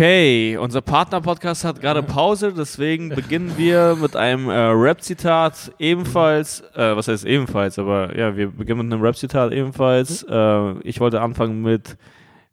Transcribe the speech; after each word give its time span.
Okay, 0.00 0.56
unser 0.56 0.80
Partner-Podcast 0.80 1.62
hat 1.62 1.82
gerade 1.82 2.02
Pause, 2.02 2.54
deswegen 2.56 3.10
beginnen 3.10 3.52
wir 3.58 3.98
mit 4.00 4.16
einem 4.16 4.48
äh, 4.48 4.54
Rap-Zitat 4.54 5.72
ebenfalls, 5.78 6.62
äh, 6.74 6.96
was 6.96 7.06
heißt 7.06 7.26
ebenfalls, 7.26 7.78
aber 7.78 8.16
ja, 8.16 8.34
wir 8.34 8.50
beginnen 8.50 8.86
mit 8.86 8.94
einem 8.94 9.02
Rap-Zitat 9.02 9.52
ebenfalls. 9.52 10.22
Äh, 10.22 10.78
ich 10.84 11.00
wollte 11.00 11.20
anfangen 11.20 11.60
mit 11.60 11.98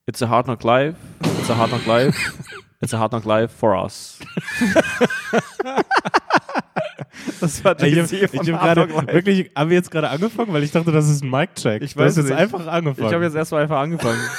It's 0.07 0.21
a 0.21 0.27
hard 0.27 0.47
knock 0.47 0.61
life, 0.65 0.97
it's 1.39 1.49
a 1.49 1.55
hard 1.55 1.69
knock 1.69 1.85
life, 1.85 2.33
it's 2.81 2.93
a 2.93 2.99
hard 2.99 3.11
knock 3.11 3.23
life 3.23 3.53
for 3.57 3.81
us. 3.81 4.19
das 7.39 7.63
war 7.63 7.81
Ey, 7.81 7.91
ich 7.91 8.23
hab, 8.23 8.33
ich 8.33 8.51
hab 8.51 8.61
gerade 8.61 8.89
wirklich, 9.13 9.51
haben 9.55 9.69
wir 9.69 9.77
jetzt 9.77 9.89
gerade 9.89 10.09
angefangen, 10.09 10.51
weil 10.51 10.63
ich 10.63 10.71
dachte, 10.71 10.91
das 10.91 11.07
ist 11.07 11.23
ein 11.23 11.29
Mic-Check. 11.29 11.81
Ich 11.81 11.93
Du 11.93 12.01
weiß 12.01 12.09
hast 12.09 12.17
jetzt 12.17 12.25
nicht. 12.25 12.37
einfach 12.37 12.67
angefangen. 12.67 13.07
Ich 13.07 13.13
habe 13.13 13.23
jetzt 13.23 13.37
erstmal 13.37 13.61
einfach 13.61 13.79
angefangen. 13.79 14.19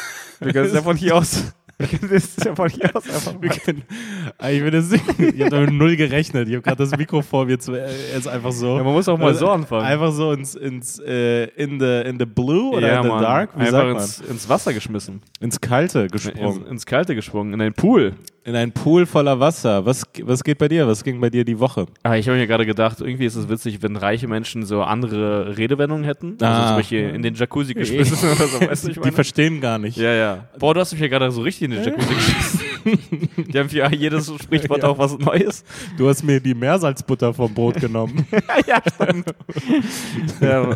Wir 0.41 0.53
können 0.53 0.67
es 0.67 0.75
ja 0.75 0.83
von 0.83 0.97
hier 0.97 1.17
aus. 1.17 1.53
Können 1.91 2.11
es 2.13 2.35
ja 2.45 2.57
von 2.57 2.69
hier 2.69 2.91
aus 2.95 3.09
einfach 3.09 3.41
Wir 3.41 3.51
können, 3.51 3.83
Ah, 4.37 4.51
ich, 4.51 4.63
will 4.65 4.73
das, 4.73 4.91
ich 4.93 5.01
habe 5.41 5.51
damit 5.51 5.73
null 5.73 5.95
gerechnet. 5.95 6.49
Ich 6.49 6.55
habe 6.55 6.63
gerade 6.63 6.77
das 6.77 6.97
Mikro 6.97 7.23
vor 7.23 7.47
mir 7.47 7.59
zu, 7.61 7.73
äh, 7.75 7.89
jetzt 8.13 8.27
einfach 8.27 8.51
so. 8.51 8.77
Ja, 8.79 8.83
man 8.83 8.95
muss 8.95 9.09
auch 9.09 9.17
mal 9.17 9.33
so 9.35 9.49
anfangen. 9.49 9.85
Einfach 9.85 10.11
so 10.11 10.33
ins, 10.33 10.57
ins 10.57 10.99
äh, 10.99 11.45
in, 11.55 11.79
the, 11.79 12.03
in 12.05 12.19
the 12.19 12.27
blue 12.27 12.73
oder 12.75 12.89
ja, 12.89 12.97
in 12.97 13.03
the 13.05 13.09
Mann. 13.09 13.23
dark, 13.23 13.51
wie 13.57 13.63
einfach 13.63 13.91
ins, 13.91 14.21
ins 14.21 14.49
Wasser 14.49 14.73
geschmissen. 14.75 15.23
Ins 15.39 15.61
Kalte 15.61 16.09
gesprungen. 16.09 16.67
ins 16.67 16.85
Kalte 16.85 17.15
gesprungen, 17.15 17.55
in 17.55 17.61
einen 17.61 17.75
Pool. 17.75 18.15
In 18.49 18.57
einen 18.57 18.73
Pool 18.73 19.05
voller 19.05 19.39
Wasser. 19.41 19.85
Was, 19.85 20.05
was 20.23 20.43
geht 20.43 20.57
bei 20.57 20.69
dir? 20.69 20.87
Was 20.89 21.05
ging 21.05 21.21
bei 21.21 21.29
dir 21.29 21.45
die 21.45 21.61
Woche? 21.61 21.85
Ah, 22.03 22.17
ich 22.17 22.27
habe 22.29 22.39
mir 22.39 22.47
gerade 22.47 22.65
gedacht, 22.65 22.99
irgendwie 23.03 23.27
ist 23.27 23.35
es 23.35 23.47
witzig, 23.51 23.83
wenn 23.83 23.95
reiche 23.95 24.27
Menschen 24.27 24.65
so 24.65 24.83
andere 24.83 25.59
Redewendungen 25.59 26.05
hätten. 26.05 26.39
Ah. 26.41 26.55
Also 26.55 26.69
zum 26.69 26.77
Beispiel 26.79 27.11
in 27.11 27.21
den 27.21 27.35
Jacuzzi 27.35 27.75
geschmissen 27.75 28.17
oder 28.33 28.47
so, 28.49 28.59
weißt 28.59 28.85
du, 28.85 28.89
ich 28.89 28.95
Die 28.95 29.01
meine? 29.01 29.13
verstehen 29.13 29.61
gar 29.61 29.79
nicht. 29.79 29.99
Ja, 29.99 30.15
ja. 30.15 30.49
Boah, 30.59 30.73
du 30.73 30.81
hast 30.81 30.93
mich 30.93 31.01
ja 31.03 31.09
gerade 31.09 31.31
so 31.31 31.43
richtig 31.43 31.65
in 31.65 31.73
den 31.73 31.85
Jacuzzi 31.85 32.15
geschmissen. 32.15 32.61
Die 33.53 33.59
haben 33.59 33.69
für 33.69 33.95
jedes 33.95 34.33
Sprichwort 34.43 34.83
auch 34.83 34.97
was 34.97 35.19
Neues. 35.19 35.63
Du 35.99 36.09
hast 36.09 36.23
mir 36.23 36.41
die 36.41 36.55
Meersalzbutter 36.55 37.35
vom 37.35 37.53
Brot 37.53 37.75
genommen. 37.75 38.27
ja, 38.67 38.81
stimmt. 38.95 39.27
ja, 40.41 40.71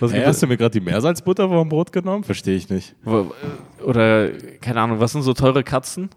was 0.00 0.10
hey, 0.10 0.18
gibt 0.18 0.26
hast 0.26 0.42
du 0.42 0.48
mir 0.48 0.56
gerade 0.56 0.80
die 0.80 0.84
Meersalzbutter 0.84 1.48
vom 1.48 1.68
Brot 1.68 1.92
genommen? 1.92 2.24
Verstehe 2.24 2.56
ich 2.56 2.68
nicht. 2.70 2.96
Oder, 3.84 4.30
keine 4.60 4.80
Ahnung, 4.80 4.98
was 4.98 5.12
sind 5.12 5.22
so 5.22 5.32
teure 5.32 5.62
Katzen? 5.62 6.10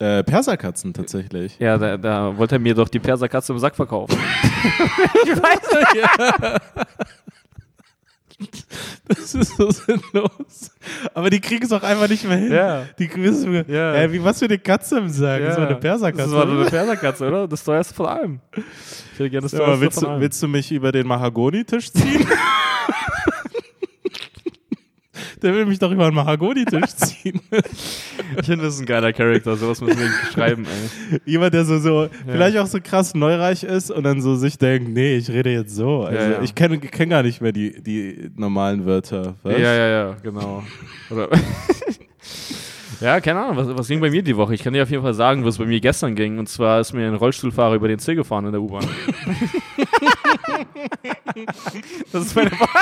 Äh, 0.00 0.24
Perserkatzen 0.24 0.92
tatsächlich. 0.92 1.56
Ja, 1.60 1.78
da, 1.78 1.96
da 1.96 2.36
wollte 2.36 2.56
er 2.56 2.58
mir 2.58 2.74
doch 2.74 2.88
die 2.88 2.98
Perserkatze 2.98 3.52
im 3.52 3.58
Sack 3.58 3.76
verkaufen. 3.76 4.18
Das 9.06 9.34
ist 9.34 9.56
so 9.56 9.70
sinnlos. 9.70 10.70
Aber 11.12 11.30
die 11.30 11.40
kriegen 11.40 11.64
es 11.64 11.72
auch 11.72 11.82
einfach 11.82 12.08
nicht 12.08 12.24
mehr 12.26 12.36
hin. 12.36 12.52
Ja. 12.52 12.84
Die 12.98 13.14
wissen, 13.16 13.64
Ja. 13.68 13.94
Äh, 13.94 14.12
wie 14.12 14.22
was 14.24 14.38
für 14.38 14.46
eine 14.46 14.58
Katze 14.58 14.98
im 14.98 15.08
Sack? 15.10 15.42
Das 15.42 15.56
war 15.58 15.66
eine 15.66 15.76
Perserkatze. 15.76 16.22
Das 16.24 16.32
war 16.32 16.48
eine 16.48 16.64
Perserkatze, 16.64 17.28
oder? 17.28 17.46
Das 17.48 17.62
teuerste 17.64 17.94
von 17.94 18.06
allem. 18.06 18.40
Ich 18.54 19.18
hätte 19.20 19.30
gerne 19.30 19.42
das 19.44 19.52
mal, 19.52 19.58
teuerste 19.58 19.80
willst, 19.82 19.94
von 19.96 20.04
du, 20.04 20.10
allem. 20.10 20.20
willst 20.20 20.42
du 20.42 20.48
mich 20.48 20.72
über 20.72 20.90
den 20.90 21.06
Mahagonitisch 21.06 21.92
ziehen? 21.92 22.26
Der 25.42 25.54
will 25.54 25.66
mich 25.66 25.78
doch 25.78 25.90
über 25.90 26.06
den 26.10 26.14
Mahagonitisch 26.14 26.86
ziehen. 26.96 27.40
Ich 28.38 28.46
finde, 28.46 28.64
das 28.66 28.74
ist 28.74 28.80
ein 28.80 28.86
geiler 28.86 29.12
Charakter. 29.12 29.56
Sowas 29.56 29.80
müssen 29.80 29.98
wir 29.98 30.10
schreiben, 30.32 30.64
ey. 31.10 31.20
Jemand, 31.24 31.54
der 31.54 31.64
so, 31.64 31.78
so 31.78 32.08
vielleicht 32.26 32.56
auch 32.58 32.66
so 32.66 32.78
krass 32.82 33.14
neureich 33.14 33.62
ist 33.64 33.90
und 33.90 34.04
dann 34.04 34.20
so 34.20 34.36
sich 34.36 34.58
denkt, 34.58 34.88
nee, 34.90 35.16
ich 35.16 35.30
rede 35.30 35.50
jetzt 35.50 35.74
so. 35.74 36.02
Also 36.02 36.18
Ja, 36.18 36.30
ja. 36.32 36.42
ich 36.42 36.54
kenne 36.54 36.78
kenn 36.78 37.08
gar 37.10 37.22
nicht 37.22 37.40
mehr 37.40 37.52
die, 37.52 37.82
die 37.82 38.30
normalen 38.36 38.86
Wörter. 38.86 39.34
Was? 39.42 39.52
Ja, 39.54 39.74
ja, 39.74 39.88
ja, 39.88 40.16
genau. 40.22 40.62
Ja, 43.00 43.20
keine 43.20 43.40
Ahnung, 43.40 43.56
was, 43.56 43.76
was 43.76 43.88
ging 43.88 44.00
bei 44.00 44.08
mir 44.08 44.22
die 44.22 44.36
Woche? 44.36 44.54
Ich 44.54 44.62
kann 44.62 44.72
dir 44.72 44.82
auf 44.82 44.90
jeden 44.90 45.02
Fall 45.02 45.12
sagen, 45.14 45.44
was 45.44 45.58
bei 45.58 45.66
mir 45.66 45.80
gestern 45.80 46.14
ging. 46.14 46.38
Und 46.38 46.48
zwar 46.48 46.80
ist 46.80 46.92
mir 46.94 47.06
ein 47.06 47.14
Rollstuhlfahrer 47.14 47.74
über 47.74 47.88
den 47.88 47.98
Zeh 47.98 48.14
gefahren 48.14 48.46
in 48.46 48.52
der 48.52 48.62
U-Bahn. 48.62 48.86
das 52.12 52.26
ist 52.26 52.36
meine 52.36 52.52
Woche. 52.52 52.78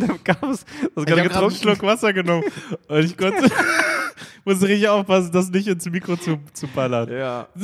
da 0.00 0.06
gab 0.24 0.42
es 0.44 0.64
das 0.94 1.04
Ich 1.04 1.12
habe 1.12 1.22
gerade 1.28 1.46
einen 1.46 1.50
Schluck 1.50 1.82
Wasser 1.82 2.12
genommen 2.12 2.44
und 2.88 3.04
ich 3.04 3.16
konnte, 3.16 3.50
musste 4.44 4.68
richtig 4.68 4.88
aufpassen, 4.88 5.30
das 5.32 5.50
nicht 5.50 5.68
ins 5.68 5.86
Mikro 5.86 6.16
zu, 6.16 6.38
zu 6.52 6.66
ballern. 6.68 7.10
Ja. 7.10 7.48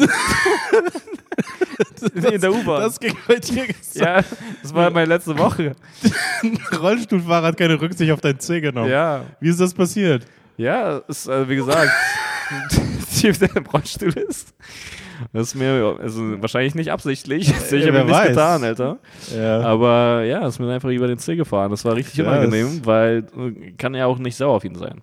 in 2.14 2.40
der 2.40 2.52
U-Bahn. 2.52 2.82
Das 2.82 3.00
ging 3.00 3.16
bei 3.26 3.36
dir 3.36 3.66
gesagt. 3.66 3.96
Ja, 3.96 4.22
das 4.62 4.74
war 4.74 4.90
meine 4.90 5.06
letzte 5.06 5.36
Woche. 5.38 5.74
Ein 6.42 6.58
Rollstuhlfahrer 6.78 7.48
hat 7.48 7.56
keine 7.56 7.80
Rücksicht 7.80 8.12
auf 8.12 8.20
dein 8.20 8.38
Zeh 8.38 8.60
genommen. 8.60 8.90
Ja. 8.90 9.24
Wie 9.40 9.48
ist 9.48 9.60
das 9.60 9.74
passiert? 9.74 10.26
Ja, 10.56 10.98
ist, 11.08 11.26
äh, 11.26 11.48
wie 11.48 11.56
gesagt, 11.56 11.90
Typ, 13.20 13.38
der 13.38 13.56
im 13.56 13.66
Rollstuhl 13.66 14.12
ist. 14.12 14.54
Das 15.32 15.48
ist 15.48 15.54
mir, 15.54 15.96
also 16.00 16.40
wahrscheinlich 16.40 16.74
nicht 16.74 16.90
absichtlich. 16.92 17.48
Ich 17.48 17.70
Ja, 17.70 17.86
habe 17.86 17.92
wer 17.94 18.00
ihm 18.02 18.06
nichts 18.06 18.22
getan, 18.28 18.64
Alter. 18.64 18.98
Ja. 19.34 19.60
Aber 19.62 20.22
ja, 20.24 20.46
ist 20.46 20.58
mir 20.58 20.72
einfach 20.72 20.90
über 20.90 21.06
den 21.06 21.18
Zeh 21.18 21.36
gefahren. 21.36 21.70
Das 21.70 21.84
war 21.84 21.94
richtig 21.96 22.16
Ja, 22.16 22.24
unangenehm, 22.28 22.80
weil 22.84 23.26
äh, 23.36 23.72
kann 23.72 23.94
ja 23.94 24.06
auch 24.06 24.18
nicht 24.18 24.36
sauer 24.36 24.54
auf 24.56 24.64
ihn 24.64 24.74
sein. 24.76 25.00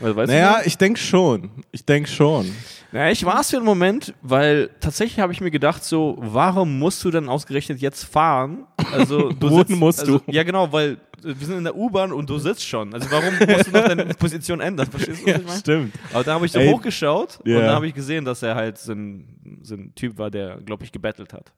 Weißt 0.00 0.30
Naja, 0.30 0.60
ich 0.64 0.76
denke 0.78 0.98
schon. 0.98 1.50
Ich 1.72 1.84
denke 1.84 2.08
schon. 2.08 2.50
Naja, 2.92 3.10
ich 3.10 3.24
war 3.24 3.40
es 3.40 3.50
für 3.50 3.56
einen 3.56 3.64
Moment, 3.64 4.14
weil 4.22 4.70
tatsächlich 4.80 5.18
habe 5.18 5.32
ich 5.32 5.40
mir 5.40 5.50
gedacht, 5.50 5.82
so, 5.82 6.16
warum 6.20 6.78
musst 6.78 7.04
du 7.04 7.10
denn 7.10 7.28
ausgerechnet 7.28 7.80
jetzt 7.80 8.04
fahren? 8.04 8.66
Also, 8.92 9.30
du 9.40 9.48
sitzt, 9.56 9.70
musst 9.70 10.00
also, 10.00 10.18
du? 10.18 10.32
Ja, 10.32 10.44
genau, 10.44 10.70
weil 10.72 10.92
äh, 10.92 10.96
wir 11.22 11.46
sind 11.46 11.58
in 11.58 11.64
der 11.64 11.74
U-Bahn 11.74 12.12
und 12.12 12.30
du 12.30 12.38
sitzt 12.38 12.64
schon. 12.64 12.94
Also, 12.94 13.10
warum 13.10 13.34
musst 13.36 13.66
du 13.66 13.70
noch 13.72 13.88
deine 13.88 14.04
Position 14.14 14.60
ändern? 14.60 14.86
Verstehst 14.88 15.22
du, 15.22 15.26
was 15.26 15.40
ich 15.40 15.46
meine? 15.46 15.58
stimmt. 15.58 15.94
Aber 16.12 16.22
da 16.22 16.34
habe 16.34 16.46
ich 16.46 16.52
so 16.52 16.60
Ey, 16.60 16.70
hochgeschaut 16.70 17.40
ja. 17.44 17.56
und 17.56 17.62
dann 17.64 17.74
habe 17.74 17.88
ich 17.88 17.94
gesehen, 17.94 18.24
dass 18.24 18.44
er 18.44 18.54
halt 18.54 18.78
so 18.78 18.92
ein, 18.92 19.60
so 19.62 19.74
ein 19.74 19.92
Typ 19.96 20.16
war, 20.16 20.30
der, 20.30 20.58
glaube 20.64 20.84
ich, 20.84 20.92
gebettelt 20.92 21.32
hat. 21.32 21.52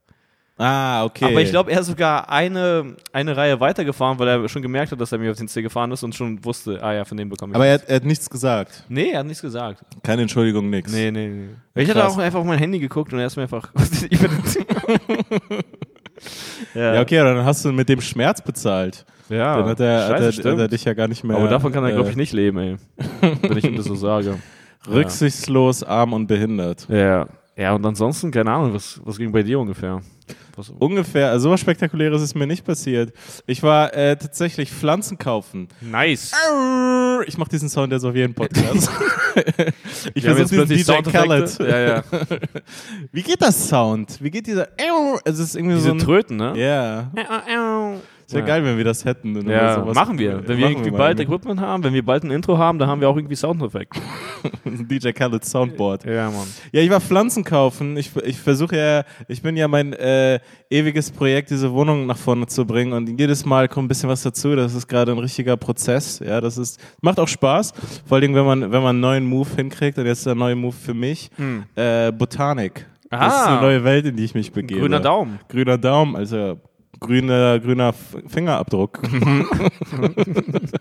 Ah, 0.59 1.05
okay. 1.05 1.25
Aber 1.25 1.41
ich 1.41 1.51
glaube, 1.51 1.71
er 1.71 1.81
ist 1.81 1.85
sogar 1.87 2.29
eine, 2.31 2.95
eine 3.13 3.37
Reihe 3.37 3.59
weitergefahren, 3.59 4.17
weil 4.17 4.27
er 4.27 4.49
schon 4.49 4.63
gemerkt 4.63 4.91
hat, 4.91 4.99
dass 4.99 5.11
er 5.11 5.19
mir 5.19 5.29
auf 5.31 5.37
den 5.37 5.47
Zeh 5.47 5.61
gefahren 5.61 5.91
ist 5.91 6.01
und 6.03 6.15
schon 6.15 6.43
wusste, 6.43 6.81
ah 6.83 6.93
ja, 6.93 7.05
von 7.05 7.15
dem 7.15 7.29
bekomme 7.29 7.51
ich 7.51 7.55
Aber 7.55 7.67
er, 7.67 7.73
nichts. 7.73 7.83
hat- 7.83 7.89
er 7.91 7.95
hat 7.97 8.05
nichts 8.05 8.29
gesagt. 8.29 8.83
Nee, 8.89 9.11
er 9.11 9.19
hat 9.19 9.27
nichts 9.27 9.41
gesagt. 9.41 9.81
Keine 10.03 10.23
Entschuldigung, 10.23 10.69
nix. 10.71 10.91
Nee, 10.91 11.11
nee, 11.11 11.27
nee. 11.27 11.49
Ich 11.83 11.89
hatte 11.89 12.07
auch 12.07 12.17
einfach 12.17 12.39
auf 12.39 12.45
mein 12.45 12.57
Handy 12.57 12.79
geguckt 12.79 13.13
und 13.13 13.19
er 13.19 13.27
ist 13.27 13.35
mir 13.35 13.43
einfach 13.43 13.69
ja. 16.73 16.95
Ja, 16.95 17.01
okay, 17.01 17.17
dann 17.17 17.43
hast 17.45 17.63
du 17.65 17.71
mit 17.71 17.87
dem 17.89 18.01
Schmerz 18.01 18.41
bezahlt. 18.41 19.05
Ja, 19.29 19.57
Dann 19.57 19.65
hat 19.69 19.79
er, 19.81 20.03
hat, 20.05 20.09
Scheiße, 20.11 20.25
er, 20.25 20.31
stimmt. 20.31 20.53
hat 20.53 20.59
er 20.59 20.67
dich 20.69 20.85
ja 20.85 20.93
gar 20.93 21.07
nicht 21.09 21.23
mehr. 21.23 21.35
Aber 21.37 21.49
davon 21.49 21.71
kann 21.73 21.83
er, 21.83 21.91
glaube 21.91 22.07
äh, 22.07 22.11
ich, 22.11 22.15
nicht 22.17 22.31
leben, 22.33 22.57
ey. 22.59 22.77
Wenn 23.41 23.57
ich 23.57 23.65
ihm 23.65 23.75
das 23.75 23.85
so 23.85 23.95
sage. 23.95 24.37
Rücksichtslos, 24.89 25.83
arm 25.83 26.13
und 26.13 26.27
behindert. 26.27 26.87
Ja. 26.89 27.27
Ja, 27.57 27.73
und 27.73 27.85
ansonsten, 27.85 28.31
keine 28.31 28.51
Ahnung, 28.51 28.73
was, 28.73 29.01
was 29.03 29.17
ging 29.17 29.31
bei 29.31 29.43
dir 29.43 29.59
ungefähr? 29.59 29.99
Was, 30.57 30.69
Ungefähr, 30.71 31.29
also 31.29 31.43
so 31.43 31.51
was 31.51 31.59
Spektakuläres 31.61 32.21
ist 32.21 32.33
mir 32.33 32.47
nicht 32.47 32.65
passiert. 32.65 33.13
Ich 33.45 33.61
war 33.61 33.93
äh, 33.93 34.17
tatsächlich 34.17 34.71
Pflanzen 34.71 35.17
kaufen. 35.17 35.67
nice. 35.81 36.31
Ich 37.27 37.37
mache 37.37 37.49
diesen 37.49 37.69
Sound 37.69 37.93
jetzt 37.93 38.03
auf 38.03 38.15
jeden 38.15 38.33
Podcast. 38.33 38.89
ich 40.13 40.27
haben 40.27 40.35
versuche 40.35 40.61
jetzt 40.61 40.71
diesen 40.71 40.85
plötzlich 40.85 40.85
DJ 40.85 41.11
Khaled. 41.11 41.49
Soundeffekte. 41.49 41.69
Ja, 41.69 41.79
ja. 41.79 42.03
Wie 43.11 43.21
geht 43.21 43.41
das 43.41 43.69
Sound? 43.69 44.17
Wie 44.21 44.31
geht 44.31 44.47
dieser? 44.47 44.67
Es 45.25 45.37
ist 45.39 45.55
irgendwie 45.55 45.75
Diese 45.75 45.87
so 45.87 45.93
ein. 45.93 45.99
Tröten, 45.99 46.37
ne? 46.37 46.53
Ja. 46.57 47.11
Wäre 48.29 48.41
Ja. 48.41 48.45
geil, 48.55 48.65
wenn 48.65 48.77
wir 48.77 48.83
das 48.83 49.05
hätten. 49.05 49.49
Ja, 49.49 49.85
machen 49.93 50.19
wir. 50.19 50.45
Wenn 50.47 50.57
wir 50.57 50.69
irgendwie 50.69 50.91
mal. 50.91 50.97
bald 50.97 51.19
Equipment 51.21 51.61
haben, 51.61 51.83
wenn 51.83 51.93
wir 51.93 52.03
bald 52.03 52.23
ein 52.25 52.31
Intro 52.31 52.57
haben, 52.57 52.77
dann 52.77 52.89
haben 52.89 52.99
wir 52.99 53.09
auch 53.09 53.15
irgendwie 53.15 53.35
Soundeffekte. 53.35 53.99
DJ 54.65 55.11
Khaled 55.11 55.45
Soundboard. 55.45 56.05
Ja, 56.05 56.29
Mann. 56.29 56.45
Ja, 56.71 56.81
ich 56.81 56.89
war 56.89 56.99
Pflanzen 56.99 57.43
kaufen. 57.43 57.95
Ich, 57.97 58.11
ich 58.17 58.37
versuche 58.37 58.75
ja, 58.77 59.03
ich 59.27 59.41
bin 59.41 59.55
ja 59.55 59.67
mein 59.67 59.93
äh, 59.93 60.39
ewiges 60.69 61.09
Projekt, 61.11 61.49
diese 61.51 61.71
Wohnung 61.71 62.05
nach 62.05 62.17
vorne 62.17 62.47
zu 62.47 62.65
bringen. 62.65 62.93
Und 62.93 63.19
jedes 63.19 63.45
Mal 63.45 63.67
kommt 63.69 63.85
ein 63.85 63.87
bisschen 63.87 64.09
was 64.09 64.23
dazu. 64.23 64.55
Das 64.55 64.73
ist 64.73 64.87
gerade 64.87 65.11
ein 65.13 65.19
richtiger 65.19 65.55
Prozess. 65.57 66.19
Ja, 66.19 66.41
das 66.41 66.57
ist, 66.57 66.79
macht 67.01 67.19
auch 67.19 67.27
Spaß. 67.27 67.73
Vor 68.05 68.17
allem, 68.17 68.35
wenn 68.35 68.45
man, 68.45 68.61
wenn 68.61 68.81
man 68.83 68.87
einen 68.89 68.99
neuen 68.99 69.25
Move 69.25 69.47
hinkriegt. 69.55 69.97
Und 69.97 70.05
jetzt 70.05 70.25
der 70.25 70.35
neue 70.35 70.55
Move 70.55 70.75
für 70.75 70.93
mich. 70.93 71.29
Äh, 71.75 72.11
Botanik. 72.11 72.85
Das 73.09 73.33
ist 73.33 73.39
Ah. 73.39 73.53
eine 73.53 73.61
neue 73.61 73.83
Welt, 73.85 74.05
in 74.05 74.17
die 74.17 74.25
ich 74.25 74.35
mich 74.35 74.51
begebe. 74.51 74.81
Grüner 74.81 74.99
Daumen. 74.99 75.39
Grüner 75.47 75.77
Daumen, 75.77 76.17
also 76.17 76.59
grüner, 76.99 77.59
grüner 77.59 77.93
Fingerabdruck. 78.27 78.99
Grü- 79.03 80.69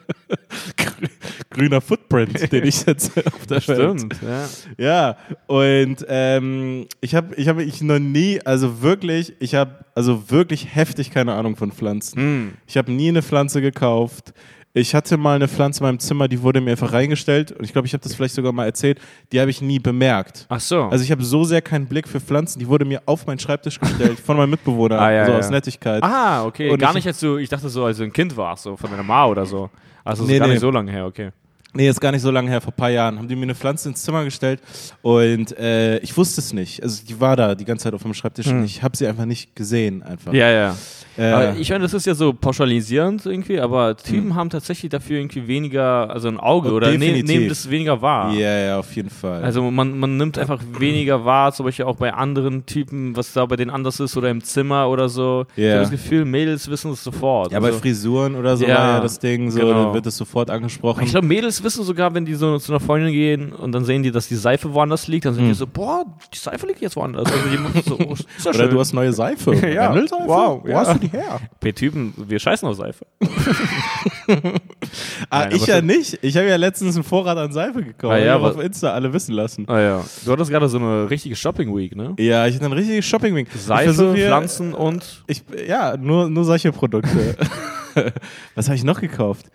grüner 1.51 1.81
Footprint, 1.81 2.53
den 2.53 2.65
ich 2.65 2.77
setze 2.77 3.25
auf 3.27 3.47
der 3.47 3.67
Welt. 3.69 4.01
Stimmt, 4.01 4.17
ja. 4.23 4.49
Ja, 4.79 5.17
und 5.47 6.05
ähm, 6.09 6.87
ich 7.01 7.15
habe 7.15 7.35
ich 7.37 7.49
hab 7.49 7.59
ich 7.59 7.81
noch 7.83 7.99
nie, 7.99 8.41
also 8.45 8.83
wirklich, 8.83 9.35
ich 9.41 9.55
habe 9.55 9.85
also 9.95 10.31
wirklich 10.31 10.75
heftig 10.75 11.11
keine 11.11 11.35
Ahnung 11.35 11.57
von 11.57 11.73
Pflanzen. 11.73 12.19
Hm. 12.21 12.53
Ich 12.67 12.77
habe 12.77 12.93
nie 12.93 13.09
eine 13.09 13.23
Pflanze 13.23 13.61
gekauft. 13.61 14.33
Ich 14.79 14.95
hatte 14.95 15.17
mal 15.17 15.37
eine 15.37 15.49
Pflanze 15.49 15.81
in 15.81 15.87
meinem 15.87 15.99
Zimmer, 15.99 16.29
die 16.29 16.43
wurde 16.43 16.61
mir 16.61 16.73
einfach 16.73 16.93
reingestellt 16.93 17.51
und 17.51 17.65
ich 17.65 17.73
glaube, 17.73 17.87
ich 17.87 17.95
habe 17.95 18.03
das 18.03 18.15
vielleicht 18.15 18.35
sogar 18.35 18.53
mal 18.53 18.67
erzählt, 18.67 19.01
die 19.33 19.41
habe 19.41 19.49
ich 19.51 19.63
nie 19.63 19.79
bemerkt. 19.79 20.45
Ach 20.51 20.61
so. 20.61 20.83
Also 20.83 21.03
ich 21.03 21.11
habe 21.11 21.25
so 21.25 21.45
sehr 21.45 21.63
keinen 21.63 21.87
Blick 21.87 22.07
für 22.07 22.21
Pflanzen, 22.21 22.59
die 22.59 22.69
wurde 22.69 22.85
mir 22.85 23.01
auf 23.07 23.27
meinen 23.27 23.39
Schreibtisch 23.39 23.81
gestellt 23.81 24.21
von 24.21 24.37
meinem 24.37 24.51
Mitbewohner, 24.51 25.01
Ah, 25.01 25.11
ja, 25.11 25.25
so 25.25 25.33
ja. 25.33 25.39
aus 25.39 25.49
Nettigkeit. 25.49 26.03
ah, 26.03 26.45
okay. 26.45 26.69
Und 26.69 26.79
gar 26.79 26.91
ich- 26.91 26.97
nicht, 26.97 27.07
als 27.07 27.21
du, 27.21 27.39
ich 27.39 27.49
dachte 27.49 27.71
so, 27.71 27.87
als 27.87 27.97
du 27.97 28.05
ein 28.05 28.13
Kind 28.13 28.37
warst, 28.37 28.65
so 28.65 28.77
von 28.77 28.91
deiner 28.91 29.03
Ma 29.03 29.25
oder 29.25 29.47
so. 29.47 29.71
Also 30.05 30.25
Nee, 30.25 30.39
gar 30.39 30.47
nee. 30.47 30.53
nicht 30.53 30.61
so 30.61 30.71
lange 30.71 30.93
her, 30.93 31.07
okay. 31.07 31.31
Nee, 31.75 31.89
ist 31.91 32.01
gar 32.01 32.11
nicht 32.13 32.23
so 32.23 32.31
lange 32.31 32.49
her, 32.49 32.61
vor 32.63 32.73
ein 32.73 32.77
paar 32.77 32.91
Jahren, 32.91 33.19
haben 33.19 33.29
die 33.29 33.37
mir 33.37 33.43
eine 33.43 33.55
Pflanze 33.55 33.91
ins 33.91 34.03
Zimmer 34.03 34.25
gestellt 34.25 34.61
und 35.03 35.57
äh, 35.59 35.99
ich 35.99 36.17
wusste 36.17 36.41
es 36.41 36.53
nicht. 36.55 36.83
Also 36.83 37.03
die 37.07 37.21
war 37.21 37.37
da 37.37 37.55
die 37.55 37.67
ganze 37.67 37.85
Zeit 37.85 37.93
auf 37.95 38.03
dem 38.03 38.15
Schreibtisch 38.15 38.47
und 38.47 38.65
ich 38.65 38.83
habe 38.83 38.97
sie 38.97 39.07
einfach 39.07 39.27
nicht 39.27 39.55
gesehen. 39.55 40.03
Einfach. 40.03 40.33
Ja, 40.33 40.51
ja. 40.51 40.77
Äh, 41.19 41.59
ich 41.59 41.71
meine, 41.71 41.83
das 41.83 41.95
ist 41.95 42.07
ja 42.07 42.15
so 42.15 42.33
pauschalisierend 42.33 43.25
irgendwie, 43.27 43.59
aber 43.61 43.97
Typen 43.97 44.35
haben 44.35 44.51
tatsächlich 44.51 44.91
dafür 44.91 45.19
irgendwie 45.19 45.47
weniger, 45.49 46.11
also 46.11 46.29
ein 46.29 46.39
Auge 46.39 46.73
oder 46.73 46.91
ne, 46.91 47.23
nehmen 47.23 47.49
das 47.49 47.69
weniger 47.71 48.01
wahr. 48.03 48.33
ja, 48.35 48.59
ja, 48.59 48.79
auf 48.79 48.95
jeden 48.95 49.09
Fall. 49.11 49.43
Also 49.43 49.63
man, 49.71 49.99
man 49.99 50.17
nimmt 50.17 50.39
einfach 50.39 50.61
weniger 50.79 51.25
wahr, 51.25 51.53
zum 51.53 51.65
Beispiel 51.67 51.85
auch 51.87 51.97
bei 51.97 52.13
anderen 52.13 52.67
Typen, 52.67 53.17
was 53.17 53.33
da 53.33 53.45
bei 53.47 53.57
denen 53.57 53.71
anders 53.71 53.99
ist 54.01 54.17
oder 54.17 54.29
im 54.31 54.43
Zimmer 54.43 54.89
oder 54.89 55.09
so. 55.09 55.47
Ich 55.57 55.65
Ja. 55.65 55.71
habe 55.73 55.81
das 55.83 55.91
Gefühl, 55.91 56.25
Mädels 56.25 56.71
wissen 56.71 56.91
es 56.93 57.03
sofort. 57.03 57.53
ja, 57.53 57.61
bei 57.61 57.69
also, 57.69 57.79
Frisuren 57.81 58.35
oder 58.37 58.57
so 58.57 58.67
Ja, 58.67 58.75
war 58.75 58.89
ja 58.97 59.01
das 59.01 59.19
Ding, 59.19 59.51
so 59.51 59.61
genau. 59.61 59.95
wird 59.95 60.07
es 60.07 60.17
sofort 60.17 60.51
angesprochen. 60.51 61.03
ich 61.05 61.11
glaube, 61.11 61.27
Mädels 61.27 61.63
wissen 61.67 61.85
sogar, 61.85 62.15
wenn 62.15 62.25
die 62.25 62.35
so 62.35 62.59
zu 62.59 62.73
einer 62.73 62.81
Freundin 62.81 63.13
gehen 63.13 63.53
und 63.53 63.73
dann 63.73 63.85
sehen 63.85 64.03
die, 64.03 64.11
dass 64.11 64.29
die 64.29 64.37
Seife 64.37 64.73
woanders 64.73 65.07
liegt, 65.09 65.27
dann 65.27 65.35
sind 65.35 65.47
die 65.49 65.55
so, 65.55 65.67
boah, 65.67 66.05
die 66.33 66.39
Seife 66.39 66.67
liegt 66.67 66.81
jetzt 66.81 66.97
woanders. 66.97 67.27
Also 67.31 67.39
die 67.51 67.83
so, 67.83 67.99
oh, 67.99 68.13
ist 68.15 68.27
ja 68.45 68.51
oder 68.51 68.59
schön. 68.61 68.71
du 68.71 68.81
hast 68.81 68.93
neue 68.95 69.13
Seife. 69.13 69.55
Ja. 69.67 69.91
Mandelseife? 69.91 70.23
Wow, 70.27 70.63
Wo 70.65 70.69
ja. 70.69 70.79
hast 70.79 70.95
du 70.95 70.99
die 71.01 71.09
her? 71.09 71.41
bei 71.61 71.73
Typen, 71.73 72.15
wir 72.17 72.39
scheißen 72.39 72.67
auf 72.67 72.77
Seife. 72.77 73.05
Ah, 75.31 75.41
Nein, 75.47 75.53
ich 75.57 75.67
ja 75.67 75.81
nicht. 75.83 76.19
Ich 76.23 76.37
habe 76.37 76.47
ja 76.49 76.57
letztens 76.57 76.95
einen 76.95 77.05
Vorrat 77.05 77.37
an 77.37 77.53
Seife 77.53 77.83
gekauft. 77.83 78.15
Ah, 78.15 78.19
ja, 78.19 78.35
aber- 78.37 78.51
auf 78.51 78.61
Insta 78.61 78.93
alle 78.93 79.13
wissen 79.13 79.33
lassen. 79.35 79.65
Ah 79.69 79.81
ja. 79.81 80.05
Du 80.25 80.33
hattest 80.33 80.51
gerade 80.51 80.69
so 80.69 80.79
eine 80.79 81.11
richtige 81.11 81.35
Shopping 81.37 81.75
Week, 81.77 81.95
ne? 81.97 82.15
Ja, 82.19 82.47
ich 82.47 82.55
hatte 82.55 82.65
einen 82.67 82.75
richtigen 82.75 83.03
Shopping-Week. 83.03 83.49
Ich 83.55 83.61
Seife, 83.63 84.15
hier- 84.15 84.27
Pflanzen 84.27 84.73
und 84.75 85.25
Ich, 85.27 85.43
ja, 85.67 85.97
nur, 85.97 86.29
nur 86.31 86.45
solche 86.45 86.71
Produkte. 86.73 87.37
Was 88.55 88.67
habe 88.69 88.77
ich 88.77 88.85
noch 88.85 89.01
gekauft? 89.01 89.47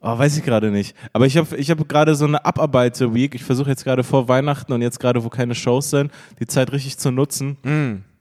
Oh, 0.00 0.16
weiß 0.16 0.36
ich 0.38 0.44
gerade 0.44 0.70
nicht. 0.70 0.94
Aber 1.12 1.26
ich 1.26 1.36
habe 1.36 1.56
ich 1.56 1.70
hab 1.70 1.88
gerade 1.88 2.14
so 2.14 2.24
eine 2.24 2.44
Abarbeite-Week. 2.44 3.34
Ich 3.34 3.42
versuche 3.42 3.70
jetzt 3.70 3.82
gerade 3.84 4.04
vor 4.04 4.28
Weihnachten 4.28 4.72
und 4.72 4.80
jetzt 4.80 5.00
gerade, 5.00 5.24
wo 5.24 5.28
keine 5.28 5.54
Shows 5.56 5.90
sind, 5.90 6.12
die 6.38 6.46
Zeit 6.46 6.70
richtig 6.72 6.98
zu 6.98 7.10
nutzen, 7.10 7.56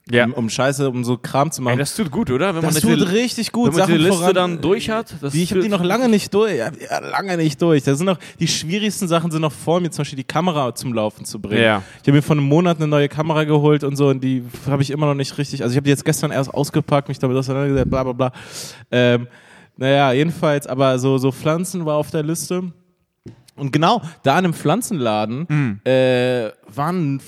ja. 0.09 0.25
um, 0.25 0.33
um 0.33 0.50
Scheiße, 0.50 0.89
um 0.89 1.03
so 1.03 1.18
Kram 1.18 1.51
zu 1.51 1.62
Ey, 1.62 1.65
machen. 1.65 1.77
das 1.77 1.95
tut 1.95 2.09
gut, 2.09 2.31
oder? 2.31 2.56
Wenn 2.56 2.63
das 2.63 2.74
man 2.74 2.81
tut 2.81 3.01
diese, 3.01 3.12
richtig 3.12 3.51
gut. 3.51 3.74
wenn 3.75 3.79
man 3.79 3.88
die 3.88 3.94
Sachen 3.94 4.01
Liste 4.06 4.19
voran- 4.21 4.33
dann 4.33 4.62
durch 4.62 4.89
hat. 4.89 5.13
Das 5.21 5.33
Die, 5.33 5.44
ich 5.44 5.51
habe 5.51 5.62
die 5.62 5.69
noch 5.69 5.83
lange 5.83 6.09
nicht 6.09 6.33
durch. 6.33 6.56
Ja, 6.57 6.71
lange 7.12 7.38
nicht 7.38 7.62
durch. 7.62 7.83
Da 7.83 7.94
sind 7.94 8.07
noch 8.07 8.18
die 8.39 8.47
schwierigsten 8.47 9.07
Sachen 9.07 9.30
sind 9.30 9.41
noch 9.41 9.51
vor 9.51 9.80
mir, 9.80 9.91
zum 9.91 10.01
Beispiel 10.01 10.18
die 10.18 10.23
Kamera 10.23 10.73
zum 10.73 10.94
Laufen 10.94 11.25
zu 11.25 11.39
bringen. 11.39 11.62
Ja. 11.62 11.83
Ich 12.01 12.07
habe 12.07 12.13
mir 12.13 12.21
vor 12.23 12.35
einem 12.38 12.45
Monat 12.45 12.77
eine 12.77 12.88
neue 12.88 13.07
Kamera 13.07 13.44
geholt 13.44 13.83
und 13.83 13.97
so 13.97 14.07
und 14.07 14.23
die 14.23 14.44
habe 14.68 14.81
ich 14.81 14.89
immer 14.89 15.06
noch 15.06 15.13
nicht 15.13 15.38
richtig. 15.38 15.62
Also 15.62 15.73
ich 15.73 15.77
habe 15.77 15.83
die 15.83 15.91
jetzt 15.91 16.06
gestern 16.06 16.31
erst 16.31 16.51
ausgepackt, 16.51 17.07
mich 17.07 17.19
damit 17.19 17.38
auseinandergesetzt, 17.38 17.91
bla 17.91 18.03
bla 18.03 18.13
bla. 18.13 18.31
Ähm, 18.89 19.27
naja, 19.77 20.12
jedenfalls, 20.13 20.68
aber 20.68 21.00
so, 21.00 21.18
so 21.18 21.31
Pflanzen 21.31 21.85
war 21.85 21.95
auf 21.97 22.12
der 22.12 22.24
Liste. 22.24 22.71
Und 23.56 23.71
genau, 23.71 24.01
da 24.24 24.33
an 24.33 24.45
einem 24.45 24.53
Pflanzenladen 24.53 25.47
Hm. 25.50 25.79
äh, 25.83 26.50
waren 26.68 27.19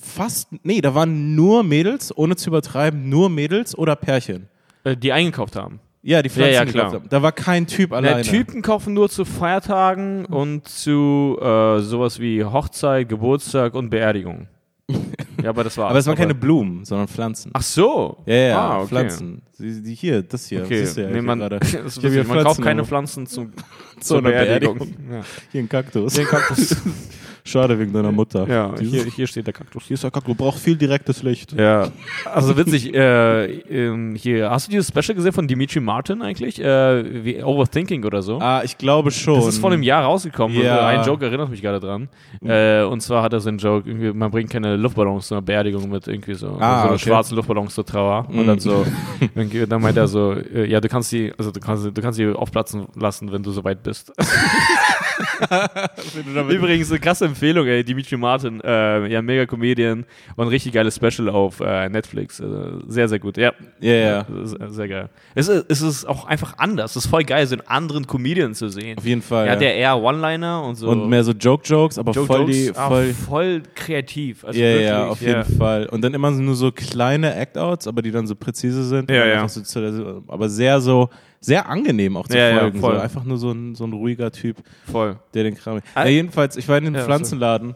fast, 0.00 0.48
nee, 0.62 0.80
da 0.80 0.94
waren 0.94 1.34
nur 1.34 1.62
Mädels, 1.62 2.16
ohne 2.16 2.36
zu 2.36 2.50
übertreiben, 2.50 3.08
nur 3.08 3.28
Mädels 3.30 3.76
oder 3.76 3.96
Pärchen. 3.96 4.48
äh, 4.84 4.96
die 4.96 5.12
eingekauft 5.12 5.56
haben. 5.56 5.80
Ja, 6.02 6.22
die 6.22 6.28
Ja, 6.28 6.34
Pflanzen 6.34 6.54
ja, 6.54 6.64
gekauft 6.64 6.72
klar. 6.74 6.92
haben. 6.94 7.08
Da 7.10 7.22
war 7.22 7.32
kein 7.32 7.66
Typ 7.66 7.90
Ja, 7.90 7.98
alleine. 7.98 8.22
Typen 8.22 8.62
kaufen 8.62 8.94
nur 8.94 9.10
zu 9.10 9.26
Feiertagen 9.26 10.24
und 10.24 10.66
zu 10.66 11.36
äh, 11.40 11.80
sowas 11.80 12.18
wie 12.18 12.42
Hochzeit, 12.42 13.08
Geburtstag 13.10 13.74
und 13.74 13.90
Beerdigung. 13.90 14.46
Ja, 15.42 15.50
aber 15.50 15.64
das 15.64 15.76
war. 15.76 15.90
Aber 15.90 15.98
es 15.98 16.06
waren 16.06 16.16
keine 16.16 16.34
Blumen, 16.34 16.84
sondern 16.84 17.08
Pflanzen. 17.08 17.50
Ach 17.54 17.62
so. 17.62 18.18
ja, 18.26 18.34
ja, 18.34 18.58
ah, 18.58 18.78
okay. 18.78 18.88
Pflanzen. 18.88 19.42
Die, 19.58 19.82
die 19.82 19.94
hier, 19.94 20.22
das 20.22 20.46
hier. 20.46 20.64
Okay. 20.64 20.84
Siehst 20.84 20.96
du 20.96 21.02
ja 21.02 21.06
nee, 21.08 21.14
hier 21.14 21.22
man, 21.22 21.38
gerade. 21.38 21.58
das 21.60 21.72
ist 21.72 22.04
Ich 22.04 22.10
hier 22.10 22.24
man 22.24 22.42
kauft 22.42 22.62
keine. 22.62 22.84
Pflanzen 22.84 23.26
zum, 23.26 23.52
Zu 24.00 24.16
einer 24.16 24.30
Beerdigung. 24.30 24.78
Beerdigung. 24.78 25.12
Ja. 25.12 25.20
Hier 25.52 25.60
ein 25.62 25.68
Kaktus. 25.68 26.14
Den 26.14 26.26
Kaktus. 26.26 26.76
Schade 27.50 27.78
wegen 27.78 27.92
deiner 27.92 28.12
Mutter. 28.12 28.46
ja, 28.48 28.68
Die 28.78 28.86
hier, 28.86 29.04
hier 29.04 29.26
steht 29.26 29.46
der 29.46 29.52
Kaktus. 29.54 29.84
hier 29.84 29.94
ist 29.94 30.04
der 30.04 30.10
Kaktus. 30.10 30.36
Braucht 30.36 30.58
viel 30.58 30.76
direktes 30.76 31.22
Licht. 31.22 31.52
Ja, 31.52 31.88
also 32.24 32.56
witzig. 32.56 32.94
Äh, 32.94 33.44
ähm, 33.70 34.14
hier, 34.16 34.50
hast 34.50 34.66
du 34.68 34.70
dieses 34.70 34.88
Special 34.88 35.14
gesehen 35.14 35.32
von 35.32 35.46
Dimitri 35.48 35.80
Martin 35.80 36.22
eigentlich? 36.22 36.60
Äh, 36.60 37.24
wie 37.24 37.42
Overthinking 37.42 38.04
oder 38.04 38.22
so? 38.22 38.38
Ah, 38.40 38.62
ich 38.64 38.78
glaube 38.78 39.10
schon. 39.10 39.34
Das 39.36 39.46
ist 39.48 39.58
vor 39.58 39.70
einem 39.72 39.82
Jahr 39.82 40.04
rausgekommen. 40.04 40.56
Ja. 40.60 40.86
Ein 40.86 41.04
Joke 41.04 41.24
erinnert 41.24 41.50
mich 41.50 41.60
gerade 41.62 41.80
dran. 41.80 42.08
Äh, 42.44 42.82
und 42.84 43.00
zwar 43.00 43.22
hat 43.22 43.32
er 43.32 43.40
so 43.40 43.48
einen 43.48 43.58
Joke, 43.58 43.88
irgendwie, 43.88 44.12
man 44.12 44.30
bringt 44.30 44.50
keine 44.50 44.76
Luftballons 44.76 45.26
zu 45.28 45.34
einer 45.34 45.42
Beerdigung 45.42 45.88
mit 45.90 46.06
irgendwie 46.06 46.34
so, 46.34 46.56
Ah, 46.60 46.82
so 46.82 46.88
okay. 46.94 46.98
schwarzen 46.98 47.36
Luftballons 47.36 47.74
zur 47.74 47.84
Trauer. 47.84 48.26
Und 48.28 48.46
dann 48.46 48.58
so, 48.58 48.84
dann, 49.34 49.50
dann 49.68 49.82
meint 49.82 49.96
er 49.96 50.06
so, 50.08 50.32
äh, 50.32 50.66
ja, 50.66 50.80
du 50.80 50.88
kannst 50.88 51.10
sie, 51.10 51.32
also 51.36 51.50
du 51.50 51.60
kannst, 51.60 51.84
du 51.84 52.02
kannst 52.02 52.16
sie 52.16 52.26
aufplatzen 52.28 52.86
lassen, 52.94 53.32
wenn 53.32 53.42
du 53.42 53.50
soweit 53.50 53.82
bist. 53.82 54.12
Übrigens, 56.48 56.90
eine 56.90 57.00
krasse 57.00 57.24
Empfehlung, 57.26 57.66
ey, 57.66 57.84
Dimitri 57.84 58.16
Martin, 58.16 58.60
äh, 58.60 59.06
ja, 59.08 59.22
mega 59.22 59.46
Comedian 59.46 60.04
und 60.36 60.46
ein 60.46 60.48
richtig 60.48 60.72
geiles 60.72 60.96
Special 60.96 61.28
auf 61.28 61.60
äh, 61.60 61.88
Netflix. 61.88 62.40
Äh, 62.40 62.44
sehr, 62.88 63.08
sehr 63.08 63.18
gut, 63.18 63.36
ja. 63.36 63.52
Ja, 63.80 63.92
ja. 63.92 64.26
Sehr, 64.44 64.70
sehr 64.70 64.88
geil. 64.88 65.08
Es 65.34 65.48
ist, 65.48 65.66
es 65.68 65.82
ist 65.82 66.04
auch 66.06 66.24
einfach 66.26 66.54
anders. 66.58 66.96
Es 66.96 67.04
ist 67.04 67.10
voll 67.10 67.24
geil, 67.24 67.46
so 67.46 67.54
einen 67.54 67.66
anderen 67.66 68.06
Comedian 68.06 68.54
zu 68.54 68.68
sehen. 68.68 68.98
Auf 68.98 69.04
jeden 69.04 69.22
Fall. 69.22 69.46
Ja, 69.46 69.52
ja. 69.54 69.58
der 69.58 69.74
eher 69.76 69.96
One-Liner 69.98 70.62
und 70.62 70.76
so. 70.76 70.88
Und 70.88 71.08
mehr 71.08 71.24
so 71.24 71.32
Joke-Jokes, 71.32 71.98
aber 71.98 72.12
Joke 72.12 72.26
voll 72.26 72.46
die. 72.46 72.72
ah, 72.74 72.88
Voll, 72.88 73.14
voll 73.14 73.62
kreativ. 73.74 74.44
Also 74.44 74.58
ja, 74.58 74.66
wirklich, 74.66 74.88
ja, 74.88 75.06
auf 75.06 75.20
jeden 75.20 75.44
Fall. 75.58 75.86
Und 75.86 76.02
dann 76.02 76.14
immer 76.14 76.30
nur 76.30 76.54
so 76.54 76.72
kleine 76.72 77.34
Act-Outs, 77.34 77.86
aber 77.86 78.02
die 78.02 78.10
dann 78.10 78.26
so 78.26 78.34
präzise 78.34 78.84
sind. 78.84 79.10
Ja, 79.10 79.26
ja. 79.26 79.48
So, 79.48 80.22
aber 80.28 80.48
sehr 80.48 80.80
so, 80.80 81.08
sehr 81.40 81.68
angenehm 81.68 82.16
auch 82.16 82.28
zu 82.28 82.36
Ja, 82.36 82.50
ja, 82.50 82.58
folgen. 82.60 82.80
voll. 82.80 82.94
so. 82.96 83.00
Einfach 83.00 83.24
nur 83.24 83.38
so 83.38 83.50
ein, 83.50 83.74
so 83.74 83.84
ein 83.84 83.92
ruhiger 83.92 84.30
Typ, 84.30 84.58
Voll. 84.90 85.18
der 85.34 85.44
den 85.44 85.54
Kram. 85.54 85.80
Ah. 85.94 86.04
Ja, 86.04 86.10
jedenfalls, 86.10 86.56
ich 86.56 86.68
war 86.68 86.76
in 86.78 86.84
den 86.84 86.94
Ja, 86.94 87.04
Pflanzenladen. 87.04 87.74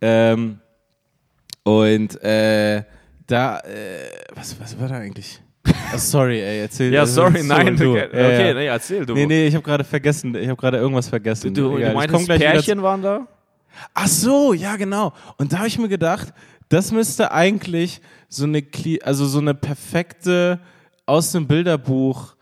Ähm, 0.00 0.58
und 1.62 2.22
äh, 2.22 2.82
da, 3.26 3.58
äh, 3.60 4.08
was, 4.34 4.58
was 4.60 4.78
war 4.78 4.88
da 4.88 4.96
eigentlich? 4.96 5.40
Oh, 5.66 5.96
sorry, 5.96 6.40
ey, 6.40 6.60
erzähl. 6.60 6.92
Ja, 6.92 7.06
sorry, 7.06 7.40
so, 7.40 7.46
nein. 7.46 7.76
du. 7.76 7.92
Okay, 7.92 8.00
Ja, 8.12 8.26
okay 8.26 8.48
ja. 8.48 8.54
nee, 8.54 8.66
erzähl 8.66 9.06
du. 9.06 9.14
Nee, 9.14 9.26
nee, 9.26 9.46
ich 9.46 9.54
habe 9.54 9.64
gerade 9.64 9.84
vergessen, 9.84 10.34
ich 10.34 10.48
habe 10.48 10.60
gerade 10.60 10.76
irgendwas 10.76 11.08
vergessen. 11.08 11.54
Du, 11.54 11.76
Egal, 11.78 11.94
du 11.94 12.00
ich 12.00 12.08
komm 12.10 12.26
meintest, 12.26 12.40
Pärchen 12.40 12.82
waren 12.82 13.00
da? 13.00 13.26
Ach 13.94 14.06
so, 14.06 14.52
ja 14.52 14.76
genau. 14.76 15.12
Und 15.38 15.52
da 15.52 15.58
habe 15.58 15.68
ich 15.68 15.78
mir 15.78 15.88
gedacht, 15.88 16.34
das 16.68 16.92
müsste 16.92 17.32
eigentlich 17.32 18.00
so 18.28 18.44
eine, 18.44 18.62
also 19.02 19.26
so 19.26 19.38
eine 19.38 19.54
perfekte 19.54 20.60
aus 21.06 21.32
dem 21.32 21.46
Bilderbuch 21.46 22.33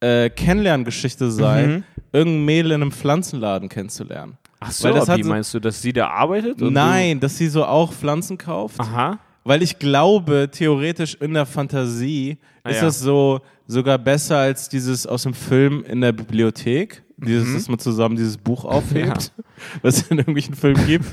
äh, 0.00 0.30
Kennenlerngeschichte 0.30 1.30
sein, 1.30 1.70
Mhm. 1.70 1.84
irgendein 2.12 2.44
Mädel 2.44 2.72
in 2.72 2.82
einem 2.82 2.92
Pflanzenladen 2.92 3.68
kennenzulernen. 3.68 4.36
Ach 4.60 4.70
so, 4.72 4.88
wie 4.88 5.22
so- 5.22 5.28
meinst 5.28 5.54
du, 5.54 5.60
dass 5.60 5.80
sie 5.80 5.92
da 5.92 6.08
arbeitet? 6.08 6.60
Nein, 6.60 7.18
dass 7.20 7.38
sie 7.38 7.48
so 7.48 7.64
auch 7.64 7.92
Pflanzen 7.92 8.36
kauft. 8.38 8.78
Du, 8.78 8.82
aha. 8.82 9.18
Weil 9.44 9.62
ich 9.62 9.78
glaube, 9.78 10.48
theoretisch 10.52 11.14
in 11.14 11.32
der 11.32 11.46
Fantasie 11.46 12.36
Ah, 12.62 12.68
ist 12.70 12.76
ja. 12.76 12.82
das 12.82 13.00
so 13.00 13.40
sogar 13.66 13.96
besser 13.98 14.36
als 14.36 14.68
dieses 14.68 15.06
aus 15.06 15.22
dem 15.22 15.32
Film 15.32 15.82
in 15.88 16.00
der 16.02 16.12
Bibliothek. 16.12 17.02
Dieses, 17.16 17.48
Mhm. 17.48 17.54
dass 17.54 17.68
man 17.68 17.78
zusammen 17.78 18.16
dieses 18.16 18.36
Buch 18.36 18.64
aufhebt, 18.64 19.32
was 19.82 19.96
es 19.98 20.10
in 20.10 20.18
irgendwelchen 20.18 20.54
Filmen 20.54 20.86
gibt. 20.86 21.04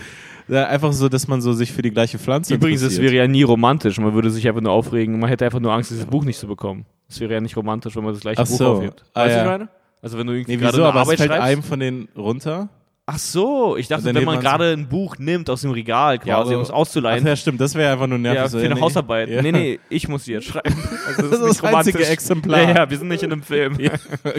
Ja, 0.50 0.68
einfach 0.68 0.94
so, 0.94 1.10
dass 1.10 1.28
man 1.28 1.42
so 1.42 1.52
sich 1.54 1.72
für 1.74 1.82
die 1.82 1.92
gleiche 1.92 2.18
Pflanze 2.18 2.54
Übrigens, 2.54 2.82
es 2.82 3.00
wäre 3.02 3.14
ja 3.14 3.28
nie 3.28 3.44
romantisch. 3.44 3.98
Man 4.00 4.14
würde 4.14 4.30
sich 4.32 4.48
einfach 4.48 4.62
nur 4.62 4.72
aufregen. 4.72 5.20
Man 5.20 5.30
hätte 5.30 5.44
einfach 5.46 5.60
nur 5.60 5.74
Angst, 5.74 5.92
dieses 5.92 6.06
Buch 6.06 6.24
nicht 6.24 6.40
zu 6.40 6.48
bekommen. 6.48 6.86
Es 7.10 7.20
wäre 7.20 7.34
ja 7.34 7.40
nicht 7.42 7.56
romantisch, 7.56 7.96
wenn 7.96 8.04
man 8.04 8.14
das 8.14 8.22
gleiche 8.22 8.42
Ach 8.42 8.48
Buch 8.48 8.58
so. 8.58 8.68
aufhebt. 8.68 9.04
Ah, 9.14 9.22
Weißt 9.22 9.34
du, 9.34 9.38
ja. 9.38 9.44
ich 9.46 9.50
meine? 9.52 9.70
Also 10.02 10.18
wenn 10.18 10.28
du 10.28 10.34
irgendwie 10.34 10.52
Nee, 10.54 10.58
gerade 10.62 10.74
wieso? 10.74 10.84
eine 10.84 10.90
Aber 10.92 11.02
es 11.02 11.08
Arbeit 11.08 11.18
fällt 11.20 11.30
schreibst. 11.32 11.46
einem 11.48 11.64
von 11.64 11.80
denen 11.80 12.08
runter. 12.16 12.70
Ach 13.10 13.18
so, 13.18 13.78
ich 13.78 13.88
dachte, 13.88 14.04
wenn 14.04 14.26
man 14.26 14.42
gerade 14.42 14.74
ein 14.74 14.90
Buch 14.90 15.18
nimmt 15.18 15.50
aus 15.50 15.62
dem 15.62 15.72
Regal 15.72 16.18
quasi, 16.20 16.30
Ja, 16.30 16.38
aber- 16.40 16.56
um 16.58 16.62
es 16.62 16.70
Ach 16.70 16.74
auszuleihen. 16.76 17.26
ja, 17.26 17.38
stimmt, 17.38 17.62
das 17.62 17.74
wäre 17.74 17.94
einfach 17.94 18.06
nur 18.08 18.18
nervig. 18.18 18.42
Ja, 18.42 18.50
für 18.50 18.66
eine 18.66 18.76
nee. 18.76 18.82
Hausarbeit. 18.82 19.30
Ja. 19.30 19.42
Nee, 19.42 19.54
nee, 19.54 19.80
ich 19.90 20.10
muss 20.10 20.26
sie 20.26 20.34
jetzt 20.34 20.44
schreiben. 20.48 20.76
Also 21.08 21.22
Das 21.22 21.32
ist 21.32 21.40
das 21.40 21.50
nicht 21.52 21.64
romantisch. 21.64 21.96
einzige 21.96 22.06
Exemplar. 22.12 22.62
Ja, 22.64 22.76
ja, 22.76 22.90
wir 22.90 22.98
sind 22.98 23.08
nicht 23.08 23.24
in 23.24 23.32
einem 23.32 23.44
Film. 23.44 23.74
Mir 23.78 23.92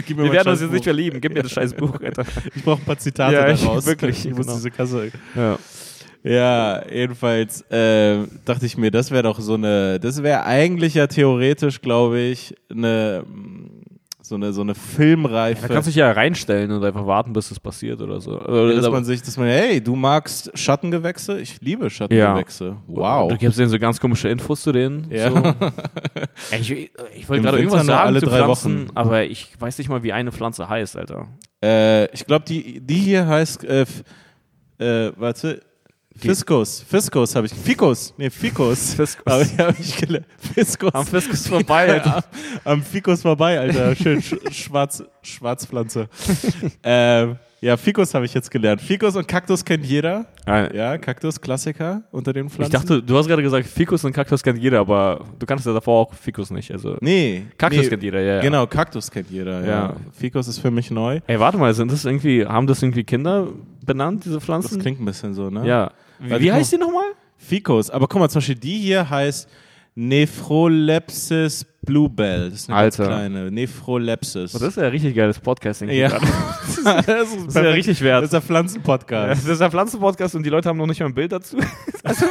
Wir 0.05 0.31
werden 0.31 0.49
uns 0.49 0.61
jetzt 0.61 0.71
nicht 0.71 0.83
verlieben. 0.83 1.19
Gib 1.19 1.33
mir 1.33 1.41
das 1.41 1.51
scheiß 1.51 1.73
Buch, 1.73 1.99
Alter. 1.99 2.23
Ich 2.53 2.63
brauche 2.63 2.79
ein 2.79 2.85
paar 2.85 2.99
Zitate 2.99 3.33
Ja, 3.33 3.49
ich- 3.49 3.59
daraus. 3.61 3.85
wirklich, 3.87 4.23
Ich 4.23 4.35
muss 4.35 4.45
genau. 4.45 4.57
diese 4.57 4.69
Kasse. 4.69 5.11
Ja. 5.35 5.57
Ja, 6.23 6.83
jedenfalls 6.91 7.61
äh, 7.71 8.25
dachte 8.45 8.65
ich 8.65 8.77
mir, 8.77 8.91
das 8.91 9.11
wäre 9.11 9.23
doch 9.23 9.39
so 9.39 9.53
eine, 9.53 9.99
das 9.99 10.21
wäre 10.21 10.43
eigentlich 10.43 10.93
ja 10.95 11.07
theoretisch, 11.07 11.81
glaube 11.81 12.19
ich, 12.19 12.55
eine 12.69 13.23
so 14.29 14.35
eine 14.35 14.53
so 14.53 14.61
eine 14.61 14.75
Filmreife. 14.75 15.67
Da 15.67 15.73
kannst 15.73 15.87
du 15.87 15.89
dich 15.89 15.97
ja 15.97 16.11
reinstellen 16.11 16.71
und 16.71 16.83
einfach 16.83 17.05
warten, 17.05 17.33
bis 17.33 17.51
es 17.51 17.59
passiert 17.59 17.99
oder 18.01 18.21
so. 18.21 18.39
Oder, 18.39 18.75
dass 18.75 18.89
man 18.91 19.03
sich, 19.03 19.21
dass 19.21 19.37
man, 19.37 19.47
hey, 19.47 19.81
du 19.81 19.95
magst 19.95 20.51
Schattengewächse? 20.53 21.39
Ich 21.39 21.59
liebe 21.61 21.89
Schattengewächse. 21.89 22.77
Wow. 22.87 23.31
Du 23.31 23.37
gibst 23.37 23.57
denen 23.57 23.69
so 23.69 23.79
ganz 23.79 23.99
komische 23.99 24.29
Infos 24.29 24.61
zu 24.61 24.71
denen. 24.71 25.07
Ja. 25.09 25.31
So. 25.31 25.41
Ich 26.51 26.71
ich 26.71 27.29
wollte 27.29 27.43
gerade 27.43 27.57
irgendwas 27.57 27.85
sagen 27.85 28.07
alle 28.07 28.19
zu 28.19 28.27
drei 28.27 28.43
Pflanzen, 28.43 28.87
Wochen. 28.87 28.97
aber 28.97 29.23
ich 29.23 29.49
weiß 29.59 29.77
nicht 29.77 29.89
mal, 29.89 30.03
wie 30.03 30.13
eine 30.13 30.31
Pflanze 30.31 30.69
heißt, 30.69 30.95
Alter. 30.95 31.27
Äh, 31.63 32.05
ich 32.13 32.25
glaube, 32.25 32.45
die, 32.45 32.79
die 32.79 32.95
hier 32.95 33.27
heißt, 33.27 33.63
äh, 33.65 33.85
äh, 34.79 35.11
warte, 35.17 35.61
Fiskus. 36.21 36.83
Fiskus 36.87 37.35
habe 37.35 37.47
ich. 37.47 37.53
Fikus. 37.53 38.13
Nee, 38.17 38.29
Fikus. 38.29 38.93
Fiskus. 38.93 39.25
Aber 39.25 39.45
habe 39.65 39.75
ich. 39.79 39.95
Fiskus. 40.53 40.93
Am 40.93 41.05
Fiskus 41.05 41.47
vorbei, 41.47 41.93
Alter. 41.93 42.17
am, 42.17 42.23
am 42.73 42.83
Fikus 42.83 43.21
vorbei, 43.21 43.59
Alter. 43.59 43.95
Schön 43.95 44.21
sch 44.21 44.35
schwarz, 44.51 45.03
Schwarzpflanze. 45.21 46.09
ähm, 46.83 47.37
Ja, 47.61 47.75
Fikus 47.75 48.13
habe 48.13 48.25
ich 48.25 48.33
jetzt 48.33 48.49
gelernt. 48.49 48.79
Fikus 48.81 49.15
und 49.17 49.27
Kaktus 49.27 49.65
kennt 49.65 49.85
jeder. 49.85 50.25
Ah, 50.45 50.67
Ja, 50.73 50.97
Kaktus, 50.97 51.41
Klassiker 51.41 52.03
unter 52.11 52.31
den 52.31 52.47
Ich 52.47 52.53
Pflanzen. 52.53 52.71
dachte, 52.71 53.03
du 53.03 53.17
hast 53.17 53.27
gerade 53.27 53.43
gesagt, 53.43 53.67
Fikus 53.67 54.05
und 54.05 54.13
Kaktus 54.13 54.41
kennt 54.41 54.59
jeder, 54.59 54.79
aber 54.79 55.25
du 55.37 55.45
kanntest 55.45 55.67
ja 55.67 55.73
davor 55.73 55.99
auch 56.07 56.13
Fikus 56.13 56.51
nicht. 56.51 56.71
Also 56.71 56.95
Nee. 57.01 57.43
Kaktus 57.57 57.81
nee, 57.83 57.89
kennt 57.89 58.03
jeder, 58.03 58.21
ja. 58.21 58.35
ja. 58.35 58.41
Genau, 58.41 58.65
Kaktus 58.65 59.11
kennt 59.11 59.29
jeder. 59.29 59.59
Ja. 59.61 59.67
Ja. 59.67 59.95
Fikus 60.17 60.47
ist 60.47 60.59
für 60.59 60.71
mich 60.71 60.89
neu. 60.89 61.19
Ey, 61.27 61.37
warte 61.39 61.57
mal, 61.57 61.73
sind 61.73 61.91
das 61.91 62.05
irgendwie, 62.05 62.45
haben 62.45 62.65
das 62.67 62.81
irgendwie 62.81 63.03
Kinder 63.03 63.47
benannt, 63.85 64.23
diese 64.23 64.35
Das 64.35 64.45
Pflanzen? 64.45 64.79
klingt 64.79 65.01
ein 65.01 65.05
bisschen 65.05 65.33
so, 65.33 65.49
ne? 65.49 65.67
ja. 65.67 65.91
Wie, 66.19 66.39
wie 66.39 66.51
heißt 66.53 66.71
die 66.73 66.77
nochmal? 66.77 67.11
Fikus. 67.37 67.89
Aber 67.89 68.07
guck 68.07 68.19
mal, 68.21 68.29
zum 68.29 68.39
Beispiel 68.39 68.55
die 68.55 68.77
hier 68.77 69.09
heißt 69.09 69.49
Nephrolepsis 69.95 71.65
Bluebell. 71.81 72.49
Das 72.49 72.59
ist 72.61 72.69
eine 72.69 72.77
Alter. 72.77 73.03
ganz 73.05 73.15
kleine. 73.15 73.51
Nephrolepsis. 73.51 74.53
Oh, 74.55 74.59
das 74.59 74.69
ist 74.69 74.77
ja 74.77 74.87
richtig 74.89 75.15
geiles 75.15 75.39
Podcasting. 75.39 75.89
ja. 75.89 76.09
gerade. 76.09 76.25
das 76.83 77.05
Das 77.05 77.33
ist 77.47 77.55
ja 77.55 77.61
richtig 77.71 78.01
wert. 78.01 78.17
Das 78.23 78.25
ist 78.25 78.33
der 78.33 78.39
Ja, 78.41 78.45
Pflanzenpodcast. 78.45 79.43
Das 79.43 79.49
ist 79.49 79.61
ein 79.61 79.71
Pflanzenpodcast 79.71 80.35
und 80.35 80.43
die 80.43 80.49
Leute 80.49 80.69
haben 80.69 80.77
noch 80.77 80.87
nicht 80.87 80.99
mal 80.99 81.07
ein 81.07 81.13
Bild 81.13 81.31
dazu. 81.31 81.57
Also, 82.01 82.25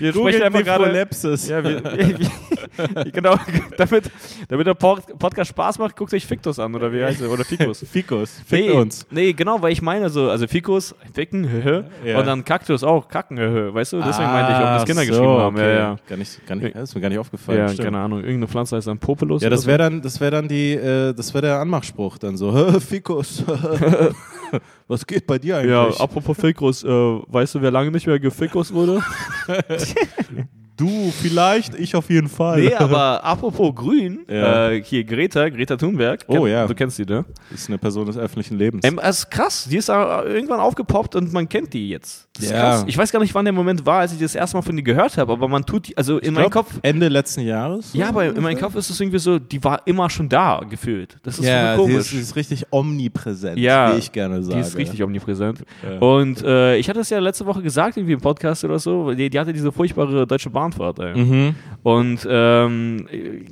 wir 0.00 0.12
sprechen 0.12 0.42
einfach 0.42 0.64
gerade. 0.64 0.82
Nephrolepsis. 0.86 1.48
Ja, 1.48 1.60
genau, 3.12 3.36
damit, 3.76 4.10
damit 4.48 4.66
der 4.66 4.74
Pod- 4.74 5.18
Podcast 5.18 5.50
Spaß 5.50 5.78
macht, 5.78 5.96
guckt 5.96 6.12
euch 6.14 6.26
Fictus 6.26 6.58
an 6.58 6.74
oder 6.74 6.92
wie 6.92 7.02
heißt 7.04 7.20
er? 7.22 7.30
Oder 7.30 7.44
Ficus. 7.44 7.84
Fikus. 7.90 8.40
Fickt 8.46 8.68
nee, 8.68 8.72
uns. 8.72 9.06
Nee, 9.10 9.32
genau, 9.34 9.62
weil 9.62 9.72
ich 9.72 9.82
meine 9.82 10.10
so, 10.10 10.28
also 10.30 10.46
Ficus, 10.48 10.94
Ficken, 11.14 11.48
höhö, 11.48 11.84
Ja. 12.04 12.18
und 12.18 12.26
dann 12.26 12.44
Kaktus 12.44 12.82
auch, 12.82 13.08
Kacken, 13.08 13.38
höhö, 13.38 13.72
weißt 13.72 13.92
du? 13.92 14.02
Deswegen 14.02 14.28
meinte 14.30 14.52
ich, 14.52 14.58
ob 14.58 14.64
das 14.64 14.84
Kinder 14.84 15.02
Ah, 15.02 15.04
so, 15.04 15.10
geschrieben 15.12 15.38
haben. 15.38 15.56
okay. 15.56 15.72
Ja, 15.74 15.78
ja. 15.78 15.96
Gar 16.08 16.16
nicht, 16.16 16.46
gar 16.46 16.56
nicht, 16.56 16.74
das 16.74 16.82
ist 16.90 16.94
mir 16.96 17.00
gar 17.00 17.08
nicht 17.08 17.18
aufgefallen. 17.18 17.58
Ja, 17.58 17.68
stimmt. 17.68 17.84
keine 17.84 17.98
Ahnung, 17.98 18.19
irgendeine 18.20 18.48
Pflanze 18.48 18.76
heißt 18.76 18.86
dann 18.86 18.98
Populus. 18.98 19.42
Ja, 19.42 19.50
das 19.50 19.66
wäre 19.66 19.78
dann, 19.78 20.02
das 20.02 20.20
wäre 20.20 20.30
dann 20.30 20.48
die, 20.48 20.72
äh, 20.72 21.12
das 21.14 21.32
wäre 21.34 21.42
der 21.46 21.58
Anmachspruch 21.60 22.18
dann 22.18 22.36
so. 22.36 22.52
Fikus. 22.80 23.44
Was 24.88 25.06
geht 25.06 25.26
bei 25.26 25.38
dir 25.38 25.60
so. 25.62 25.68
Ja, 25.68 25.82
eigentlich? 25.84 26.00
apropos 26.00 26.36
Ficus, 26.36 26.82
äh, 26.82 26.88
weißt 26.88 27.54
du, 27.54 27.62
wer 27.62 27.70
lange 27.70 27.90
nicht 27.90 28.06
mehr 28.06 28.18
geficus 28.18 28.72
wurde? 28.72 29.00
du 30.76 31.12
vielleicht, 31.12 31.74
ich 31.78 31.94
auf 31.94 32.10
jeden 32.10 32.28
Fall. 32.28 32.60
nee, 32.60 32.74
aber 32.74 33.22
apropos 33.22 33.74
Grün, 33.74 34.20
Ja. 34.28 34.70
äh, 34.70 34.82
hier 34.82 35.04
Greta, 35.04 35.48
Greta 35.48 35.76
Thunberg. 35.76 36.24
Oh, 36.26 36.46
ja. 36.46 36.66
Du 36.66 36.74
kennst 36.74 36.98
die, 36.98 37.04
ne? 37.04 37.24
ist 37.52 37.68
eine 37.68 37.78
Person 37.78 38.06
des 38.06 38.16
öffentlichen 38.16 38.56
Lebens. 38.58 38.84
Ähm, 38.84 38.98
es 39.02 39.20
ist 39.20 39.30
krass, 39.30 39.68
die 39.70 39.76
ist 39.76 39.88
äh, 39.88 39.92
irgendwann 39.92 40.60
aufgepoppt 40.60 41.14
und 41.16 41.32
man 41.32 41.48
kennt 41.48 41.72
die 41.72 41.90
jetzt. 41.90 42.29
Das 42.40 42.44
ist 42.50 42.50
Ja. 42.52 42.60
krass. 42.60 42.84
Ich 42.86 42.96
weiß 42.98 43.12
gar 43.12 43.20
nicht, 43.20 43.34
wann 43.34 43.44
der 43.44 43.52
Moment 43.52 43.84
war, 43.86 44.00
als 44.00 44.12
ich 44.12 44.18
das 44.18 44.34
erste 44.34 44.56
Mal 44.56 44.62
von 44.62 44.76
ihr 44.76 44.82
gehört 44.82 45.16
habe, 45.18 45.32
aber 45.32 45.48
man 45.48 45.64
tut, 45.64 45.88
die- 45.88 45.96
also 45.96 46.18
in 46.18 46.34
meinem 46.34 46.50
Kopf, 46.50 46.78
Ende 46.82 47.08
letzten 47.08 47.42
Jahres. 47.42 47.92
ja, 47.92 48.08
aber 48.08 48.24
in 48.26 48.42
meinem 48.42 48.58
Kopf 48.58 48.74
ist 48.74 48.90
es 48.90 49.00
irgendwie 49.00 49.18
so, 49.18 49.38
die 49.38 49.62
war 49.62 49.82
immer 49.86 50.08
schon 50.10 50.28
da, 50.28 50.60
gefühlt. 50.68 51.18
Das 51.22 51.38
ist 51.38 51.44
ja, 51.46 51.76
komisch. 51.76 51.96
ist, 51.98 52.10
sie 52.10 52.18
ist 52.20 52.36
richtig 52.36 52.66
omnipräsent, 52.70 53.58
Ja, 53.58 53.94
wie 53.94 53.98
ich 53.98 54.12
gerne 54.12 54.42
sage. 54.42 54.54
Die 54.56 54.60
ist 54.60 54.76
richtig 54.76 55.02
omnipräsent. 55.02 55.64
Ja. 55.82 55.98
Und 55.98 56.42
äh, 56.42 56.76
ich 56.76 56.88
hatte 56.88 57.00
es 57.00 57.10
ja 57.10 57.18
letzte 57.18 57.46
Woche 57.46 57.62
gesagt, 57.62 57.96
irgendwie 57.96 58.14
im 58.14 58.20
Podcast 58.20 58.64
oder 58.64 58.78
so, 58.78 59.12
die, 59.12 59.28
die 59.30 59.38
hatte 59.38 59.52
diese 59.52 59.70
furchtbare 59.72 60.26
deutsche 60.26 60.50
Bahnfahrt. 60.50 60.98
Ey. 61.00 61.16
Mhm. 61.18 61.54
Und 61.82 62.26
ähm, 62.28 63.06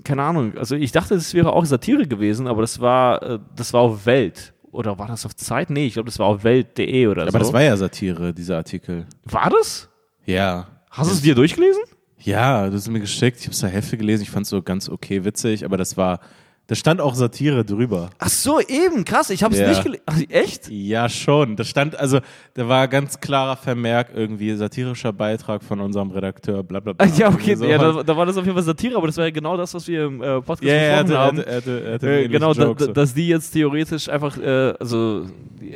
keine 0.05 0.23
Ahnung, 0.23 0.53
also 0.59 0.75
ich 0.77 0.93
dachte, 0.93 1.15
es 1.15 1.35
wäre 1.35 1.53
auch 1.53 1.65
Satire 1.65 2.07
gewesen, 2.07 2.47
aber 2.47 2.61
das 2.63 2.81
war, 2.81 3.23
äh, 3.23 3.39
das 3.57 3.73
war 3.73 3.81
auf 3.83 4.07
Welt. 4.07 4.53
Oder 4.73 4.99
war 4.99 5.07
das 5.07 5.25
auf 5.27 5.35
Zeit? 5.37 5.71
Nee, 5.71 5.87
ich 5.87 5.95
glaube, 5.95 6.07
das 6.09 6.19
war 6.19 6.27
auf 6.27 6.45
Welt.de 6.45 7.07
oder 7.07 7.23
so. 7.23 7.29
Aber 7.29 7.39
das 7.39 7.53
war 7.53 7.63
ja 7.63 7.77
Satire, 7.77 8.35
dieser 8.35 8.57
Artikel. 8.57 9.07
war 9.25 9.51
das? 9.51 9.89
Ja. 10.27 10.69
Hast 10.91 11.11
du 11.11 11.15
es 11.15 11.23
dir 11.23 11.35
durchgelesen? 11.35 11.83
Ja, 12.19 12.67
du 12.67 12.75
hast 12.75 12.83
es 12.83 12.89
mir 12.91 13.01
geschickt. 13.01 13.39
Ich 13.39 13.45
habe 13.45 13.53
es 13.53 13.59
zur 13.59 13.69
Hälfte 13.69 13.97
gelesen. 13.97 14.23
Ich 14.23 14.31
fand 14.31 14.45
es 14.45 14.51
so 14.51 14.63
ganz 14.63 14.89
okay 14.89 15.25
witzig, 15.25 15.65
aber 15.65 15.77
das 15.77 15.97
war, 15.97 16.21
da 16.69 16.75
stand 16.75 17.01
auch 17.01 17.15
Satire 17.15 17.65
drüber. 17.65 18.11
Ach 18.19 18.29
so, 18.29 18.61
eben, 18.61 19.05
krass, 19.05 19.31
ich 19.31 19.43
habe 19.43 19.55
es 19.55 19.61
Ja. 19.61 19.69
nicht 19.71 19.83
gelesen. 19.83 20.03
Echt? 20.31 20.69
Ja, 20.71 21.09
schon. 21.09 21.57
Da 21.57 21.65
stand, 21.65 21.99
also, 21.99 22.21
da 22.55 22.69
war 22.69 22.87
ganz 22.89 23.19
klarer 23.21 23.57
Vermerk 23.57 24.09
irgendwie 24.15 24.55
satirischer 24.55 25.13
Beitrag 25.15 25.63
von 25.65 25.81
unserem 25.81 26.11
Redakteur, 26.11 26.63
bla 26.63 26.81
bla 26.81 26.93
bla. 26.93 27.07
Ja, 27.17 27.29
okay, 27.31 27.53
Irgendwie 27.53 27.71
ja, 27.71 27.79
sowas. 27.81 27.97
da, 27.97 28.03
da 28.13 28.17
war 28.19 28.27
das 28.27 28.37
auf 28.37 28.45
jeden 28.45 28.55
Fall 28.55 28.65
Satire, 28.65 28.97
aber 28.97 29.07
das 29.07 29.17
war 29.17 29.25
ja 29.25 29.31
genau 29.31 29.57
das, 29.57 29.73
was 29.73 29.89
wir 29.89 30.05
im 30.05 30.23
äh, 30.23 30.43
Podcast 30.43 30.63
ja, 30.63 30.75
ja, 30.75 30.81
er 30.83 31.05
besprochen 31.05 31.19
hatte, 31.19 31.27
haben. 31.27 31.39
er 31.39 31.57
hatte, 31.57 31.83
er 31.87 31.95
hatte, 31.95 32.07
Äh, 32.25 32.29
genau, 32.29 32.53
Joke, 32.53 32.79
da, 32.81 32.85
so. 32.85 32.93
dass 32.93 33.15
die 33.15 33.29
jetzt 33.29 33.51
theoretisch 33.53 34.09
einfach, 34.11 34.37
äh, 34.37 34.75
also, 34.79 35.27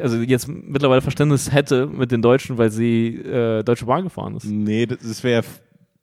also 0.01 0.19
jetzt 0.19 0.47
mittlerweile 0.47 1.01
Verständnis 1.01 1.51
hätte 1.51 1.87
mit 1.87 2.13
den 2.13 2.21
Deutschen, 2.21 2.59
weil 2.59 2.71
sie 2.71 3.17
äh, 3.17 3.63
Deutsche 3.63 3.87
Bahn 3.87 4.05
gefahren 4.05 4.37
ist. 4.37 4.45
Nee, 4.45 4.85
das, 4.85 4.99
das 4.99 5.25
wäre, 5.25 5.43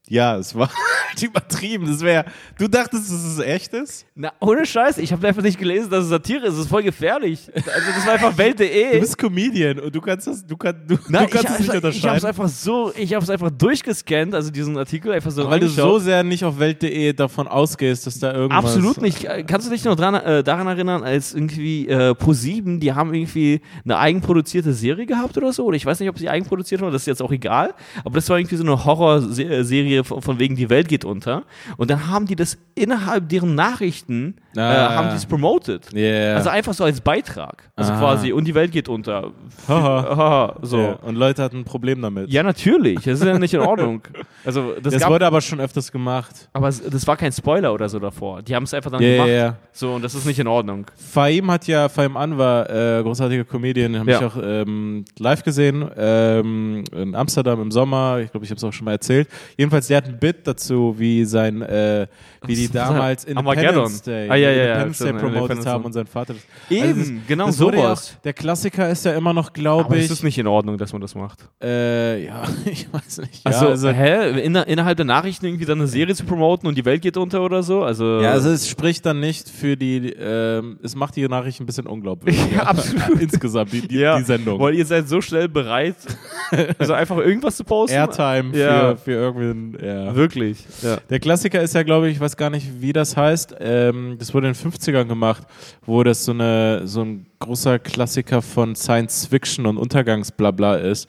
ja, 0.09 0.37
es 0.37 0.53
war 0.55 0.69
halt 1.09 1.23
übertrieben. 1.23 1.87
Das 1.87 2.01
wäre, 2.01 2.25
du 2.57 2.67
dachtest, 2.67 3.09
dass 3.09 3.23
es 3.23 3.39
echt 3.39 3.73
ist? 3.73 4.05
Na, 4.15 4.33
ohne 4.39 4.65
Scheiß, 4.65 4.97
ich 4.97 5.11
habe 5.13 5.27
einfach 5.27 5.41
nicht 5.41 5.57
gelesen, 5.57 5.89
dass 5.89 6.03
es 6.03 6.09
Satire 6.09 6.47
ist. 6.47 6.53
Das 6.53 6.61
ist 6.65 6.69
voll 6.69 6.83
gefährlich. 6.83 7.49
Also, 7.55 7.91
das 7.95 8.05
war 8.05 8.13
einfach 8.13 8.31
Du 8.31 8.37
Welt.de. 8.37 8.99
bist 8.99 9.17
Comedian 9.17 9.79
und 9.79 9.93
du 9.93 10.01
kannst 10.01 10.27
das, 10.27 10.45
du, 10.45 10.57
kann, 10.57 10.75
du, 10.87 10.97
Na, 11.07 11.23
du 11.25 11.29
kannst 11.29 11.49
es 11.51 11.59
nicht 11.59 11.67
Ich 11.69 11.73
habe 11.75 11.77
es 11.77 11.95
unterscheiden. 11.95 12.25
einfach 12.25 12.47
so, 12.49 12.91
ich 12.97 13.13
habe 13.13 13.23
es 13.23 13.29
einfach 13.29 13.51
durchgescannt, 13.51 14.33
also 14.35 14.51
diesen 14.51 14.77
Artikel 14.77 15.11
einfach 15.11 15.31
so. 15.31 15.49
weil 15.49 15.59
du 15.59 15.67
so 15.67 15.99
sehr 15.99 16.23
nicht 16.23 16.43
auf 16.43 16.59
Welt.de 16.59 17.13
davon 17.13 17.47
ausgehst, 17.47 18.07
dass 18.07 18.19
da 18.19 18.33
irgendwas... 18.33 18.65
Absolut 18.65 19.01
nicht. 19.01 19.27
Kannst 19.47 19.67
du 19.67 19.71
dich 19.71 19.83
noch 19.85 19.95
dran, 19.95 20.15
äh, 20.15 20.43
daran 20.43 20.67
erinnern, 20.67 21.03
als 21.03 21.33
irgendwie 21.33 21.87
äh, 21.87 22.11
Pro7, 22.11 22.79
die 22.79 22.93
haben 22.93 23.13
irgendwie 23.13 23.61
eine 23.85 23.97
eigenproduzierte 23.97 24.73
Serie 24.73 25.05
gehabt 25.05 25.37
oder 25.37 25.53
so? 25.53 25.65
Oder 25.65 25.77
ich 25.77 25.85
weiß 25.85 25.99
nicht, 25.99 26.09
ob 26.09 26.17
sie 26.17 26.29
eigenproduziert 26.29 26.81
haben, 26.81 26.91
das 26.91 27.03
ist 27.03 27.07
jetzt 27.07 27.21
auch 27.21 27.31
egal. 27.31 27.73
Aber 28.03 28.15
das 28.15 28.29
war 28.29 28.39
irgendwie 28.39 28.55
so 28.55 28.63
eine 28.63 28.83
Horrorserie 28.85 29.98
von, 30.03 30.21
von 30.21 30.39
wegen 30.39 30.55
Die 30.55 30.69
Welt 30.69 30.87
geht 30.87 31.05
unter. 31.05 31.43
Und 31.77 31.89
dann 31.91 32.07
haben 32.07 32.25
die 32.25 32.35
das 32.35 32.57
innerhalb 32.75 33.29
deren 33.29 33.55
Nachrichten, 33.55 34.35
äh, 34.55 34.59
Ah. 34.61 34.95
haben 34.95 35.09
die 35.09 35.15
es 35.15 35.25
promoted. 35.25 35.93
Yeah. 35.93 36.35
Also 36.35 36.49
einfach 36.49 36.73
so 36.73 36.83
als 36.83 37.01
Beitrag. 37.01 37.69
Also 37.75 37.93
Ah. 37.93 37.99
quasi, 37.99 38.31
und 38.31 38.45
die 38.45 38.55
Welt 38.55 38.71
geht 38.71 38.89
unter. 38.89 39.31
Haha. 39.67 40.55
So. 40.61 40.77
Ja, 40.77 40.83
Ja. 40.89 40.93
und 41.03 41.15
Leute 41.15 41.43
hatten 41.43 41.57
ein 41.59 41.63
Problem 41.65 42.01
damit. 42.01 42.31
natürlich. 42.33 42.95
Das 43.01 43.19
ist 43.19 43.23
ja 43.25 43.37
nicht 43.37 43.53
in 43.53 43.59
Ordnung. 43.61 44.01
Also, 44.45 44.73
das, 44.81 44.93
das 44.93 45.01
gab, 45.03 45.11
wurde 45.11 45.27
aber 45.27 45.41
schon 45.41 45.59
öfters 45.59 45.91
gemacht. 45.91 46.49
aber 46.53 46.69
es- 46.69 46.81
das 46.81 47.05
war 47.05 47.17
kein 47.17 47.31
Spoiler 47.31 47.73
oder 47.73 47.89
so 47.89 47.99
davor. 47.99 48.41
Die 48.41 48.55
haben 48.55 48.63
es 48.63 48.73
einfach 48.73 48.89
dann 48.89 49.01
Ja, 49.01 49.07
ja, 49.09 49.15
gemacht. 49.15 49.29
ja. 49.31 49.55
So, 49.73 49.93
und 49.95 50.01
das 50.03 50.15
ist 50.15 50.25
nicht 50.25 50.39
in 50.39 50.47
Ordnung. 50.47 50.85
Fahim 50.95 51.51
hat 51.51 51.67
ja, 51.67 51.89
Fahim 51.89 52.15
Anwar, 52.15 52.69
äh, 52.69 53.03
großartiger 53.03 53.43
Comedian, 53.43 53.99
habe 53.99 54.09
Ja. 54.11 54.17
ich 54.19 54.23
auch 54.25 54.37
ähm, 54.41 55.03
live 55.19 55.43
gesehen 55.43 55.87
ähm, 55.97 56.83
in 56.95 57.15
Amsterdam 57.15 57.61
im 57.61 57.69
Sommer. 57.69 58.19
Ich 58.23 58.31
glaube, 58.31 58.45
ich 58.45 58.49
habe 58.49 58.57
es 58.57 58.63
auch 58.63 58.71
schon 58.73 58.85
mal 58.85 58.91
erzählt. 58.93 59.27
Jedenfalls, 59.57 59.88
der 59.89 59.97
hat 59.97 60.05
ein 60.07 60.19
Bit 60.19 60.45
dazu, 60.47 60.95
wie 60.97 61.25
sein, 61.25 61.61
äh, 61.61 62.07
wie 62.45 62.55
die 62.55 62.69
damals. 62.71 63.25
Independence 63.25 64.01
Day, 64.01 64.29
Ah, 64.29 64.35
ja, 64.35 64.49
ja, 64.49 64.55
ja, 64.55 64.63
Independence 64.83 64.97
Day 64.99 65.11
promoted 65.13 65.33
Independence 65.35 65.65
haben 65.67 65.85
und 65.85 65.93
sein 65.93 66.05
Vater. 66.07 66.33
das- 66.35 66.43
Eben, 66.77 66.99
das, 66.99 67.27
genau 67.27 67.45
das 67.47 67.59
ja 67.59 67.65
sowas. 67.65 68.13
auch, 68.17 68.21
der 68.21 68.33
Klassiker 68.33 68.89
ist 68.89 69.03
ja 69.05 69.13
immer 69.13 69.33
noch, 69.33 69.51
glaube 69.53 69.85
Aber 69.85 69.95
ich. 69.97 70.05
ist 70.05 70.11
es 70.11 70.23
nicht 70.23 70.37
in 70.37 70.47
Ordnung, 70.47 70.77
dass 70.77 70.93
man 70.93 71.01
das 71.01 71.15
macht? 71.15 71.39
Äh, 71.61 72.25
ja, 72.25 72.43
ich 72.65 72.87
weiß 72.93 73.17
nicht. 73.19 73.45
Also, 73.45 73.65
ja, 73.65 73.71
also, 73.71 73.89
hä? 73.89 74.39
Inner, 74.41 74.67
innerhalb 74.67 74.95
der 74.97 75.05
Nachrichten 75.05 75.45
irgendwie 75.45 75.65
dann 75.65 75.79
eine 75.79 75.87
Serie 75.87 76.15
zu 76.15 76.23
promoten 76.25 76.67
und 76.67 76.77
die 76.77 76.85
Welt 76.85 77.01
geht 77.01 77.17
unter 77.17 77.41
oder 77.41 77.61
so? 77.63 77.83
Also, 77.83 78.21
ja, 78.21 78.31
also 78.31 78.49
es 78.51 78.69
spricht 78.69 79.05
dann 79.05 79.19
nicht 79.19 79.49
für 79.49 79.75
die, 79.75 80.13
ähm, 80.19 80.79
es 80.83 80.95
macht 80.95 81.15
die 81.15 81.27
Nachricht 81.27 81.59
ein 81.59 81.65
bisschen 81.65 81.87
unglaubwürdig. 81.87 82.39
Ja, 82.55 82.63
absolut. 82.63 83.21
Insgesamt, 83.21 83.71
die, 83.73 83.87
die, 83.87 83.97
ja, 83.99 84.17
die 84.17 84.23
Sendung. 84.23 84.59
Weil 84.59 84.73
ihr 84.75 84.85
seid 84.85 85.07
so 85.09 85.21
schnell 85.21 85.47
bereit, 85.49 85.95
also 86.79 86.93
einfach 86.93 87.17
irgendwas 87.17 87.57
zu 87.57 87.63
posten. 87.63 87.95
Airtime 87.95 88.57
Ja. 88.57 88.95
für, 88.95 89.33
für 89.43 89.55
ja. 89.81 90.15
Wirklich. 90.15 90.65
Ja. 90.81 90.97
Der 91.09 91.19
Klassiker 91.19 91.61
ist 91.61 91.73
ja, 91.73 91.83
glaube 91.83 92.09
ich, 92.09 92.15
ich 92.15 92.19
weiß 92.19 92.37
gar 92.37 92.49
nicht, 92.49 92.81
wie 92.81 92.93
das 92.93 93.15
heißt. 93.17 93.55
Ähm, 93.59 94.15
das 94.19 94.33
wurde 94.33 94.47
in 94.47 94.53
den 94.53 94.71
50ern 94.71 95.05
gemacht, 95.05 95.43
wo 95.85 96.03
das 96.03 96.25
so, 96.25 96.31
eine, 96.31 96.87
so 96.87 97.01
ein 97.01 97.25
großer 97.39 97.79
Klassiker 97.79 98.41
von 98.41 98.75
Science 98.75 99.25
Fiction 99.25 99.65
und 99.65 99.77
Untergangsblabla 99.77 100.75
ist. 100.75 101.07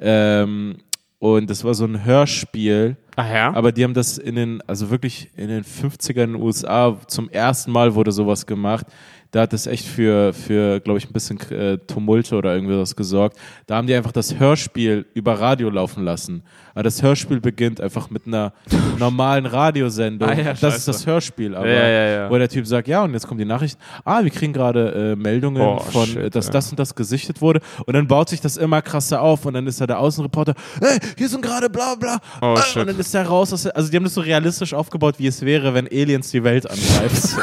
Ähm, 0.00 0.76
und 1.18 1.48
das 1.48 1.62
war 1.62 1.74
so 1.74 1.84
ein 1.84 2.04
Hörspiel. 2.04 2.96
Ach 3.14 3.30
ja? 3.30 3.54
Aber 3.54 3.70
die 3.70 3.84
haben 3.84 3.94
das 3.94 4.18
in 4.18 4.34
den, 4.34 4.60
also 4.66 4.90
wirklich 4.90 5.30
in 5.36 5.48
den 5.48 5.62
50ern 5.62 6.24
in 6.24 6.32
den 6.32 6.42
USA 6.42 6.98
zum 7.06 7.28
ersten 7.30 7.70
Mal 7.70 7.94
wurde 7.94 8.10
sowas 8.10 8.44
gemacht. 8.44 8.86
Da 9.32 9.40
hat 9.40 9.52
es 9.54 9.66
echt 9.66 9.86
für, 9.86 10.32
für 10.34 10.78
glaube 10.80 10.98
ich, 10.98 11.08
ein 11.08 11.12
bisschen 11.12 11.40
äh, 11.50 11.78
Tumulte 11.78 12.36
oder 12.36 12.54
irgendwie 12.54 12.78
was 12.78 12.94
gesorgt. 12.94 13.38
Da 13.66 13.76
haben 13.76 13.86
die 13.86 13.94
einfach 13.94 14.12
das 14.12 14.38
Hörspiel 14.38 15.06
über 15.14 15.40
Radio 15.40 15.70
laufen 15.70 16.04
lassen. 16.04 16.42
Aber 16.74 16.82
das 16.84 17.02
Hörspiel 17.02 17.40
beginnt 17.40 17.80
einfach 17.80 18.10
mit 18.10 18.26
einer 18.26 18.52
normalen 18.98 19.46
Radiosendung. 19.46 20.28
Ah, 20.28 20.34
ja, 20.34 20.44
das 20.50 20.60
scheiße. 20.60 20.76
ist 20.76 20.88
das 20.88 21.06
Hörspiel, 21.06 21.54
aber 21.54 21.66
Ja, 21.66 21.88
ja, 21.88 22.06
ja. 22.08 22.30
wo 22.30 22.36
der 22.36 22.48
Typ 22.50 22.66
sagt, 22.66 22.88
ja, 22.88 23.02
und 23.04 23.14
jetzt 23.14 23.26
kommt 23.26 23.40
die 23.40 23.46
Nachricht, 23.46 23.78
ah, 24.04 24.22
wir 24.22 24.30
kriegen 24.30 24.52
gerade 24.52 25.12
äh, 25.12 25.16
Meldungen 25.16 25.62
Oh, 25.62 25.78
von, 25.78 26.06
shit, 26.06 26.16
äh, 26.18 26.30
dass 26.30 26.50
das 26.50 26.70
und 26.70 26.78
das 26.78 26.94
gesichtet 26.94 27.40
wurde. 27.40 27.60
Und 27.86 27.94
dann 27.94 28.06
baut 28.06 28.28
sich 28.28 28.42
das 28.42 28.58
immer 28.58 28.82
krasser 28.82 29.22
auf 29.22 29.46
und 29.46 29.54
dann 29.54 29.66
ist 29.66 29.80
da 29.80 29.86
der 29.86 29.98
Außenreporter, 29.98 30.54
hey, 30.80 30.98
hier 31.16 31.28
sind 31.30 31.40
gerade 31.42 31.70
bla 31.70 31.94
bla. 31.94 32.18
Oh, 32.42 32.54
Äh, 32.54 32.78
und 32.80 32.86
dann 32.86 32.98
ist 32.98 33.14
der 33.14 33.26
raus. 33.26 33.50
Aus 33.52 33.62
der, 33.62 33.74
also 33.74 33.90
die 33.90 33.96
haben 33.96 34.04
das 34.04 34.12
so 34.14 34.20
realistisch 34.20 34.74
aufgebaut, 34.74 35.14
wie 35.16 35.26
es 35.26 35.40
wäre, 35.40 35.72
wenn 35.72 35.86
Aliens 35.86 36.30
die 36.30 36.44
Welt 36.44 36.66
angreift. 36.70 37.34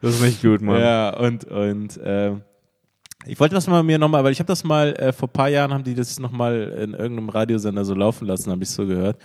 Das 0.00 0.14
ist 0.14 0.20
nicht 0.22 0.42
gut, 0.42 0.60
Mann. 0.62 0.80
ja, 0.80 1.16
und, 1.16 1.44
und 1.44 1.96
äh, 1.98 2.32
ich 3.26 3.40
wollte 3.40 3.54
das 3.54 3.66
mal 3.66 3.82
mir 3.82 3.98
nochmal, 3.98 4.22
weil 4.24 4.32
ich 4.32 4.38
habe 4.38 4.48
das 4.48 4.64
mal, 4.64 4.94
äh, 4.96 5.12
vor 5.12 5.28
ein 5.28 5.32
paar 5.32 5.48
Jahren 5.48 5.72
haben 5.72 5.84
die 5.84 5.94
das 5.94 6.18
nochmal 6.18 6.62
in 6.82 6.92
irgendeinem 6.92 7.28
Radiosender 7.30 7.84
so 7.84 7.94
laufen 7.94 8.26
lassen, 8.26 8.50
habe 8.50 8.62
ich 8.62 8.70
so 8.70 8.86
gehört. 8.86 9.16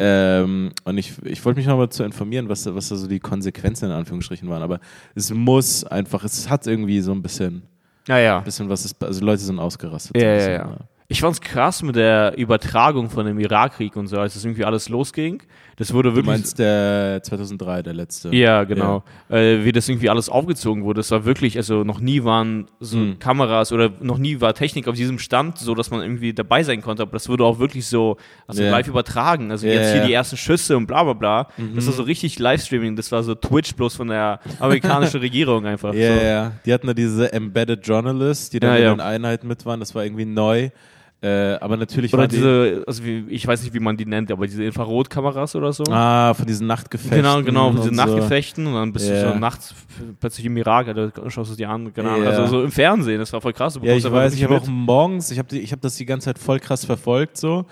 Ähm, 0.00 0.70
und 0.84 0.98
ich, 0.98 1.12
ich 1.24 1.44
wollte 1.44 1.58
mich 1.58 1.66
nochmal 1.66 1.88
zu 1.88 2.04
informieren, 2.04 2.48
was, 2.48 2.62
da- 2.62 2.74
was 2.74 2.88
da 2.88 2.96
so 2.96 3.08
die 3.08 3.18
Konsequenzen 3.20 3.86
in 3.86 3.90
Anführungsstrichen 3.92 4.48
waren. 4.48 4.62
Aber 4.62 4.78
es 5.14 5.32
muss 5.32 5.84
einfach, 5.84 6.22
es 6.24 6.48
hat 6.48 6.66
irgendwie 6.66 7.00
so 7.00 7.12
ein 7.12 7.22
bisschen. 7.22 7.62
Ja, 8.06 8.18
ja. 8.18 8.38
Ein 8.38 8.44
bisschen 8.44 8.68
was 8.68 8.84
ist, 8.84 9.02
also 9.02 9.24
Leute 9.24 9.42
sind 9.42 9.58
ausgerastet. 9.58 10.16
Ja, 10.20 10.34
ja, 10.34 10.50
ja. 10.50 10.76
Ich 11.08 11.20
fand's 11.20 11.40
krass 11.40 11.82
mit 11.82 11.96
der 11.96 12.36
Übertragung 12.36 13.08
von 13.10 13.24
dem 13.26 13.38
Irakkrieg 13.40 13.96
und 13.96 14.06
so, 14.08 14.18
als 14.18 14.34
das 14.34 14.44
irgendwie 14.44 14.64
alles 14.64 14.88
losging. 14.88 15.42
Das 15.78 15.92
wurde 15.94 16.10
Du 16.10 16.16
wirklich. 16.16 16.26
meinst 16.34 16.58
der 16.58 17.20
2003, 17.22 17.82
der 17.82 17.94
letzte. 17.94 18.34
ja, 18.34 18.64
genau. 18.64 19.04
Äh, 19.28 19.64
wie 19.64 19.70
das 19.72 19.88
irgendwie 19.88 20.10
alles 20.10 20.28
aufgezogen 20.28 20.82
wurde. 20.84 20.98
Das 20.98 21.10
war 21.12 21.24
wirklich, 21.24 21.56
also 21.56 21.84
noch 21.84 22.00
nie 22.00 22.24
waren 22.24 22.66
so 22.80 22.96
Hm. 22.98 23.18
Kameras 23.20 23.70
oder 23.72 23.90
noch 24.00 24.18
nie 24.18 24.40
war 24.40 24.54
Technik 24.54 24.88
auf 24.88 24.96
diesem 24.96 25.18
Stand 25.18 25.58
so, 25.58 25.74
dass 25.74 25.90
man 25.90 26.02
irgendwie 26.02 26.32
dabei 26.34 26.62
sein 26.64 26.82
konnte. 26.82 27.02
Aber 27.02 27.12
das 27.12 27.28
wurde 27.28 27.44
auch 27.44 27.58
wirklich 27.60 27.86
so 27.86 28.16
also 28.46 28.62
Ja. 28.62 28.70
live 28.72 28.88
übertragen. 28.88 29.50
Also 29.52 29.66
Ja, 29.68 29.74
jetzt 29.74 29.88
hier 29.88 29.96
ja. 29.98 30.02
Mhm. 30.02 30.06
die 30.08 30.12
ersten 30.14 30.36
Schüsse 30.36 30.76
und 30.76 30.86
bla 30.86 31.04
bla 31.04 31.12
bla. 31.12 31.48
Das 31.76 31.86
war 31.86 31.92
so 31.92 32.02
richtig 32.02 32.38
Livestreaming. 32.38 32.96
Das 32.96 33.12
war 33.12 33.22
so 33.22 33.34
Twitch 33.36 33.74
bloß 33.76 33.94
von 33.96 34.08
der 34.08 34.40
amerikanischen 34.58 35.20
Regierung 35.20 35.64
einfach. 35.66 35.94
Ja, 35.94 36.16
so. 36.16 36.22
ja. 36.24 36.52
Die 36.66 36.72
hatten 36.72 36.88
da 36.88 36.94
diese 36.94 37.32
Embedded 37.32 37.86
Journalists, 37.86 38.50
die 38.50 38.58
dann 38.60 38.70
Ja, 38.72 38.76
in 38.78 38.82
ja. 38.82 38.94
den 38.94 39.00
Einheiten 39.00 39.46
mit 39.46 39.64
waren. 39.64 39.78
Das 39.78 39.94
war 39.94 40.04
irgendwie 40.04 40.24
neu. 40.24 40.70
Äh, 41.20 41.54
aber 41.54 41.76
natürlich 41.76 42.14
Oder 42.14 42.28
diese, 42.28 42.84
also 42.86 43.04
wie, 43.04 43.24
ich 43.28 43.44
weiß 43.44 43.64
nicht, 43.64 43.74
wie 43.74 43.80
man 43.80 43.96
die 43.96 44.06
nennt, 44.06 44.30
aber 44.30 44.46
diese 44.46 44.62
Infrarotkameras 44.62 45.56
oder 45.56 45.72
so. 45.72 45.82
Ah, 45.90 46.32
von 46.32 46.46
diesen 46.46 46.68
Nachtgefechten. 46.68 47.16
Genau, 47.16 47.42
genau, 47.42 47.72
diese 47.72 47.88
und 47.88 47.96
Nachtgefechten 47.96 48.68
und 48.68 48.74
dann 48.74 48.92
bist 48.92 49.08
Ja. 49.08 49.22
du 49.24 49.32
so 49.32 49.38
nachts 49.38 49.74
plötzlich 50.20 50.46
im 50.46 50.56
Irak, 50.56 50.86
Alter, 50.86 51.28
schaust 51.28 51.50
du 51.50 51.56
dir 51.56 51.70
an, 51.70 51.92
genau. 51.92 52.18
Ja. 52.22 52.28
Also 52.30 52.46
so 52.46 52.62
im 52.62 52.70
Fernsehen, 52.70 53.18
das 53.18 53.32
war 53.32 53.40
voll 53.40 53.52
krass. 53.52 53.74
Du 53.74 53.80
Ja, 53.84 53.94
ich 53.94 54.08
weiß, 54.08 54.32
ich 54.34 54.44
habe 54.44 54.58
auch 54.58 54.66
morgens, 54.68 55.32
ich 55.32 55.40
habe 55.40 55.56
ich 55.56 55.72
hab 55.72 55.80
das 55.80 55.96
die 55.96 56.06
ganze 56.06 56.26
Zeit 56.26 56.38
voll 56.38 56.60
krass 56.60 56.84
verfolgt 56.84 57.36
so. 57.36 57.64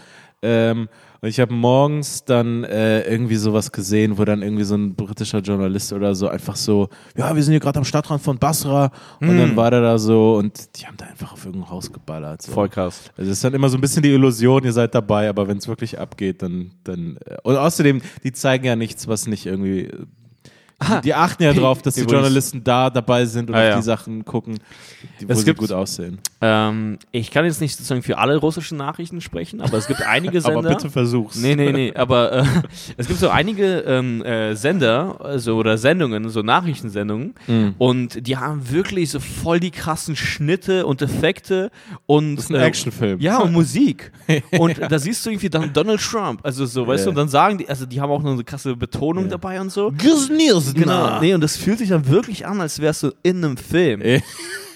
Ähm, 0.42 0.88
und 1.20 1.28
ich 1.28 1.40
habe 1.40 1.52
morgens 1.54 2.24
dann 2.24 2.64
äh, 2.64 3.02
irgendwie 3.02 3.36
sowas 3.36 3.72
gesehen, 3.72 4.18
wo 4.18 4.24
dann 4.24 4.42
irgendwie 4.42 4.64
so 4.64 4.74
ein 4.74 4.94
britischer 4.94 5.38
Journalist 5.40 5.92
oder 5.92 6.14
so 6.14 6.28
einfach 6.28 6.56
so, 6.56 6.88
ja, 7.16 7.34
wir 7.34 7.42
sind 7.42 7.52
hier 7.52 7.60
gerade 7.60 7.78
am 7.78 7.84
Stadtrand 7.84 8.22
von 8.22 8.38
Basra 8.38 8.90
und 9.20 9.28
Hm. 9.28 9.38
dann 9.38 9.56
war 9.56 9.70
der 9.70 9.80
da 9.80 9.98
so 9.98 10.36
und 10.36 10.76
die 10.78 10.86
haben 10.86 10.96
da 10.96 11.06
einfach 11.06 11.32
auf 11.32 11.44
irgendein 11.44 11.70
Haus 11.70 11.92
geballert. 11.92 12.42
So. 12.42 12.52
Voll 12.52 12.68
krass. 12.68 13.10
Also 13.16 13.30
es 13.30 13.38
ist 13.38 13.44
dann 13.44 13.54
immer 13.54 13.68
so 13.68 13.78
ein 13.78 13.80
bisschen 13.80 14.02
die 14.02 14.12
Illusion, 14.12 14.64
ihr 14.64 14.72
seid 14.72 14.94
dabei, 14.94 15.28
aber 15.28 15.48
wenn 15.48 15.58
es 15.58 15.68
wirklich 15.68 15.98
abgeht, 15.98 16.42
dann, 16.42 16.72
dann 16.84 17.18
äh, 17.24 17.36
und 17.42 17.56
außerdem, 17.56 18.02
die 18.24 18.32
zeigen 18.32 18.64
ja 18.64 18.76
nichts, 18.76 19.08
was 19.08 19.26
nicht 19.26 19.46
irgendwie 19.46 19.90
Ah, 20.78 21.00
die 21.00 21.14
achten 21.14 21.42
ja 21.42 21.52
drauf, 21.54 21.80
dass 21.82 21.94
die. 21.94 22.02
Journalisten 22.02 22.62
da 22.62 22.90
dabei 22.90 23.24
sind 23.24 23.48
und 23.48 23.56
Ah, 23.56 23.60
auf 23.60 23.64
ja. 23.70 23.76
die 23.76 23.82
Sachen 23.82 24.24
gucken, 24.24 24.58
die, 25.20 25.28
wo 25.28 25.32
Es 25.32 25.38
sie 25.40 25.44
gibt- 25.46 25.58
gut 25.58 25.72
aussehen. 25.72 26.18
Ähm, 26.42 26.98
ich 27.12 27.30
kann 27.30 27.46
jetzt 27.46 27.62
nicht 27.62 27.72
sozusagen 27.76 28.02
für 28.02 28.18
alle 28.18 28.36
russischen 28.36 28.76
Nachrichten 28.76 29.22
sprechen, 29.22 29.62
aber 29.62 29.78
es 29.78 29.86
gibt 29.86 30.02
einige 30.02 30.38
Sender. 30.42 30.58
Aber 30.58 30.68
bitte 30.68 30.90
versuch's. 30.90 31.36
Nee, 31.36 31.56
nee, 31.56 31.72
nee, 31.72 31.94
aber 31.94 32.32
äh, 32.32 32.44
es 32.98 33.06
gibt 33.08 33.18
so 33.18 33.30
einige 33.30 33.78
ähm, 33.86 34.22
äh, 34.22 34.54
Sender 34.54 35.18
also, 35.24 35.56
oder 35.56 35.78
Sendungen, 35.78 36.28
so 36.28 36.42
Nachrichtensendungen 36.42 37.34
Mhm. 37.46 37.74
und 37.78 38.26
die 38.26 38.36
haben 38.36 38.70
wirklich 38.70 39.10
so 39.10 39.18
voll 39.20 39.60
die 39.60 39.70
krassen 39.70 40.14
Schnitte 40.16 40.84
und 40.86 41.00
Effekte 41.00 41.70
und 42.06 42.36
Das 42.36 42.44
ist 42.46 42.50
ein 42.50 42.56
äh, 42.56 42.64
Actionfilm. 42.64 43.20
Ja, 43.20 43.38
und 43.38 43.52
Musik. 43.52 44.12
Und 44.58 44.78
da 44.90 44.98
siehst 44.98 45.24
du 45.24 45.30
irgendwie 45.30 45.48
dann 45.50 45.72
Donald 45.72 46.00
Trump, 46.00 46.40
also 46.42 46.66
so, 46.66 46.86
weißt 46.86 47.00
Ja. 47.00 47.04
du, 47.06 47.10
und 47.10 47.16
dann 47.16 47.28
sagen 47.28 47.58
die, 47.58 47.68
also 47.68 47.86
die 47.86 48.00
haben 48.00 48.10
auch 48.10 48.22
noch 48.22 48.32
eine 48.32 48.44
krasse 48.44 48.76
Betonung 48.76 49.28
dabei 49.28 49.60
und 49.60 49.70
so. 49.72 49.90
Genau. 50.74 51.06
Genau, 51.06 51.20
nee, 51.20 51.34
und 51.34 51.40
das 51.40 51.56
fühlt 51.56 51.78
sich 51.78 51.88
dann 51.90 52.08
wirklich 52.08 52.46
an, 52.46 52.60
als 52.60 52.80
wärst 52.80 53.02
du 53.02 53.12
in 53.22 53.44
einem 53.44 53.56
Film. 53.56 54.00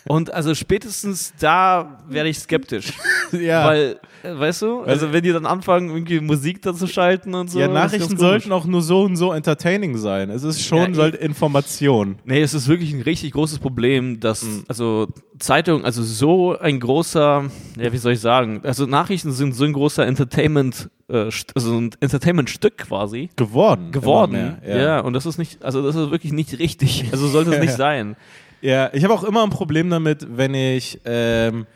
Und 0.06 0.32
also 0.32 0.54
spätestens 0.54 1.32
da 1.38 1.98
werde 2.08 2.28
ich 2.30 2.38
skeptisch. 2.38 2.92
ja. 3.32 3.66
Weil, 3.66 4.00
äh, 4.22 4.38
weißt 4.38 4.62
du, 4.62 4.80
also 4.82 5.12
wenn 5.12 5.22
die 5.22 5.32
dann 5.32 5.44
anfangen, 5.46 5.90
irgendwie 5.90 6.20
Musik 6.20 6.62
da 6.62 6.74
zu 6.74 6.86
schalten 6.86 7.34
und 7.34 7.50
so. 7.50 7.58
ja, 7.60 7.68
Nachrichten 7.68 8.16
sollten 8.16 8.50
auch 8.52 8.64
nur 8.64 8.80
so 8.82 9.02
und 9.02 9.16
so 9.16 9.32
entertaining 9.32 9.96
sein. 9.98 10.30
Es 10.30 10.42
ist 10.42 10.64
schon 10.64 10.78
Ja, 10.78 10.88
ich- 10.88 10.98
halt 10.98 11.14
Information. 11.16 12.16
Nee, 12.24 12.40
es 12.40 12.54
ist 12.54 12.66
wirklich 12.68 12.92
ein 12.92 13.02
richtig 13.02 13.32
großes 13.32 13.58
Problem, 13.58 14.20
dass, 14.20 14.42
Mhm. 14.42 14.64
also 14.68 15.08
Zeitung, 15.38 15.84
also 15.84 16.02
so 16.02 16.58
ein 16.58 16.80
großer, 16.80 17.44
ja, 17.78 17.92
wie 17.92 17.98
soll 17.98 18.12
ich 18.12 18.20
sagen, 18.20 18.60
also 18.62 18.86
Nachrichten 18.86 19.32
sind 19.32 19.54
so 19.54 19.64
ein 19.64 19.72
großer 19.72 20.06
Entertainment, 20.06 20.88
äh, 21.08 21.30
also 21.54 21.78
ein 21.78 21.90
Entertainment-Stück 22.00 22.78
quasi. 22.78 23.30
Geworden. 23.36 23.90
geworden. 23.92 24.34
Immer 24.62 24.68
ja. 24.68 24.74
mehr, 24.76 25.04
und 25.04 25.12
das 25.12 25.26
ist 25.26 25.38
nicht, 25.38 25.62
also 25.64 25.82
das 25.82 25.94
ist 25.96 26.10
wirklich 26.10 26.32
nicht 26.32 26.58
richtig. 26.58 27.04
Also 27.12 27.26
sollte 27.28 27.54
es 27.54 27.60
nicht 27.60 27.72
sein. 27.76 28.16
Ja, 28.60 28.90
ich 28.92 29.04
habe 29.04 29.14
auch 29.14 29.24
immer 29.24 29.42
ein 29.42 29.50
Problem 29.50 29.88
damit, 29.90 30.26
wenn 30.36 30.54
ich, 30.54 31.00
ähm, 31.04 31.66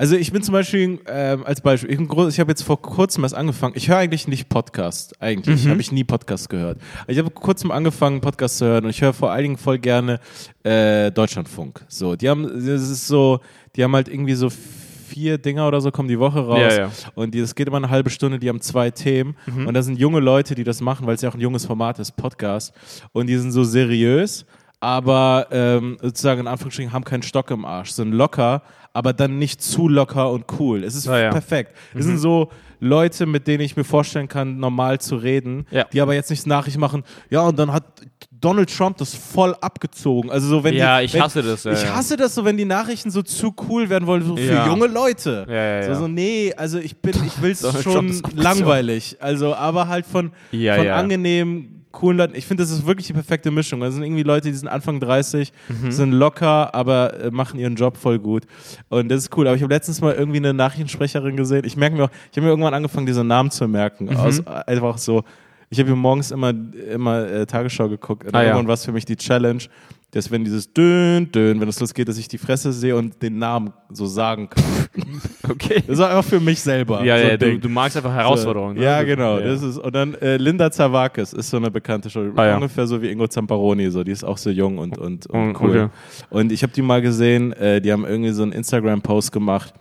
also 0.00 0.14
ich 0.14 0.30
bin 0.30 0.42
zum 0.42 0.52
Beispiel, 0.52 1.00
ähm, 1.08 1.44
als 1.44 1.60
Beispiel, 1.60 1.90
ich, 1.90 1.98
ich 2.00 2.40
habe 2.40 2.50
jetzt 2.52 2.62
vor 2.62 2.80
kurzem 2.80 3.24
erst 3.24 3.34
angefangen, 3.34 3.72
ich 3.76 3.88
höre 3.88 3.96
eigentlich 3.96 4.28
nicht 4.28 4.48
Podcast, 4.48 5.20
eigentlich, 5.20 5.64
Mhm. 5.64 5.70
habe 5.70 5.80
ich 5.80 5.90
nie 5.90 6.04
Podcast 6.04 6.48
gehört. 6.48 6.78
Ich 7.08 7.18
habe 7.18 7.30
vor 7.32 7.42
kurzem 7.42 7.72
angefangen, 7.72 8.20
Podcast 8.20 8.58
zu 8.58 8.66
hören 8.66 8.84
und 8.84 8.90
ich 8.90 9.02
höre 9.02 9.12
vor 9.12 9.32
allen 9.32 9.42
Dingen 9.42 9.56
voll 9.56 9.78
gerne 9.78 10.20
äh, 10.62 11.10
Deutschlandfunk. 11.10 11.84
So, 11.88 12.14
die 12.14 12.28
haben, 12.28 12.44
das 12.44 12.88
ist 12.88 13.08
so, 13.08 13.40
die 13.74 13.82
haben 13.82 13.94
halt 13.96 14.06
irgendwie 14.08 14.34
so 14.34 14.48
vier 14.50 15.38
Dinger 15.38 15.66
oder 15.66 15.80
so 15.80 15.90
kommen 15.90 16.08
die 16.08 16.18
Woche 16.20 16.38
raus 16.38 16.58
Ja, 16.76 16.78
ja. 16.84 16.90
und 17.16 17.34
die, 17.34 17.40
das 17.40 17.54
geht 17.56 17.66
immer 17.66 17.78
eine 17.78 17.90
halbe 17.90 18.10
Stunde, 18.10 18.38
die 18.38 18.48
haben 18.48 18.60
zwei 18.60 18.90
Themen 18.92 19.34
Mhm. 19.46 19.66
und 19.66 19.74
da 19.74 19.82
sind 19.82 19.98
junge 19.98 20.20
Leute, 20.20 20.54
die 20.54 20.62
das 20.64 20.80
machen, 20.80 21.06
weil 21.08 21.14
es 21.16 21.22
ja 21.22 21.30
auch 21.30 21.34
ein 21.34 21.40
junges 21.40 21.64
Format 21.66 21.98
ist, 21.98 22.12
Podcast 22.12 22.72
und 23.12 23.26
die 23.26 23.36
sind 23.36 23.50
so 23.50 23.64
seriös, 23.64 24.44
aber 24.80 25.46
ähm, 25.50 25.96
sozusagen 26.00 26.40
in 26.42 26.46
Anführungsstrichen 26.46 26.92
haben 26.92 27.04
keinen 27.04 27.22
Stock 27.22 27.50
im 27.50 27.64
Arsch, 27.64 27.90
sind 27.90 28.12
locker, 28.12 28.62
aber 28.92 29.12
dann 29.12 29.38
nicht 29.38 29.62
zu 29.62 29.88
locker 29.88 30.30
und 30.30 30.44
cool. 30.58 30.84
Es 30.84 30.94
ist 30.94 31.08
Ah, 31.08 31.18
ja. 31.20 31.30
perfekt. 31.30 31.72
Es 31.94 32.04
sind 32.04 32.18
so 32.18 32.50
Leute, 32.80 33.26
mit 33.26 33.48
denen 33.48 33.62
ich 33.64 33.76
mir 33.76 33.82
vorstellen 33.82 34.28
kann, 34.28 34.58
normal 34.58 35.00
zu 35.00 35.16
reden, 35.16 35.66
Ja. 35.72 35.84
die 35.92 36.00
aber 36.00 36.14
jetzt 36.14 36.30
nicht 36.30 36.46
Nachricht 36.46 36.78
machen, 36.78 37.02
ja, 37.28 37.40
und 37.40 37.58
dann 37.58 37.72
hat 37.72 37.82
Donald 38.30 38.72
Trump 38.74 38.96
das 38.98 39.14
voll 39.16 39.56
abgezogen. 39.60 40.30
Also 40.30 40.46
so, 40.46 40.62
wenn 40.62 40.74
Ja, 40.74 41.00
die, 41.00 41.06
ich 41.06 41.14
wenn, 41.14 41.22
hasse 41.22 41.42
das, 41.42 41.64
ja, 41.64 41.72
ich 41.72 41.82
ja. 41.82 41.96
hasse 41.96 42.16
das 42.16 42.36
so, 42.36 42.44
wenn 42.44 42.56
die 42.56 42.64
Nachrichten 42.64 43.10
so 43.10 43.22
zu 43.22 43.52
cool 43.68 43.88
werden 43.88 44.06
wollen, 44.06 44.22
so 44.24 44.36
für 44.36 44.42
Ja. 44.44 44.66
junge 44.68 44.86
Leute. 44.86 45.44
Ja, 45.48 45.54
ja, 45.54 45.82
So, 45.82 45.88
ja. 45.90 45.94
so, 45.96 46.06
nee, 46.08 46.54
also 46.56 46.78
ich 46.78 46.96
bin, 47.02 47.14
ich 47.26 47.42
will 47.42 47.50
es 47.50 47.60
schon 47.82 48.22
langweilig. 48.36 49.16
Also, 49.18 49.56
aber 49.56 49.88
halt 49.88 50.06
von, 50.06 50.30
Ja, 50.52 50.76
von 50.76 50.86
ja. 50.86 50.94
angenehm, 50.96 51.77
coolen 51.92 52.18
Leuten. 52.18 52.34
Ich 52.36 52.46
finde, 52.46 52.62
das 52.62 52.70
ist 52.70 52.86
wirklich 52.86 53.06
die 53.06 53.12
perfekte 53.12 53.50
Mischung. 53.50 53.80
Das 53.80 53.94
sind 53.94 54.02
irgendwie 54.02 54.22
Leute, 54.22 54.48
die 54.48 54.54
sind 54.56 54.68
Anfang 54.68 55.00
30, 55.00 55.52
Mhm. 55.68 55.90
sind 55.90 56.12
locker, 56.12 56.74
aber 56.74 57.18
äh, 57.20 57.30
machen 57.30 57.58
ihren 57.58 57.74
Job 57.76 57.96
voll 57.96 58.18
gut. 58.18 58.44
Und 58.88 59.08
das 59.08 59.22
ist 59.24 59.36
cool. 59.36 59.46
Aber 59.46 59.56
ich 59.56 59.62
habe 59.62 59.72
letztens 59.72 60.00
mal 60.00 60.14
irgendwie 60.14 60.38
eine 60.38 60.52
Nachrichtensprecherin 60.54 61.36
gesehen. 61.36 61.64
Ich 61.64 61.76
merke 61.76 61.96
mir 61.96 62.04
auch, 62.04 62.10
ich 62.30 62.36
habe 62.36 62.42
mir 62.42 62.48
irgendwann 62.50 62.74
angefangen, 62.74 63.06
diese 63.06 63.24
Namen 63.24 63.50
zu 63.50 63.66
merken. 63.68 64.04
Mhm. 64.06 64.16
Aus, 64.16 64.46
einfach 64.46 64.98
so. 64.98 65.24
Ich 65.70 65.78
habe 65.78 65.88
hier 65.88 65.96
morgens 65.96 66.30
immer, 66.30 66.52
immer 66.92 67.26
äh, 67.26 67.44
Tagesschau 67.46 67.88
geguckt. 67.90 68.24
Und 68.26 68.34
Ah, 68.34 68.40
ja. 68.42 68.48
irgendwann 68.48 68.68
war 68.68 68.74
es 68.74 68.84
für 68.86 68.92
mich 68.92 69.04
die 69.04 69.16
Challenge, 69.16 69.62
dass 70.10 70.30
wenn 70.30 70.42
dieses 70.44 70.72
Dön, 70.72 71.30
Dön, 71.30 71.60
wenn 71.60 71.68
es 71.68 71.78
losgeht, 71.80 72.08
dass 72.08 72.16
ich 72.16 72.28
die 72.28 72.38
Fresse 72.38 72.72
sehe 72.72 72.96
und 72.96 73.22
den 73.22 73.38
Namen 73.38 73.72
so 73.90 74.06
sagen 74.06 74.48
kann. 74.48 74.64
Okay. 75.48 75.82
Das 75.86 75.98
war 75.98 76.10
einfach 76.10 76.24
für 76.24 76.40
mich 76.40 76.60
selber. 76.60 77.02
Ja, 77.04 77.18
so 77.18 77.24
ja, 77.24 77.36
du, 77.36 77.58
du 77.58 77.68
magst 77.68 77.96
einfach 77.96 78.12
Herausforderungen. 78.12 78.76
So, 78.76 78.80
ne? 78.80 78.86
Ja, 78.86 79.02
genau. 79.02 79.38
Ja. 79.38 79.46
Das 79.46 79.62
ist, 79.62 79.78
und 79.78 79.94
dann 79.94 80.14
äh, 80.14 80.36
Linda 80.36 80.70
Zawakis 80.70 81.32
ist 81.32 81.48
so 81.48 81.56
eine 81.56 81.70
bekannte 81.70 82.10
Show. 82.10 82.30
Ah, 82.36 82.46
ja. 82.46 82.54
Ungefähr 82.56 82.86
so 82.86 83.00
wie 83.00 83.08
Ingo 83.08 83.26
Zamparoni. 83.26 83.90
So. 83.90 84.04
Die 84.04 84.10
ist 84.10 84.24
auch 84.24 84.36
so 84.36 84.50
jung 84.50 84.76
und, 84.78 84.98
und, 84.98 85.26
und 85.26 85.56
Oh, 85.56 85.58
cool. 85.62 85.70
okay. 85.70 85.88
Und 86.28 86.52
ich 86.52 86.62
habe 86.62 86.72
die 86.72 86.82
mal 86.82 87.00
gesehen, 87.00 87.52
äh, 87.54 87.80
die 87.80 87.90
haben 87.92 88.04
irgendwie 88.04 88.32
so 88.32 88.42
einen 88.42 88.52
Instagram-Post 88.52 89.32
gemacht 89.32 89.72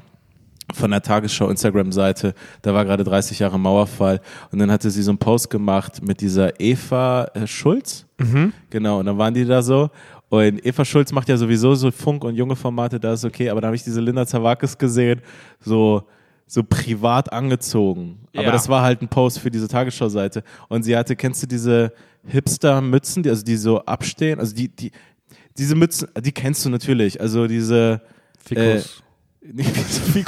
von 0.74 0.92
der 0.92 1.02
Tagesschau 1.02 1.50
Instagram-Seite, 1.50 2.34
da 2.62 2.74
war 2.74 2.84
gerade 2.84 3.04
30 3.04 3.40
Jahre 3.40 3.58
Mauerfall 3.58 4.20
und 4.52 4.60
dann 4.60 4.70
hatte 4.70 4.90
sie 4.90 5.02
so 5.02 5.12
einen 5.12 5.18
Post 5.18 5.50
gemacht 5.50 6.02
mit 6.06 6.20
dieser 6.20 6.60
Eva 6.60 7.26
äh, 7.34 7.48
Schulz. 7.48 8.06
Mhm. 8.18 8.52
Genau, 8.70 9.00
und 9.00 9.06
dann 9.06 9.18
waren 9.18 9.34
die 9.34 9.46
da 9.46 9.62
so. 9.62 9.90
Und 10.30 10.66
Eva 10.66 10.84
Schulz 10.84 11.12
macht 11.13 11.30
ja 11.30 11.38
sowieso 11.38 11.74
so 11.76 11.90
Funk- 11.92 12.24
und 12.24 12.36
junge 12.36 12.56
Formate, 12.56 13.00
da 13.00 13.13
ist 13.13 13.24
okay, 13.24 13.50
aber 13.50 13.62
da 13.62 13.68
habe 13.68 13.76
ich 13.76 13.84
diese 13.84 14.02
Linda 14.02 14.26
Zawakis 14.26 14.78
gesehen, 14.78 15.22
so, 15.62 16.04
so 16.46 16.63
privat 16.63 17.32
angezogen. 17.32 18.20
Aber 18.34 18.44
Ja. 18.46 18.52
das 18.52 18.68
war 18.68 18.82
halt 18.82 19.02
ein 19.02 19.08
Post 19.08 19.40
für 19.40 19.50
diese 19.52 19.68
Tagesschau-Seite. 19.68 20.44
Und 20.68 20.84
sie 20.84 20.98
hatte, 20.98 21.16
kennst 21.16 21.44
du 21.44 21.48
diese 21.48 21.94
Hipster-Mützen, 22.26 23.24
die, 23.24 23.30
also 23.30 23.44
die 23.44 23.56
so 23.56 23.80
abstehen? 23.86 24.40
Also 24.40 24.54
die, 24.54 24.68
die, 24.68 24.92
diese 25.58 25.76
Mützen, 25.76 26.10
die 26.22 26.32
kennst 26.32 26.66
du 26.66 26.70
natürlich. 26.70 27.20
Also 27.22 27.48
diese. 27.48 28.02
Fikus. 28.46 29.02
Nee. 29.54 29.66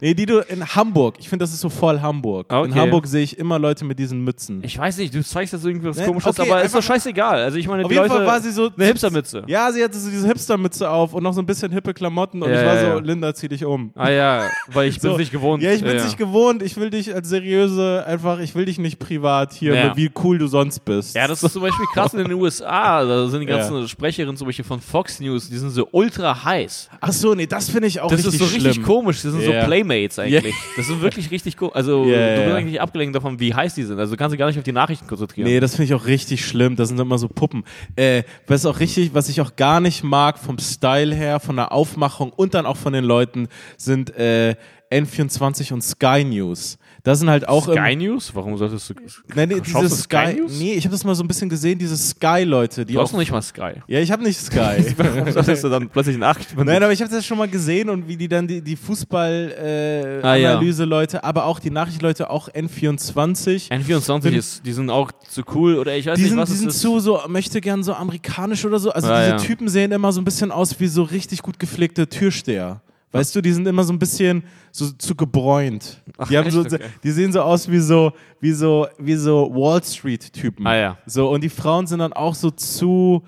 Nee, 0.00 0.12
die 0.14 0.26
du 0.26 0.40
in 0.40 0.66
Hamburg. 0.74 1.16
Ich 1.18 1.28
finde, 1.28 1.44
das 1.44 1.52
ist 1.52 1.60
so 1.60 1.68
voll 1.68 2.00
Hamburg. 2.00 2.50
In 2.50 2.56
Okay. 2.58 2.78
Hamburg 2.80 3.06
sehe 3.06 3.22
ich 3.22 3.38
immer 3.38 3.58
Leute 3.58 3.84
mit 3.84 3.98
diesen 3.98 4.22
Mützen. 4.24 4.60
ich 4.64 4.76
weiß 4.76 4.98
nicht, 4.98 5.14
du 5.14 5.22
zeigst 5.24 5.52
jetzt 5.52 5.64
irgendwie 5.64 5.88
was 5.88 5.96
Ne, 5.96 6.06
komisches, 6.06 6.38
okay, 6.38 6.50
aber 6.50 6.62
ist 6.62 6.74
doch 6.74 6.82
scheißegal. 6.82 7.42
Also 7.42 7.58
ich 7.58 7.68
meine, 7.68 7.84
Auf 7.84 7.90
jeden 7.90 8.02
Leute, 8.02 8.14
Fall 8.16 8.26
war 8.26 8.40
sie 8.40 8.50
so. 8.50 8.70
eine 8.76 8.86
Hipstermütze. 8.86 9.44
Ja, 9.46 9.70
sie 9.72 9.82
hatte 9.82 9.96
so 9.98 10.10
diese 10.10 10.26
Hipstermütze 10.26 10.88
auf 10.90 11.14
und 11.14 11.22
noch 11.22 11.32
so 11.32 11.40
ein 11.40 11.46
bisschen 11.46 11.70
hippe 11.72 11.94
Klamotten 11.94 12.42
und 12.42 12.50
Ja, 12.50 12.60
ich 12.60 12.66
war 12.66 12.74
ja, 12.74 12.80
so, 12.80 12.86
ja. 12.88 12.98
Linda, 12.98 13.34
zieh 13.34 13.48
dich 13.48 13.64
um. 13.64 13.92
Ah 13.94 14.10
ja, 14.10 14.48
weil 14.72 14.88
ich 14.88 15.00
bin 15.00 15.10
So. 15.12 15.16
nicht 15.16 15.30
gewohnt. 15.32 15.62
Ja, 15.62 15.72
ich 15.72 15.82
bin 15.82 15.96
ja, 15.96 16.04
nicht 16.04 16.18
gewohnt. 16.18 16.62
Ich 16.62 16.76
will 16.76 16.90
dich 16.90 17.14
als 17.14 17.28
seriöse, 17.28 18.04
einfach, 18.06 18.40
ich 18.40 18.54
will 18.54 18.64
dich 18.64 18.78
nicht 18.78 18.98
privat 18.98 19.52
hier, 19.52 19.92
wie 19.94 20.10
cool 20.22 20.38
du 20.38 20.46
sonst 20.48 20.84
bist. 20.84 21.14
Ja, 21.14 21.28
das 21.28 21.42
ist 21.42 21.52
zum 21.52 21.62
Beispiel 21.62 21.86
krass 21.94 22.12
in 22.14 22.24
den 22.24 22.32
USA. 22.32 23.04
Da 23.04 23.28
sind 23.28 23.40
die 23.40 23.46
ganzen 23.46 23.86
Sprecherinnen 23.88 24.36
zum 24.36 24.46
Beispiel 24.46 24.64
von 24.64 24.80
Fox 24.80 25.20
News, 25.20 25.48
die 25.48 25.56
sind 25.56 25.70
so 25.70 25.88
ultra 25.92 26.44
heiß. 26.44 26.90
Ach 27.00 27.12
so, 27.12 27.34
nee, 27.34 27.46
das 27.46 27.70
finde 27.70 27.86
ich 27.88 28.00
auch 28.00 28.08
das 28.10 28.18
richtig 28.26 28.33
ist 28.34 28.48
so 28.48 28.54
richtig 28.54 28.74
schlimm. 28.74 28.84
komisch. 28.86 29.22
Das 29.22 29.32
sind 29.32 29.42
Ja. 29.42 29.60
so 29.62 29.66
Playmates 29.66 30.18
eigentlich. 30.18 30.54
Das 30.76 30.86
sind 30.86 31.00
wirklich 31.02 31.30
richtig 31.30 31.56
komisch. 31.56 31.74
Also 31.74 32.04
Ja, 32.04 32.36
du 32.36 32.42
bist 32.44 32.54
eigentlich 32.56 32.80
abgelenkt 32.80 33.14
davon, 33.16 33.38
wie 33.40 33.54
heiß 33.54 33.74
die 33.74 33.82
sind. 33.84 33.98
Also 33.98 34.12
du 34.12 34.16
kannst 34.18 34.32
dich 34.32 34.38
gar 34.38 34.46
nicht 34.46 34.58
auf 34.58 34.64
die 34.64 34.72
Nachrichten 34.72 35.06
konzentrieren. 35.06 35.48
Nee, 35.48 35.60
das 35.60 35.72
finde 35.76 35.84
ich 35.86 35.94
auch 35.94 36.06
richtig 36.06 36.44
schlimm. 36.44 36.76
Das 36.76 36.88
sind 36.88 37.00
immer 37.00 37.18
so 37.18 37.28
Puppen. 37.28 37.64
Äh, 37.96 38.22
was 38.46 38.66
auch 38.66 38.80
richtig, 38.80 39.14
was 39.14 39.28
ich 39.28 39.40
auch 39.40 39.56
gar 39.56 39.80
nicht 39.80 40.02
mag 40.04 40.38
vom 40.38 40.58
Style 40.58 41.14
her, 41.14 41.40
von 41.40 41.56
der 41.56 41.72
Aufmachung 41.72 42.30
und 42.32 42.54
dann 42.54 42.66
auch 42.66 42.76
von 42.76 42.92
den 42.92 43.04
Leuten, 43.04 43.48
sind 43.76 44.14
äh, 44.16 44.54
N24 44.92 45.72
und 45.72 45.82
Sky 45.82 46.24
News. 46.24 46.78
Das 47.04 47.18
sind 47.18 47.28
halt 47.28 47.46
auch 47.46 47.64
Sky 47.70 47.94
News? 47.96 48.34
Warum 48.34 48.56
solltest 48.56 48.88
du. 48.90 48.94
Nee, 49.34 49.44
nee, 49.46 49.60
diese 49.60 49.88
Sky, 49.90 50.16
Sky 50.32 50.40
News? 50.40 50.58
Nee, 50.58 50.72
ich 50.72 50.84
habe 50.86 50.92
das 50.92 51.04
mal 51.04 51.14
so 51.14 51.22
ein 51.22 51.28
bisschen 51.28 51.50
gesehen, 51.50 51.78
diese 51.78 51.96
Sky-Leute, 51.98 52.86
die 52.86 52.94
Du 52.94 53.00
hast 53.00 53.10
auch. 53.10 53.12
noch 53.12 53.18
nicht 53.20 53.30
mal 53.30 53.42
Sky. 53.42 53.74
Ja, 53.86 54.00
ich 54.00 54.10
habe 54.10 54.22
nicht 54.22 54.40
Sky. 54.40 54.82
Warum 54.96 55.30
solltest 55.30 55.62
du 55.64 55.68
dann 55.68 55.90
plötzlich 55.90 56.16
Nachrichten 56.16 56.56
Nein, 56.64 56.82
aber 56.82 56.92
ich 56.94 57.02
habe 57.02 57.10
das 57.10 57.24
schon 57.26 57.36
mal 57.36 57.46
gesehen 57.48 57.90
und 57.90 58.08
wie 58.08 58.16
die 58.16 58.26
dann 58.26 58.48
die, 58.48 58.62
die 58.62 58.74
Fußball-Analyse-Leute, 58.74 60.22
äh, 60.22 60.26
Ah, 60.26 60.34
ja. 60.36 60.52
Analyse-Leute, 60.52 61.24
aber 61.24 61.44
auch 61.44 61.58
die 61.58 61.70
Nachrichtleute, 61.70 62.30
auch 62.30 62.48
N24. 62.48 63.70
N24 63.70 64.20
Bin- 64.22 64.34
ist, 64.34 64.64
die 64.64 64.72
sind 64.72 64.88
auch 64.90 65.12
zu 65.28 65.42
cool 65.54 65.76
oder 65.76 65.94
ich 65.96 66.06
weiß 66.06 66.16
Die 66.16 66.22
nicht, 66.22 66.30
sind, 66.30 66.38
was 66.40 66.48
die 66.48 66.54
es 66.54 66.60
sind 66.60 66.68
ist. 66.70 66.80
zu 66.80 67.00
so, 67.00 67.20
möchte 67.28 67.60
gern 67.60 67.82
so 67.82 67.92
amerikanisch 67.94 68.64
oder 68.64 68.78
so. 68.78 68.90
Also 68.90 69.08
Ja, 69.08 69.18
diese 69.20 69.30
ja. 69.30 69.36
Typen 69.36 69.68
sehen 69.68 69.92
immer 69.92 70.12
so 70.12 70.20
ein 70.20 70.24
bisschen 70.24 70.50
aus 70.50 70.80
wie 70.80 70.86
so 70.86 71.02
richtig 71.02 71.42
gut 71.42 71.58
gepflegte 71.58 72.08
Türsteher. 72.08 72.80
Weißt 73.14 73.36
du, 73.36 73.40
die 73.40 73.52
sind 73.52 73.66
immer 73.68 73.84
so 73.84 73.92
ein 73.92 73.98
bisschen 73.98 74.42
so 74.72 74.90
zu 74.90 75.14
gebräunt. 75.14 76.02
Ach, 76.18 76.28
Die, 76.28 76.36
haben 76.36 76.50
so? 76.50 76.62
Okay. 76.62 76.80
die 77.04 77.10
sehen 77.12 77.32
so 77.32 77.42
aus 77.42 77.70
wie 77.70 77.78
so, 77.78 78.12
wie 78.40 78.50
so, 78.50 78.88
wie 78.98 79.14
so 79.14 79.54
Wall 79.54 79.82
Street-Typen. 79.84 80.66
Ah, 80.66 80.76
ja. 80.76 80.98
So, 81.06 81.30
und 81.30 81.44
die 81.44 81.48
Frauen 81.48 81.86
sind 81.86 82.00
dann 82.00 82.12
auch 82.12 82.34
so 82.34 82.50
zu, 82.50 83.22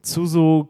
zu 0.00 0.24
so 0.24 0.68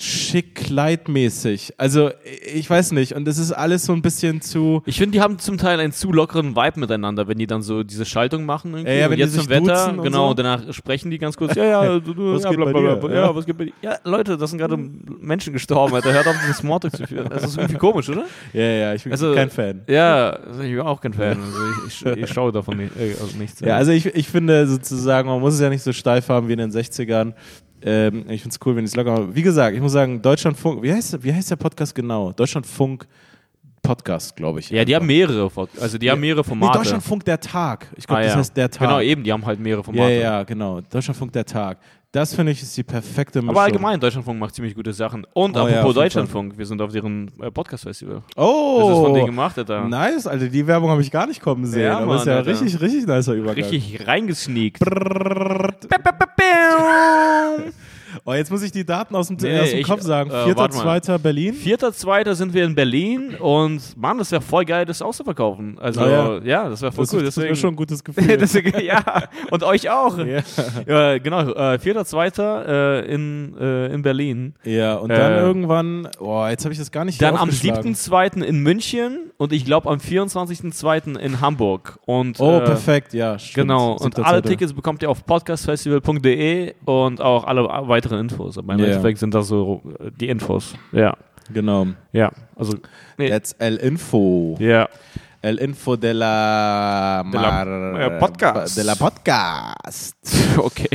schick 0.00 0.54
kleidmäßig. 0.54 1.74
Also, 1.76 2.10
ich 2.54 2.70
weiß 2.70 2.92
nicht. 2.92 3.14
Und 3.14 3.26
es 3.26 3.36
ist 3.36 3.50
alles 3.50 3.84
so 3.84 3.92
ein 3.92 4.00
bisschen 4.00 4.40
zu. 4.40 4.80
Ich 4.86 4.96
finde, 4.96 5.18
die 5.18 5.20
haben 5.20 5.40
zum 5.40 5.58
Teil 5.58 5.80
einen 5.80 5.92
zu 5.92 6.12
lockeren 6.12 6.54
Vibe 6.54 6.78
miteinander, 6.78 7.26
wenn 7.26 7.36
die 7.36 7.48
dann 7.48 7.62
so 7.62 7.82
diese 7.82 8.04
Schaltung 8.04 8.46
machen. 8.46 8.74
Irgendwie. 8.74 8.92
Ja, 8.92 8.98
ja, 8.98 9.04
und 9.06 9.10
wenn 9.10 9.16
die 9.16 9.22
jetzt 9.24 9.32
sich 9.32 9.42
zum 9.42 9.50
Wetter, 9.50 9.90
und 9.90 10.02
genau, 10.02 10.26
so. 10.26 10.30
und 10.30 10.38
danach 10.38 10.72
sprechen 10.72 11.10
die 11.10 11.18
ganz 11.18 11.36
kurz. 11.36 11.56
Ja, 11.56 11.64
ja, 11.64 12.00
Was 12.06 12.44
ja, 12.44 12.50
geht 12.50 12.60
bei 12.60 12.72
dir? 12.72 13.10
Ja, 13.12 13.34
was 13.34 13.44
geht 13.44 13.58
bei 13.58 13.64
dir? 13.64 13.72
Ja, 13.82 13.96
Leute, 14.04 14.38
das 14.38 14.50
sind 14.50 14.60
gerade 14.60 14.76
Menschen 14.76 15.52
gestorben, 15.52 15.94
Alter. 15.94 16.12
Hört 16.12 16.28
auf, 16.28 16.36
diesen 16.38 16.54
Smalltalk 16.54 16.94
zu 16.94 17.06
führen. 17.06 17.28
Das 17.28 17.42
ist 17.42 17.56
irgendwie 17.56 17.78
komisch, 17.78 18.08
oder? 18.08 18.24
Ja, 18.52 18.62
ja, 18.62 18.94
ich 18.94 19.02
bin 19.02 19.12
Also, 19.12 19.34
kein 19.34 19.50
Fan. 19.50 19.82
Ja, 19.88 20.30
also 20.30 20.60
ich 20.60 20.70
bin 20.70 20.80
auch 20.80 21.00
kein 21.00 21.12
Fan. 21.12 21.38
Also 21.40 21.58
ich, 21.88 22.06
ich, 22.06 22.22
ich 22.24 22.30
schaue 22.32 22.52
davon 22.52 22.76
nicht, 22.76 22.92
äh, 22.96 23.16
also 23.20 23.36
nichts. 23.36 23.60
Ja, 23.60 23.76
also 23.76 23.90
ich, 23.90 24.06
ich 24.06 24.28
finde 24.28 24.68
sozusagen, 24.68 25.28
man 25.28 25.40
muss 25.40 25.54
es 25.54 25.60
ja 25.60 25.68
nicht 25.68 25.82
so 25.82 25.92
steif 25.92 26.28
haben 26.28 26.46
wie 26.46 26.52
in 26.52 26.58
den 26.58 26.70
60ern. 26.70 27.34
Ähm, 27.82 28.24
ich 28.28 28.42
finde 28.42 28.54
es 28.58 28.66
cool, 28.66 28.74
wenn 28.76 28.84
ich 28.84 28.90
es 28.90 28.96
locker 28.96 29.12
habe. 29.12 29.34
Wie 29.34 29.42
gesagt, 29.42 29.74
ich 29.74 29.80
muss 29.80 29.92
sagen, 29.92 30.20
Deutschlandfunk, 30.20 30.82
wie 30.82 30.92
heißt, 30.92 31.22
wie 31.22 31.32
heißt 31.32 31.50
der 31.50 31.56
Podcast 31.56 31.94
genau? 31.94 32.32
Deutschlandfunk 32.32 33.06
Podcast, 33.80 34.34
glaube 34.36 34.58
ich. 34.60 34.68
ja, 34.70 34.84
die 34.84 34.94
haben 34.94 35.06
mehrere, 35.06 35.48
also 35.80 35.96
die 35.98 36.10
haben 36.10 36.20
mehrere 36.20 36.40
Nee, 36.40 36.48
Formate. 36.48 36.78
Deutschlandfunk 36.78 37.24
der 37.24 37.40
Tag. 37.40 37.86
Ich 37.96 38.06
glaube, 38.06 38.20
Ah, 38.20 38.24
das 38.24 38.32
ja. 38.32 38.38
heißt 38.38 38.56
der 38.56 38.70
Tag. 38.70 38.86
Genau, 38.88 39.00
eben, 39.00 39.22
die 39.22 39.32
haben 39.32 39.46
halt 39.46 39.60
mehrere 39.60 39.80
Ja, 39.80 39.84
Formate. 39.84 40.14
ja, 40.14 40.20
ja, 40.20 40.42
genau. 40.42 40.80
Deutschlandfunk 40.80 41.32
der 41.32 41.44
Tag. 41.46 41.78
Das 42.10 42.34
finde 42.34 42.52
ich 42.52 42.62
ist 42.62 42.74
die 42.76 42.82
perfekte 42.82 43.38
Mischung. 43.40 43.50
Aber 43.54 43.62
allgemein, 43.62 44.00
Deutschlandfunk 44.00 44.40
macht 44.40 44.54
ziemlich 44.54 44.74
gute 44.74 44.92
Sachen. 44.94 45.26
Und 45.34 45.56
Oh 45.56 45.68
ja, 45.68 45.76
apropos 45.76 45.94
Fall. 45.94 46.04
Deutschlandfunk, 46.04 46.58
wir 46.58 46.64
sind 46.66 46.80
auf 46.82 46.90
deren 46.90 47.30
äh, 47.40 47.50
Podcast-Festival. 47.50 48.22
Oh! 48.36 48.78
Das 48.80 48.88
ist 48.98 49.04
von 49.04 49.14
denen 49.14 49.26
gemacht, 49.26 49.58
Alter. 49.58 49.84
Nice, 49.86 50.26
Alter, 50.26 50.48
die 50.48 50.66
Werbung 50.66 50.90
habe 50.90 51.02
ich 51.02 51.10
gar 51.10 51.26
nicht 51.26 51.40
kommen 51.40 51.64
sehen. 51.66 51.82
Ja, 51.82 51.98
aber 51.98 52.16
ist 52.16 52.20
Mann, 52.20 52.28
ja 52.28 52.36
Alter. 52.38 52.50
richtig, 52.50 52.80
richtig 52.80 53.06
nicer 53.06 53.34
Übergang. 53.34 53.62
Richtig 53.64 54.06
reingesneakt. 54.06 54.80
Um, 57.48 57.72
Oh, 58.30 58.34
jetzt 58.34 58.50
muss 58.50 58.62
ich 58.62 58.70
die 58.70 58.84
Daten 58.84 59.14
aus 59.16 59.28
dem, 59.28 59.38
Nee, 59.40 59.58
aus 59.58 59.70
dem 59.70 59.78
ich- 59.78 59.86
Kopf 59.86 60.02
sagen. 60.02 60.28
äh, 60.30 60.44
Vierter, 60.44 60.60
warte 60.60 60.76
mal. 60.76 60.82
zweiter 60.82 61.18
Berlin. 61.18 61.54
Vierter, 61.54 61.94
zweiter 61.94 62.34
sind 62.34 62.52
wir 62.52 62.62
in 62.66 62.74
Berlin 62.74 63.34
und 63.36 63.80
Mann, 63.96 64.18
das 64.18 64.30
wäre 64.30 64.42
voll 64.42 64.66
geil, 64.66 64.84
das 64.84 65.00
auszuverkaufen. 65.00 65.78
Also, 65.78 66.02
Ah, 66.02 66.38
ja. 66.44 66.68
das 66.68 66.82
wäre 66.82 66.92
voll 66.92 67.04
Das, 67.06 67.14
cool. 67.14 67.20
ist- 67.20 67.26
das 67.28 67.34
Deswegen, 67.36 67.52
ist 67.54 67.60
schon 67.60 67.72
ein 67.72 67.76
gutes 67.76 68.04
Gefühl. 68.04 68.36
deswegen, 68.36 68.78
ja, 68.84 69.02
und 69.50 69.62
euch 69.62 69.88
auch. 69.88 70.18
ja. 70.18 70.40
Ja, 70.86 71.16
genau, 71.18 71.40
äh, 71.54 71.78
vierter, 71.78 72.04
zweiter 72.04 73.00
äh, 73.06 73.14
in, 73.14 73.56
äh, 73.58 73.94
in 73.94 74.02
Berlin. 74.02 74.52
ja, 74.62 74.96
und 74.96 75.08
dann 75.08 75.32
Äh, 75.32 75.40
irgendwann, 75.40 76.08
oh, 76.20 76.44
jetzt 76.46 76.64
habe 76.66 76.74
ich 76.74 76.78
das 76.78 76.90
gar 76.90 77.06
nicht 77.06 77.22
Dann 77.22 77.34
am 77.34 77.48
aufgeschlagen. 77.48 77.94
7.2. 77.94 78.42
in 78.42 78.58
München 78.62 79.30
und 79.38 79.54
ich 79.54 79.64
glaube 79.64 79.88
am 79.88 80.00
24.2. 80.00 81.16
in 81.16 81.40
Hamburg. 81.40 81.98
Und, 82.04 82.38
Oh, 82.40 82.58
äh, 82.58 82.60
perfekt, 82.64 83.14
ja, 83.14 83.38
stimmt. 83.38 83.68
Genau, 83.68 83.92
und 83.96 84.18
alle. 84.18 84.42
Tickets 84.42 84.74
bekommt 84.74 85.02
ihr 85.02 85.08
auf 85.08 85.24
podcastfestival.de 85.24 86.74
und 86.84 87.22
auch 87.22 87.44
alle 87.44 87.64
weiteren 87.88 88.17
Infos. 88.18 88.58
Aber 88.58 88.74
im 88.74 88.80
Ja. 88.80 88.86
Endeffekt 88.86 89.18
sind 89.18 89.34
das 89.34 89.48
so 89.48 89.82
äh, 90.00 90.10
die 90.10 90.28
Infos. 90.28 90.74
Ja, 90.92 91.16
Genau. 91.52 91.86
ja, 92.12 92.30
also, 92.56 92.74
nee. 93.16 93.28
Jetzt 93.28 93.56
El 93.58 93.76
Info. 93.76 94.56
ja. 94.60 94.88
El 95.40 95.58
Info 95.58 95.96
de 95.96 96.12
la, 96.12 97.22
De 97.22 97.38
la- 97.40 97.64
Mar- 97.64 98.00
äh, 98.00 98.18
Podcast. 98.18 98.76
De 98.76 98.82
la 98.82 98.94
Podcast. 98.96 100.16
okay. 100.58 100.88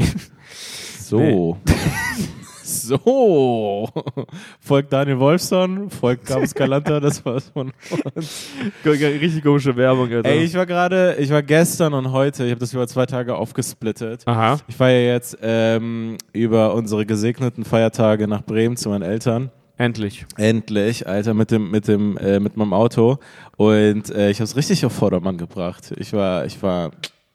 So. 1.00 1.58
so. 2.82 3.90
Folgt 4.60 4.92
Daniel 4.92 5.20
Wolfson, 5.20 5.90
folgt 5.90 6.26
Gabus 6.26 6.54
Galanta, 6.56 7.00
das 7.00 7.24
war's 7.26 7.50
von 7.50 7.72
uns. 8.16 8.50
Richtig 8.86 9.44
komische 9.44 9.76
Werbung, 9.76 10.12
Alter. 10.12 10.30
Ey, 10.30 10.44
ich 10.44 10.54
war 10.54 10.66
gerade, 10.66 11.16
ich 11.20 11.30
war 11.30 11.44
gestern 11.44 11.94
und 11.94 12.12
heute, 12.12 12.46
ich 12.46 12.52
habe 12.52 12.60
das 12.60 12.74
über 12.74 12.88
zwei 12.88 13.06
Tage 13.06 13.36
aufgesplittet. 13.36 14.24
Aha. 14.26 14.60
Ich 14.68 14.76
fahre 14.76 14.94
ja 14.94 15.14
jetzt 15.14 15.38
ähm, 15.42 16.18
über 16.34 16.74
unsere 16.74 17.06
gesegneten 17.06 17.66
Feiertage 17.66 18.28
nach 18.28 18.44
Bremen 18.44 18.78
zu 18.78 18.90
meinen 18.90 19.04
Eltern. 19.04 19.52
Endlich. 19.78 20.26
Endlich, 20.38 21.08
Alter, 21.08 21.34
mit 21.34 21.52
dem, 21.52 21.72
mit 21.72 21.88
dem, 21.88 22.18
äh, 22.18 22.40
mit 22.40 22.58
meinem 22.58 22.74
Auto. 22.74 23.18
Und 23.58 24.10
äh, 24.12 24.30
ich 24.30 24.38
habe 24.38 24.46
es 24.46 24.56
richtig 24.56 24.86
auf 24.86 24.94
Vordermann 24.94 25.38
gebracht. 25.38 25.94
Ich 25.98 26.14
war, 26.14 26.46
ich 26.46 26.62
war 26.62 26.92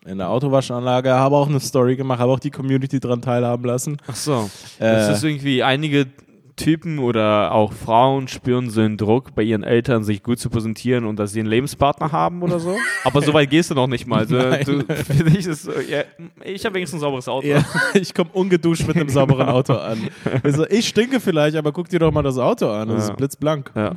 in 0.06 0.18
der 0.18 0.30
Autowaschanlage, 0.30 1.12
habe 1.12 1.36
auch 1.36 1.48
eine 1.48 1.60
Story 1.60 1.96
gemacht, 1.96 2.18
habe 2.20 2.32
auch 2.32 2.38
die 2.40 2.50
Community 2.50 3.00
dran 3.00 3.20
teilhaben 3.20 3.64
lassen. 3.64 3.98
Ach 4.06 4.14
so. 4.16 4.50
Äh. 4.78 4.92
Das 4.92 5.08
ist 5.18 5.24
irgendwie 5.24 5.62
einige 5.62 6.06
Typen 6.56 6.98
oder 6.98 7.52
auch 7.52 7.72
Frauen 7.72 8.26
spüren 8.26 8.68
so 8.68 8.80
einen 8.80 8.96
Druck 8.96 9.34
bei 9.36 9.42
ihren 9.42 9.62
Eltern, 9.62 10.02
sich 10.02 10.24
gut 10.24 10.40
zu 10.40 10.50
präsentieren 10.50 11.04
und 11.04 11.16
dass 11.16 11.32
sie 11.32 11.38
einen 11.40 11.48
Lebenspartner 11.48 12.10
haben 12.10 12.42
oder 12.42 12.58
so. 12.58 12.76
Aber 13.04 13.22
so 13.22 13.32
weit 13.32 13.48
gehst 13.50 13.70
du 13.70 13.74
noch 13.76 13.86
nicht 13.86 14.06
mal. 14.08 14.20
Also, 14.20 14.36
du, 14.38 14.82
für 14.94 15.24
dich 15.24 15.46
ist 15.46 15.62
so, 15.62 15.72
ja, 15.72 16.02
ich 16.44 16.64
habe 16.64 16.74
wenigstens 16.74 16.98
ein 16.98 17.02
sauberes 17.02 17.28
Auto. 17.28 17.46
Ja, 17.46 17.64
ich 17.94 18.12
komme 18.12 18.30
ungeduscht 18.32 18.86
mit 18.88 18.96
einem 18.96 19.08
sauberen 19.08 19.48
Auto 19.48 19.74
an. 19.74 20.08
Also, 20.42 20.66
ich 20.68 20.88
stinke 20.88 21.20
vielleicht, 21.20 21.56
aber 21.56 21.70
guck 21.72 21.88
dir 21.88 22.00
doch 22.00 22.10
mal 22.12 22.22
das 22.22 22.38
Auto 22.38 22.68
an. 22.70 22.88
Das 22.88 23.04
Ja. 23.06 23.10
ist 23.12 23.16
blitzblank. 23.16 23.70
Ja. 23.76 23.92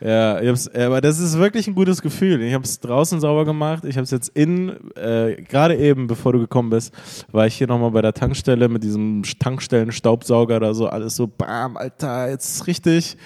Ja, 0.00 0.40
ich 0.40 0.48
hab's, 0.48 0.68
aber 0.68 1.00
das 1.00 1.18
ist 1.18 1.38
wirklich 1.38 1.66
ein 1.66 1.74
gutes 1.74 2.02
Gefühl. 2.02 2.40
Ich 2.42 2.54
habe 2.54 2.64
es 2.64 2.78
draußen 2.80 3.20
sauber 3.20 3.44
gemacht. 3.44 3.84
Ich 3.84 3.96
habe 3.96 4.04
es 4.04 4.10
jetzt 4.10 4.28
in, 4.28 4.70
äh, 4.94 5.42
gerade 5.42 5.76
eben, 5.76 6.06
bevor 6.06 6.32
du 6.32 6.38
gekommen 6.38 6.70
bist, 6.70 6.94
war 7.32 7.46
ich 7.46 7.54
hier 7.56 7.66
nochmal 7.66 7.90
bei 7.90 8.02
der 8.02 8.12
Tankstelle 8.14 8.68
mit 8.68 8.84
diesem 8.84 9.22
Tankstellen-Staubsauger 9.38 10.56
oder 10.56 10.74
so. 10.74 10.86
Alles 10.88 11.16
so, 11.16 11.26
bam, 11.26 11.76
Alter, 11.76 12.30
jetzt 12.30 12.56
ist 12.56 12.66
richtig. 12.66 13.16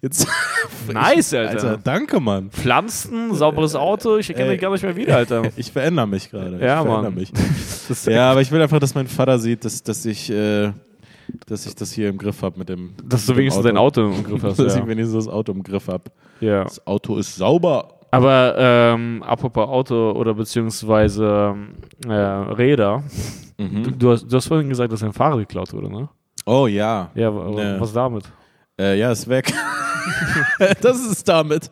Jetzt, 0.00 0.26
Nice, 0.92 1.34
Alter. 1.34 1.50
Alter, 1.50 1.78
danke, 1.82 2.18
Mann. 2.20 2.50
Pflanzen, 2.50 3.34
sauberes 3.34 3.74
Auto, 3.74 4.16
ich 4.16 4.28
erkenne 4.30 4.48
Ey. 4.48 4.52
dich 4.54 4.60
gar 4.62 4.70
nicht 4.72 4.82
mehr 4.82 4.96
wieder, 4.96 5.16
Alter. 5.16 5.42
Ich 5.56 5.70
verändere 5.70 6.06
mich 6.08 6.30
gerade. 6.30 6.58
Ja, 6.58 6.80
ich 6.80 6.86
verändere 6.86 7.02
Mann. 7.02 7.14
mich. 7.14 7.32
Ja, 8.06 8.30
aber 8.30 8.40
ich 8.40 8.50
will 8.50 8.60
einfach, 8.62 8.78
dass 8.78 8.94
mein 8.94 9.06
Vater 9.06 9.38
sieht, 9.38 9.64
dass, 9.64 9.82
dass 9.82 10.04
ich, 10.06 10.30
äh, 10.30 10.72
dass 11.46 11.66
ich 11.66 11.74
das 11.74 11.92
hier 11.92 12.08
im 12.08 12.18
Griff 12.18 12.42
habe 12.42 12.58
mit 12.58 12.68
dem. 12.68 12.90
Dass 13.04 13.26
du 13.26 13.36
wenigstens 13.36 13.64
dein 13.64 13.76
Auto 13.76 14.02
im 14.06 14.24
Griff 14.24 14.42
hast. 14.42 14.58
dass 14.58 14.74
Ja. 14.74 14.80
ich 14.82 14.86
wenigstens 14.86 15.24
das 15.26 15.32
Auto 15.32 15.52
im 15.52 15.62
Griff 15.62 15.88
habe. 15.88 16.04
ja. 16.40 16.64
Das 16.64 16.86
Auto 16.86 17.16
ist 17.16 17.36
sauber. 17.36 17.88
Aber 18.10 18.54
ähm, 18.58 19.22
apropos 19.26 19.66
Auto 19.68 20.12
oder 20.12 20.34
beziehungsweise 20.34 21.54
äh, 22.06 22.12
Räder, 22.12 23.02
Mhm. 23.58 23.82
du, 23.84 23.90
du, 23.92 24.10
hast, 24.12 24.26
du 24.30 24.36
hast 24.36 24.46
vorhin 24.48 24.68
gesagt, 24.68 24.92
dass 24.92 25.00
dein 25.00 25.12
Fahrrad 25.12 25.38
geklaut 25.38 25.72
wurde, 25.72 25.88
ne? 25.90 26.08
Oh 26.46 26.66
ja. 26.66 27.10
Ja, 27.14 27.30
Nee. 27.30 27.78
was 27.80 27.92
damit? 27.92 28.24
Äh, 28.80 28.98
ja, 28.98 29.12
ist 29.12 29.28
weg. 29.28 29.52
das 30.80 30.98
ist 31.06 31.28
damit. 31.28 31.70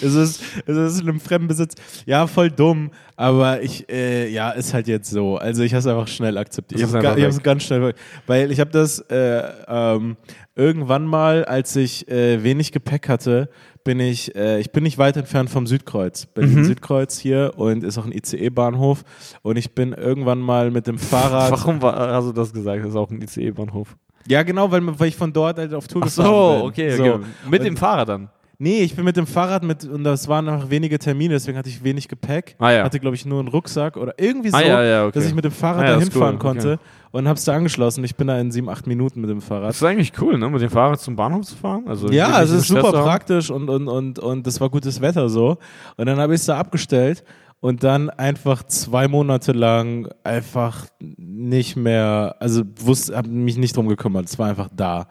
Es 0.00 0.14
ist, 0.14 0.42
es 0.66 0.76
ist 0.76 1.00
in 1.00 1.08
einem 1.08 1.20
fremden 1.20 1.48
Besitz. 1.48 1.74
Ja, 2.06 2.26
voll 2.26 2.50
dumm, 2.50 2.90
aber 3.16 3.62
ich, 3.62 3.88
äh, 3.90 4.28
ja, 4.28 4.50
ist 4.50 4.74
halt 4.74 4.86
jetzt 4.86 5.10
so. 5.10 5.36
Also 5.36 5.62
ich 5.62 5.72
habe 5.72 5.80
es 5.80 5.86
einfach 5.86 6.08
schnell 6.08 6.36
akzeptiert. 6.38 6.80
Ich 6.80 6.94
habe 6.94 7.20
es 7.20 7.42
ganz 7.42 7.64
schnell, 7.64 7.94
weil 8.26 8.52
ich 8.52 8.60
habe 8.60 8.70
das 8.70 9.00
äh, 9.10 9.42
ähm, 9.66 10.16
irgendwann 10.54 11.06
mal, 11.06 11.44
als 11.44 11.74
ich 11.76 12.06
äh, 12.08 12.42
wenig 12.42 12.72
Gepäck 12.72 13.08
hatte, 13.08 13.48
bin 13.84 13.98
ich, 13.98 14.36
äh, 14.36 14.60
ich 14.60 14.70
bin 14.70 14.84
nicht 14.84 14.98
weit 14.98 15.16
entfernt 15.16 15.50
vom 15.50 15.66
Südkreuz. 15.66 16.26
Berlin 16.26 16.60
Mhm. 16.60 16.64
Südkreuz 16.66 17.18
hier 17.18 17.52
und 17.56 17.82
ist 17.82 17.98
auch 17.98 18.04
ein 18.06 18.12
ICE-Bahnhof 18.12 19.02
und 19.42 19.56
ich 19.56 19.74
bin 19.74 19.92
irgendwann 19.92 20.38
mal 20.38 20.70
mit 20.70 20.86
dem 20.86 20.98
Fahrrad. 20.98 21.50
Warum 21.50 21.82
war, 21.82 22.12
hast 22.12 22.28
du 22.28 22.32
das 22.32 22.52
gesagt? 22.52 22.82
Das 22.84 22.90
ist 22.90 22.96
auch 22.96 23.10
ein 23.10 23.20
ICE-Bahnhof. 23.22 23.96
Ja, 24.28 24.42
genau, 24.42 24.70
weil, 24.70 24.82
weil 24.98 25.08
ich 25.08 25.16
von 25.16 25.32
dort 25.32 25.58
halt 25.58 25.74
auf 25.74 25.88
Tour 25.88 26.02
Ach 26.02 26.06
gefahren 26.06 26.26
so, 26.26 26.58
bin. 26.58 26.68
okay, 26.68 26.96
So. 26.96 27.04
okay. 27.04 27.18
Mit 27.50 27.60
Und- 27.60 27.66
dem 27.66 27.76
Fahrrad 27.76 28.08
dann. 28.08 28.28
Nee, 28.58 28.82
ich 28.82 28.94
bin 28.94 29.04
mit 29.04 29.16
dem 29.16 29.26
Fahrrad 29.26 29.64
mit, 29.64 29.84
und 29.84 30.04
das 30.04 30.28
waren 30.28 30.44
noch 30.44 30.70
wenige 30.70 30.96
Termine, 30.96 31.34
deswegen 31.34 31.58
hatte 31.58 31.68
ich 31.68 31.82
wenig 31.82 32.06
Gepäck. 32.06 32.54
Ah, 32.60 32.70
ja. 32.70 32.84
Hatte, 32.84 33.00
glaube 33.00 33.16
ich, 33.16 33.26
nur 33.26 33.40
einen 33.40 33.48
Rucksack 33.48 33.96
oder 33.96 34.14
irgendwie 34.18 34.50
so, 34.50 34.56
Ah, 34.56 34.60
ja, 34.62 34.84
ja, 34.84 35.02
okay. 35.06 35.12
dass 35.14 35.26
ich 35.26 35.34
mit 35.34 35.44
dem 35.44 35.50
Fahrrad 35.50 35.80
Ah, 35.80 35.84
ja, 35.84 35.90
da 35.94 35.96
ist 35.96 36.12
hinfahren 36.12 36.34
cool, 36.36 36.40
konnte 36.40 36.72
okay. 36.74 36.82
und 37.10 37.26
hab's 37.26 37.44
da 37.44 37.54
angeschlossen. 37.54 38.04
Ich 38.04 38.14
bin 38.14 38.28
da 38.28 38.38
in 38.38 38.52
sieben, 38.52 38.68
acht 38.68 38.86
Minuten 38.86 39.20
mit 39.20 39.30
dem 39.30 39.40
Fahrrad. 39.40 39.70
Das 39.70 39.76
ist 39.78 39.82
eigentlich 39.82 40.12
cool, 40.20 40.38
ne? 40.38 40.48
Mit 40.48 40.62
dem 40.62 40.70
Fahrrad 40.70 41.00
zum 41.00 41.16
Bahnhof 41.16 41.44
zu 41.44 41.56
fahren. 41.56 41.88
Also 41.88 42.08
Ja, 42.12 42.40
es 42.40 42.50
ist 42.52 42.68
super 42.68 42.92
praktisch 42.92 43.50
und, 43.50 43.68
und, 43.68 43.88
und, 43.88 44.20
und 44.20 44.46
es 44.46 44.60
war 44.60 44.70
gutes 44.70 45.00
Wetter 45.00 45.28
so. 45.28 45.56
Und 45.96 46.06
dann 46.06 46.18
habe 46.20 46.32
ich 46.34 46.40
es 46.42 46.46
da 46.46 46.56
abgestellt 46.56 47.24
und 47.62 47.84
dann 47.84 48.10
einfach 48.10 48.64
zwei 48.64 49.06
Monate 49.06 49.52
lang 49.52 50.08
einfach 50.24 50.88
nicht 50.98 51.76
mehr, 51.76 52.34
also 52.40 52.64
wusste, 52.80 53.16
habe 53.16 53.28
mich 53.28 53.56
nicht 53.56 53.76
drum 53.76 53.86
gekümmert, 53.86 54.26
es 54.26 54.36
war 54.36 54.48
einfach 54.48 54.68
da. 54.74 55.06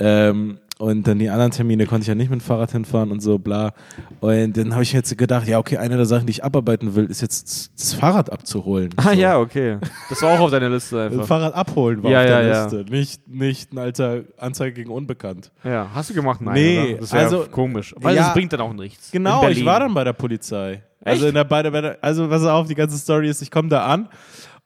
Ähm, 0.00 0.58
und 0.78 1.06
dann 1.08 1.18
die 1.18 1.30
anderen 1.30 1.50
Termine 1.52 1.86
konnte 1.86 2.02
ich 2.02 2.08
ja 2.08 2.14
nicht 2.14 2.28
mit 2.30 2.40
dem 2.40 2.44
Fahrrad 2.44 2.70
hinfahren 2.72 3.10
und 3.10 3.20
so, 3.20 3.38
bla. 3.38 3.72
Und 4.20 4.56
dann 4.58 4.72
habe 4.74 4.82
ich 4.82 4.92
jetzt 4.92 5.16
gedacht, 5.16 5.48
ja, 5.48 5.58
okay, 5.58 5.78
eine 5.78 5.96
der 5.96 6.04
Sachen, 6.04 6.26
die 6.26 6.32
ich 6.32 6.44
abarbeiten 6.44 6.94
will, 6.94 7.06
ist 7.06 7.22
jetzt 7.22 7.70
das 7.78 7.94
Fahrrad 7.94 8.30
abzuholen. 8.30 8.90
Ah 8.96 9.04
so. 9.04 9.10
ja, 9.12 9.38
okay. 9.38 9.78
Das 10.10 10.20
war 10.20 10.34
auch 10.34 10.40
auf 10.40 10.50
deiner 10.50 10.68
Liste 10.68 10.96
Das 10.96 11.12
einfach. 11.12 11.26
Fahrrad 11.26 11.54
abholen 11.54 12.02
war 12.02 12.10
Ja, 12.10 12.20
auf 12.20 12.26
der 12.26 12.42
ja, 12.42 12.48
ja. 12.48 12.62
Liste. 12.64 12.84
Nicht, 12.90 13.26
nicht 13.28 13.72
ein 13.72 13.78
alter 13.78 14.24
Anzeige 14.36 14.74
gegen 14.74 14.90
Unbekannt. 14.90 15.50
Ja, 15.64 15.88
hast 15.94 16.10
du 16.10 16.14
gemacht? 16.14 16.40
Nein, 16.42 16.54
Nee, 16.54 16.88
oder? 16.92 17.00
Das 17.00 17.12
wäre 17.12 17.24
also- 17.24 17.46
komisch. 17.50 17.94
Weil 17.98 18.14
Ja. 18.16 18.24
das 18.24 18.34
bringt 18.34 18.52
dann 18.52 18.60
auch 18.60 18.74
nichts. 18.74 19.10
Genau, 19.10 19.44
In 19.46 19.52
ich 19.52 19.64
war 19.64 19.80
dann 19.80 19.94
bei 19.94 20.04
der 20.04 20.12
Polizei. 20.12 20.82
Also 21.02 21.20
Echt? 21.24 21.28
in 21.30 21.34
der, 21.36 21.44
bei 21.44 21.62
der, 21.62 21.70
bei 21.70 21.80
der 21.80 21.98
also 22.02 22.28
pass 22.28 22.44
auf, 22.44 22.66
die 22.66 22.74
ganze 22.74 22.98
Story 22.98 23.30
ist, 23.30 23.40
ich 23.40 23.50
komme 23.50 23.68
da 23.68 23.86
an 23.86 24.08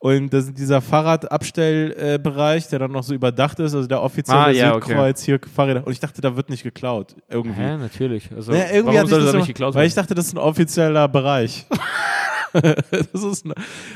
und 0.02 0.32
das 0.32 0.46
ist 0.46 0.58
dieser 0.58 0.80
Fahrradabstellbereich, 0.80 2.68
der 2.68 2.78
dann 2.78 2.92
noch 2.92 3.02
so 3.02 3.14
überdacht 3.14 3.58
ist, 3.60 3.74
also 3.74 3.86
der 3.86 4.02
offizielle 4.02 4.40
Ah, 4.40 4.50
ja, 4.50 4.74
okay. 4.74 4.88
Südkreuz 4.88 5.22
hier 5.22 5.38
Fahrräder. 5.54 5.86
Und 5.86 5.92
ich 5.92 6.00
dachte, 6.00 6.20
da 6.22 6.34
wird 6.36 6.48
nicht 6.50 6.62
geklaut 6.62 7.14
irgendwie. 7.28 7.60
Hä, 7.60 7.76
natürlich. 7.76 8.30
Also, 8.34 8.52
Naja, 8.52 8.64
irgendwie 8.72 8.96
warum 8.96 9.08
soll 9.10 9.20
das 9.20 9.26
das 9.32 9.36
nicht 9.36 9.46
geklaut 9.48 9.74
Weil 9.74 9.80
werden? 9.82 9.88
ich 9.88 9.94
dachte, 9.94 10.14
das 10.14 10.26
ist 10.26 10.34
ein 10.34 10.38
offizieller 10.38 11.06
Bereich. 11.06 11.66
das 12.52 13.22
ist 13.22 13.44
ein, 13.44 13.52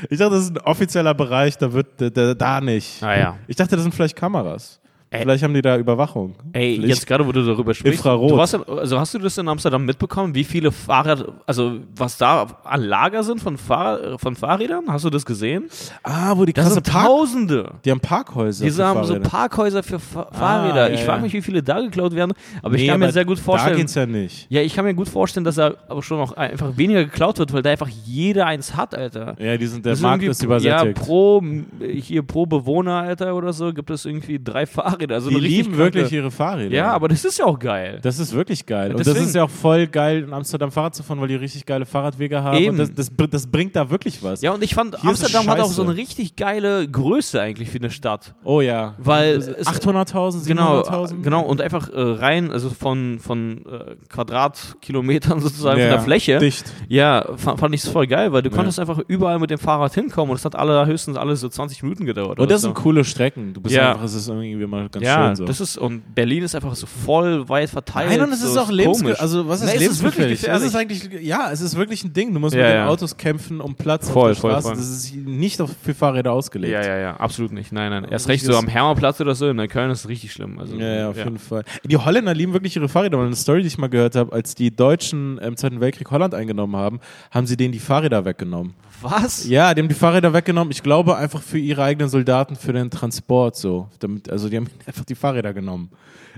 ich 0.09 0.17
dachte, 0.19 0.35
das 0.35 0.43
ist 0.43 0.51
ein 0.51 0.59
offizieller 0.59 1.13
Bereich, 1.13 1.57
da 1.57 1.73
wird 1.73 1.87
da, 1.97 2.09
da, 2.09 2.33
da 2.33 2.61
nicht. 2.61 3.01
Ah, 3.03 3.17
ja. 3.17 3.37
Ich 3.47 3.55
dachte, 3.55 3.75
das 3.75 3.83
sind 3.83 3.93
vielleicht 3.93 4.15
Kameras. 4.15 4.79
Ey. 5.15 5.21
Vielleicht 5.21 5.43
haben 5.43 5.53
die 5.53 5.61
da 5.61 5.77
Überwachung. 5.77 6.35
Ey, 6.53 6.75
Vielleicht- 6.75 6.89
jetzt 6.95 7.07
gerade, 7.07 7.25
wo 7.25 7.31
du 7.31 7.43
darüber 7.45 7.73
sprichst. 7.73 7.99
Infrarot. 7.99 8.31
Du 8.31 8.37
warst, 8.37 8.55
also 8.69 8.99
hast 8.99 9.13
du 9.13 9.19
das 9.19 9.37
in 9.37 9.47
Amsterdam 9.47 9.85
mitbekommen, 9.85 10.33
wie 10.35 10.43
viele 10.43 10.71
Fahrrad, 10.71 11.25
also 11.45 11.79
was 11.95 12.17
da 12.17 12.47
an 12.63 12.81
Lager 12.81 13.23
sind 13.23 13.39
von, 13.41 13.57
Fahr 13.57 14.17
von 14.19 14.35
Fahrrädern? 14.35 14.83
Hast 14.87 15.05
du 15.05 15.09
das 15.09 15.25
gesehen? 15.25 15.65
Ah, 16.03 16.33
wo 16.35 16.45
die 16.45 16.53
Das 16.53 16.63
krasse 16.65 16.73
sind 16.75 16.91
Park 16.91 17.05
Tausende. 17.05 17.71
Die 17.85 17.91
haben 17.91 17.99
Parkhäuser. 17.99 18.65
Diese 18.65 18.81
für 18.81 18.87
haben 18.87 19.03
so 19.03 19.13
Fahrräder. 19.13 19.29
Parkhäuser 19.29 19.83
für 19.83 19.99
Fa 19.99 20.27
Fahrräder. 20.31 20.89
ja, 20.89 20.93
ich 20.95 21.01
frage 21.03 21.21
mich, 21.21 21.33
wie 21.33 21.41
viele 21.41 21.61
da 21.63 21.79
geklaut 21.81 22.13
werden. 22.15 22.33
Aber 22.61 22.75
ich 22.75 22.81
Nee, 22.81 22.87
kann 22.87 22.99
mir 22.99 23.11
sehr 23.11 23.25
gut 23.25 23.37
Da 23.37 23.43
vorstellen. 23.43 23.77
geht's 23.77 23.95
ja 23.95 24.05
nicht. 24.05 24.47
Ja, 24.49 24.61
ich 24.61 24.75
kann 24.75 24.85
mir 24.85 24.93
gut 24.93 25.07
vorstellen, 25.09 25.43
dass 25.43 25.55
da 25.55 25.73
aber 25.87 26.01
schon 26.03 26.17
noch 26.17 26.33
einfach 26.33 26.75
weniger 26.77 27.03
geklaut 27.05 27.39
wird, 27.39 27.53
weil 27.53 27.61
da 27.61 27.69
einfach 27.69 27.89
jeder 28.05 28.45
eins 28.47 28.75
hat, 28.75 28.95
Alter. 28.95 29.35
Ja, 29.39 29.55
die 29.57 29.67
sind, 29.67 29.85
der 29.85 29.93
Das 29.93 30.01
Markt 30.01 30.23
irgendwie- 30.23 30.31
ist 30.31 30.43
übersättigt. 30.43 30.97
Ja, 30.97 31.03
pro, 31.03 31.43
hier 31.79 32.23
pro 32.23 32.45
Bewohner, 32.45 32.95
Alter, 33.01 33.35
oder 33.35 33.53
so, 33.53 33.71
gibt 33.73 33.89
es 33.89 34.05
irgendwie 34.05 34.39
drei 34.43 34.65
Fahrräder. 34.65 35.04
Also 35.11 35.29
die 35.29 35.35
lieben 35.39 35.77
wirklich 35.77 36.11
ihre 36.11 36.31
Fahrräder. 36.31 36.75
Ja, 36.75 36.91
aber 36.93 37.07
das 37.07 37.25
ist 37.25 37.37
ja 37.39 37.45
auch 37.45 37.59
geil. 37.59 37.99
Das 38.01 38.19
ist 38.19 38.33
wirklich 38.33 38.65
geil. 38.65 38.91
Und 38.91 38.99
das 38.99 39.07
Deswegen. 39.07 39.25
ist 39.27 39.35
ja 39.35 39.43
auch 39.43 39.49
voll 39.49 39.87
geil, 39.87 40.23
in 40.23 40.33
Amsterdam 40.33 40.71
Fahrrad 40.71 40.95
zu 40.95 41.03
fahren, 41.03 41.19
weil 41.21 41.27
die 41.27 41.35
richtig 41.35 41.65
geile 41.65 41.85
Fahrradwege 41.85 42.41
haben. 42.43 42.57
Eben. 42.57 42.77
Das, 42.77 42.93
das, 42.93 43.11
das 43.29 43.47
bringt 43.47 43.75
da 43.75 43.89
wirklich 43.89 44.21
was. 44.23 44.41
Ja, 44.41 44.51
und 44.53 44.63
ich 44.63 44.73
fand, 44.75 44.99
Hier 45.01 45.09
Amsterdam 45.09 45.47
hat 45.47 45.59
auch 45.59 45.71
so 45.71 45.83
eine 45.83 45.95
richtig 45.95 46.35
geile 46.35 46.87
Größe 46.87 47.39
eigentlich 47.41 47.69
für 47.69 47.77
eine 47.79 47.89
Stadt. 47.91 48.35
Oh 48.43 48.61
ja. 48.61 48.95
Weil 48.97 49.35
es- 49.37 49.67
800.000, 49.67 50.45
Genau, 50.47 50.81
700.000? 50.81 51.21
genau, 51.21 51.41
und 51.41 51.61
einfach 51.61 51.89
äh, 51.89 51.99
rein, 52.01 52.51
also 52.51 52.69
von, 52.69 53.19
von 53.19 53.65
äh, 53.65 53.95
Quadratkilometern 54.09 55.39
sozusagen 55.41 55.79
Ja, 55.79 55.85
von 55.87 55.95
der 55.95 56.01
Fläche. 56.01 56.39
Dicht. 56.39 56.65
Ja, 56.87 57.25
fand, 57.37 57.59
fand 57.59 57.75
ich 57.75 57.83
es 57.83 57.89
voll 57.89 58.07
geil, 58.07 58.31
weil 58.31 58.41
du 58.41 58.49
Ja. 58.49 58.55
konntest 58.55 58.79
einfach 58.79 58.99
überall 59.07 59.39
mit 59.39 59.49
dem 59.49 59.59
Fahrrad 59.59 59.93
hinkommen 59.93 60.31
und 60.31 60.37
es 60.37 60.45
hat 60.45 60.55
alle 60.55 60.85
höchstens 60.85 61.17
alles 61.17 61.41
so 61.41 61.49
20 61.49 61.83
Minuten 61.83 62.05
gedauert. 62.05 62.39
Und 62.39 62.49
das 62.51 62.61
so. 62.61 62.67
sind 62.67 62.73
coole 62.75 63.03
Strecken. 63.03 63.53
Du 63.53 63.61
bist 63.61 63.75
Ja. 63.75 63.91
einfach, 63.91 64.03
es 64.05 64.13
ist 64.13 64.27
irgendwie 64.27 64.65
mal 64.65 64.84
ganz 64.91 65.05
ja, 65.05 65.27
schön 65.27 65.35
so. 65.37 65.45
das 65.45 65.59
ist, 65.61 65.77
und 65.77 66.15
Berlin 66.15 66.43
ist 66.43 66.55
einfach 66.55 66.75
so 66.75 66.85
voll 66.87 67.47
weit 67.49 67.69
verteilt. 67.69 68.09
Nein, 68.09 68.21
und 68.21 68.31
es 68.33 68.41
so 68.41 68.47
ist 68.49 68.57
auch 68.57 68.71
lebensgefährlich. 68.71 69.21
Also, 69.21 69.47
was 69.47 69.61
ist 69.61 69.67
Nee, 69.77 69.85
es 69.85 69.91
ist 69.91 70.03
wirklich 70.03 70.25
lebensgefährlich? 70.27 70.41
gefährlich. 70.41 70.63
Es 70.63 71.03
ist 71.03 71.11
eigentlich, 71.11 71.27
ja, 71.27 71.51
es 71.51 71.61
ist 71.61 71.75
wirklich 71.75 72.03
ein 72.03 72.13
Ding. 72.13 72.33
Du 72.33 72.39
musst 72.39 72.55
Ja, 72.55 72.61
mit 72.63 72.69
den 72.71 72.75
ja. 72.77 72.87
Autos 72.87 73.17
kämpfen 73.17 73.61
um 73.61 73.75
Platz 73.75 74.09
Voll, 74.09 74.31
auf 74.31 74.37
der 74.37 74.41
voll, 74.41 74.51
Straße. 74.51 74.67
voll. 74.69 74.75
Das 74.77 74.89
ist 74.89 75.15
nicht 75.15 75.61
auf, 75.61 75.71
für 75.83 75.93
Fahrräder 75.93 76.31
ausgelegt. 76.31 76.73
Ja, 76.73 76.85
ja, 76.85 76.97
ja, 76.97 77.17
absolut 77.17 77.51
nicht. 77.51 77.71
Nein, 77.71 77.89
nein. 77.91 78.03
Erst 78.03 78.13
Also 78.25 78.29
recht 78.29 78.45
so 78.45 78.57
am 78.57 78.67
Hermannplatz 78.67 79.19
oder 79.21 79.35
so 79.35 79.49
in 79.49 79.55
Neukölln 79.55 79.91
ist 79.91 79.99
es 80.01 80.07
richtig 80.09 80.31
schlimm. 80.33 80.59
Also, 80.59 80.75
Ja, 80.75 80.95
ja, 80.95 81.09
auf 81.09 81.17
jeden 81.17 81.39
Fall. 81.39 81.63
Die 81.83 81.97
Holländer 81.97 82.33
lieben 82.33 82.53
wirklich 82.53 82.75
ihre 82.75 82.89
Fahrräder. 82.89 83.17
Mal 83.17 83.25
eine 83.27 83.35
Story, 83.35 83.61
die 83.61 83.67
ich 83.67 83.77
mal 83.77 83.87
gehört 83.89 84.15
habe, 84.15 84.31
als 84.33 84.55
die 84.55 84.75
Deutschen 84.75 85.37
im 85.39 85.57
Zweiten 85.57 85.79
Weltkrieg 85.79 86.09
Holland 86.11 86.33
eingenommen 86.33 86.75
haben, 86.75 86.99
haben 87.31 87.47
sie 87.47 87.57
denen 87.57 87.71
die 87.71 87.79
Fahrräder 87.79 88.25
weggenommen. 88.25 88.73
Was? 89.01 89.47
Ja, 89.47 89.73
die 89.73 89.81
haben 89.81 89.89
die 89.89 89.95
Fahrräder 89.95 90.33
weggenommen. 90.33 90.71
Ich 90.71 90.81
glaube 90.83 91.15
einfach 91.15 91.41
für 91.41 91.57
ihre 91.57 91.83
eigenen 91.83 92.09
Soldaten, 92.09 92.55
für 92.55 92.73
den 92.73 92.89
Transport 92.89 93.55
so. 93.55 93.87
Damit, 93.99 94.29
also 94.29 94.49
die 94.49 94.57
haben 94.57 94.67
einfach 94.85 95.05
die 95.05 95.15
Fahrräder 95.15 95.53
genommen. 95.53 95.89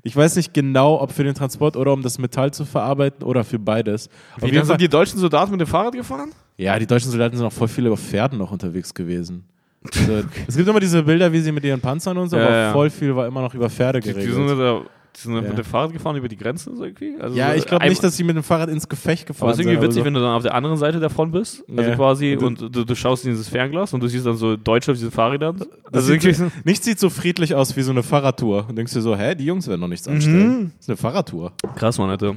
Ich 0.03 0.15
weiß 0.15 0.35
nicht 0.35 0.53
genau, 0.53 1.01
ob 1.01 1.11
für 1.11 1.23
den 1.23 1.33
Transport 1.33 1.75
oder 1.75 1.91
um 1.93 2.01
das 2.01 2.19
Metall 2.19 2.51
zu 2.51 2.65
verarbeiten 2.65 3.23
oder 3.23 3.43
für 3.43 3.59
beides. 3.59 4.09
Wie, 4.39 4.51
dann 4.51 4.65
sind 4.65 4.79
die 4.79 4.87
deutschen 4.89 5.19
Soldaten 5.19 5.51
mit 5.51 5.59
dem 5.61 5.67
Fahrrad 5.67 5.93
gefahren? 5.93 6.31
ja, 6.57 6.77
die 6.79 6.87
deutschen 6.87 7.11
Soldaten 7.11 7.35
sind 7.37 7.45
auch 7.45 7.51
voll 7.53 7.67
viele 7.67 7.91
auf 7.91 7.99
Pferden 7.99 8.37
noch 8.39 8.51
unterwegs 8.51 8.93
gewesen. 8.93 9.43
Also, 9.95 10.23
es 10.47 10.57
gibt 10.57 10.67
immer 10.67 10.79
diese 10.81 11.01
Bilder, 11.03 11.31
wie 11.31 11.39
sie 11.39 11.51
mit 11.51 11.63
ihren 11.63 11.79
Panzern 11.79 12.17
und 12.17 12.29
so, 12.29 12.35
Ja, 12.35 12.45
aber 12.45 12.55
ja. 12.57 12.71
voll 12.73 12.89
viel 12.89 13.15
war 13.15 13.25
immer 13.27 13.41
noch 13.41 13.53
über 13.53 13.69
Pferde 13.69 13.99
Die, 14.01 14.07
die 14.09 14.13
geregelt. 14.13 14.35
sind, 14.35 14.57
die 14.57 14.81
sind 15.23 15.33
Ja. 15.35 15.41
mit 15.41 15.57
dem 15.57 15.65
Fahrrad 15.65 15.93
gefahren 15.93 16.15
über 16.15 16.27
die 16.27 16.37
Grenzen 16.37 16.75
so 16.75 16.83
irgendwie? 16.83 17.15
Also 17.19 17.35
Ja, 17.35 17.51
so 17.51 17.55
ich 17.57 17.65
glaube 17.65 17.87
nicht, 17.89 18.03
dass 18.03 18.15
sie 18.17 18.23
mit 18.23 18.35
dem 18.35 18.43
Fahrrad 18.43 18.69
ins 18.69 18.87
Gefecht 18.87 19.23
Aber 19.23 19.27
gefahren 19.33 19.49
es 19.51 19.55
ist 19.57 19.65
irgendwie 19.65 19.75
sind. 19.77 19.83
witzig, 19.89 19.99
aber 20.01 20.05
wenn 20.07 20.13
du 20.13 20.19
dann 20.19 20.35
auf 20.35 20.43
der 20.43 20.53
anderen 20.53 20.77
Seite 20.77 20.99
der 20.99 21.09
Front 21.09 21.31
bist, 21.31 21.63
also 21.75 21.89
Ja. 21.89 21.95
quasi, 21.95 22.35
Und 22.39 22.61
du, 22.61 22.83
du 22.85 22.95
schaust 22.95 23.25
in 23.25 23.31
dieses 23.31 23.49
Fernglas 23.49 23.93
und 23.93 24.01
du 24.01 24.07
siehst 24.07 24.25
dann 24.25 24.35
so 24.37 24.55
Deutsche 24.55 24.91
auf 24.91 24.97
diesen 24.97 25.11
Fahrrädern. 25.11 25.57
Ist 25.91 26.05
sieht, 26.05 26.35
so- 26.35 26.51
nichts 26.63 26.85
sieht 26.85 26.99
so 26.99 27.09
friedlich 27.09 27.55
aus 27.55 27.75
wie 27.75 27.81
so 27.81 27.91
eine 27.91 28.03
Fahrradtour. 28.03 28.65
Und 28.69 28.75
denkst 28.77 28.93
dir 28.93 29.01
so, 29.01 29.15
hä, 29.15 29.33
die 29.35 29.45
Jungs 29.45 29.67
werden 29.67 29.81
noch 29.81 29.87
nichts 29.87 30.07
anstellen. 30.07 30.47
Mhm. 30.59 30.71
Das 30.77 30.81
ist 30.85 30.89
eine 30.89 30.97
Fahrradtour. 30.97 31.51
krass, 31.75 31.97
Mann, 31.97 32.09
Alter. 32.09 32.35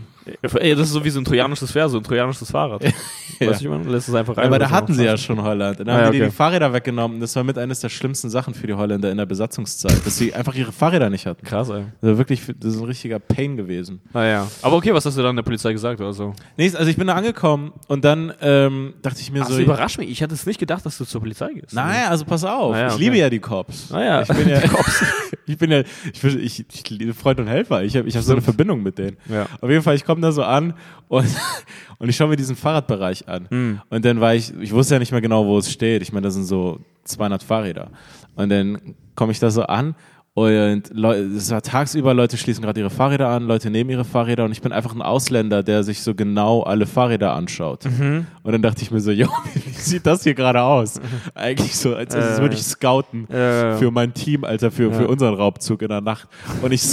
Ey, 0.55 0.75
das 0.75 0.89
ist 0.89 0.93
so 0.93 1.05
wie 1.05 1.11
so 1.11 1.21
ein 1.21 1.25
trojanisches 1.25 1.73
Pferd, 1.73 1.91
so 1.91 1.99
ein 1.99 2.03
trojanisches 2.05 2.51
Fahrrad. 2.51 2.83
Weißt 3.41 3.61
du, 3.61 3.65
ich 3.65 3.71
meine, 3.71 3.85
lässt 3.89 4.09
es 4.09 4.15
einfach 4.15 4.37
rein. 4.37 4.47
Aber 4.47 4.59
da 4.59 4.67
das 4.67 4.73
hatten 4.75 4.93
sie 4.93 5.05
ja 5.05 5.17
schon 5.17 5.43
Holland. 5.43 5.81
Dann 5.81 5.89
Ah, 5.89 5.93
haben 5.95 6.01
ja, 6.05 6.11
die 6.11 6.21
okay. 6.21 6.31
die 6.31 6.35
Fahrräder 6.37 6.73
weggenommen. 6.73 7.21
Das 7.21 7.35
war 7.37 7.43
mit 7.45 7.57
eines 7.57 7.81
der 7.81 7.89
schlimmsten 7.89 8.29
Sachen 8.29 8.53
für 8.53 8.67
die 8.67 8.75
Holländer 8.75 9.11
in 9.11 9.17
der 9.17 9.25
Besatzungszeit, 9.27 10.05
dass 10.05 10.19
sie 10.19 10.35
einfach 10.35 10.55
ihre 10.55 10.73
Fahrräder 10.73 11.09
nicht 11.09 11.25
hatten. 11.27 11.45
Krass, 11.47 11.71
ey. 11.71 11.85
Also 12.03 12.19
wirklich, 12.19 12.43
das 12.59 12.75
ist 12.75 12.81
ein 12.81 12.85
richtiger 12.87 13.19
Pain 13.19 13.57
gewesen. 13.57 14.01
Naja. 14.13 14.47
Aber 14.61 14.77
okay, 14.77 14.93
was 14.93 15.07
hast 15.07 15.17
du 15.17 15.23
dann 15.23 15.37
der 15.37 15.43
Polizei 15.43 15.73
gesagt 15.73 16.01
oder 16.01 16.13
so? 16.13 16.35
Nee, 16.59 16.71
also 16.75 16.91
ich 16.91 16.97
bin 16.97 17.07
da 17.07 17.15
angekommen 17.15 17.73
und 17.89 18.05
dann 18.05 18.33
ähm, 18.43 18.95
dachte 19.01 19.21
ich 19.21 19.33
mir 19.33 19.41
Ach, 19.43 19.47
so. 19.47 19.55
das 19.55 19.63
überrascht 19.63 19.99
mich. 19.99 20.11
Ich 20.11 20.23
hatte 20.23 20.35
es 20.35 20.45
nicht 20.45 20.61
gedacht, 20.61 20.85
dass 20.85 20.99
du 20.99 21.05
zur 21.07 21.21
Polizei 21.23 21.53
gehst. 21.55 21.73
Naja, 21.73 22.09
also 22.09 22.25
pass 22.27 22.45
auf. 22.45 22.75
Ah 22.75 22.79
ja, 22.79 22.87
ich 22.89 22.93
okay. 22.95 23.03
liebe 23.05 23.17
ja 23.17 23.31
die 23.31 23.39
Cops. 23.41 23.91
Ah 23.93 24.03
ja. 24.05 24.23
Ich 24.23 24.29
bin 24.29 24.49
ja, 24.49 24.61
ich 25.47 25.57
bin 25.57 25.71
ja, 25.71 25.83
ich, 26.13 26.21
bin, 26.21 26.41
ich, 26.41 26.65
ich 26.69 27.15
Freund 27.17 27.41
und 27.41 27.47
Helfer. 27.47 27.83
Ich 27.85 27.97
habe 27.97 28.07
ich 28.07 28.17
hab 28.17 28.23
so 28.23 28.33
eine 28.33 28.43
Verbindung 28.43 28.83
mit 28.83 28.99
denen. 28.99 29.17
Ja. 29.31 29.47
Auf 29.63 29.71
jeden 29.71 29.83
Fall, 29.83 29.95
ich 29.97 30.05
komme 30.05 30.20
da 30.23 30.33
so 30.33 30.43
an 30.43 30.75
und, 31.09 31.27
und 31.99 32.09
ich 32.09 32.17
schaue 32.17 32.29
mir 32.29 32.37
diesen 32.37 32.57
Fahrradbereich 32.57 33.29
an. 33.29 33.47
Hm. 33.49 33.81
Und 33.91 34.05
dann 34.05 34.21
war 34.21 34.35
ich, 34.35 34.53
ich 34.61 34.73
wusste 34.73 34.95
ja 34.95 34.99
nicht 34.99 35.13
mehr 35.13 35.21
genau, 35.21 35.47
wo 35.47 35.59
es 35.59 35.71
steht. 35.71 36.03
Ich 36.03 36.13
meine, 36.13 36.25
das 36.25 36.35
sind 36.35 36.45
so 36.45 36.81
200 37.05 37.43
Fahrräder. 37.43 37.91
Und 38.37 38.49
dann 38.49 38.95
komme 39.15 39.33
ich 39.33 39.39
da 39.39 39.51
so 39.51 39.63
an 39.63 39.95
und 40.35 40.91
es 40.95 41.51
war 41.51 41.61
tagsüber, 41.61 42.15
Leute 42.15 42.37
schließen 42.37 42.63
gerade 42.63 42.79
ihre 42.81 42.89
Fahrräder 42.89 43.29
an, 43.29 43.43
Leute 43.43 43.69
nehmen 43.69 43.91
ihre 43.91 44.05
Fahrräder 44.05 44.45
und 44.45 44.53
ich 44.53 44.63
bin 44.63 44.71
einfach 44.73 44.95
ein 44.95 45.03
Ausländer, 45.03 45.63
der 45.65 45.83
sich 45.83 46.03
so 46.03 46.15
genau 46.15 46.63
alle 46.63 46.87
Fahrräder 46.87 47.35
anschaut. 47.35 47.85
Mhm. 47.85 48.27
Und 48.45 48.53
dann 48.53 48.63
dachte 48.63 48.83
ich 48.83 48.91
mir 48.93 49.01
so, 49.01 49.11
jo, 49.11 49.27
wie 49.55 49.71
sieht 49.73 50.07
das 50.07 50.23
hier 50.23 50.35
gerade 50.35 50.63
aus? 50.63 51.01
Eigentlich 51.35 51.77
so, 51.77 51.97
als, 51.97 52.15
als 52.15 52.39
Äh. 52.39 52.43
würde 52.43 52.55
ich 52.55 52.63
scouten 52.63 53.27
Ja. 53.31 53.77
für 53.77 53.91
mein 53.91 54.15
Team, 54.15 54.45
Alter, 54.45 54.71
für, 54.71 54.93
für 54.93 55.03
Ja. 55.03 55.09
unseren 55.09 55.35
Raubzug 55.35 55.83
in 55.83 55.89
der 55.89 56.01
Nacht. 56.01 56.29
Und 56.63 56.71
ich, 56.73 56.85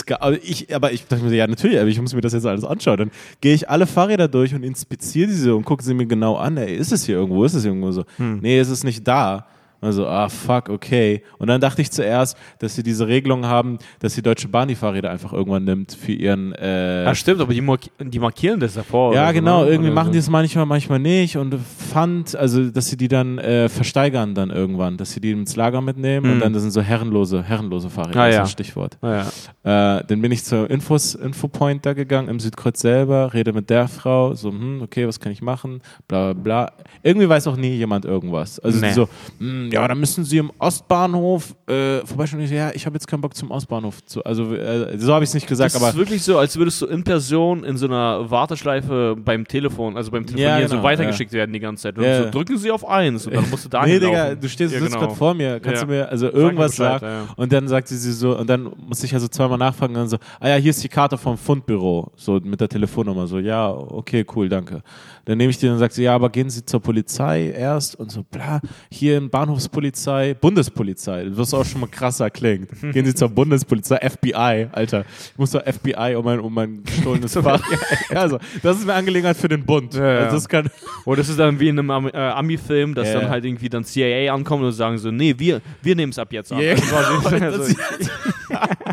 ich, 0.44 0.76
aber 0.76 0.92
ich 0.92 1.06
dachte 1.08 1.24
mir 1.24 1.30
so, 1.30 1.36
ja, 1.36 1.46
natürlich, 1.48 1.80
aber 1.80 1.88
ich 1.90 2.02
muss 2.02 2.16
mir 2.16 2.22
das 2.22 2.34
jetzt 2.34 2.46
alles 2.48 2.64
anschauen. 2.64 2.98
Dann 2.98 3.12
gehe 3.40 3.54
ich 3.54 3.70
alle 3.70 3.86
Fahrräder 3.86 4.28
durch 4.28 4.56
und 4.56 4.64
inspiziere 4.64 5.28
diese 5.28 5.56
und 5.56 5.64
gucke 5.64 5.84
sie 5.84 5.94
mir 5.94 6.08
genau 6.08 6.38
an. 6.38 6.58
Ey, 6.58 6.76
ist 6.76 6.92
es 6.92 7.06
hier 7.06 7.16
irgendwo? 7.16 7.44
Ist 7.46 7.54
es 7.54 7.64
irgendwo 7.66 7.92
so? 7.92 8.04
Hm. 8.18 8.40
Nee, 8.42 8.58
es 8.60 8.70
ist 8.70 8.84
nicht 8.84 9.08
da. 9.08 9.46
Also, 9.80 10.08
ah, 10.08 10.28
fuck, 10.28 10.70
okay. 10.70 11.22
Und 11.38 11.48
dann 11.48 11.62
dachte 11.62 11.82
ich 11.82 11.92
zuerst, 11.92 12.36
dass 12.60 12.76
sie 12.76 12.82
diese 12.84 13.08
Regelung 13.08 13.46
haben, 13.46 13.78
dass 14.00 14.16
die 14.16 14.22
Deutsche 14.24 14.48
Bahn 14.48 14.68
die 14.68 14.76
Fahrräder 14.76 15.12
einfach 15.12 15.34
irgendwann 15.34 15.66
nimmt 15.66 15.94
für 15.94 16.14
ihren, 16.14 16.52
äh, 16.54 17.04
Ja, 17.04 17.14
stimmt, 17.14 17.42
aber 17.42 17.54
die, 17.54 17.62
mark 17.62 17.82
die 18.00 18.20
markieren 18.20 18.60
das 18.60 18.74
davor. 18.74 19.14
ja, 19.14 19.22
oder 19.24 19.28
so, 19.30 19.34
genau. 19.36 19.64
ne? 19.66 19.70
Irgendwie 19.72 19.92
machen 19.92 20.08
so. 20.08 20.12
die 20.14 20.18
es 20.18 20.30
manchmal, 20.30 20.66
manchmal 20.66 21.00
nicht. 21.00 21.38
Und 21.38 21.56
fand, 21.92 22.36
also, 22.36 22.70
dass 22.72 22.88
sie 22.88 22.98
die 22.98 23.08
dann 23.08 23.38
äh, 23.38 23.70
versteigern 23.70 24.34
dann 24.34 24.50
irgendwann, 24.50 24.98
dass 24.98 25.12
sie 25.12 25.22
die 25.22 25.32
ins 25.32 25.56
Lager 25.56 25.82
mitnehmen 25.82 26.26
und 26.32 26.38
Mhm. 26.38 26.42
dann 26.42 26.54
das 26.54 26.64
sind 26.64 26.72
so 26.72 26.82
herrenlose, 26.82 27.44
herrenlose 27.44 27.90
Fahrräder. 27.90 28.20
Ah, 28.20 28.26
das 28.26 28.30
ist 28.30 28.36
ja. 28.36 28.42
das 28.42 28.52
Stichwort. 28.52 28.98
Ah, 29.02 29.26
ja. 29.64 29.98
Äh, 30.00 30.04
dann 30.08 30.22
bin 30.22 30.32
ich 30.32 30.44
zur 30.44 30.70
Infos, 30.70 31.14
Infopoint 31.16 31.86
da 31.86 31.94
gegangen 31.94 32.30
im 32.30 32.40
Südkreuz 32.40 32.80
selber, 32.82 33.34
rede 33.34 33.54
mit 33.54 33.70
der 33.70 33.88
Frau, 33.88 34.34
so, 34.34 34.50
hm, 34.50 34.82
okay, 34.82 35.08
was 35.08 35.20
kann 35.20 35.32
ich 35.32 35.42
machen? 35.42 35.82
Bla 36.08 36.34
bla 36.34 36.42
bla. 36.42 36.72
Irgendwie 37.04 37.30
weiß 37.30 37.48
auch 37.48 37.58
nie 37.58 37.76
jemand 37.76 38.06
irgendwas. 38.06 38.60
Also 38.60 38.80
Nee. 38.80 38.94
so, 38.94 39.08
hm, 39.40 39.67
dann, 39.70 39.82
ja, 39.82 39.88
dann 39.88 40.00
müssen 40.00 40.24
Sie 40.24 40.38
im 40.38 40.52
Ostbahnhof 40.60 41.56
äh, 41.68 42.06
vorbeischauen. 42.06 42.42
Ich 42.42 42.52
ja, 42.52 42.72
ich 42.74 42.86
habe 42.86 42.96
jetzt 42.96 43.08
keinen 43.08 43.22
Bock 43.22 43.36
zum 43.36 43.52
Ostbahnhof 43.52 44.06
zu. 44.06 44.24
Also 44.24 44.54
äh, 44.54 44.98
so 44.98 45.14
habe 45.14 45.24
ich 45.24 45.30
es 45.30 45.34
nicht 45.34 45.48
gesagt, 45.48 45.74
Das 45.74 45.82
aber 45.82 45.90
ist 45.92 45.98
wirklich 45.98 46.24
so, 46.24 46.38
als 46.38 46.58
würdest 46.58 46.82
du 46.82 46.86
in 46.88 47.04
Person 47.04 47.64
in 47.64 47.78
so 47.78 47.86
einer 47.88 48.30
Warteschleife 48.30 49.16
beim 49.18 49.48
Telefon, 49.48 49.98
also 49.98 50.12
beim 50.12 50.26
Telefonieren 50.26 50.62
genau, 50.70 50.78
so 50.78 50.84
weitergeschickt 50.84 51.32
werden 51.34 51.52
die 51.54 51.60
ganze 51.60 51.84
Zeit. 51.84 51.98
Und 51.98 52.04
Ja. 52.04 52.24
so, 52.24 52.30
drücken 52.30 52.58
Sie 52.58 52.72
auf 52.72 52.88
eins 52.88 53.28
und 53.28 53.36
dann 53.36 53.50
musst 53.50 53.66
du 53.66 53.70
da 53.70 53.86
Nee. 53.86 54.00
Digga, 54.00 54.36
du 54.36 54.48
stehst 54.50 54.74
Ja, 54.74 54.80
sitzt 54.80 54.92
genau. 54.94 55.06
gerade 55.06 55.16
vor 55.18 55.34
mir. 55.34 55.60
Kannst 55.60 55.82
Ja. 55.82 55.86
du 55.88 55.92
mir 55.94 56.10
also 56.10 56.28
Sag 56.28 56.36
irgendwas 56.36 56.72
Bescheid, 56.72 57.00
sagen? 57.02 57.06
ja, 57.06 57.20
ja. 57.24 57.28
Und 57.36 57.52
dann 57.54 57.68
sagte 57.68 57.96
sie 57.96 58.12
so, 58.12 58.38
und 58.38 58.50
dann 58.50 58.70
musste 58.88 59.06
ich 59.06 59.14
also 59.14 59.28
zweimal 59.28 59.58
nachfragen 59.58 59.94
und 59.96 60.00
dann 60.02 60.10
so, 60.10 60.18
ah 60.40 60.50
ja, 60.50 60.56
hier 60.56 60.72
ist 60.72 60.84
die 60.84 60.90
Karte 60.90 61.18
vom 61.18 61.38
Fundbüro, 61.38 62.12
so 62.16 62.40
mit 62.44 62.60
der 62.62 62.70
Telefonnummer. 62.70 63.28
So, 63.28 63.40
ja, 63.40 63.70
okay, 63.70 64.26
cool, 64.36 64.50
danke. 64.50 64.82
Dann 65.28 65.38
nehme 65.38 65.50
ich 65.50 65.58
die 65.58 65.68
und 65.68 65.92
sie, 65.92 66.04
ja, 66.04 66.16
aber 66.16 66.30
gehen 66.30 66.50
Sie 66.50 66.64
zur 66.64 66.80
Polizei 66.82 67.50
erst 67.52 67.98
und 68.00 68.10
so, 68.10 68.24
bla, 68.24 68.62
hier 68.90 69.18
in 69.18 69.30
Bahnhofspolizei, 69.30 70.34
Bundespolizei, 70.36 71.26
das 71.26 71.54
auch 71.54 71.66
schon 71.66 71.82
mal 71.82 71.88
krasser 71.88 72.30
klingt. 72.30 72.70
Gehen 72.94 73.06
Sie 73.06 73.14
zur 73.14 73.28
Bundespolizei, 73.28 73.98
FBI, 74.10 74.68
Alter. 74.72 75.04
Ich 75.34 75.38
muss 75.38 75.52
zur 75.52 75.64
FBI 75.66 76.16
um 76.16 76.24
mein, 76.24 76.40
um 76.40 76.54
mein 76.54 76.82
gestohlenes 76.82 77.34
Fahrrad. 77.34 77.62
also, 78.16 78.40
das 78.64 78.78
ist 78.78 78.84
eine 78.84 78.94
Angelegenheit 78.94 79.36
für 79.36 79.50
den 79.50 79.66
Bund. 79.66 79.96
Ja, 79.96 80.14
ja. 80.14 80.20
Also, 80.22 80.38
das 80.38 80.48
kann, 80.48 80.70
Oder 81.04 81.18
das 81.18 81.28
ist 81.28 81.38
dann 81.40 81.60
wie 81.60 81.68
in 81.68 81.78
einem 81.78 82.08
äh, 82.08 82.12
Ami-Film, 82.18 82.96
dass 82.96 83.10
Ja. 83.10 83.20
dann 83.20 83.30
halt 83.30 83.44
irgendwie 83.44 83.68
dann 83.68 83.84
CIA 83.84 84.34
ankommt 84.34 84.64
und 84.64 84.72
sagen 84.72 84.98
so, 84.98 85.12
nee, 85.12 85.36
wir, 85.38 85.60
wir 85.82 85.96
nehmen 85.98 86.14
es 86.14 86.20
ab 86.20 86.32
jetzt 86.32 86.54
an. 86.54 86.62
Ja, 86.62 86.72
Also 86.74 87.36
also- 87.36 87.76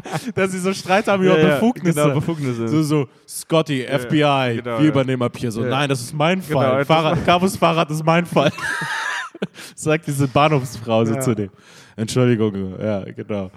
dass, 0.34 0.52
sie, 0.52 0.58
so 0.58 0.72
Streit 0.72 1.06
haben 1.08 1.22
über 1.22 1.38
Ja, 1.38 1.48
ja, 1.48 1.54
Befugnisse. 1.54 2.02
Genau, 2.02 2.14
Befugnisse. 2.14 2.68
So, 2.68 2.82
so, 2.82 3.08
Scotty, 3.26 3.82
FBI, 3.86 4.08
genau, 4.08 4.78
wir 4.78 4.80
ja. 4.80 4.80
übernehmen 4.84 5.22
ab 5.22 5.36
hier. 5.36 5.50
So, 5.50 5.62
Ja. 5.62 5.70
nein, 5.70 5.88
das 5.88 6.00
ist 6.00 6.14
mein 6.14 6.40
Genau, 6.46 6.60
Fall. 6.60 6.84
Fahrrad, 6.84 7.24
Carvos 7.26 7.56
Fahrrad 7.56 7.90
ist 7.90 8.04
mein 8.04 8.26
Fall. 8.26 8.50
Sagt 9.74 10.06
diese 10.06 10.26
Bahnhofsfrau 10.28 11.04
so 11.04 11.14
Ja. 11.14 11.20
zu 11.20 11.34
dem. 11.34 11.50
Entschuldigung, 11.96 12.74
ja, 12.80 13.00
genau. 13.04 13.50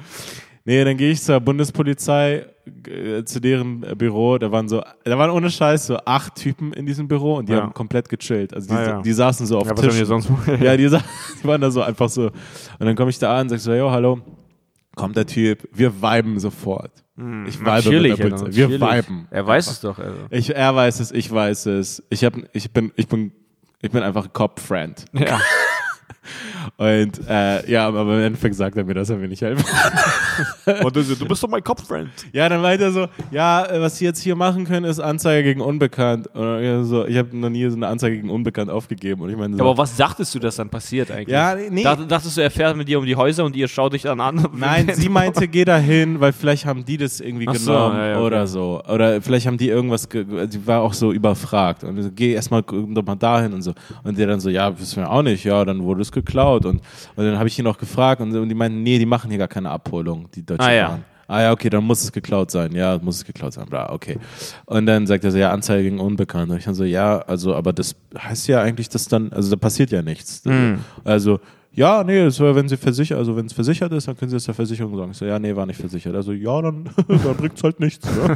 Nee, 0.65 0.83
dann 0.83 0.97
gehe 0.97 1.11
ich 1.11 1.21
zur 1.23 1.39
Bundespolizei, 1.39 2.45
äh, 2.87 3.23
zu 3.23 3.39
deren 3.39 3.79
Büro. 3.97 4.37
Da 4.37 4.51
waren 4.51 4.67
so, 4.67 4.83
da 5.05 5.17
waren 5.17 5.29
ohne 5.31 5.49
Scheiß 5.49 5.87
so 5.87 5.97
acht 6.03 6.35
Typen 6.35 6.73
in 6.73 6.85
diesem 6.85 7.07
Büro 7.07 7.35
und 7.37 7.47
die 7.47 7.53
Ja. 7.53 7.61
haben 7.61 7.73
komplett 7.73 8.09
gechillt. 8.09 8.53
Also 8.53 8.67
die, 8.67 8.73
Ah, 8.75 8.85
ja. 8.85 9.01
die 9.01 9.13
saßen 9.13 9.45
so 9.45 9.59
auf 9.59 9.67
ja, 9.67 10.05
sonst 10.05 10.29
Ja, 10.59 10.75
die, 10.75 10.89
die 10.89 11.47
waren 11.47 11.61
da 11.61 11.71
so 11.71 11.81
einfach 11.81 12.09
so. 12.09 12.23
Und 12.25 12.33
dann 12.79 12.95
komme 12.97 13.09
ich 13.11 13.17
da 13.17 13.37
an, 13.37 13.47
sag 13.47 13.59
so, 13.59 13.73
jo, 13.73 13.89
hallo. 13.89 14.19
Kommt 14.97 15.15
der 15.15 15.27
Typ, 15.27 15.69
wir 15.71 16.01
viben 16.01 16.39
sofort. 16.39 16.91
Ich 17.15 17.59
vibe 17.59 17.63
Natürlich, 17.63 18.17
mit 18.17 18.19
der 18.19 18.29
Polizei. 18.29 18.57
Wir 18.57 18.69
viben. 18.81 19.27
Er 19.29 19.45
weiß 19.45 19.69
es 19.69 19.81
doch. 19.81 19.99
Also. 19.99 20.17
Ich, 20.31 20.55
er 20.55 20.75
weiß 20.75 20.99
es, 20.99 21.11
ich 21.11 21.31
weiß 21.31 21.67
es. 21.67 22.03
Ich, 22.09 22.23
hab, 22.23 22.33
ich, 22.53 22.71
bin, 22.71 22.91
ich, 22.95 23.07
bin, 23.07 23.31
ich 23.79 23.91
bin 23.91 24.01
einfach 24.01 24.33
Cop-Friend. 24.33 25.05
Ja. 25.13 25.39
Und 26.77 27.27
äh, 27.27 27.69
ja, 27.69 27.87
aber 27.87 28.01
im 28.01 28.21
Endeffekt 28.21 28.55
sagt 28.55 28.77
er 28.77 28.83
mir, 28.83 28.93
dass 28.93 29.09
er 29.09 29.17
mir 29.17 29.27
nicht 29.27 29.41
helfen 29.41 29.65
kann. 29.65 30.83
Und 30.83 30.95
du, 30.95 31.01
so, 31.01 31.15
du 31.15 31.27
bist 31.27 31.41
doch 31.43 31.49
mein 31.49 31.63
Kopffriend. 31.63 32.09
Ja, 32.33 32.49
dann 32.49 32.61
meint 32.61 32.81
er 32.81 32.91
so, 32.91 33.07
ja, 33.31 33.65
äh, 33.65 33.81
was 33.81 33.97
sie 33.97 34.05
jetzt 34.05 34.21
hier 34.21 34.35
machen 34.35 34.65
können, 34.65 34.85
ist 34.85 34.99
Anzeige 34.99 35.43
gegen 35.43 35.61
Unbekannt. 35.61 36.27
Und 36.33 36.61
ich 36.61 36.87
so, 36.87 37.05
ich 37.05 37.17
habe 37.17 37.35
noch 37.35 37.49
nie 37.49 37.67
so 37.69 37.75
eine 37.75 37.87
Anzeige 37.87 38.17
gegen 38.17 38.29
Unbekannt 38.29 38.69
aufgegeben. 38.69 39.21
Und 39.21 39.29
ich 39.29 39.37
meine 39.37 39.57
so, 39.57 39.63
Aber 39.63 39.77
was 39.77 39.95
dachtest 39.95 40.33
du, 40.35 40.39
dass 40.39 40.57
dann 40.57 40.69
passiert 40.69 41.11
eigentlich? 41.11 41.29
Ja, 41.29 41.55
nee. 41.55 41.83
Dacht, 41.83 42.09
dachtest 42.09 42.37
du, 42.37 42.41
er 42.41 42.51
fährt 42.51 42.75
mit 42.77 42.87
dir 42.87 42.99
um 42.99 43.05
die 43.05 43.15
Häuser 43.15 43.45
und 43.45 43.55
ihr 43.55 43.67
schaut 43.67 43.93
dich 43.93 44.03
dann 44.03 44.19
an? 44.19 44.47
Nein, 44.53 44.91
sie 44.93 45.09
meinte, 45.09 45.47
geh 45.47 45.65
da 45.65 45.77
hin, 45.77 46.19
weil 46.19 46.33
vielleicht 46.33 46.65
haben 46.65 46.85
die 46.85 46.97
das 46.97 47.19
irgendwie 47.19 47.47
Ach 47.47 47.55
so, 47.55 47.71
genommen 47.71 47.97
ja, 47.97 48.07
ja, 48.07 48.15
okay. 48.17 48.25
oder 48.25 48.47
so. 48.47 48.81
Oder 48.87 49.21
vielleicht 49.21 49.47
haben 49.47 49.57
die 49.57 49.69
irgendwas, 49.69 50.09
ge 50.09 50.25
sie 50.49 50.65
war 50.67 50.81
auch 50.81 50.93
so 50.93 51.11
überfragt. 51.11 51.83
Und 51.83 52.01
so, 52.01 52.09
geh 52.13 52.33
erstmal 52.33 52.61
doch 52.63 53.05
mal 53.05 53.15
dahin 53.15 53.53
und 53.53 53.61
so. 53.61 53.73
Und 54.03 54.17
der 54.17 54.27
dann 54.27 54.39
so, 54.39 54.49
ja, 54.49 54.77
wissen 54.77 54.97
wir 54.97 55.11
auch 55.11 55.23
nicht. 55.23 55.43
Ja, 55.43 55.63
dann 55.65 55.83
wurde 55.83 56.01
es 56.01 56.11
geklaut. 56.17 56.65
Und, 56.65 56.81
und 57.15 57.25
dann 57.25 57.37
habe 57.37 57.47
ich 57.47 57.57
ihn 57.57 57.67
auch 57.67 57.77
gefragt 57.77 58.21
und, 58.21 58.35
und 58.35 58.49
die 58.49 58.55
meinten, 58.55 58.83
nee, 58.83 58.99
die 58.99 59.05
machen 59.05 59.29
hier 59.29 59.39
gar 59.39 59.47
keine 59.47 59.69
Abholung, 59.69 60.29
die 60.33 60.45
Deutsche 60.45 60.63
Ah, 60.63 60.71
ja. 60.73 60.87
Bahn. 60.89 61.05
Ah 61.29 61.41
ja, 61.41 61.51
okay, 61.51 61.69
dann 61.69 61.83
muss 61.83 62.01
es 62.03 62.11
geklaut 62.11 62.51
sein. 62.51 62.73
Ja, 62.73 62.97
muss 63.01 63.17
es 63.17 63.25
geklaut 63.25 63.51
sein. 63.51 63.65
Bla, 63.65 63.91
okay. 63.91 64.17
Und 64.65 64.85
dann 64.85 65.05
sagt 65.05 65.25
er 65.25 65.31
so, 65.31 65.37
ja, 65.37 65.51
Anzeige 65.51 65.83
gegen 65.83 65.99
Unbekannt. 65.99 66.49
Und 66.49 66.57
ich 66.57 66.63
dann 66.63 66.73
so, 66.73 66.85
ja, 66.85 67.19
also, 67.19 67.53
aber 67.53 67.73
das 67.73 67.95
heißt 68.17 68.47
ja 68.47 68.61
eigentlich, 68.61 68.87
dass 68.87 69.09
dann, 69.09 69.33
also 69.33 69.49
da 69.49 69.57
passiert 69.57 69.91
ja 69.91 70.01
nichts. 70.01 70.45
Mhm. 70.45 70.79
Also, 71.03 71.41
ja, 71.77 72.03
nee, 72.03 72.23
das 72.23 72.39
war, 72.39 72.55
wenn 72.55 72.67
sie 72.67 72.75
versichert, 72.75 73.19
also 73.19 73.37
wenn 73.37 73.45
es 73.45 73.53
versichert 73.53 73.91
ist, 73.93 74.07
dann 74.07 74.17
können 74.17 74.31
sie 74.31 74.37
es 74.37 74.45
der 74.45 74.55
Versicherung 74.55 74.97
sagen. 74.97 75.11
Ich 75.11 75.17
so, 75.17 75.25
ja, 75.25 75.37
nee, 75.37 75.55
war 75.55 75.67
nicht 75.67 75.79
versichert. 75.79 76.15
Also, 76.15 76.31
ja, 76.31 76.59
dann, 76.59 76.89
dann 77.07 77.35
bringt's 77.37 77.61
halt 77.61 77.79
nichts. 77.79 78.03
Ne? 78.03 78.35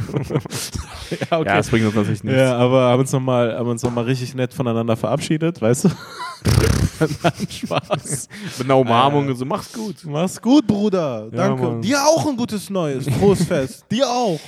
ja, 1.10 1.38
okay. 1.40 1.48
Ja, 1.48 1.56
das 1.56 1.68
bringt 1.68 1.84
uns 1.86 1.96
natürlich 1.96 2.22
nichts. 2.22 2.38
Ja, 2.38 2.56
aber 2.56 2.82
haben 2.82 3.00
uns 3.00 3.10
nochmal 3.10 3.60
noch 3.64 3.90
mal 3.90 4.04
richtig 4.04 4.36
nett 4.36 4.54
voneinander 4.54 4.96
verabschiedet, 4.96 5.60
weißt 5.60 5.86
du? 5.86 5.88
Nein, 7.00 7.32
Spaß. 7.50 8.28
Mit 8.58 8.66
einer 8.66 8.78
Umarmung 8.78 9.26
und 9.26 9.34
so, 9.34 9.44
mach's 9.44 9.72
gut. 9.72 9.96
Mach's 10.04 10.40
gut, 10.40 10.64
Bruder. 10.64 11.26
Danke. 11.32 11.64
Mann. 11.64 11.82
Dir 11.82 12.00
auch 12.00 12.24
ein 12.24 12.36
gutes 12.36 12.70
Neues. 12.70 13.08
Frohes 13.08 13.44
Fest. 13.44 13.84
Dir 13.90 14.08
auch. 14.08 14.38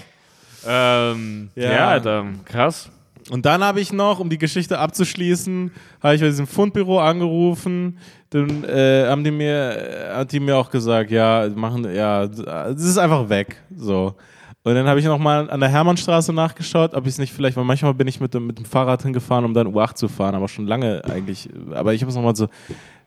Ähm, 0.64 1.50
Ja. 1.56 1.72
ja. 1.72 1.88
Alter, 1.88 2.26
krass. 2.44 2.88
Und 3.30 3.46
dann 3.46 3.64
habe 3.64 3.80
ich 3.80 3.92
noch, 3.92 4.20
um 4.20 4.28
die 4.28 4.38
Geschichte 4.38 4.78
abzuschließen, 4.78 5.70
habe 6.02 6.14
ich 6.14 6.20
bei 6.20 6.26
diesem 6.26 6.46
Fundbüro 6.46 7.00
angerufen. 7.00 7.98
Dann 8.30 8.64
äh, 8.64 9.06
haben 9.08 9.24
die 9.24 9.30
mir, 9.30 10.12
hat 10.14 10.32
die 10.32 10.40
mir 10.40 10.56
auch 10.56 10.70
gesagt, 10.70 11.10
ja, 11.10 11.48
machen, 11.54 11.84
ja, 11.94 12.24
es 12.24 12.84
ist 12.84 12.98
einfach 12.98 13.28
weg. 13.28 13.56
So. 13.74 14.14
Und 14.62 14.74
dann 14.74 14.86
habe 14.86 14.98
ich 14.98 15.06
nochmal 15.06 15.50
an 15.50 15.60
der 15.60 15.68
Hermannstraße 15.68 16.32
nachgeschaut, 16.32 16.94
ob 16.94 17.04
ich 17.04 17.12
es 17.12 17.18
nicht 17.18 17.32
vielleicht, 17.32 17.56
weil 17.56 17.64
manchmal 17.64 17.94
bin 17.94 18.08
ich 18.08 18.20
mit 18.20 18.32
dem, 18.34 18.46
mit 18.46 18.58
dem 18.58 18.64
Fahrrad 18.64 19.02
hingefahren, 19.02 19.44
um 19.44 19.54
dann 19.54 19.68
U8 19.68 19.94
zu 19.94 20.08
fahren, 20.08 20.34
aber 20.34 20.48
schon 20.48 20.66
lange 20.66 21.02
eigentlich. 21.04 21.48
Aber 21.72 21.92
ich 21.92 22.00
habe 22.02 22.10
es 22.10 22.16
nochmal 22.16 22.34
so, 22.34 22.48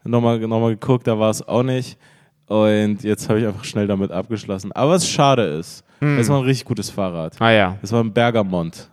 nochmal 0.03 0.39
noch 0.39 0.60
mal 0.60 0.69
geguckt, 0.69 1.08
da 1.08 1.17
war 1.17 1.32
es 1.32 1.47
auch 1.47 1.63
nicht. 1.63 1.97
Und 2.47 3.03
jetzt 3.03 3.27
habe 3.27 3.39
ich 3.39 3.45
einfach 3.47 3.65
schnell 3.65 3.88
damit 3.88 4.12
abgeschlossen. 4.12 4.71
Aber 4.71 4.91
was 4.91 5.08
schade 5.08 5.43
ist, 5.43 5.84
es 5.99 6.30
war 6.30 6.38
ein 6.38 6.43
richtig 6.43 6.65
gutes 6.65 6.89
Fahrrad. 6.89 7.41
Ah 7.41 7.51
ja. 7.51 7.77
Das 7.82 7.91
war 7.91 8.03
ein 8.03 8.13
Bergamont. 8.13 8.89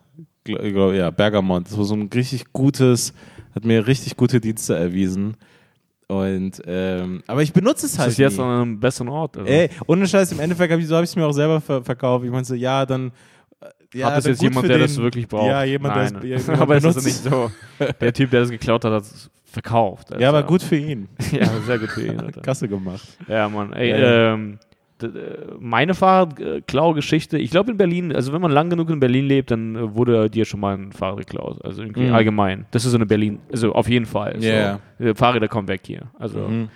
Ja, 0.47 1.11
Bergamont. 1.11 1.69
Das 1.69 1.77
war 1.79 1.85
so 1.85 1.95
ein 1.95 2.11
richtig 2.13 2.53
gutes, 2.53 3.13
hat 3.55 3.65
mir 3.65 3.87
richtig 3.87 4.17
gute 4.17 4.41
Dienste 4.41 4.75
erwiesen. 4.77 5.37
Und, 6.07 6.61
ähm, 6.67 7.23
aber 7.27 7.43
ich 7.43 7.53
benutze 7.53 7.87
es 7.87 7.93
Das 7.93 7.99
halt. 8.01 8.11
ist 8.11 8.19
jetzt 8.19 8.37
nie. 8.37 8.43
an 8.45 8.61
einem 8.63 8.81
besseren 8.81 9.09
Ort. 9.09 9.39
Also. 9.39 9.49
Ey, 9.51 9.71
ohne 9.87 10.07
Scheiß, 10.07 10.33
im 10.33 10.41
Endeffekt 10.41 10.71
hab 10.73 10.79
ich, 10.79 10.87
so 10.87 10.95
habe 10.97 11.05
ich 11.05 11.11
es 11.11 11.17
mir 11.17 11.27
auch 11.27 11.33
selber 11.33 11.61
ver 11.63 11.83
verkauft. 11.83 12.25
Ich 12.27 12.31
meinte 12.31 12.47
so, 12.49 12.55
ja, 12.55 12.85
dann. 12.85 13.11
äh, 13.61 13.99
Ja, 13.99 14.09
Hat 14.09 14.19
das 14.19 14.27
jetzt 14.27 14.43
jemand, 14.43 14.69
der 14.69 14.77
den, 14.77 14.83
das 14.83 14.97
wirklich 14.99 15.27
braucht? 15.27 15.49
Ja, 15.49 15.65
jemand, 15.65 15.97
Nein. 15.97 16.21
der 16.23 16.37
es 16.37 16.43
jemand 16.47 16.61
Aber 16.63 16.77
es 16.77 16.85
ist 16.85 16.95
benutzt. 16.95 17.25
nicht 17.25 17.33
so. 17.33 17.51
Der 18.01 18.13
Typ, 18.13 18.31
der 18.31 18.41
das 18.41 18.51
geklaut 18.51 18.85
hat, 18.85 18.93
hat 18.93 19.03
es 19.05 19.31
verkauft. 19.47 20.11
Ja, 20.19 20.29
aber 20.29 20.39
Also, 20.39 20.49
gut 20.49 20.63
für 20.63 20.77
ihn. 20.77 21.09
Ja, 21.33 21.47
sehr 21.67 21.79
gut 21.79 21.89
für 21.91 22.05
ihn. 22.07 22.21
Alter. 22.21 22.43
Kasse 22.43 22.69
gemacht. 22.69 23.09
Ja, 23.27 23.49
Mann. 23.49 23.73
Ey, 23.73 23.91
Ja, 23.91 23.99
ja. 23.99 24.35
ähm, 24.35 24.59
d- 25.09 25.21
meine 25.61 25.95
Fahrradklau-Geschichte, 25.95 27.39
ich 27.39 27.51
glaube 27.51 27.71
in 27.73 27.77
Berlin, 27.77 28.15
also 28.15 28.33
wenn 28.33 28.41
man 28.41 28.51
lang 28.51 28.71
genug 28.71 28.91
in 28.91 29.01
Berlin 29.01 29.27
lebt, 29.27 29.51
dann 29.51 29.77
äh, 29.77 29.95
wurde 29.95 30.29
dir 30.31 30.45
schon 30.45 30.61
mal 30.61 30.77
ein 30.77 30.93
Fahrrad 30.93 31.19
geklaut. 31.19 31.65
Also 31.65 31.83
irgendwie 31.83 32.09
Mhm. 32.09 32.15
allgemein. 32.15 32.67
Das 32.71 32.85
ist 32.85 32.91
so 32.93 32.97
eine 32.99 33.07
Berlin, 33.07 33.39
also 33.53 33.73
auf 33.73 33.89
jeden 33.89 34.07
Fall. 34.07 34.37
Ja. 34.43 34.81
So, 34.99 35.05
äh, 35.07 35.15
Fahrräder 35.15 35.49
kommen 35.49 35.69
weg 35.69 35.83
hier. 35.85 36.03
Also. 36.19 36.39
Mhm. 36.41 36.69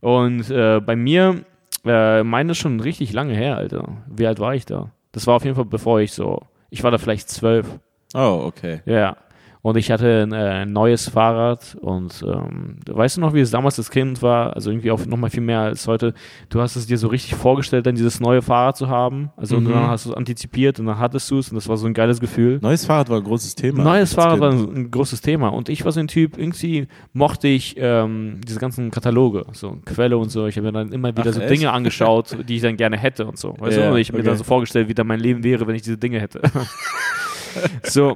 Und 0.00 0.50
äh, 0.50 0.80
bei 0.80 0.96
mir, 0.96 1.44
äh, 1.84 2.22
meine 2.22 2.52
ist 2.52 2.58
schon 2.58 2.80
richtig 2.80 3.12
lange 3.12 3.34
her, 3.34 3.56
Alter. 3.56 3.88
Wie 4.08 4.26
alt 4.26 4.38
war 4.40 4.54
ich 4.54 4.66
da? 4.66 4.90
Das 5.12 5.26
war 5.26 5.36
auf 5.36 5.44
jeden 5.44 5.56
Fall 5.56 5.64
bevor 5.64 6.00
ich 6.00 6.12
so, 6.12 6.40
ich 6.70 6.82
war 6.82 6.90
da 6.90 6.98
vielleicht 6.98 7.28
zwölf. 7.30 7.66
Oh, 8.14 8.42
okay. 8.46 8.80
Ja. 8.86 9.16
Und 9.64 9.78
ich 9.78 9.90
hatte 9.90 10.24
ein, 10.24 10.32
äh, 10.32 10.36
ein 10.62 10.74
neues 10.74 11.08
Fahrrad 11.08 11.74
und 11.80 12.22
ähm, 12.28 12.76
weißt 12.86 13.16
du 13.16 13.22
noch, 13.22 13.32
wie 13.32 13.40
es 13.40 13.50
damals 13.50 13.78
als 13.78 13.90
Kind 13.90 14.20
war? 14.20 14.54
Also 14.54 14.70
irgendwie 14.70 14.90
auch 14.90 15.06
nochmal 15.06 15.30
viel 15.30 15.40
mehr 15.40 15.60
als 15.60 15.88
heute. 15.88 16.12
Du 16.50 16.60
hast 16.60 16.76
es 16.76 16.86
dir 16.86 16.98
so 16.98 17.08
richtig 17.08 17.34
vorgestellt, 17.34 17.86
dann 17.86 17.94
dieses 17.94 18.20
neue 18.20 18.42
Fahrrad 18.42 18.76
zu 18.76 18.90
haben. 18.90 19.30
Also 19.38 19.56
und 19.56 19.64
Mhm. 19.64 19.70
dann 19.70 19.86
hast 19.88 20.04
du 20.04 20.10
es 20.10 20.16
antizipiert 20.18 20.80
und 20.80 20.86
dann 20.86 20.98
hattest 20.98 21.30
du 21.30 21.38
es 21.38 21.48
und 21.48 21.54
das 21.54 21.66
war 21.66 21.78
so 21.78 21.86
ein 21.86 21.94
geiles 21.94 22.20
Gefühl. 22.20 22.58
Neues 22.60 22.84
Fahrrad 22.84 23.08
war 23.08 23.16
ein 23.16 23.24
großes 23.24 23.54
Thema. 23.54 23.82
Neues 23.84 24.12
Fahrrad 24.12 24.38
war 24.40 24.50
Kind. 24.50 24.68
ein, 24.68 24.76
ein 24.76 24.90
großes 24.90 25.22
Thema 25.22 25.48
und 25.48 25.70
ich 25.70 25.82
war 25.82 25.92
so 25.92 26.00
ein 26.00 26.08
Typ, 26.08 26.36
irgendwie 26.36 26.86
mochte 27.14 27.48
ich 27.48 27.74
ähm, 27.78 28.42
diese 28.46 28.60
ganzen 28.60 28.90
Kataloge, 28.90 29.46
so 29.52 29.78
Quelle 29.86 30.18
und 30.18 30.28
so. 30.30 30.46
Ich 30.46 30.56
habe 30.58 30.66
mir 30.66 30.72
dann 30.72 30.92
immer 30.92 31.08
wieder 31.08 31.30
Ach, 31.30 31.32
so 31.32 31.40
echt? 31.40 31.50
Dinge 31.50 31.72
angeschaut, 31.72 32.36
die 32.48 32.56
ich 32.56 32.60
dann 32.62 32.76
gerne 32.76 32.98
hätte 32.98 33.24
und 33.24 33.38
so. 33.38 33.54
Weißt 33.58 33.78
Ja, 33.78 33.86
du? 33.88 33.94
Und 33.94 33.98
ich 33.98 34.08
habe 34.08 34.18
mir 34.18 34.24
okay. 34.24 34.28
dann 34.28 34.36
so 34.36 34.44
vorgestellt, 34.44 34.88
wie 34.90 34.94
dann 34.94 35.06
mein 35.06 35.20
Leben 35.20 35.42
wäre, 35.42 35.66
wenn 35.66 35.74
ich 35.74 35.80
diese 35.82 35.96
Dinge 35.96 36.20
hätte. 36.20 36.42
so. 37.84 38.14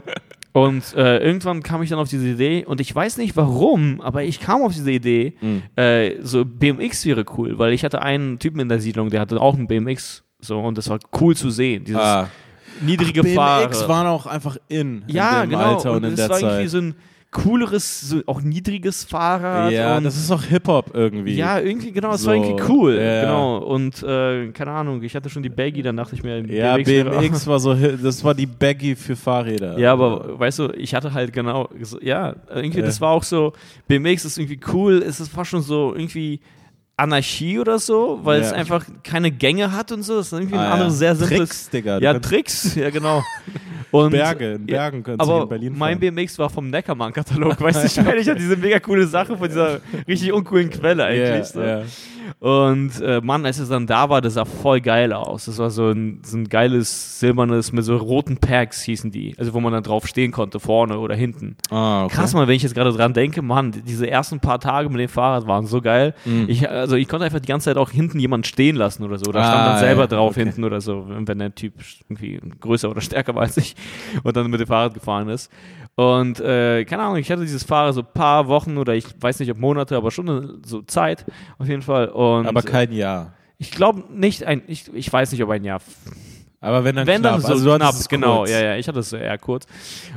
Und 0.52 0.94
äh, 0.96 1.18
irgendwann 1.18 1.62
kam 1.62 1.82
ich 1.82 1.90
dann 1.90 1.98
auf 1.98 2.08
diese 2.08 2.26
Idee 2.28 2.64
und 2.64 2.80
ich 2.80 2.92
weiß 2.94 3.18
nicht 3.18 3.36
warum, 3.36 4.00
aber 4.00 4.24
ich 4.24 4.40
kam 4.40 4.62
auf 4.62 4.72
diese 4.72 4.90
Idee, 4.90 5.34
Mhm. 5.40 5.62
äh, 5.76 6.20
so 6.22 6.44
BMX 6.44 7.04
wäre 7.06 7.24
cool, 7.36 7.58
weil 7.58 7.72
ich 7.72 7.84
hatte 7.84 8.02
einen 8.02 8.38
Typen 8.38 8.58
in 8.60 8.68
der 8.68 8.80
Siedlung, 8.80 9.10
der 9.10 9.20
hatte 9.20 9.40
auch 9.40 9.54
einen 9.54 9.68
BMX 9.68 10.24
so 10.40 10.58
und 10.60 10.78
das 10.78 10.88
war 10.88 10.98
cool 11.20 11.36
zu 11.36 11.50
sehen, 11.50 11.84
dieses 11.84 12.00
Ah. 12.00 12.28
niedrige 12.80 13.22
BMX 13.22 13.34
Fahrrad. 13.36 13.88
waren 13.88 14.06
auch 14.06 14.26
einfach 14.26 14.56
in, 14.68 15.04
Ja, 15.06 15.42
in 15.42 15.50
dem 15.50 15.58
genau. 15.58 15.74
Alter 15.76 15.92
und, 15.92 16.04
in 16.04 16.10
es 16.10 16.16
der 16.16 16.28
war 16.30 16.40
irgendwie 16.40 16.62
Zeit. 16.62 16.70
so 16.70 16.78
ein 16.78 16.94
cooleres, 17.30 18.00
so 18.08 18.22
auch 18.26 18.40
niedriges 18.40 19.04
Fahrrad. 19.04 19.70
ja, 19.70 19.98
und 19.98 20.04
das 20.04 20.16
ist 20.16 20.30
auch 20.30 20.42
Hip-Hop 20.44 20.92
irgendwie. 20.94 21.34
ja, 21.36 21.58
irgendwie, 21.60 21.92
genau, 21.92 22.14
es 22.14 22.22
So, 22.22 22.28
war 22.28 22.34
irgendwie 22.36 22.62
cool. 22.68 22.94
ja. 22.94 23.20
Genau. 23.22 23.58
Und 23.58 24.02
äh, 24.02 24.48
keine 24.52 24.70
Ahnung, 24.70 25.02
ich 25.02 25.14
hatte 25.14 25.28
schon 25.28 25.42
die 25.42 25.50
Baggy, 25.50 25.82
dann 25.82 25.96
dachte 25.96 26.14
ich 26.14 26.22
mir, 26.22 26.40
Ja, 26.46 26.76
BMX 26.78 27.46
war 27.46 27.60
so, 27.60 27.74
das 27.74 28.24
war 28.24 28.34
die 28.34 28.46
Baggy 28.46 28.96
für 28.96 29.14
Fahrräder. 29.14 29.78
Ja, 29.78 29.92
aber 29.92 30.38
weißt 30.38 30.58
du, 30.60 30.68
ich 30.70 30.94
hatte 30.94 31.12
halt 31.12 31.32
genau, 31.32 31.68
ja, 32.00 32.34
irgendwie, 32.54 32.80
Ja. 32.80 32.86
das 32.86 33.00
war 33.00 33.10
auch 33.10 33.22
so, 33.24 33.52
BMX 33.86 34.24
ist 34.24 34.38
irgendwie 34.38 34.60
cool, 34.72 35.02
es 35.06 35.20
ist 35.20 35.30
fast 35.30 35.50
schon 35.50 35.62
so 35.62 35.94
irgendwie 35.94 36.40
Anarchie 36.98 37.58
oder 37.58 37.78
so, 37.78 38.20
weil 38.24 38.40
es 38.40 38.50
Ja. 38.50 38.56
einfach 38.56 38.84
keine 39.04 39.30
Gänge 39.30 39.72
hat 39.72 39.92
und 39.92 40.02
so. 40.02 40.16
Das 40.18 40.26
ist 40.26 40.32
irgendwie 40.32 40.54
ein 40.54 40.60
Ah, 40.60 40.64
ja. 40.64 40.72
anderes 40.74 40.98
sehr 40.98 41.14
simples. 41.16 41.38
Tricks, 41.48 41.70
Digga. 41.70 41.98
Ja, 42.00 42.18
Tricks, 42.18 42.74
ja 42.74 42.90
genau. 42.90 43.22
Und, 43.90 44.10
Berge, 44.10 44.52
in 44.52 44.66
Bergen 44.66 45.02
du 45.02 45.12
aber 45.12 45.42
in 45.44 45.48
Berlin 45.48 45.74
mein 45.78 45.98
fahren. 45.98 46.14
BMX 46.14 46.38
war 46.38 46.50
vom 46.50 46.68
Neckermann-Katalog, 46.68 47.58
weißt 47.62 47.82
du, 47.82 47.86
ich 47.86 48.04
meine, 48.06 48.20
ich 48.20 48.28
hatte 48.28 48.38
diese 48.38 48.56
mega 48.56 48.78
coole 48.80 49.06
Sache 49.06 49.34
von 49.34 49.48
dieser 49.48 49.80
richtig 50.06 50.30
uncoolen 50.32 50.68
Quelle 50.68 51.04
eigentlich. 51.06 51.28
Ja, 51.30 51.44
so. 51.44 51.62
ja. 51.62 51.82
Und 52.40 53.00
äh, 53.00 53.20
Mann, 53.22 53.44
als 53.46 53.58
es 53.58 53.68
dann 53.68 53.86
da 53.86 54.08
war, 54.08 54.20
das 54.20 54.34
sah 54.34 54.44
voll 54.44 54.80
geil 54.80 55.12
aus. 55.12 55.46
Das 55.46 55.58
war 55.58 55.70
so 55.70 55.90
ein, 55.90 56.20
so 56.24 56.36
ein 56.36 56.48
geiles 56.48 57.20
silbernes 57.20 57.72
mit 57.72 57.84
so 57.84 57.96
roten 57.96 58.36
Packs 58.38 58.82
hießen 58.82 59.10
die. 59.10 59.34
Also 59.38 59.54
wo 59.54 59.60
man 59.60 59.72
dann 59.72 59.82
drauf 59.82 60.06
stehen 60.06 60.30
konnte, 60.32 60.60
vorne 60.60 60.98
oder 60.98 61.14
hinten. 61.14 61.56
Ah, 61.70 62.04
okay. 62.04 62.14
Krass 62.14 62.34
mal, 62.34 62.46
wenn 62.48 62.54
ich 62.54 62.62
jetzt 62.62 62.74
gerade 62.74 62.92
dran 62.92 63.12
denke, 63.12 63.42
Mann, 63.42 63.72
diese 63.86 64.08
ersten 64.08 64.40
paar 64.40 64.60
Tage 64.60 64.88
mit 64.88 65.00
dem 65.00 65.08
Fahrrad 65.08 65.46
waren 65.46 65.66
so 65.66 65.80
geil. 65.80 66.14
Mhm. 66.24 66.46
Ich, 66.48 66.68
also 66.68 66.96
ich 66.96 67.08
konnte 67.08 67.24
einfach 67.24 67.40
die 67.40 67.48
ganze 67.48 67.66
Zeit 67.66 67.76
auch 67.76 67.90
hinten 67.90 68.18
jemanden 68.18 68.44
stehen 68.44 68.76
lassen 68.76 69.02
oder 69.04 69.18
so. 69.18 69.30
Da 69.32 69.42
stand 69.44 69.58
Ah, 69.58 69.68
dann 69.70 69.78
selber 69.80 70.02
ja, 70.02 70.06
drauf 70.06 70.32
okay. 70.32 70.44
hinten 70.44 70.64
oder 70.64 70.80
so, 70.80 71.06
wenn 71.08 71.38
der 71.38 71.54
Typ 71.54 71.74
irgendwie 72.08 72.40
größer 72.60 72.90
oder 72.90 73.00
stärker 73.00 73.34
war 73.34 73.42
als 73.42 73.56
ich 73.56 73.74
und 74.22 74.36
dann 74.36 74.50
mit 74.50 74.60
dem 74.60 74.66
Fahrrad 74.66 74.94
gefahren 74.94 75.28
ist. 75.28 75.50
Und 75.98 76.38
äh, 76.38 76.84
keine 76.84 77.02
Ahnung, 77.02 77.16
ich 77.16 77.28
hatte 77.28 77.42
dieses 77.42 77.64
Fahrrad 77.64 77.92
so 77.92 78.02
ein 78.02 78.12
paar 78.14 78.46
Wochen 78.46 78.78
oder 78.78 78.94
ich 78.94 79.04
weiß 79.20 79.40
nicht 79.40 79.50
ob 79.50 79.58
Monate, 79.58 79.96
aber 79.96 80.12
schon 80.12 80.62
so 80.64 80.80
Zeit 80.82 81.26
auf 81.58 81.66
jeden 81.66 81.82
Fall. 81.82 82.06
Und 82.10 82.46
Aber 82.46 82.62
kein 82.62 82.92
Jahr. 82.92 83.32
ich 83.58 83.72
glaube 83.72 84.04
nicht 84.08 84.44
ein, 84.44 84.62
ich, 84.68 84.94
ich 84.94 85.12
weiß 85.12 85.32
nicht, 85.32 85.42
ob 85.42 85.50
ein 85.50 85.64
Jahr 85.64 85.80
Aber 86.60 86.82
wenn 86.82 86.96
dann 86.96 87.06
wenn 87.06 87.20
knapp. 87.20 87.34
dann 87.34 87.40
so 87.42 87.48
also 87.52 87.76
knapp, 87.76 87.94
genau, 88.08 88.38
kurz. 88.38 88.50
ja, 88.50 88.60
ja, 88.60 88.76
ich 88.76 88.88
hatte 88.88 88.98
es 88.98 89.12
eher 89.12 89.38
kurz. 89.38 89.64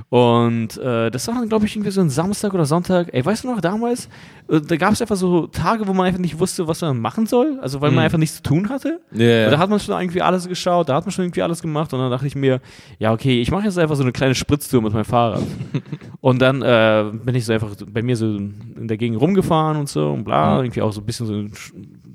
Und 0.10 0.76
äh, 0.78 1.12
das 1.12 1.28
war 1.28 1.36
dann, 1.36 1.48
glaube 1.48 1.66
ich, 1.68 1.76
irgendwie 1.76 1.92
so 1.92 2.02
ein 2.02 2.10
Samstag 2.10 2.54
oder 2.54 2.66
Sonntag. 2.66 3.10
Ey, 3.14 3.24
weißt 3.24 3.44
du 3.44 3.52
noch, 3.52 3.62
damals, 3.62 4.10
äh, 4.50 4.60
da 4.60 4.76
gab 4.76 4.94
es 4.94 5.02
einfach 5.02 5.16
so 5.16 5.46
Tage, 5.48 5.88
wo 5.88 5.94
man 5.94 6.08
einfach 6.08 6.20
nicht 6.20 6.40
wusste, 6.40 6.68
was 6.68 6.82
man 6.82 7.00
machen 7.00 7.28
soll, 7.28 7.60
also 7.62 7.80
weil 7.82 7.92
man 7.92 8.00
Mhm. 8.00 8.06
einfach 8.06 8.18
nichts 8.18 8.38
zu 8.38 8.44
tun 8.44 8.70
hatte. 8.70 9.00
Ja. 9.12 9.46
Und 9.46 9.52
Da 9.52 9.58
hat 9.60 9.70
man 9.70 9.80
schon 9.80 10.00
irgendwie 10.00 10.22
alles 10.24 10.48
geschaut, 10.48 10.90
da 10.90 10.96
hat 10.96 11.06
man 11.06 11.12
schon 11.12 11.26
irgendwie 11.26 11.44
alles 11.44 11.62
gemacht 11.62 11.94
und 11.94 12.00
dann 12.00 12.10
dachte 12.10 12.26
ich 12.26 12.36
mir, 12.36 12.60
ja, 12.98 13.14
okay, 13.14 13.40
ich 13.40 13.52
mache 13.52 13.66
jetzt 13.66 13.78
einfach 13.78 13.96
so 13.96 14.02
eine 14.04 14.12
kleine 14.12 14.34
Spritztour 14.34 14.82
mit 14.82 14.94
meinem 14.94 15.06
Fahrrad. 15.06 15.44
und 16.22 16.42
dann 16.42 16.62
äh, 16.64 17.06
bin 17.24 17.36
ich 17.36 17.46
so 17.46 17.54
einfach 17.54 17.70
bei 17.86 18.02
mir 18.02 18.18
so 18.18 18.26
in 18.26 18.88
der 18.88 18.98
Gegend 18.98 19.22
rumgefahren 19.22 19.78
und 19.78 19.90
so 19.90 20.10
und 20.12 20.24
bla, 20.24 20.58
Mhm. 20.58 20.64
irgendwie 20.66 20.82
auch 20.82 20.92
so 20.92 21.02
ein 21.02 21.06
bisschen 21.06 21.28
so 21.28 21.34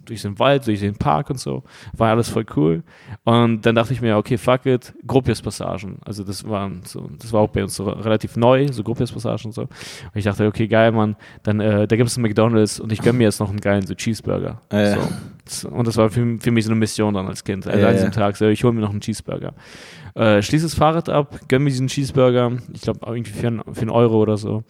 durch 0.06 0.22
den 0.22 0.38
Wald, 0.38 0.66
durch 0.66 0.80
den 0.80 0.96
Park 0.96 1.30
und 1.30 1.38
so. 1.38 1.62
War 1.96 2.10
alles 2.12 2.28
voll 2.28 2.46
cool. 2.56 2.82
Und 3.24 3.66
dann 3.66 3.74
dachte 3.74 3.92
ich 3.92 4.00
mir, 4.00 4.16
okay, 4.16 4.38
fuck 4.38 4.64
it, 4.66 4.94
Gruppius-Passagen. 5.06 5.98
Also 6.04 6.24
das 6.24 6.48
waren 6.48 6.80
so, 6.84 7.10
das 7.18 7.32
war 7.32 7.40
auch 7.42 7.50
bei 7.50 7.62
uns 7.62 7.74
so 7.74 7.84
relativ 7.88 8.36
neu, 8.36 8.66
so 8.72 8.82
Gruppius-Passagen 8.82 9.46
und 9.46 9.52
so. 9.52 9.62
Und 9.62 9.70
ich 10.14 10.24
dachte, 10.24 10.46
okay, 10.46 10.66
geil, 10.68 10.92
Mann, 10.92 11.16
dann, 11.42 11.60
äh, 11.60 11.86
da 11.86 11.96
gibt 11.96 12.08
es 12.08 12.16
einen 12.16 12.22
McDonalds 12.22 12.80
und 12.80 12.92
ich 12.92 13.02
gönn 13.02 13.16
mir 13.18 13.24
jetzt 13.24 13.40
noch 13.40 13.50
einen 13.50 13.60
geilen 13.60 13.86
so 13.86 13.94
Cheeseburger. 13.94 14.60
Ja. 14.72 14.98
So. 15.46 15.68
Und 15.68 15.86
das 15.86 15.96
war 15.96 16.10
für, 16.10 16.38
für 16.40 16.50
mich 16.50 16.64
so 16.64 16.70
eine 16.70 16.78
Mission 16.80 17.14
dann 17.14 17.26
als 17.28 17.44
Kind. 17.44 17.66
Also 17.66 17.78
Ja, 17.78 17.88
an 17.88 17.92
diesem 17.94 18.08
ja. 18.10 18.14
Tag, 18.14 18.36
so, 18.36 18.46
ich 18.46 18.64
hole 18.64 18.72
mir 18.72 18.80
noch 18.80 18.90
einen 18.90 19.00
Cheeseburger. 19.00 19.52
Äh, 20.14 20.40
schließe 20.42 20.64
das 20.64 20.74
Fahrrad 20.74 21.08
ab, 21.08 21.38
gönn 21.48 21.62
mir 21.62 21.70
diesen 21.70 21.88
Cheeseburger, 21.88 22.52
ich 22.72 22.80
glaube 22.80 23.00
irgendwie 23.06 23.32
für, 23.32 23.46
einen- 23.48 23.62
für 23.74 23.82
einen 23.82 23.90
Euro 23.90 24.16
oder 24.20 24.36
so. 24.38 24.64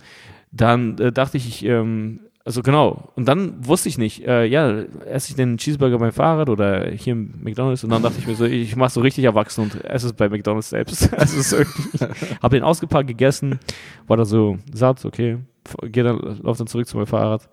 Dann 0.53 0.99
äh, 0.99 1.13
dachte 1.13 1.37
ich, 1.37 1.47
ich 1.49 1.65
ähm, 1.67 2.21
also 2.47 2.63
genau, 2.63 3.11
und 3.17 3.27
dann 3.27 3.67
wusste 3.67 3.89
ich 3.89 3.99
nicht, 3.99 4.25
äh, 4.25 4.45
ja, 4.45 4.83
esse 5.05 5.31
ich 5.31 5.35
den 5.35 5.59
Cheeseburger 5.59 5.99
beim 5.99 6.13
Fahrrad 6.13 6.49
oder 6.49 6.89
hier 6.93 7.15
im 7.15 7.35
McDonalds 7.43 7.83
und 7.83 7.91
dann 7.91 8.05
dachte 8.05 8.21
ich 8.21 8.27
mir 8.29 8.37
so, 8.37 8.45
ich 8.45 8.77
mache 8.77 8.91
so 8.91 9.01
richtig 9.01 9.25
erwachsen 9.25 9.63
und 9.63 9.85
esse 9.85 10.07
es 10.07 10.13
bei 10.13 10.29
McDonalds 10.29 10.71
selbst. 10.71 11.13
Also 11.17 11.43
so, 11.43 11.65
habe 12.43 12.57
den 12.57 12.63
ausgepackt, 12.63 13.09
gegessen, 13.09 13.59
war 14.07 14.17
da 14.17 14.25
so 14.25 14.59
satt, 14.73 15.05
okay, 15.05 15.39
gehe 15.83 16.05
dann, 16.05 16.39
lauf 16.41 16.57
dann 16.57 16.69
zurück 16.69 16.87
zu 16.87 16.97
meinem 16.97 17.09
Fahrrad 17.09 17.49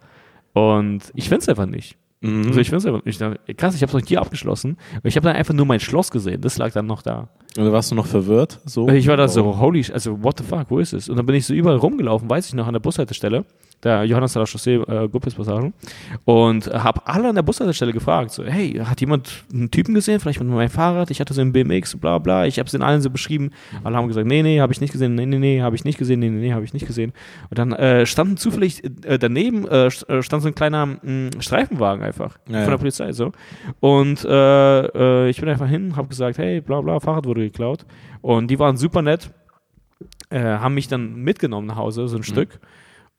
und 0.53 1.01
ich 1.15 1.27
finde 1.27 1.41
es 1.41 1.49
einfach 1.49 1.65
nicht. 1.65 1.97
Mhm. 2.21 2.45
Also 2.47 2.59
ich 2.59 2.69
finde 2.69 2.77
es 2.77 2.85
einfach 2.85 3.03
nicht. 3.03 3.57
Krass, 3.57 3.73
ich 3.73 3.81
habe 3.81 3.97
es 3.97 3.99
noch 3.99 4.07
hier 4.07 4.21
abgeschlossen. 4.21 4.77
aber 4.95 5.07
Ich 5.07 5.15
habe 5.15 5.25
dann 5.25 5.35
einfach 5.35 5.55
nur 5.55 5.65
mein 5.65 5.79
Schloss 5.79 6.11
gesehen. 6.11 6.41
Das 6.41 6.59
lag 6.59 6.71
dann 6.71 6.85
noch 6.85 7.01
da. 7.01 7.29
Und 7.57 7.71
warst 7.71 7.89
du 7.89 7.95
noch 7.95 8.05
verwirrt? 8.05 8.59
So? 8.65 8.87
Ich 8.89 9.07
war 9.07 9.17
da 9.17 9.27
so, 9.27 9.59
holy, 9.59 9.83
also 9.91 10.23
what 10.23 10.37
the 10.37 10.43
fuck, 10.43 10.69
wo 10.69 10.77
ist 10.79 10.93
es? 10.93 11.09
Und 11.09 11.17
dann 11.17 11.25
bin 11.25 11.35
ich 11.35 11.45
so 11.45 11.53
überall 11.53 11.77
rumgelaufen, 11.77 12.29
weiß 12.29 12.47
ich 12.47 12.53
noch, 12.53 12.67
an 12.67 12.73
der 12.73 12.79
Bushaltestelle, 12.79 13.45
der 13.83 14.03
Johannes 14.05 14.33
Chaussee, 14.33 14.75
äh, 14.75 15.07
Guppes-Passagen, 15.09 15.73
und 16.25 16.67
habe 16.73 17.05
alle 17.05 17.29
an 17.29 17.35
der 17.35 17.41
Bushaltestelle 17.43 17.93
gefragt, 17.93 18.31
so, 18.31 18.43
hey, 18.43 18.73
hat 18.83 19.01
jemand 19.01 19.43
einen 19.53 19.69
Typen 19.71 19.93
gesehen, 19.93 20.19
vielleicht 20.19 20.39
mit 20.39 20.49
meinem 20.49 20.69
Fahrrad? 20.69 21.11
Ich 21.11 21.19
hatte 21.19 21.33
so 21.33 21.41
einen 21.41 21.51
BMX, 21.51 21.95
bla 21.97 22.17
bla. 22.17 22.45
Ich 22.45 22.59
habe 22.59 22.65
es 22.67 22.71
den 22.71 22.81
allen 22.81 23.01
so 23.01 23.09
beschrieben. 23.09 23.51
Alle 23.83 23.97
haben 23.97 24.07
gesagt, 24.07 24.27
nee, 24.27 24.41
nee, 24.43 24.59
habe 24.61 24.71
ich 24.73 24.81
nicht 24.81 24.91
gesehen, 24.91 25.15
nee, 25.15 25.25
nee, 25.25 25.39
nee, 25.39 25.61
habe 25.61 25.75
ich 25.75 25.83
nicht 25.83 25.97
gesehen, 25.97 26.19
nee, 26.19 26.29
nee, 26.29 26.39
nee, 26.47 26.53
habe 26.53 26.63
ich 26.65 26.73
nicht 26.73 26.87
gesehen. 26.87 27.13
Und 27.49 27.57
dann 27.59 27.73
äh, 27.73 28.05
standen 28.05 28.37
zufällig 28.37 28.83
äh, 29.05 29.17
daneben, 29.19 29.67
äh, 29.67 29.87
äh, 29.87 29.89
stand 30.21 30.41
so 30.43 30.47
ein 30.47 30.55
kleiner 30.55 30.85
mh, 30.85 31.31
Streifenwagen 31.39 32.03
einfach 32.03 32.37
Ja, 32.47 32.61
von 32.61 32.69
der. 32.71 32.77
Polizei 32.77 33.11
so. 33.11 33.31
Und 33.79 34.23
äh, 34.25 35.25
äh, 35.25 35.29
ich 35.29 35.39
bin 35.39 35.49
einfach 35.49 35.67
hin, 35.67 35.95
habe 35.95 36.07
gesagt, 36.07 36.37
hey, 36.37 36.61
bla 36.61 36.81
bla, 36.81 36.99
Fahrrad 36.99 37.25
wurde 37.25 37.41
geklaut. 37.41 37.85
Und 38.21 38.47
die 38.49 38.59
waren 38.59 38.77
super 38.77 39.01
nett, 39.01 39.29
haben 40.31 40.73
mich 40.73 40.87
dann 40.87 41.15
mitgenommen 41.15 41.67
nach 41.67 41.75
Hause, 41.75 42.03
Mhm. 42.03 42.07
so 42.07 42.17
ein 42.17 42.23
Stück. 42.23 42.59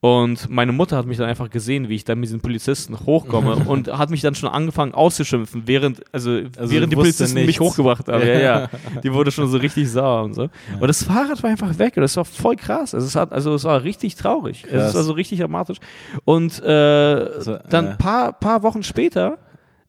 Und 0.04 0.50
meine 0.50 0.72
Mutter 0.72 0.98
hat 0.98 1.06
mich 1.06 1.16
dann 1.16 1.30
einfach 1.30 1.48
gesehen, 1.48 1.88
wie 1.88 1.94
ich 1.94 2.04
dann 2.04 2.20
mit 2.20 2.26
diesen 2.28 2.40
Polizisten 2.40 2.94
hochkomme 3.06 3.54
und 3.66 3.90
hat 3.90 4.10
mich 4.10 4.20
dann 4.20 4.34
schon 4.34 4.50
angefangen 4.50 4.92
auszuschimpfen, 4.92 5.62
während, 5.64 6.02
also, 6.12 6.42
Also 6.58 6.74
während 6.74 6.92
die 6.92 6.96
Polizisten 6.96 7.32
mich 7.32 7.46
nichts. 7.46 7.60
hochgebracht 7.62 8.06
haben. 8.08 8.20
Ja, 8.26 8.38
ja. 8.38 8.68
Die 9.02 9.14
wurde 9.14 9.30
schon 9.32 9.48
so 9.48 9.56
richtig 9.56 9.90
sauer 9.90 10.24
und 10.24 10.34
so. 10.34 10.50
Und 10.78 10.88
das 10.88 11.04
Fahrrad 11.04 11.42
war 11.42 11.48
einfach 11.48 11.78
weg 11.78 11.96
und 11.96 12.02
das 12.02 12.18
war 12.18 12.26
voll 12.26 12.56
krass. 12.56 12.94
Also 12.94 13.06
es, 13.06 13.16
hat, 13.16 13.32
also 13.32 13.54
es 13.54 13.64
war 13.64 13.82
richtig 13.82 14.14
traurig. 14.16 14.64
Also 14.64 14.76
Krass. 14.76 14.88
es 14.90 14.94
war 14.94 15.02
so 15.04 15.12
richtig 15.14 15.40
dramatisch. 15.40 15.78
Und 16.26 16.62
äh, 16.62 17.40
So, 17.40 17.56
dann 17.70 17.86
äh. 17.86 17.88
ein 17.92 17.96
paar, 17.96 18.34
paar 18.34 18.62
Wochen 18.62 18.82
später 18.82 19.38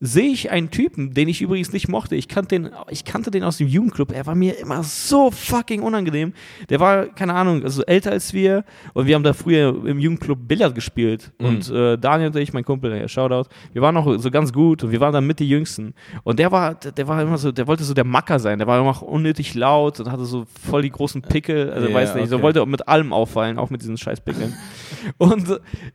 sehe 0.05 0.31
ich 0.31 0.51
einen 0.51 0.71
Typen, 0.71 1.13
den 1.13 1.27
ich 1.27 1.41
übrigens 1.41 1.73
nicht 1.73 1.87
mochte. 1.87 2.15
Ich 2.15 2.27
kannte 2.27 2.59
den, 2.59 2.69
ich 2.89 3.05
kannte 3.05 3.31
den 3.31 3.43
aus 3.43 3.57
dem 3.57 3.67
Jugendclub. 3.67 4.11
Er 4.11 4.25
war 4.25 4.35
mir 4.35 4.57
immer 4.59 4.83
so 4.83 5.31
fucking 5.31 5.81
unangenehm. 5.81 6.33
Der 6.69 6.79
war, 6.79 7.07
keine 7.07 7.33
Ahnung, 7.33 7.63
also 7.63 7.83
älter 7.83 8.11
als 8.11 8.33
wir. 8.33 8.63
Und 8.93 9.07
wir 9.07 9.15
haben 9.15 9.23
da 9.23 9.33
früher 9.33 9.85
im 9.85 9.99
Jugendclub 9.99 10.47
Billard 10.47 10.75
gespielt. 10.75 11.31
Mhm. 11.39 11.45
Und 11.45 11.69
äh, 11.69 11.97
Daniel 11.97 12.29
und 12.29 12.35
ich, 12.37 12.53
mein 12.53 12.63
Kumpel, 12.63 12.95
ja, 12.97 13.07
Shoutout, 13.07 13.49
wir 13.73 13.81
waren 13.81 13.95
noch 13.95 14.19
so 14.19 14.31
ganz 14.31 14.51
gut 14.53 14.83
und 14.83 14.91
wir 14.91 14.99
waren 14.99 15.13
dann 15.13 15.25
mit 15.25 15.39
die 15.39 15.49
Jüngsten. 15.49 15.93
Und 16.23 16.39
der 16.39 16.51
war, 16.51 16.75
der, 16.75 17.07
war 17.07 17.21
immer 17.21 17.37
so, 17.37 17.51
der 17.51 17.67
wollte 17.67 17.83
so 17.83 17.93
der 17.93 18.05
Macker 18.05 18.39
sein. 18.39 18.59
Der 18.59 18.67
war 18.67 18.79
immer 18.79 18.89
auch 18.89 19.01
unnötig 19.01 19.53
laut 19.55 19.99
und 19.99 20.11
hatte 20.11 20.25
so 20.25 20.45
voll 20.69 20.81
die 20.81 20.91
großen 20.91 21.21
Pickel. 21.21 21.71
Also 21.71 21.87
Ja, 21.87 21.93
weiß 21.93 22.15
nicht, 22.15 22.29
so 22.29 22.35
okay. 22.35 22.43
wollte 22.43 22.65
mit 22.65 22.87
allem 22.87 23.13
auffallen, 23.13 23.57
auch 23.57 23.69
mit 23.69 23.81
diesen 23.81 23.97
scheiß 23.97 24.21
Pickeln. 24.21 24.53
Und 25.17 25.47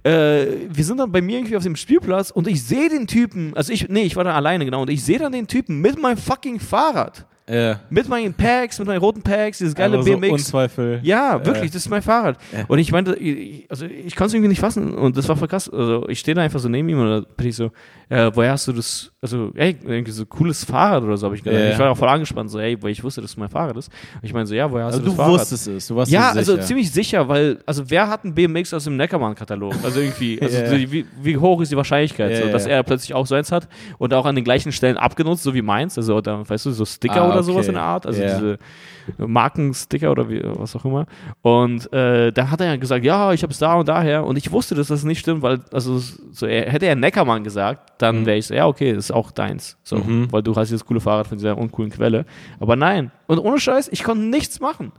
äh, 0.02 0.46
wir 0.68 0.84
sind 0.84 0.98
dann 0.98 1.10
bei 1.10 1.20
mir 1.20 1.38
irgendwie 1.38 1.56
auf 1.56 1.62
dem 1.62 1.76
Spielplatz 1.76 2.30
und 2.30 2.46
ich 2.46 2.62
sehe 2.62 2.88
den 2.88 3.06
Typen, 3.06 3.54
also 3.54 3.72
ich, 3.72 3.88
nee, 3.88 3.99
ich 4.04 4.16
war 4.16 4.24
da 4.24 4.34
alleine, 4.34 4.64
genau, 4.64 4.82
und 4.82 4.90
ich 4.90 5.04
sehe 5.04 5.18
dann 5.18 5.32
den 5.32 5.46
Typen 5.46 5.80
mit 5.80 6.00
meinem 6.00 6.16
fucking 6.16 6.60
Fahrrad. 6.60 7.26
Ja. 7.50 7.80
Mit 7.90 8.08
meinen 8.08 8.32
Packs, 8.34 8.78
mit 8.78 8.86
meinen 8.88 8.98
roten 9.00 9.22
Packs, 9.22 9.58
dieses 9.58 9.74
geile 9.74 9.94
Aber 9.94 10.02
so 10.02 10.10
BMX. 10.12 10.32
Unzweifel. 10.32 11.00
Ja, 11.02 11.44
wirklich, 11.44 11.70
das 11.70 11.82
ist 11.82 11.88
mein 11.90 12.02
Fahrrad. 12.02 12.36
Und 12.68 12.78
ich 12.78 12.92
meinte, 12.92 13.14
ich, 13.16 13.66
also 13.68 13.86
ich 13.86 14.14
konnte 14.14 14.28
es 14.28 14.34
irgendwie 14.34 14.48
nicht 14.48 14.60
fassen 14.60 14.94
und 14.94 15.16
das 15.16 15.28
war 15.28 15.36
voll 15.36 15.48
krass. 15.48 15.68
Also 15.68 16.08
ich 16.08 16.18
stehe 16.20 16.34
da 16.34 16.42
einfach 16.42 16.60
so 16.60 16.68
neben 16.68 16.88
ihm 16.88 17.00
und 17.00 17.08
da 17.10 17.20
bin 17.36 17.48
ich 17.48 17.56
so, 17.56 17.70
äh, 18.08 18.30
woher 18.34 18.52
hast 18.52 18.68
du 18.68 18.72
das, 18.72 19.10
also 19.20 19.50
ey, 19.54 19.76
irgendwie 19.84 20.10
so 20.12 20.26
cooles 20.26 20.64
Fahrrad 20.64 21.02
oder 21.02 21.16
so 21.16 21.26
habe 21.26 21.36
ich 21.36 21.42
gedacht. 21.42 21.60
Ich 21.72 21.78
war 21.78 21.90
auch 21.90 21.96
voll 21.96 22.08
angespannt, 22.08 22.50
so 22.50 22.58
ey, 22.58 22.80
weil 22.82 22.90
ich 22.90 23.02
wusste, 23.02 23.20
dass 23.20 23.30
es 23.32 23.36
mein 23.36 23.48
Fahrrad 23.48 23.76
ist. 23.76 23.88
Und 24.14 24.24
ich 24.24 24.32
meine 24.32 24.46
so, 24.46 24.54
ja, 24.54 24.70
woher 24.70 24.84
hast 24.86 24.94
Also 24.94 25.04
du 25.06 25.10
du 25.10 25.16
das 25.16 25.24
Fahrrad? 25.26 25.40
wusstest 25.40 25.68
es. 25.68 25.86
Du 25.88 25.96
warst 25.96 26.10
Ja, 26.12 26.30
also 26.30 26.56
ziemlich 26.58 26.90
sicher, 26.90 27.28
weil, 27.28 27.58
also 27.66 27.88
wer 27.90 28.08
hat 28.08 28.24
einen 28.24 28.34
BMX 28.34 28.72
aus 28.74 28.84
dem 28.84 28.96
Neckermann-Katalog? 28.96 29.74
Also 29.82 30.00
irgendwie, 30.00 30.40
also 30.40 30.56
so, 30.66 30.76
wie, 30.92 31.04
wie 31.22 31.36
hoch 31.36 31.60
ist 31.60 31.70
die 31.72 31.76
Wahrscheinlichkeit, 31.76 32.30
Ja, 32.32 32.42
so, 32.46 32.52
dass 32.52 32.64
ja. 32.66 32.72
er 32.72 32.82
plötzlich 32.82 33.14
auch 33.14 33.26
so 33.26 33.34
eins 33.34 33.50
hat 33.52 33.68
und 33.98 34.12
auch 34.14 34.26
an 34.26 34.34
den 34.34 34.44
gleichen 34.44 34.72
Stellen 34.72 34.96
abgenutzt, 34.96 35.42
so 35.42 35.54
wie 35.54 35.62
meins, 35.62 35.96
also 35.96 36.16
oder, 36.16 36.48
weißt 36.48 36.66
du, 36.66 36.70
so 36.72 36.84
Sticker 36.84 37.22
Ah, 37.22 37.28
oder 37.30 37.39
sowas 37.42 37.60
okay. 37.60 37.68
in 37.68 37.74
der 37.74 37.82
Art, 37.82 38.06
also 38.06 38.22
Ja. 38.22 38.34
diese 38.38 38.58
Markensticker 39.18 40.10
oder 40.10 40.28
wie, 40.28 40.40
was 40.44 40.74
auch 40.76 40.84
immer. 40.84 41.06
Und 41.42 41.92
äh, 41.92 42.32
da 42.32 42.50
hat 42.50 42.60
er 42.60 42.68
ja 42.68 42.76
gesagt, 42.76 43.04
ja, 43.04 43.32
ich 43.32 43.42
habe 43.42 43.52
es 43.52 43.58
da 43.58 43.74
und 43.74 43.88
daher 43.88 44.24
und 44.24 44.36
ich 44.36 44.50
wusste, 44.52 44.74
dass 44.74 44.88
das 44.88 45.04
nicht 45.04 45.20
stimmt, 45.20 45.42
weil, 45.42 45.60
also 45.72 45.98
so, 45.98 46.46
er, 46.46 46.70
hätte 46.70 46.86
er 46.86 46.96
Neckermann 46.96 47.44
gesagt, 47.44 47.92
dann 47.98 48.20
Mhm. 48.20 48.26
wäre 48.26 48.36
ich 48.38 48.46
so, 48.46 48.54
ja, 48.54 48.66
okay, 48.66 48.92
das 48.94 49.06
ist 49.06 49.10
auch 49.10 49.30
deins, 49.30 49.76
so, 49.82 49.96
Mhm. 49.96 50.28
weil 50.30 50.42
du 50.42 50.54
hast 50.54 50.68
dieses 50.68 50.84
coole 50.84 51.00
Fahrrad 51.00 51.26
von 51.26 51.38
dieser 51.38 51.56
uncoolen 51.58 51.90
Quelle. 51.90 52.24
Aber 52.60 52.76
nein. 52.76 53.10
Und 53.26 53.38
ohne 53.38 53.58
Scheiß, 53.58 53.88
ich 53.92 54.04
konnte 54.04 54.24
nichts 54.24 54.60
machen. 54.60 54.92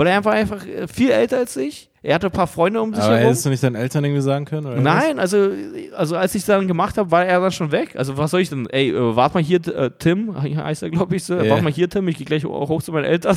Weil 0.00 0.06
er 0.06 0.16
einfach, 0.16 0.32
einfach 0.32 0.66
äh, 0.66 0.88
viel 0.88 1.10
älter 1.10 1.36
als 1.36 1.54
ich. 1.58 1.90
Er 2.02 2.14
hatte 2.14 2.28
ein 2.28 2.32
paar 2.32 2.46
Freunde 2.46 2.80
um 2.80 2.94
sich 2.94 3.04
Aber 3.04 3.12
herum. 3.16 3.26
hättest 3.26 3.44
du 3.44 3.50
nicht 3.50 3.62
deinen 3.62 3.74
Eltern 3.74 4.02
irgendwie 4.02 4.22
sagen 4.22 4.46
können? 4.46 4.66
Oder 4.66 4.80
Nein, 4.80 5.18
also, 5.18 5.50
also 5.94 6.16
als 6.16 6.34
ich 6.34 6.40
es 6.40 6.46
dann 6.46 6.66
gemacht 6.66 6.96
habe, 6.96 7.10
war 7.10 7.26
er 7.26 7.38
dann 7.38 7.52
schon 7.52 7.70
weg. 7.70 7.94
Also 7.96 8.16
was 8.16 8.30
soll 8.30 8.40
ich 8.40 8.48
denn? 8.48 8.66
Ey, 8.70 8.88
äh, 8.88 9.14
warte 9.14 9.34
mal 9.34 9.42
hier, 9.42 9.58
äh, 9.68 9.90
Tim, 9.98 10.34
heißt 10.42 10.84
er, 10.84 10.88
glaube 10.88 11.16
ich 11.16 11.24
so. 11.24 11.34
Ja. 11.34 11.50
Warte 11.50 11.62
mal 11.62 11.70
hier, 11.70 11.90
Tim, 11.90 12.08
ich 12.08 12.16
gehe 12.16 12.24
gleich 12.24 12.46
hoch 12.46 12.82
zu 12.82 12.92
meinen 12.92 13.04
Eltern. 13.04 13.36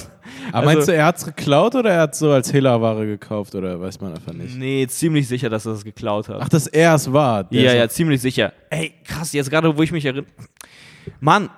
Aber 0.54 0.60
Also- 0.60 0.66
meinst 0.74 0.88
du, 0.88 0.94
er 0.94 1.06
hat 1.06 1.18
es 1.18 1.26
geklaut 1.26 1.76
oder 1.76 1.90
er 1.92 2.00
hat 2.04 2.16
so 2.16 2.32
als 2.32 2.54
Hehlerware 2.54 3.06
gekauft 3.08 3.54
oder 3.56 3.82
weiß 3.82 4.00
man 4.00 4.14
einfach 4.14 4.32
nicht? 4.32 4.58
Nee, 4.58 4.88
ziemlich 4.88 5.28
sicher, 5.28 5.50
dass 5.50 5.66
er 5.66 5.74
das 5.74 5.84
geklaut 5.84 6.30
hat. 6.30 6.38
Ach, 6.40 6.48
dass 6.48 6.68
er 6.68 6.96
es 6.96 7.12
war. 7.12 7.46
Ja, 7.50 7.74
ja, 7.74 7.90
ziemlich 7.90 8.22
sicher. 8.22 8.54
Ey, 8.70 8.94
krass, 9.06 9.34
jetzt 9.34 9.50
gerade, 9.50 9.78
wo 9.78 9.84
ich 9.84 9.92
mich 9.92 10.06
erinnere. 10.06 10.28
Mann, 11.20 11.50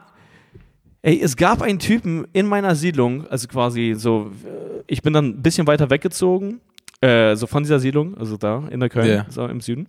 ey, 1.05 1.21
es 1.21 1.35
gab 1.37 1.61
einen 1.61 1.77
Typen 1.79 2.25
in 2.33 2.47
meiner 2.47 2.73
Siedlung, 2.75 3.27
also 3.27 3.47
quasi 3.47 3.93
so, 3.95 4.31
äh, 4.43 4.81
ich 4.87 5.01
bin 5.03 5.13
dann 5.13 5.25
ein 5.27 5.41
bisschen 5.43 5.67
weiter 5.67 5.89
weggezogen. 5.89 6.61
Äh, 7.01 7.35
so 7.35 7.45
von 7.45 7.61
dieser 7.63 7.79
Siedlung, 7.79 8.17
also 8.17 8.37
da 8.37 8.63
in 8.71 8.79
der 8.79 8.89
Köln, 8.89 9.07
Ja. 9.07 9.25
so 9.29 9.45
im 9.45 9.59
Süden. 9.61 9.87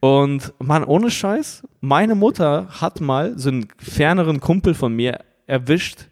Und 0.00 0.52
Mann, 0.58 0.84
ohne 0.84 1.10
Scheiß, 1.10 1.62
meine 1.80 2.14
Mutter 2.14 2.66
hat 2.80 3.00
mal 3.00 3.38
so 3.38 3.50
einen 3.50 3.68
ferneren 3.78 4.40
Kumpel 4.40 4.74
von 4.74 4.92
mir 4.92 5.20
erwischt, 5.46 6.08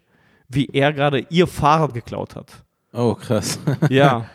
wie 0.47 0.67
er 0.71 0.93
gerade 0.93 1.25
ihr 1.29 1.47
Fahrrad 1.47 1.93
geklaut 1.93 2.35
hat. 2.35 2.63
Oh, 2.93 3.15
krass. 3.15 3.59
Ja. 3.89 4.29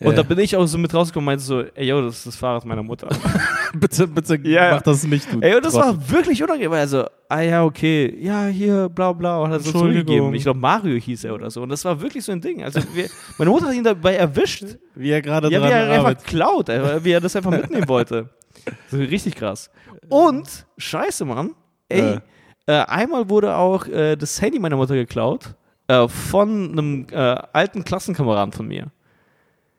Und 0.00 0.16
da 0.16 0.22
bin 0.22 0.38
ich 0.38 0.56
auch 0.56 0.64
so 0.66 0.78
mit 0.78 0.94
rausgekommen 0.94 1.24
und 1.24 1.32
meinte 1.32 1.42
so, 1.44 1.62
ey, 1.74 1.88
yo, 1.88 2.00
das 2.02 2.18
ist 2.18 2.26
das 2.28 2.36
Fahrrad 2.36 2.64
meiner 2.64 2.84
Mutter. 2.84 3.08
bitte, 3.74 4.06
bitte 4.06 4.38
Ja. 4.48 4.74
mach 4.74 4.82
das 4.82 5.04
nicht, 5.04 5.32
du. 5.32 5.40
ey, 5.40 5.56
und 5.56 5.64
das 5.64 5.72
Trottel. 5.72 5.88
war 5.88 6.10
wirklich 6.10 6.40
unangenehm. 6.40 6.70
weil 6.70 6.80
er 6.80 6.88
so, 6.88 7.04
ah 7.28 7.40
ja, 7.40 7.64
okay, 7.64 8.16
ja, 8.20 8.46
hier, 8.46 8.88
bla 8.88 9.12
bla, 9.12 9.38
und 9.38 9.50
hat 9.50 9.60
er 9.60 9.64
so 9.64 9.72
zurückgegeben. 9.72 10.32
Ich 10.34 10.44
glaube, 10.44 10.60
Mario 10.60 10.96
hieß 10.96 11.24
er 11.24 11.34
oder 11.34 11.50
so. 11.50 11.62
Und 11.62 11.70
das 11.70 11.84
war 11.84 12.00
wirklich 12.00 12.24
so 12.24 12.30
ein 12.30 12.40
Ding. 12.40 12.62
Also, 12.62 12.80
wir, 12.94 13.08
meine 13.38 13.50
Mutter 13.50 13.66
hat 13.66 13.74
ihn 13.74 13.82
dabei 13.82 14.14
erwischt, 14.14 14.64
wie 14.94 15.10
er 15.10 15.20
gerade 15.20 15.50
ja, 15.50 15.58
wie 15.58 15.62
dran 15.62 15.72
er 15.72 15.82
einfach 15.90 15.98
arbeitet. 16.10 16.26
klaut, 16.28 16.68
ey, 16.68 17.04
wie 17.04 17.10
er 17.10 17.20
das 17.20 17.34
einfach 17.34 17.50
mitnehmen 17.50 17.88
wollte. 17.88 18.28
So 18.92 18.98
richtig 18.98 19.34
krass. 19.34 19.68
Und, 20.08 20.64
scheiße, 20.76 21.24
Mann, 21.24 21.56
ey, 21.88 22.18
äh, 22.66 22.72
einmal 22.72 23.28
wurde 23.28 23.56
auch 23.56 23.86
äh, 23.88 24.14
das 24.14 24.40
Handy 24.40 24.60
meiner 24.60 24.76
Mutter 24.76 24.94
geklaut 24.94 25.54
äh, 25.88 26.06
von 26.06 26.70
einem 26.70 27.06
äh, 27.10 27.16
alten 27.52 27.82
Klassenkameraden 27.82 28.52
von 28.52 28.68
mir. 28.68 28.92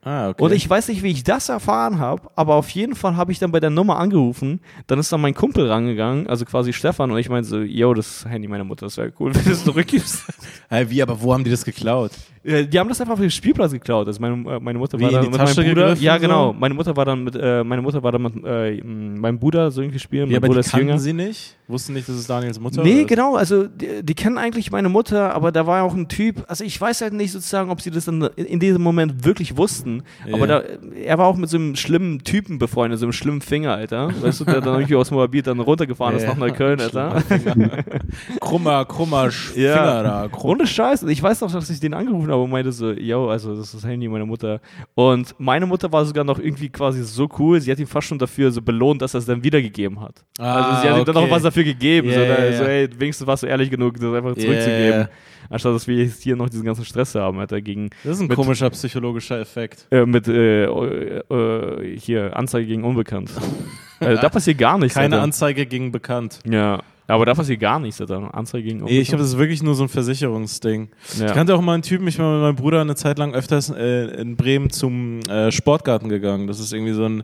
Ah, 0.02 0.30
okay. 0.30 0.42
Und 0.42 0.52
ich 0.52 0.68
weiß 0.68 0.88
nicht, 0.88 1.02
wie 1.02 1.10
ich 1.10 1.24
das 1.24 1.50
erfahren 1.50 1.98
habe, 1.98 2.30
aber 2.34 2.54
auf 2.54 2.70
jeden 2.70 2.94
Fall 2.94 3.16
habe 3.16 3.32
ich 3.32 3.38
dann 3.38 3.52
bei 3.52 3.60
der 3.60 3.68
Nummer 3.68 3.98
angerufen. 3.98 4.60
Dann 4.86 4.98
ist 4.98 5.12
dann 5.12 5.20
mein 5.20 5.34
Kumpel 5.34 5.70
rangegangen, 5.70 6.26
also 6.26 6.46
quasi 6.46 6.72
Stefan, 6.72 7.10
und 7.10 7.18
ich 7.18 7.28
meinte 7.28 7.48
so, 7.48 7.60
yo, 7.60 7.92
das 7.92 8.24
Handy 8.24 8.48
meiner 8.48 8.64
Mutter, 8.64 8.86
das 8.86 8.96
wäre 8.96 9.12
cool, 9.20 9.34
wenn 9.34 9.44
du 9.44 9.50
es 9.50 9.62
zurückgibst. 9.64 10.24
Hey, 10.70 10.88
wie, 10.88 11.02
aber 11.02 11.20
wo 11.20 11.34
haben 11.34 11.44
die 11.44 11.50
das 11.50 11.64
geklaut? 11.66 12.12
Äh, 12.42 12.64
Die 12.66 12.78
haben 12.78 12.88
das 12.88 13.00
einfach 13.00 13.14
auf 13.14 13.20
dem 13.20 13.28
Spielplatz 13.30 13.72
geklaut. 13.72 14.06
Also 14.06 14.20
meine, 14.20 14.34
äh, 14.56 14.60
meine 14.60 14.78
Mutter 14.78 14.98
Wie, 14.98 15.02
war 15.04 15.10
dann 15.10 15.30
mit 15.30 15.36
meinem 15.38 15.54
Bruder. 15.74 15.94
Ja, 15.96 16.14
so? 16.14 16.20
genau. 16.20 16.52
Meine 16.54 16.74
Mutter 16.74 16.96
war 16.96 17.04
dann 17.04 17.22
mit, 17.24 17.34
äh, 17.36 17.62
meine 17.62 17.82
Mutter 17.82 18.02
war 18.02 18.12
dann 18.12 18.22
mit 18.22 18.32
äh, 18.44 18.80
meinem 18.82 19.38
Bruder 19.38 19.70
so 19.70 19.82
irgendwie 19.82 19.98
spielen. 19.98 20.30
Ja, 20.30 20.34
mein 20.34 20.36
aber 20.38 20.46
Bruder 20.48 20.60
die 20.62 20.66
ist 20.66 20.72
jünger. 20.72 20.86
kannten 20.92 21.02
sie 21.02 21.12
nicht? 21.12 21.56
Wussten 21.68 21.92
nicht, 21.92 22.08
dass 22.08 22.16
es 22.16 22.26
Daniels 22.26 22.58
Mutter 22.58 22.82
Nee, 22.82 23.02
ist? 23.02 23.08
genau, 23.08 23.36
also 23.36 23.68
die, 23.68 24.02
die 24.02 24.14
kennen 24.14 24.38
eigentlich 24.38 24.72
meine 24.72 24.88
Mutter, 24.88 25.32
aber 25.34 25.52
da 25.52 25.66
war 25.68 25.84
auch 25.84 25.94
ein 25.94 26.08
Typ, 26.08 26.42
also 26.48 26.64
ich 26.64 26.80
weiß 26.80 27.00
halt 27.02 27.12
nicht 27.12 27.30
sozusagen, 27.30 27.70
ob 27.70 27.80
sie 27.80 27.92
das 27.92 28.06
dann 28.06 28.22
in, 28.34 28.44
in 28.46 28.58
diesem 28.58 28.82
Moment 28.82 29.24
wirklich 29.24 29.56
wussten, 29.56 30.02
Ja. 30.26 30.34
aber 30.34 30.48
da, 30.48 30.62
er 31.00 31.18
war 31.18 31.26
auch 31.26 31.36
mit 31.36 31.48
so 31.48 31.58
einem 31.58 31.76
schlimmen 31.76 32.24
Typen 32.24 32.58
befreundet, 32.58 32.98
so 32.98 33.04
einem 33.06 33.12
schlimmen 33.12 33.40
Finger, 33.40 33.74
Alter. 33.74 34.10
Weißt 34.20 34.40
du, 34.40 34.44
der 34.46 34.60
dann 34.60 34.74
irgendwie 34.74 34.96
aus 34.96 35.12
Moabit 35.12 35.46
dann 35.46 35.60
runtergefahren 35.60 36.16
ist 36.16 36.22
Ja. 36.24 36.30
nach 36.30 36.38
Neukölln, 36.38 36.80
Alter. 36.80 37.22
Krummer, 38.40 38.84
krummer 38.84 39.26
Sch- 39.26 39.56
Ja. 39.58 39.74
Finger 39.76 40.02
da. 40.02 40.28
Krumm. 40.28 40.50
Ohne 40.50 40.66
Scheiß. 40.66 41.04
Ich 41.04 41.22
weiß 41.22 41.40
noch, 41.42 41.52
dass 41.52 41.70
ich 41.70 41.78
den 41.80 41.94
angerufen 41.94 42.29
habe 42.30 42.42
und 42.42 42.50
meinte 42.50 42.72
so, 42.72 42.90
yo, 42.92 43.28
also 43.28 43.50
das 43.56 43.66
ist 43.66 43.74
das 43.74 43.84
Handy 43.84 44.08
meiner 44.08 44.26
Mutter. 44.26 44.60
Und 44.94 45.34
meine 45.38 45.66
Mutter 45.66 45.92
war 45.92 46.04
sogar 46.04 46.24
noch 46.24 46.38
irgendwie 46.38 46.68
quasi 46.68 47.02
so 47.02 47.28
cool, 47.38 47.60
sie 47.60 47.70
hat 47.70 47.78
ihn 47.78 47.86
fast 47.86 48.08
schon 48.08 48.18
dafür 48.18 48.50
so 48.50 48.62
belohnt, 48.62 49.02
dass 49.02 49.14
er 49.14 49.18
es 49.18 49.26
dann 49.26 49.42
wiedergegeben 49.44 50.00
hat. 50.00 50.24
also 50.38 50.80
sie 50.82 50.88
hat 50.88 50.98
ihm 50.98 51.04
dann 51.04 51.16
Ah, 51.16 51.20
okay. 51.20 51.26
noch 51.28 51.30
was 51.36 51.42
dafür 51.42 51.64
gegeben. 51.64 52.08
Ja, 52.08 52.14
so, 52.14 52.20
da, 52.20 52.44
ja. 52.44 52.56
so, 52.56 52.64
ey, 52.64 52.88
wenigstens 52.98 53.26
warst 53.26 53.42
du 53.42 53.46
ehrlich 53.46 53.70
genug, 53.70 53.94
das 53.94 54.04
einfach 54.14 54.34
zurückzugeben. 54.34 55.00
ja. 55.00 55.08
Anstatt 55.52 55.74
dass 55.74 55.88
wir 55.88 55.96
jetzt 55.96 56.22
hier 56.22 56.36
noch 56.36 56.48
diesen 56.48 56.64
ganzen 56.64 56.84
Stress 56.84 57.14
haben, 57.16 57.38
Alter, 57.40 57.60
gegen 57.60 57.90
Das 58.04 58.14
ist 58.16 58.20
ein 58.20 58.28
Mit- 58.28 58.36
komischer 58.36 58.70
psychologischer 58.70 59.40
Effekt. 59.40 59.86
äh, 59.90 60.06
mit 60.06 60.28
äh, 60.28 60.64
äh, 60.66 61.22
äh, 61.28 61.98
hier 61.98 62.36
Anzeige 62.36 62.66
gegen 62.68 62.84
Unbekannt. 62.84 63.30
also, 64.00 64.22
da 64.22 64.28
passiert 64.28 64.58
gar 64.58 64.78
nichts. 64.78 64.94
Keine 64.94 65.16
Alter. 65.16 65.24
Anzeige 65.24 65.66
gegen 65.66 65.90
bekannt. 65.90 66.38
Ja. 66.48 66.80
Aber 67.10 67.26
da 67.26 67.34
passiert 67.34 67.60
gar 67.60 67.78
nichts, 67.78 68.00
Alter. 68.00 68.34
Anzeige 68.34 68.64
gegen. 68.68 68.84
Nee, 68.84 69.00
ich 69.00 69.08
glaube, 69.08 69.22
das 69.22 69.32
ist 69.32 69.38
wirklich 69.38 69.62
nur 69.62 69.74
so 69.74 69.82
ein 69.84 69.88
Versicherungsding. 69.88 70.88
ja. 71.18 71.26
Ich 71.26 71.32
kannte 71.32 71.54
auch 71.54 71.60
mal 71.60 71.74
einen 71.74 71.82
Typen, 71.82 72.06
ich 72.08 72.18
war 72.18 72.32
mit 72.32 72.42
meinem 72.42 72.56
Bruder 72.56 72.80
eine 72.80 72.94
Zeit 72.94 73.18
lang 73.18 73.34
öfters 73.34 73.70
äh, 73.70 74.20
in 74.20 74.36
Bremen 74.36 74.70
zum 74.70 75.20
äh, 75.28 75.50
Sportgarten 75.50 76.08
gegangen. 76.08 76.46
Das 76.46 76.60
ist 76.60 76.72
irgendwie 76.72 76.92
so 76.92 77.04
ein, 77.04 77.20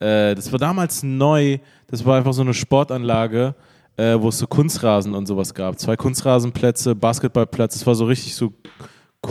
äh, 0.00 0.34
das 0.34 0.50
war 0.52 0.58
damals 0.58 1.02
neu, 1.02 1.58
das 1.86 2.04
war 2.04 2.16
einfach 2.18 2.32
so 2.32 2.42
eine 2.42 2.54
Sportanlage, 2.54 3.54
äh, 3.96 4.16
wo 4.18 4.28
es 4.28 4.38
so 4.38 4.46
Kunstrasen 4.46 5.14
und 5.14 5.26
sowas 5.26 5.54
gab. 5.54 5.78
Zwei 5.78 5.96
Kunstrasenplätze, 5.96 6.94
Basketballplätze, 6.94 7.78
das 7.78 7.86
war 7.86 7.94
so 7.94 8.06
richtig 8.06 8.34
so 8.34 8.52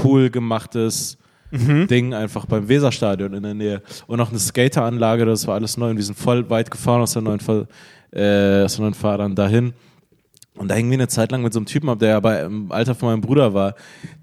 cool 0.03 0.29
gemachtes 0.29 1.17
Ding 1.51 2.13
einfach 2.13 2.45
beim 2.45 2.69
Weserstadion 2.69 3.33
in 3.33 3.43
der 3.43 3.53
Nähe. 3.53 3.81
Und 4.07 4.17
noch 4.17 4.29
eine 4.29 4.39
Skateranlage, 4.39 5.25
das 5.25 5.47
war 5.47 5.55
alles 5.55 5.77
neu 5.77 5.89
und 5.89 5.97
wir 5.97 6.03
sind 6.03 6.17
voll 6.17 6.47
weit 6.49 6.69
gefahren 6.69 7.01
aus 7.01 7.13
der 7.13 7.23
neuen, 7.23 7.39
Fahr 7.39 7.65
äh, 8.11 8.63
aus 8.63 8.77
neuen 8.77 8.93
Fahrrad 8.93 9.37
dahin. 9.37 9.73
Und 10.59 10.67
da 10.67 10.75
hingen 10.75 10.91
wir 10.91 10.97
eine 10.97 11.07
Zeit 11.07 11.31
lang 11.31 11.41
mit 11.41 11.53
so 11.53 11.59
einem 11.59 11.67
Typen 11.67 11.87
ab, 11.87 11.99
der 11.99 12.17
aber 12.17 12.41
im 12.41 12.69
Alter 12.69 12.93
von 12.93 13.09
meinem 13.09 13.21
Bruder 13.21 13.53
war. 13.53 13.75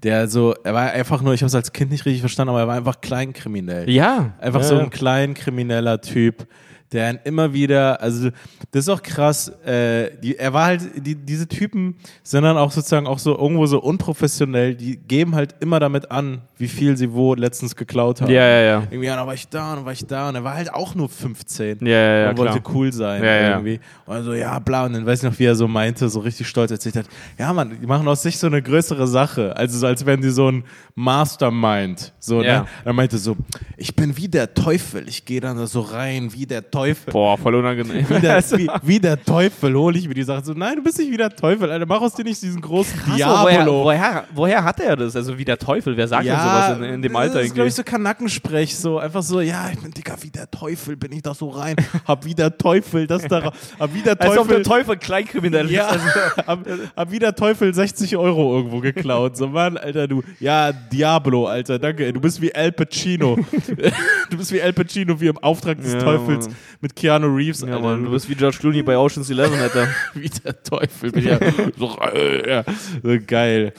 Der 0.03 0.27
so, 0.27 0.53
er 0.63 0.71
war 0.75 0.91
einfach 0.91 1.23
nur, 1.23 1.33
ich 1.33 1.41
habe 1.41 1.47
es 1.47 1.55
als 1.55 1.73
Kind 1.73 1.89
nicht 1.89 2.05
richtig 2.05 2.19
verstanden, 2.19 2.51
aber 2.51 2.59
er 2.59 2.67
war 2.67 2.75
einfach 2.75 3.01
kleinkriminell. 3.01 3.89
ja. 3.89 4.33
Einfach 4.39 4.61
ja, 4.61 4.67
so 4.67 4.75
ja. 4.75 4.83
ein 4.83 4.91
klein 4.91 5.33
krimineller 5.33 5.99
Typ, 5.99 6.45
der 6.91 7.11
ihn 7.11 7.19
immer 7.25 7.53
wieder, 7.53 8.01
also 8.01 8.29
das 8.71 8.85
ist 8.85 8.89
auch 8.89 9.01
krass, 9.03 9.49
äh, 9.65 10.11
die, 10.23 10.37
er 10.37 10.53
war 10.53 10.65
halt, 10.65 10.81
die, 11.05 11.15
diese 11.15 11.47
Typen 11.47 11.95
sind 12.23 12.43
dann 12.43 12.57
auch 12.57 12.71
sozusagen 12.71 13.07
auch 13.07 13.19
so 13.19 13.37
irgendwo 13.37 13.65
so 13.65 13.79
unprofessionell, 13.81 14.75
die 14.75 14.95
geben 14.97 15.35
halt 15.35 15.55
immer 15.59 15.79
damit 15.79 16.09
an, 16.11 16.41
wie 16.57 16.67
viel 16.67 16.95
sie 16.97 17.11
wo 17.11 17.35
letztens 17.35 17.75
geklaut 17.75 18.21
haben. 18.21 18.31
Ja, 18.31 18.47
ja, 18.47 18.61
ja. 18.61 18.83
Irgendwie, 18.89 19.05
ja, 19.07 19.15
dann 19.17 19.27
war 19.27 19.33
ich 19.33 19.47
da 19.49 19.71
und 19.71 19.75
dann 19.77 19.85
war 19.85 19.91
ich 19.93 20.05
da 20.05 20.29
und 20.29 20.35
er 20.35 20.43
war 20.43 20.53
halt 20.55 20.73
auch 20.73 20.95
nur 20.95 21.09
15 21.09 21.79
Ja, 21.81 21.87
ja, 21.87 22.17
ja, 22.23 22.29
und 22.29 22.37
wollte 22.37 22.61
klar. 22.61 22.75
cool 22.75 22.93
sein 22.93 23.23
Ja, 23.23 23.29
ja. 23.35 23.49
irgendwie. 23.57 23.79
Und 24.05 24.23
so, 24.23 24.33
ja, 24.33 24.57
bla. 24.59 24.85
Und 24.85 24.93
dann 24.93 25.05
weiß 25.05 25.23
ich 25.23 25.29
noch, 25.29 25.37
wie 25.39 25.45
er 25.45 25.55
so 25.55 25.67
meinte, 25.67 26.07
so 26.09 26.19
richtig 26.21 26.47
stolz 26.47 26.71
erzählt 26.71 26.95
hat, 26.95 27.05
ja, 27.37 27.51
Mann, 27.53 27.77
die 27.81 27.85
machen 27.85 28.07
aus 28.07 28.21
sich 28.23 28.37
so 28.39 28.47
eine 28.47 28.61
größere 28.61 29.07
Sache. 29.07 29.55
Also 29.57 29.77
so, 29.77 29.87
als 29.87 30.05
wären 30.05 30.21
die 30.21 30.29
so 30.29 30.49
ein 30.49 30.63
Mastermind. 30.95 32.13
So, 32.19 32.41
Ja. 32.41 32.61
ne? 32.61 32.67
Er 32.85 32.93
meinte 32.93 33.17
so, 33.17 33.35
ich 33.75 33.95
bin 33.95 34.15
wie 34.17 34.27
der 34.27 34.53
Teufel. 34.53 35.07
Ich 35.09 35.25
gehe 35.25 35.41
dann 35.41 35.57
da 35.57 35.67
so 35.67 35.81
rein, 35.81 36.31
wie 36.33 36.45
der 36.45 36.61
Teufel. 36.61 36.76
Boah, 37.11 37.37
voll 37.37 37.55
unangenehm. 37.55 38.05
Wie 38.09 38.19
der, 38.19 38.43
wie, 38.51 38.67
wie 38.83 38.99
der 38.99 39.23
Teufel 39.23 39.75
hole 39.75 39.97
ich 39.97 40.07
mir 40.07 40.13
die 40.13 40.23
Sache. 40.23 40.43
So, 40.43 40.53
nein, 40.53 40.77
du 40.77 40.83
bist 40.83 40.97
nicht 40.99 41.11
wie 41.11 41.17
der 41.17 41.29
Teufel, 41.29 41.69
Alter. 41.71 41.85
Mach 41.85 42.01
aus 42.01 42.13
dir 42.13 42.23
nicht 42.23 42.41
diesen 42.41 42.61
großen 42.61 42.97
Krass, 42.99 43.19
woher, 43.19 43.63
Diabolo. 43.63 43.83
woher, 43.83 44.25
woher 44.33 44.63
hat 44.63 44.79
er 44.79 44.95
das? 44.95 45.15
Also 45.15 45.37
wie 45.37 45.45
der 45.45 45.57
Teufel, 45.57 45.95
wer 45.97 46.07
sagt 46.07 46.25
denn 46.25 46.35
sowas 46.35 46.77
in, 46.77 46.83
in 46.83 47.01
dem 47.01 47.15
Alter 47.15 47.35
Das 47.35 47.45
ist, 47.45 47.55
glaube 47.55 47.67
ich, 47.67 47.75
so 47.75 47.83
Kanackensprech, 47.83 48.75
so 48.75 48.99
einfach 48.99 49.23
so, 49.23 49.41
ja, 49.41 49.69
ich 49.71 49.79
bin 49.79 49.91
dicker 49.91 50.15
wie 50.21 50.29
der 50.29 50.49
Teufel, 50.49 50.95
bin 50.95 51.11
ich 51.11 51.21
da 51.21 51.33
so 51.33 51.49
rein, 51.49 51.75
hab 52.05 52.25
wie 52.25 52.35
der 52.35 52.57
Teufel 52.57 53.07
das 53.07 53.23
da, 53.23 53.51
hab 53.79 53.93
wie 53.93 54.01
der 54.01 54.19
Als 54.19 54.37
ob 54.37 54.47
der 54.47 54.63
Teufel, 54.63 54.77
Teufel 54.77 54.97
kleinkriminell 54.97 55.71
ja, 55.71 55.89
ist. 55.89 55.93
Also, 55.93 56.07
hab, 56.47 56.65
hab 56.95 57.11
wie 57.11 57.19
der 57.19 57.35
Teufel 57.35 57.73
60 57.73 58.17
Euro 58.17 58.57
irgendwo 58.57 58.79
geklaut. 58.79 59.37
So, 59.37 59.47
Mann, 59.47 59.77
Alter, 59.77 60.07
du, 60.07 60.23
ja, 60.39 60.71
Diablo, 60.71 61.47
Alter, 61.47 61.79
danke, 61.79 62.11
du 62.11 62.19
bist 62.19 62.41
wie 62.41 62.53
Al 62.53 62.71
Pacino. 62.71 63.37
du 64.29 64.37
bist 64.37 64.51
wie 64.51 64.61
Al 64.61 64.73
Pacino, 64.73 65.19
wie 65.19 65.27
im 65.27 65.37
Auftrag 65.37 65.81
des 65.81 65.93
Ja, 65.93 65.99
Teufels 65.99 66.47
Mann. 66.47 66.55
Mit 66.81 66.95
Keanu 66.95 67.27
Reeves, 67.27 67.61
ja, 67.61 67.79
Mann, 67.79 68.03
du 68.03 68.11
bist 68.11 68.29
wie 68.29 68.35
George 68.35 68.57
Clooney 68.59 68.83
bei 68.83 68.97
Ocean's 68.97 69.29
Eleven, 69.29 69.59
Alter. 69.59 69.87
wie 70.13 70.29
der 70.29 70.61
Teufel. 70.63 71.17
Ja, 71.23 71.39
so, 71.77 71.97
äh, 72.13 72.49
ja, 72.49 72.63
so 73.03 73.17
geil. 73.25 73.73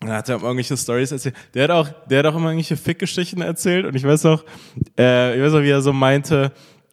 Dann 0.00 0.12
hat 0.12 0.28
er 0.28 0.36
irgendwelche 0.36 0.76
Stories 0.76 1.12
erzählt. 1.12 1.34
Der 1.52 1.64
hat 1.64 1.70
auch, 1.70 1.88
der 2.08 2.20
hat 2.20 2.26
auch 2.26 2.36
immer 2.36 2.50
irgendwelche 2.50 2.76
Fickgeschichten 2.76 3.42
erzählt 3.42 3.84
und 3.84 3.94
ich 3.94 4.04
weiß 4.04 4.24
noch, 4.24 4.44
äh, 4.98 5.36
ich 5.36 5.42
weiß 5.42 5.52
noch, 5.52 5.62
wie 5.62 5.70
er 5.70 5.82
so 5.82 5.92
meinte, 5.92 6.52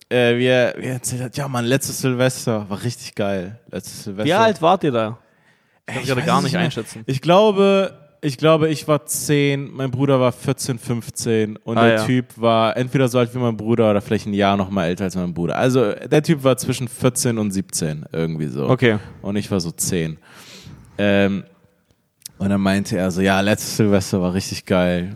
äh, 0.10 0.38
wie, 0.38 0.45
er, 0.45 0.76
wie 0.78 0.88
er 0.88 0.93
erzählt 0.93 1.22
hat, 1.22 1.38
ja 1.38 1.48
Mann, 1.48 1.66
letztes 1.66 2.00
Silvester 2.00 2.70
war 2.70 2.84
richtig 2.84 3.16
geil. 3.16 3.60
Letztes 3.72 4.04
Silvester. 4.04 4.26
Wie 4.26 4.34
alt 4.34 4.62
wart 4.62 4.84
ihr 4.84 4.91
da? 4.91 5.20
Ich 5.88 5.95
kann 5.95 6.04
gerade 6.04 6.22
weiß 6.22 6.26
gar 6.28 6.38
es 6.39 6.43
nicht 6.43 6.58
einschätzen. 6.58 7.04
Ich 7.06 7.22
glaube, 7.22 8.07
ich 8.28 8.38
glaube, 8.38 8.67
ich 8.69 8.88
war 8.88 9.05
10, 9.05 9.71
mein 9.73 9.89
Bruder 9.89 10.19
war 10.19 10.32
14, 10.32 10.78
15 10.78 11.55
und 11.55 11.78
Ah, 11.78 11.86
der 11.86 11.95
ja. 11.95 12.05
Typ 12.05 12.25
war 12.36 12.75
entweder 12.75 13.07
so 13.07 13.17
alt 13.19 13.34
wie 13.34 13.39
mein 13.39 13.55
Bruder 13.55 13.89
oder 13.89 14.01
vielleicht 14.01 14.28
ein 14.28 14.34
Jahr 14.34 14.57
noch 14.57 14.69
mal 14.69 14.86
älter 14.86 15.05
als 15.05 15.15
mein 15.15 15.34
Bruder. 15.34 15.55
Also 15.57 15.93
der 15.93 16.21
Typ 16.21 16.43
war 16.43 16.57
zwischen 16.57 16.88
14 16.88 17.38
und 17.38 17.51
17 17.51 18.05
irgendwie 18.11 18.47
so. 18.47 18.67
Okay. 18.69 18.97
Und 19.21 19.38
ich 19.38 19.49
war 19.49 19.59
so 19.61 19.71
10. 19.71 20.17
Ähm, 20.97 21.43
und 22.38 22.49
dann 22.49 22.61
meinte 22.61 22.97
er 22.97 23.09
so, 23.11 23.21
ja, 23.21 23.39
letztes 23.41 23.78
Silvester 23.78 24.21
war 24.21 24.34
richtig 24.34 24.65
geil. 24.65 25.15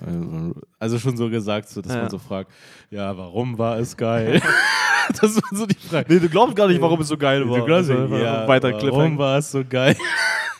Also 0.80 0.97
schon 0.97 1.18
so 1.18 1.30
gesagt, 1.30 1.70
so, 1.70 1.82
dass 1.82 1.93
Ja. 1.93 2.01
man 2.01 2.09
so 2.09 2.18
fragt, 2.18 2.49
ja, 2.89 3.16
warum 3.16 3.57
war 3.57 3.78
es 3.78 3.95
geil? 3.95 4.41
das 5.22 5.36
war 5.36 5.49
so 5.51 5.66
die 5.66 5.76
Frage. 5.76 6.14
Nee, 6.14 6.20
du 6.20 6.30
glaubst 6.30 6.55
gar 6.55 6.68
nicht, 6.68 6.82
warum 6.82 7.01
es 7.01 7.09
so 7.09 7.18
geil 7.18 7.41
Du 7.41 7.49
glaubst 7.66 7.91
Also, 7.91 8.16
ja, 8.16 8.47
warum 8.47 9.18
war 9.18 9.38
es 9.38 9.51
so 9.51 9.64
geil? 9.68 9.95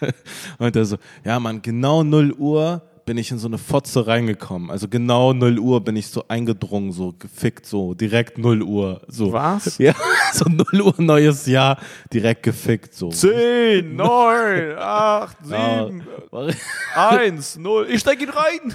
Und 0.60 0.76
er 0.76 0.86
so, 0.86 0.98
ja 1.24 1.40
Mann, 1.40 1.62
genau 1.62 2.04
0 2.04 2.34
Uhr 2.34 2.82
bin 3.04 3.18
ich 3.18 3.32
in 3.32 3.40
so 3.40 3.48
eine 3.48 3.58
Fotze 3.58 4.06
reingekommen. 4.06 4.70
Also 4.70 4.88
genau 4.88 5.34
0 5.34 5.58
Uhr 5.60 5.84
bin 5.84 5.96
ich 5.96 6.08
so 6.08 6.24
eingedrungen, 6.28 6.92
so 6.92 7.14
gefickt, 7.18 7.66
so 7.66 7.94
direkt 7.96 8.38
0 8.38 8.62
Uhr. 8.62 9.02
So. 9.08 9.34
Was? 9.34 9.78
Ja, 9.80 9.94
so 10.34 10.46
0 10.48 10.82
Uhr 10.82 10.94
neues 11.00 11.46
Jahr, 11.48 11.78
direkt 12.14 12.44
gefickt, 12.44 12.94
so. 12.94 13.10
10, 13.10 13.96
9, 13.96 14.78
8, 14.78 15.38
Ja, 15.50 15.86
7, 15.88 16.04
war- 16.30 16.50
1, 16.96 17.58
0. 17.58 17.88
Ich 17.90 18.02
steig 18.02 18.22
ihn 18.22 18.30
rein. 18.30 18.74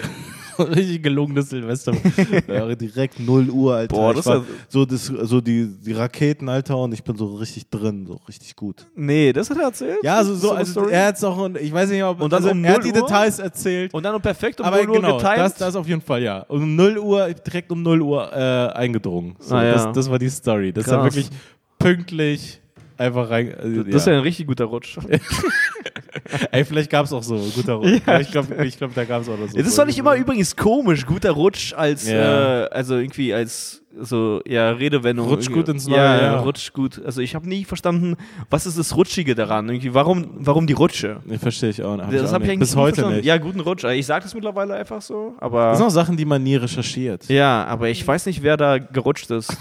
richtig 0.74 1.02
gelungenes 1.02 1.50
Silvester. 1.50 1.92
ja, 2.48 2.74
direkt 2.74 3.20
0 3.20 3.50
Uhr, 3.50 3.74
Alter. 3.74 3.94
Boah, 3.96 4.14
das 4.14 4.26
war 4.26 4.44
so, 4.68 4.84
das, 4.84 5.06
so 5.06 5.40
die, 5.40 5.68
die 5.84 5.92
Raketen, 5.92 6.48
Alter, 6.48 6.76
und 6.78 6.92
ich 6.92 7.02
bin 7.02 7.16
so 7.16 7.34
richtig 7.36 7.68
drin, 7.70 8.06
so 8.06 8.14
richtig 8.28 8.56
gut. 8.56 8.86
Nee, 8.94 9.32
das 9.32 9.50
hat 9.50 9.58
er 9.58 9.64
erzählt? 9.64 9.98
Ja, 10.02 10.16
also 10.16 10.34
so, 10.34 10.50
eine 10.50 10.58
also 10.60 10.72
Story? 10.72 10.92
er 10.92 11.06
hat 11.06 11.16
es 11.16 11.24
auch, 11.24 11.48
ich 11.54 11.72
weiß 11.72 11.90
nicht, 11.90 12.02
ob 12.02 12.20
Und 12.20 12.32
dann 12.32 12.42
also 12.42 12.50
um 12.50 12.64
er 12.64 12.74
hat 12.74 12.82
0 12.82 12.92
die 12.92 12.98
Uhr? 12.98 13.06
Details 13.06 13.38
erzählt. 13.38 13.94
Und 13.94 14.02
dann 14.02 14.14
um 14.14 14.22
perfekt 14.22 14.60
um 14.60 14.66
aber 14.66 14.78
0 14.78 14.88
Uhr 14.88 14.94
genau, 14.96 15.16
getimt? 15.18 15.38
das, 15.38 15.54
das 15.54 15.76
auf 15.76 15.86
jeden 15.88 16.00
Fall, 16.02 16.22
ja. 16.22 16.40
Um 16.48 16.76
0 16.76 16.98
Uhr, 16.98 17.32
direkt 17.34 17.70
um 17.72 17.82
0 17.82 18.02
Uhr 18.02 18.32
äh, 18.32 18.36
eingedrungen. 18.72 19.36
So, 19.38 19.54
Ah, 19.54 19.64
ja. 19.64 19.72
das, 19.72 19.92
das 19.92 20.10
war 20.10 20.18
die 20.18 20.28
Story. 20.28 20.72
Das 20.72 20.86
war 20.88 21.02
Krass. 21.02 21.14
wirklich 21.16 21.30
pünktlich 21.78 22.60
einfach 22.96 23.30
rein. 23.30 23.48
Äh, 23.48 23.84
das 23.84 24.02
ist 24.02 24.06
ja 24.06 24.14
ein 24.14 24.20
richtig 24.20 24.46
guter 24.46 24.64
Rutsch. 24.64 24.98
Ey, 26.50 26.64
vielleicht 26.64 26.90
gab 26.90 27.06
es 27.06 27.12
auch 27.12 27.22
so, 27.22 27.36
guter 27.54 27.74
Rutsch. 27.74 28.00
Ja, 28.06 28.20
ich 28.20 28.30
glaube, 28.30 28.64
ich 28.64 28.76
glaub, 28.76 28.94
da 28.94 29.04
gab 29.04 29.22
es 29.22 29.28
auch 29.28 29.38
noch 29.38 29.48
so. 29.48 29.56
das 29.56 29.74
fand 29.74 29.90
ich 29.90 29.98
immer 29.98 30.14
übrigens 30.16 30.56
komisch, 30.56 31.06
guter 31.06 31.30
Rutsch 31.30 31.72
als, 31.74 32.08
Ja. 32.08 32.64
äh, 32.64 32.68
also 32.70 32.96
irgendwie 32.96 33.32
als 33.32 33.82
so, 33.98 34.42
ja, 34.46 34.70
Redewendung. 34.70 35.26
Rutsch 35.28 35.50
gut 35.50 35.68
ins 35.68 35.86
neue 35.86 35.98
ja, 35.98 36.20
Jahr. 36.20 36.42
Rutsch 36.42 36.72
gut. 36.72 37.00
Also 37.04 37.20
ich 37.22 37.34
habe 37.34 37.48
nie 37.48 37.64
verstanden, 37.64 38.16
was 38.50 38.66
ist 38.66 38.78
das 38.78 38.94
Rutschige 38.94 39.34
daran? 39.34 39.68
Irgendwie, 39.68 39.94
warum, 39.94 40.26
warum 40.38 40.66
die 40.66 40.74
Rutsche? 40.74 41.20
Nee, 41.24 41.38
verstehe 41.38 41.70
ich 41.70 41.82
auch, 41.82 41.98
hab 41.98 42.10
das 42.10 42.14
ich 42.14 42.20
auch 42.20 42.24
ich 42.24 42.30
nicht. 42.32 42.42
eigentlich 42.42 42.58
Bis 42.58 42.74
nie 42.74 42.80
heute 42.80 42.94
verstanden. 42.96 43.16
nicht. 43.18 43.26
Ja, 43.26 43.38
guten 43.38 43.60
Rutsch. 43.60 43.84
Ich 43.84 44.06
sage 44.06 44.24
das 44.24 44.34
mittlerweile 44.34 44.74
einfach 44.74 45.00
so, 45.00 45.34
aber... 45.38 45.70
Das 45.70 45.78
sind 45.78 45.86
auch 45.86 45.90
Sachen, 45.90 46.16
die 46.16 46.24
man 46.24 46.42
nie 46.42 46.56
recherchiert. 46.56 47.28
Ja, 47.28 47.64
aber 47.64 47.88
ich 47.88 48.06
weiß 48.06 48.26
nicht, 48.26 48.42
wer 48.42 48.56
da 48.56 48.78
gerutscht 48.78 49.30
ist. 49.30 49.56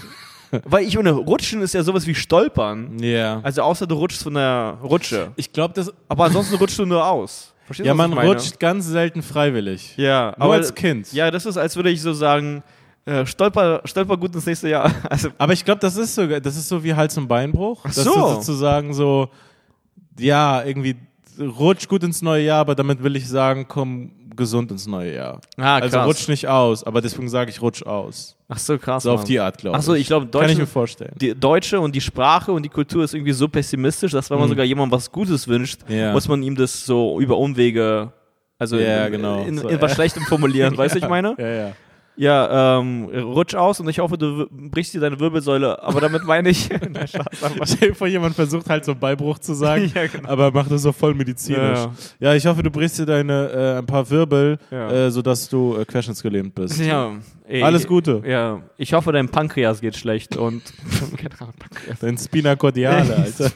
Weil 0.64 0.84
ich 0.86 0.96
meine, 0.96 1.10
Rutschen 1.12 1.60
ist 1.62 1.74
ja 1.74 1.82
sowas 1.82 2.06
wie 2.06 2.14
Stolpern. 2.14 2.98
Ja. 3.00 3.40
Also 3.42 3.62
außer 3.62 3.86
du 3.86 3.94
rutschst 3.96 4.22
von 4.22 4.34
der 4.34 4.78
Rutsche. 4.82 5.32
Ich 5.36 5.52
glaube, 5.52 5.74
das. 5.74 5.92
Aber 6.08 6.24
ansonsten 6.24 6.54
rutschst 6.56 6.78
du 6.78 6.86
nur 6.86 7.06
aus. 7.06 7.52
Verstehst 7.64 7.86
Ja, 7.86 7.92
du, 7.92 7.98
man 7.98 8.12
rutscht 8.12 8.60
ganz 8.60 8.86
selten 8.86 9.22
freiwillig. 9.22 9.96
Ja, 9.96 10.34
Nur 10.38 10.44
aber 10.46 10.54
als 10.54 10.72
Kind. 10.74 11.12
Ja, 11.12 11.30
das 11.32 11.46
ist, 11.46 11.56
als 11.56 11.74
würde 11.74 11.90
ich 11.90 12.00
so 12.00 12.12
sagen, 12.12 12.62
äh, 13.06 13.26
stolper, 13.26 13.80
stolper 13.84 14.16
gut 14.16 14.34
ins 14.34 14.46
nächste 14.46 14.68
Jahr. 14.68 14.92
Also, 15.10 15.30
Aber 15.38 15.52
ich 15.52 15.64
glaube, 15.64 15.80
das 15.80 15.96
ist 15.96 16.14
so, 16.14 16.26
das 16.26 16.56
ist 16.56 16.68
so 16.68 16.82
wie 16.84 16.94
Hals- 16.94 17.18
und 17.18 17.26
Beinbruch. 17.26 17.80
Ach 17.82 17.92
Das 17.92 18.04
so. 18.04 18.10
ist 18.12 18.34
sozusagen 18.46 18.94
so, 18.94 19.28
ja, 20.18 20.62
irgendwie 20.64 20.96
rutsch 21.40 21.88
gut 21.88 22.02
ins 22.04 22.22
neue 22.22 22.44
Jahr, 22.44 22.60
aber 22.60 22.74
damit 22.74 23.02
will 23.02 23.16
ich 23.16 23.28
sagen, 23.28 23.66
komm 23.68 24.12
gesund 24.36 24.70
ins 24.70 24.86
neue 24.86 25.14
Jahr. 25.14 25.40
ah, 25.56 25.76
also 25.76 25.96
krass. 25.96 26.06
rutsch 26.06 26.28
nicht 26.28 26.46
aus, 26.48 26.84
aber 26.84 27.00
deswegen 27.00 27.28
sage 27.28 27.50
ich 27.50 27.60
rutsch 27.62 27.82
aus. 27.84 28.36
Ach 28.48 28.58
so, 28.58 28.78
krass. 28.78 29.02
So 29.02 29.10
auf 29.12 29.20
Mann. 29.20 29.26
die 29.26 29.40
Art, 29.40 29.58
glaube 29.58 29.76
Ach 29.76 29.80
ich. 29.80 29.86
so, 29.86 29.94
ich 29.94 30.06
glaube, 30.06 30.26
Kann 30.26 30.48
ich 30.50 30.58
mir 30.58 30.66
vorstellen. 30.66 31.12
die 31.20 31.34
Deutsche 31.34 31.80
und 31.80 31.94
die 31.94 32.00
Sprache 32.00 32.52
und 32.52 32.62
die 32.62 32.68
Kultur 32.68 33.02
ist 33.04 33.14
irgendwie 33.14 33.32
so 33.32 33.48
pessimistisch, 33.48 34.12
dass 34.12 34.30
wenn 34.30 34.38
man 34.38 34.46
Mhm. 34.46 34.52
sogar 34.52 34.64
jemandem 34.64 34.92
was 34.96 35.10
Gutes 35.10 35.48
wünscht, 35.48 35.80
Ja. 35.88 36.12
muss 36.12 36.28
man 36.28 36.42
ihm 36.42 36.54
das 36.54 36.84
so 36.86 37.18
über 37.20 37.36
Umwege, 37.38 38.12
also 38.58 38.76
Ja, 38.78 39.06
in, 39.06 39.12
genau. 39.12 39.42
in, 39.44 39.58
So, 39.58 39.68
in 39.68 39.80
was 39.80 39.92
äh. 39.92 39.94
Schlechtem 39.96 40.22
formulieren, 40.24 40.76
weißt 40.76 40.94
du, 40.94 40.98
ich 41.00 41.08
meine? 41.08 41.34
Ja, 41.38 41.48
ja. 41.48 41.72
Ja, 42.18 42.78
ähm, 42.80 43.04
rutsch 43.04 43.54
aus 43.54 43.78
und 43.80 43.88
ich 43.90 43.98
hoffe, 43.98 44.16
du 44.16 44.46
brichst 44.50 44.94
dir 44.94 45.00
deine 45.00 45.20
Wirbelsäule, 45.20 45.82
aber 45.82 46.00
damit 46.00 46.24
meine 46.24 46.48
ich, 46.48 46.68
Stell 47.64 47.88
dir 47.90 47.94
vor, 47.94 48.06
jemand 48.06 48.34
versucht 48.34 48.70
halt 48.70 48.84
so 48.86 48.94
Beibruch 48.94 49.38
zu 49.38 49.52
sagen, 49.54 49.92
Ja, 49.94 50.06
genau. 50.06 50.28
aber 50.28 50.50
macht 50.50 50.70
das 50.70 50.80
so 50.82 50.92
voll 50.92 51.12
medizinisch. 51.14 51.78
Ja. 51.78 51.92
Ja, 52.18 52.34
ich 52.34 52.46
hoffe, 52.46 52.62
du 52.62 52.70
brichst 52.70 52.98
dir 52.98 53.04
deine 53.06 53.50
äh, 53.50 53.78
ein 53.78 53.86
paar 53.86 54.08
Wirbel, 54.08 54.58
Ja. 54.70 54.90
äh, 54.90 55.10
sodass 55.10 55.48
du 55.50 55.76
äh, 55.76 55.84
querschnittsgelähmt 55.84 56.54
bist. 56.54 56.80
ja, 56.80 57.12
ey, 57.46 57.62
Alles 57.62 57.86
Gute. 57.86 58.22
Ja, 58.26 58.62
ich 58.78 58.94
hoffe, 58.94 59.12
dein 59.12 59.28
Pankreas 59.28 59.82
geht 59.82 59.96
schlecht 59.96 60.36
und 60.36 60.62
Pankreas. 61.38 61.98
Dein 62.00 62.16
Spina 62.16 62.56
cordiale, 62.56 63.14
Alter. 63.14 63.50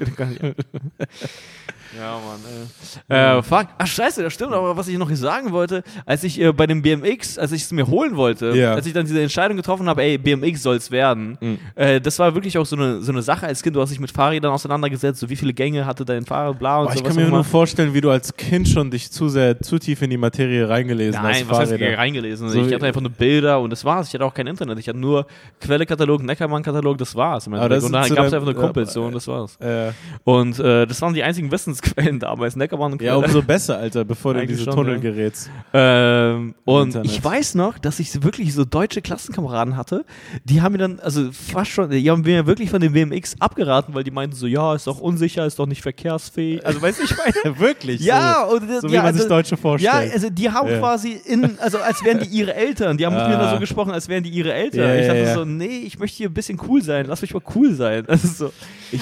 Ja, 1.99 2.19
Mann. 2.19 3.39
Äh, 3.39 3.43
fuck. 3.43 3.67
Ach, 3.79 3.87
scheiße, 3.87 4.23
das 4.23 4.33
stimmt, 4.33 4.53
aber 4.53 4.77
was 4.77 4.87
ich 4.89 4.97
noch 4.97 5.11
sagen 5.11 5.51
wollte, 5.51 5.83
als 6.07 6.23
ich 6.25 6.41
äh, 6.41 6.53
bei 6.53 6.67
dem 6.67 6.83
BMX, 6.83 7.37
als 7.39 7.53
ich 7.53 7.63
es 7.63 7.73
mir 7.73 7.87
holen 7.89 8.17
wollte, 8.17 8.51
Ja. 8.57 8.75
als 8.75 8.87
ich 8.87 8.93
dann 8.93 9.07
diese 9.07 9.21
Entscheidung 9.21 9.57
getroffen 9.57 9.89
habe, 9.89 10.03
ey, 10.03 10.17
BMX 10.19 10.63
soll 10.63 10.77
es 10.77 10.91
werden, 10.91 11.37
Mhm. 11.41 11.59
äh, 11.75 12.01
das 12.01 12.19
war 12.19 12.35
wirklich 12.35 12.57
auch 12.59 12.67
so 12.67 12.77
eine, 12.77 13.01
so 13.03 13.11
eine 13.11 13.23
Sache 13.23 13.47
als 13.47 13.63
Kind, 13.63 13.75
du 13.75 13.81
hast 13.81 13.91
dich 13.91 13.99
mit 14.01 14.11
Fahrrädern 14.13 14.53
auseinandergesetzt, 14.53 15.21
so 15.21 15.29
wie 15.29 15.37
viele 15.37 15.53
Gänge 15.53 15.85
hatte 15.85 16.05
dein 16.05 16.25
Fahrrad, 16.25 16.59
bla 16.59 16.79
und 16.81 16.87
Boah, 16.87 16.93
so. 16.93 16.99
ich 17.01 17.05
kann 17.05 17.17
mir 17.17 17.29
nur 17.29 17.43
vorstellen, 17.45 17.93
wie 17.93 18.01
du 18.01 18.11
als 18.11 18.37
Kind 18.37 18.69
schon 18.69 18.91
dich 18.91 19.11
zu 19.11 19.29
sehr, 19.29 19.61
zu 19.61 19.79
tief 19.79 20.01
in 20.03 20.11
die 20.11 20.17
Materie 20.17 20.69
reingelesen 20.69 21.21
Nein, 21.23 21.35
hast. 21.35 21.49
was 21.51 21.59
heißt 21.61 21.73
Fahrräder. 21.73 21.99
reingelesen? 21.99 22.49
So 22.51 22.61
ich 22.65 22.73
hatte 22.73 22.87
einfach 22.87 23.01
nur 23.01 23.11
Bilder 23.11 23.61
und 23.61 23.71
das 23.71 23.85
war's. 23.85 24.09
Ich 24.09 24.15
hatte 24.15 24.25
auch 24.25 24.35
kein 24.35 24.47
Internet. 24.47 24.79
Ich 24.79 24.89
hatte 24.89 24.99
nur 24.99 25.27
Quellekatalog, 25.61 26.23
Neckermann-Katalog, 26.23 26.99
das 26.99 27.15
war's. 27.15 27.47
Und 27.47 27.55
dann 27.55 27.69
gab 27.91 28.27
es 28.27 28.33
einfach 28.33 28.45
nur 28.45 28.55
Kumpels 28.55 28.93
so 28.93 29.03
und 29.05 29.15
das 29.15 29.27
war's. 29.27 29.57
Äh, 29.61 29.91
Und 30.25 30.59
äh, 30.59 30.87
das 30.87 31.01
waren 31.03 31.15
die 31.15 31.23
einzigen 31.23 31.51
Wissensquellen 31.81 32.19
damals, 32.21 32.57
Neckermann 32.57 32.93
und 32.93 33.03
ja, 33.03 33.17
umso 33.17 33.43
besser, 33.43 33.79
Alter, 33.79 34.05
bevor 34.05 34.35
du 34.35 34.41
in 34.43 34.49
diese 34.49 34.65
schon, 34.65 34.75
Tunnel 34.75 34.95
ja. 34.95 35.01
gerätst. 35.01 35.51
Ähm, 35.73 36.55
und 36.65 36.89
Internet. 36.89 37.11
ich 37.11 37.23
weiß 37.23 37.55
noch, 37.55 37.79
dass 37.79 37.99
ich 38.01 38.23
wirklich 38.23 38.55
so 38.55 38.65
deutsche 38.65 39.03
Klassenkameraden 39.03 39.77
hatte, 39.77 40.05
die 40.45 40.63
haben 40.63 40.73
mir 40.73 40.79
dann, 40.79 41.01
also 41.01 41.31
fast 41.33 41.71
schon, 41.71 41.91
die 41.91 42.11
haben 42.11 42.23
mir 42.23 42.47
wirklich 42.47 42.71
von 42.71 42.81
dem 42.81 42.93
BMX 42.93 43.37
abgeraten, 43.41 43.95
weil 43.95 44.05
die 44.05 44.11
meinten 44.11 44.37
so, 44.37 44.47
ja, 44.47 44.75
ist 44.75 44.87
doch 44.87 45.01
unsicher, 45.01 45.47
ist 45.47 45.59
doch 45.59 45.67
nicht 45.67 45.83
verkehrsfähig. 45.83 46.65
Also 46.65 46.81
weißt 46.83 47.01
du, 47.01 47.05
ich 47.05 47.17
meine. 47.17 47.35
Ja, 47.45 47.59
wirklich? 47.61 48.01
Ja, 48.01 48.47
so, 48.49 48.57
und, 48.57 48.71
so 48.83 48.89
wie 48.89 48.95
ja, 48.95 49.03
man 49.03 49.15
sich 49.15 49.23
also- 49.23 49.35
Deutsche 49.35 49.55
Ja, 49.55 49.61
vorstellt. 49.61 50.13
also 50.13 50.31
die 50.31 50.51
haben 50.51 50.69
Ja. 50.71 50.79
quasi 50.79 51.13
in, 51.25 51.59
also 51.59 51.79
als 51.79 52.05
wären 52.05 52.21
die 52.21 52.27
ihre 52.29 52.55
Eltern. 52.55 52.97
Die 52.97 53.07
haben 53.07 53.15
mit 53.17 53.27
mir 53.29 53.39
Ah. 53.39 53.43
da 53.45 53.51
so 53.55 53.61
gesprochen, 53.61 53.93
als 53.93 54.09
wären 54.09 54.23
die 54.25 54.31
ihre 54.31 54.53
Eltern. 54.53 54.81
Ja, 54.81 54.95
ich 54.95 55.03
ja, 55.03 55.07
dachte 55.09 55.21
ja. 55.21 55.35
so, 55.35 55.45
nee, 55.45 55.79
ich 55.87 55.99
möchte 55.99 56.17
hier 56.19 56.29
ein 56.29 56.35
bisschen 56.35 56.61
cool 56.69 56.83
sein. 56.83 57.07
Lass 57.07 57.23
mich 57.23 57.33
mal 57.35 57.43
cool 57.55 57.75
sein. 57.75 58.05
Ist 58.07 58.37
so. 58.39 58.53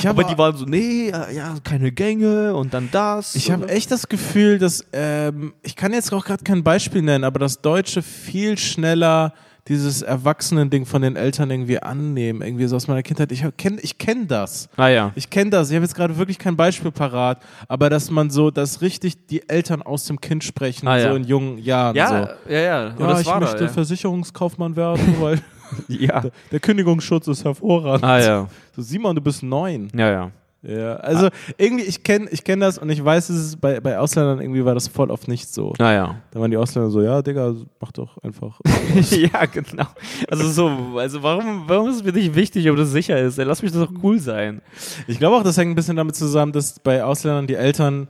Aber 0.07 0.24
auch- 0.24 0.30
die 0.30 0.39
waren 0.39 0.57
so, 0.57 0.64
nee, 0.64 1.09
äh, 1.09 1.34
ja, 1.34 1.55
keine 1.64 1.93
Gänge 1.93 2.55
und 2.55 2.74
dann 2.74 2.89
das. 2.93 3.34
Ich 3.34 3.51
habe 3.51 3.68
echt 3.68 3.91
das 3.91 4.09
Gefühl, 4.09 4.59
dass 4.59 4.84
ähm, 4.93 5.53
ich 5.62 5.76
kann 5.76 5.93
jetzt 5.93 6.12
auch 6.12 6.24
gerade 6.24 6.45
kein 6.45 6.62
Beispiel 6.62 7.03
nennen, 7.03 7.24
aber 7.24 7.39
dass 7.39 7.61
Deutsche 7.61 8.03
viel 8.03 8.59
schneller 8.59 9.32
dieses 9.66 10.01
Erwachsenen-Ding 10.01 10.86
von 10.86 11.03
den 11.03 11.14
Eltern 11.16 11.51
irgendwie 11.51 11.78
annehmen, 11.78 12.41
irgendwie 12.41 12.66
so 12.66 12.76
aus 12.76 12.89
meiner 12.89 13.03
Kindheit. 13.03 13.30
Ich 13.32 13.45
kenne 13.59 13.78
ich 13.82 13.99
kenn 13.99 14.26
das. 14.26 14.70
Ah 14.78 14.89
ja. 14.89 15.12
Ich 15.14 15.28
kenne 15.28 15.51
das. 15.51 15.68
Ich 15.68 15.74
habe 15.76 15.84
jetzt 15.84 15.95
gerade 15.95 16.16
wirklich 16.16 16.39
kein 16.39 16.57
Beispiel 16.57 16.91
parat, 16.91 17.43
aber 17.68 17.91
dass 17.91 18.11
man 18.11 18.30
so, 18.30 18.51
dass 18.51 18.80
richtig 18.80 19.26
die 19.26 19.47
Eltern 19.47 19.82
aus 19.82 20.07
dem 20.07 20.22
Kind 20.22 20.43
sprechen, 20.43 20.89
Ah, 20.89 20.97
ja. 20.99 21.11
so 21.11 21.16
in 21.16 21.24
jungen 21.24 21.59
Jahren. 21.59 21.95
Ja, 21.97 22.09
so. 22.47 22.51
ja, 22.53 22.59
ja. 22.61 22.86
Und 22.89 23.01
Ja, 23.01 23.07
das 23.09 23.20
ich 23.20 23.26
möchte 23.34 23.57
da, 23.59 23.64
ja. 23.66 23.68
Versicherungskaufmann 23.68 24.74
werden, 24.74 25.16
weil 25.20 25.39
ja. 25.89 26.25
der 26.51 26.61
Kündigungsschutz 26.61 27.29
ist 27.29 27.45
hervorragend. 27.45 28.05
Ah 28.05 28.21
ja. 28.21 28.49
So, 28.75 28.83
Simon, 28.83 29.14
du 29.14 29.23
bist 29.23 29.43
neun. 29.43 29.89
Ja, 29.95 30.11
ja. 30.11 30.33
Ja, 30.62 30.95
also 30.97 31.29
irgendwie, 31.57 31.85
ich 31.85 32.03
kenne 32.03 32.29
ich 32.33 32.43
kenn 32.43 32.59
das 32.59 32.79
und 32.79 32.91
ich 32.91 33.05
weiß, 33.05 33.29
es 33.29 33.47
ist 33.47 33.61
bei, 33.61 33.79
bei 33.79 33.97
Ausländern 33.97 34.41
irgendwie 34.41 34.64
war 34.64 34.75
das 34.75 34.89
voll 34.89 35.09
oft 35.11 35.29
nicht 35.29 35.49
so. 35.49 35.73
Ah 35.79 35.93
ja. 35.93 36.16
Da 36.33 36.41
waren 36.41 36.51
die 36.51 36.57
Ausländer 36.57 36.91
so, 36.91 37.01
ja, 37.01 37.23
Digga, 37.23 37.55
mach 37.81 37.93
doch 37.93 38.19
einfach. 38.25 38.59
ja, 39.11 39.47
genau. 39.47 39.87
Also 40.29 40.49
so, 40.49 40.99
also 40.99 41.23
warum, 41.23 41.62
warum 41.69 41.89
ist 41.89 41.97
es 41.97 42.03
für 42.03 42.12
dich 42.12 42.35
wichtig, 42.35 42.69
ob 42.71 42.77
das 42.77 42.91
sicher 42.91 43.21
ist? 43.21 43.39
Ey, 43.39 43.45
lass 43.45 43.62
mich 43.62 43.71
das 43.71 43.87
doch 43.87 43.93
cool 44.03 44.19
sein. 44.19 44.61
Ich 45.07 45.19
glaube 45.21 45.37
auch, 45.37 45.45
das 45.45 45.57
hängt 45.57 45.71
ein 45.71 45.77
bisschen 45.77 45.97
damit 45.97 46.16
zusammen, 46.16 46.51
dass 46.51 46.81
bei 46.81 47.05
Ausländern 47.05 47.47
die 47.47 47.55
Eltern 47.55 48.09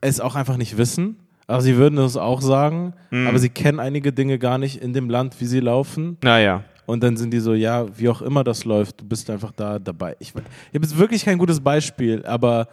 es 0.00 0.18
auch 0.18 0.34
einfach 0.34 0.56
nicht 0.56 0.78
wissen. 0.78 1.18
Aber 1.46 1.60
sie 1.60 1.76
würden 1.76 1.96
das 1.96 2.16
auch 2.16 2.40
sagen, 2.40 2.94
aber 3.10 3.38
sie 3.38 3.50
kennen 3.50 3.78
einige 3.80 4.12
Dinge 4.12 4.38
gar 4.38 4.56
nicht 4.56 4.80
in 4.80 4.94
dem 4.94 5.10
Land, 5.10 5.38
wie 5.40 5.44
sie 5.44 5.60
laufen. 5.60 6.16
Naja. 6.22 6.64
Und 6.86 7.02
dann 7.02 7.16
sind 7.16 7.30
die 7.30 7.40
so, 7.40 7.54
ja, 7.54 7.86
wie 7.96 8.08
auch 8.08 8.22
immer 8.22 8.44
das 8.44 8.64
läuft, 8.64 9.00
du 9.00 9.04
bist 9.04 9.30
einfach 9.30 9.52
da 9.52 9.78
dabei. 9.78 10.16
Ich, 10.18 10.28
ich 10.30 10.34
habe 10.34 10.84
jetzt 10.84 10.98
wirklich 10.98 11.24
kein 11.24 11.38
gutes 11.38 11.60
Beispiel, 11.60 12.24
aber 12.26 12.68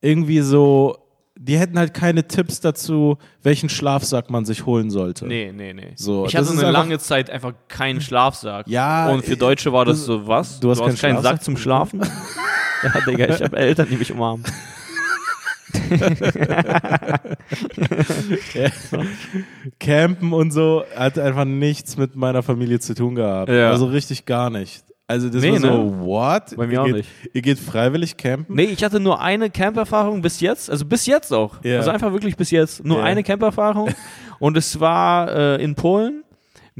irgendwie 0.00 0.40
so, 0.40 0.96
die 1.36 1.58
hätten 1.58 1.78
halt 1.78 1.94
keine 1.94 2.26
Tipps 2.26 2.60
dazu, 2.60 3.16
welchen 3.42 3.68
Schlafsack 3.70 4.28
man 4.30 4.44
sich 4.44 4.66
holen 4.66 4.90
sollte. 4.90 5.26
Nee, 5.26 5.52
nee, 5.54 5.72
nee. 5.72 5.92
So, 5.94 6.26
ich 6.26 6.36
hatte 6.36 6.50
eine 6.50 6.70
lange 6.70 6.98
Zeit 6.98 7.30
einfach 7.30 7.54
keinen 7.68 8.00
Schlafsack. 8.00 8.68
Ja, 8.68 9.08
Und 9.08 9.24
für 9.24 9.36
Deutsche 9.36 9.72
war 9.72 9.86
das 9.86 10.04
so, 10.04 10.26
was? 10.26 10.60
du 10.60 10.70
hast 10.70 10.80
keinen 10.80 10.96
keinen 10.96 11.14
Sack 11.16 11.22
Schlafsack? 11.22 11.44
zum 11.44 11.56
Schlafen? 11.56 12.00
ja, 12.82 13.00
Digga, 13.06 13.34
ich 13.34 13.42
habe 13.42 13.56
Eltern, 13.56 13.88
die 13.90 13.96
mich 13.96 14.12
umarmen. 14.12 14.44
Campen 19.78 20.32
und 20.32 20.50
so 20.52 20.84
hat 20.96 21.18
einfach 21.18 21.44
nichts 21.44 21.96
mit 21.96 22.16
meiner 22.16 22.42
Familie 22.42 22.80
zu 22.80 22.94
tun 22.94 23.14
gehabt. 23.14 23.50
Ja. 23.50 23.70
Also 23.70 23.86
richtig 23.86 24.26
gar 24.26 24.50
nicht. 24.50 24.84
Also 25.06 25.28
das 25.28 25.42
Nee, 25.42 25.52
war 25.52 25.58
so, 25.58 25.66
ne? 25.90 26.00
what? 26.04 26.56
Bei 26.56 26.66
mir 26.68 26.74
ihr 26.74 26.82
auch 26.82 26.86
geht, 26.86 26.94
nicht. 26.96 27.08
Ihr 27.32 27.42
geht 27.42 27.58
freiwillig 27.58 28.16
campen? 28.16 28.54
Nee, 28.54 28.64
ich 28.64 28.84
hatte 28.84 29.00
nur 29.00 29.20
eine 29.20 29.50
Camperfahrung 29.50 30.22
bis 30.22 30.40
jetzt, 30.40 30.70
also 30.70 30.84
bis 30.84 31.06
jetzt 31.06 31.32
auch. 31.32 31.56
Ja. 31.64 31.78
Also 31.78 31.90
einfach 31.90 32.12
wirklich 32.12 32.36
bis 32.36 32.52
jetzt. 32.52 32.84
Nur 32.84 32.98
Ja. 32.98 33.04
eine 33.04 33.24
Camperfahrung. 33.24 33.90
und 34.38 34.56
es 34.56 34.78
war 34.78 35.34
äh, 35.34 35.64
in 35.64 35.74
Polen 35.74 36.22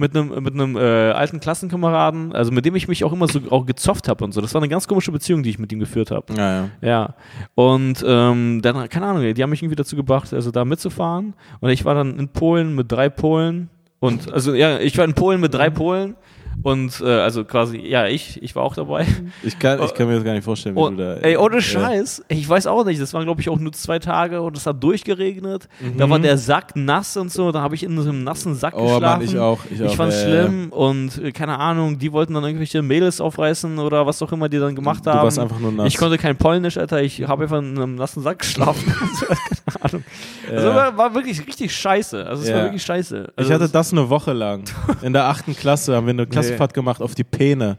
mit 0.01 0.17
einem 0.17 0.43
mit 0.43 0.55
einem 0.55 0.77
äh, 0.77 0.81
alten 1.13 1.39
Klassenkameraden, 1.39 2.33
also 2.33 2.51
mit 2.51 2.65
dem 2.65 2.75
ich 2.75 2.89
mich 2.89 3.05
auch 3.05 3.13
immer 3.13 3.29
so 3.29 3.41
auch 3.51 3.67
gezofft 3.67 4.09
habe 4.09 4.25
und 4.25 4.33
so. 4.33 4.41
Das 4.41 4.55
war 4.55 4.61
eine 4.61 4.69
ganz 4.69 4.89
komische 4.89 5.13
Beziehung, 5.13 5.43
die 5.43 5.51
ich 5.51 5.59
mit 5.59 5.71
ihm 5.73 5.79
geführt 5.79 6.11
habe. 6.11 6.35
Ja, 6.35 6.53
ja. 6.53 6.69
Ja. 6.81 7.15
Und 7.55 8.05
ähm, 8.07 8.61
dann, 8.63 8.89
keine 8.89 9.07
Ahnung, 9.07 9.35
die 9.35 9.43
haben 9.43 9.51
mich 9.51 9.63
irgendwie 9.63 9.77
dazu 9.77 9.95
gebracht, 9.95 10.33
also 10.33 10.51
da 10.51 10.65
mitzufahren. 10.65 11.35
Und 11.61 11.71
ich 11.71 11.85
war 11.85 11.95
dann 11.95 12.19
in 12.19 12.29
Polen 12.29 12.75
mit 12.75 12.91
drei 12.91 13.09
Polen. 13.09 13.69
Und 14.01 14.33
also 14.33 14.55
ja, 14.55 14.79
ich 14.79 14.97
war 14.97 15.05
in 15.05 15.15
Polen 15.15 15.41
mit 15.41 15.53
drei 15.53 15.71
Polen. 15.71 16.17
Und 16.63 17.01
äh, 17.01 17.07
also 17.07 17.45
quasi, 17.45 17.79
ja, 17.79 18.07
ich, 18.07 18.43
ich 18.43 18.55
war 18.55 18.63
auch 18.65 18.75
dabei. 18.75 19.07
Ich 19.43 19.59
kann, 19.59 19.83
ich 19.83 19.95
kann 19.95 20.07
mir 20.07 20.15
das 20.17 20.25
gar 20.25 20.35
nicht 20.35 20.45
vorstellen, 20.45 20.77
wie 20.77 20.81
Und, 20.81 20.99
du 20.99 21.17
da. 21.17 21.21
ey, 21.23 21.37
ohne 21.37 21.57
ja. 21.57 21.61
Scheiß, 21.63 22.25
ich 22.29 22.47
weiß 22.47 22.67
auch 22.67 22.85
nicht, 22.85 23.01
das 23.01 23.15
waren 23.15 23.25
glaube 23.25 23.41
ich 23.41 23.49
auch 23.49 23.59
nur 23.59 23.73
zwei 23.73 23.99
Tage 23.99 24.43
und 24.43 24.57
es 24.57 24.67
hat 24.67 24.83
durchgeregnet. 24.83 25.69
Mhm. 25.81 25.97
Da 25.97 26.11
war 26.11 26.19
der 26.19 26.37
Sack 26.37 26.77
nass 26.77 27.17
und 27.17 27.33
so, 27.33 27.53
da 27.53 27.63
habe 27.63 27.75
ich 27.75 27.83
in 27.85 27.97
so 28.01 28.09
einem 28.11 28.23
nassen 28.25 28.55
Sack 28.55 28.75
Oh, 28.77 28.83
geschlafen. 28.95 29.21
Mann, 29.21 29.23
ich 29.23 29.39
auch. 29.39 29.59
Ich, 29.71 29.83
auch. 29.83 29.95
fand's 29.95 30.23
ja, 30.23 30.29
ja, 30.29 30.35
ja. 30.35 30.43
schlimm 30.43 30.73
und 30.73 31.19
äh, 31.19 31.33
keine 31.33 31.59
Ahnung, 31.59 31.99
die 31.99 32.13
wollten 32.13 32.35
dann 32.35 32.45
irgendwelche 32.45 32.83
Mädels 32.83 33.21
aufreißen 33.21 33.79
oder 33.79 34.05
was 34.07 34.21
auch 34.23 34.33
immer 34.33 34.49
die 34.49 34.59
dann 34.59 34.75
gemacht 34.75 35.07
Du 35.07 35.11
haben. 35.11 35.23
warst 35.25 35.39
einfach 35.39 35.59
nur 35.59 35.73
nass. 35.73 35.87
Ich 35.89 35.97
konnte 35.97 36.19
kein 36.19 36.37
Polnisch, 36.37 36.77
Alter, 36.77 37.03
ich 37.03 37.23
habe 37.27 37.45
einfach 37.45 37.59
in 37.59 37.77
einem 37.79 37.95
nassen 37.95 38.23
Sack 38.23 38.41
geschlafen. 38.41 38.85
Keine 39.71 39.85
Ahnung. 39.85 40.05
Also 40.51 40.75
war, 40.75 40.97
war 40.97 41.15
wirklich 41.15 41.47
richtig 41.47 41.75
scheiße. 41.75 42.27
Also 42.27 42.43
es 42.43 42.53
war 42.53 42.65
wirklich 42.65 42.83
scheiße. 42.83 43.33
Also 43.37 43.49
ich 43.51 43.55
hatte 43.55 43.69
das 43.71 43.93
eine 43.93 44.09
Woche 44.11 44.33
lang. 44.33 44.65
In 45.03 45.13
der 45.13 45.25
achten 45.27 45.55
Klasse 45.57 45.95
haben 45.95 46.07
wir 46.07 46.11
eine 46.13 46.27
Klassenfahrt 46.41 46.75
gemacht 46.75 47.01
auf 47.03 47.15
die 47.15 47.25
Peene. 47.25 47.79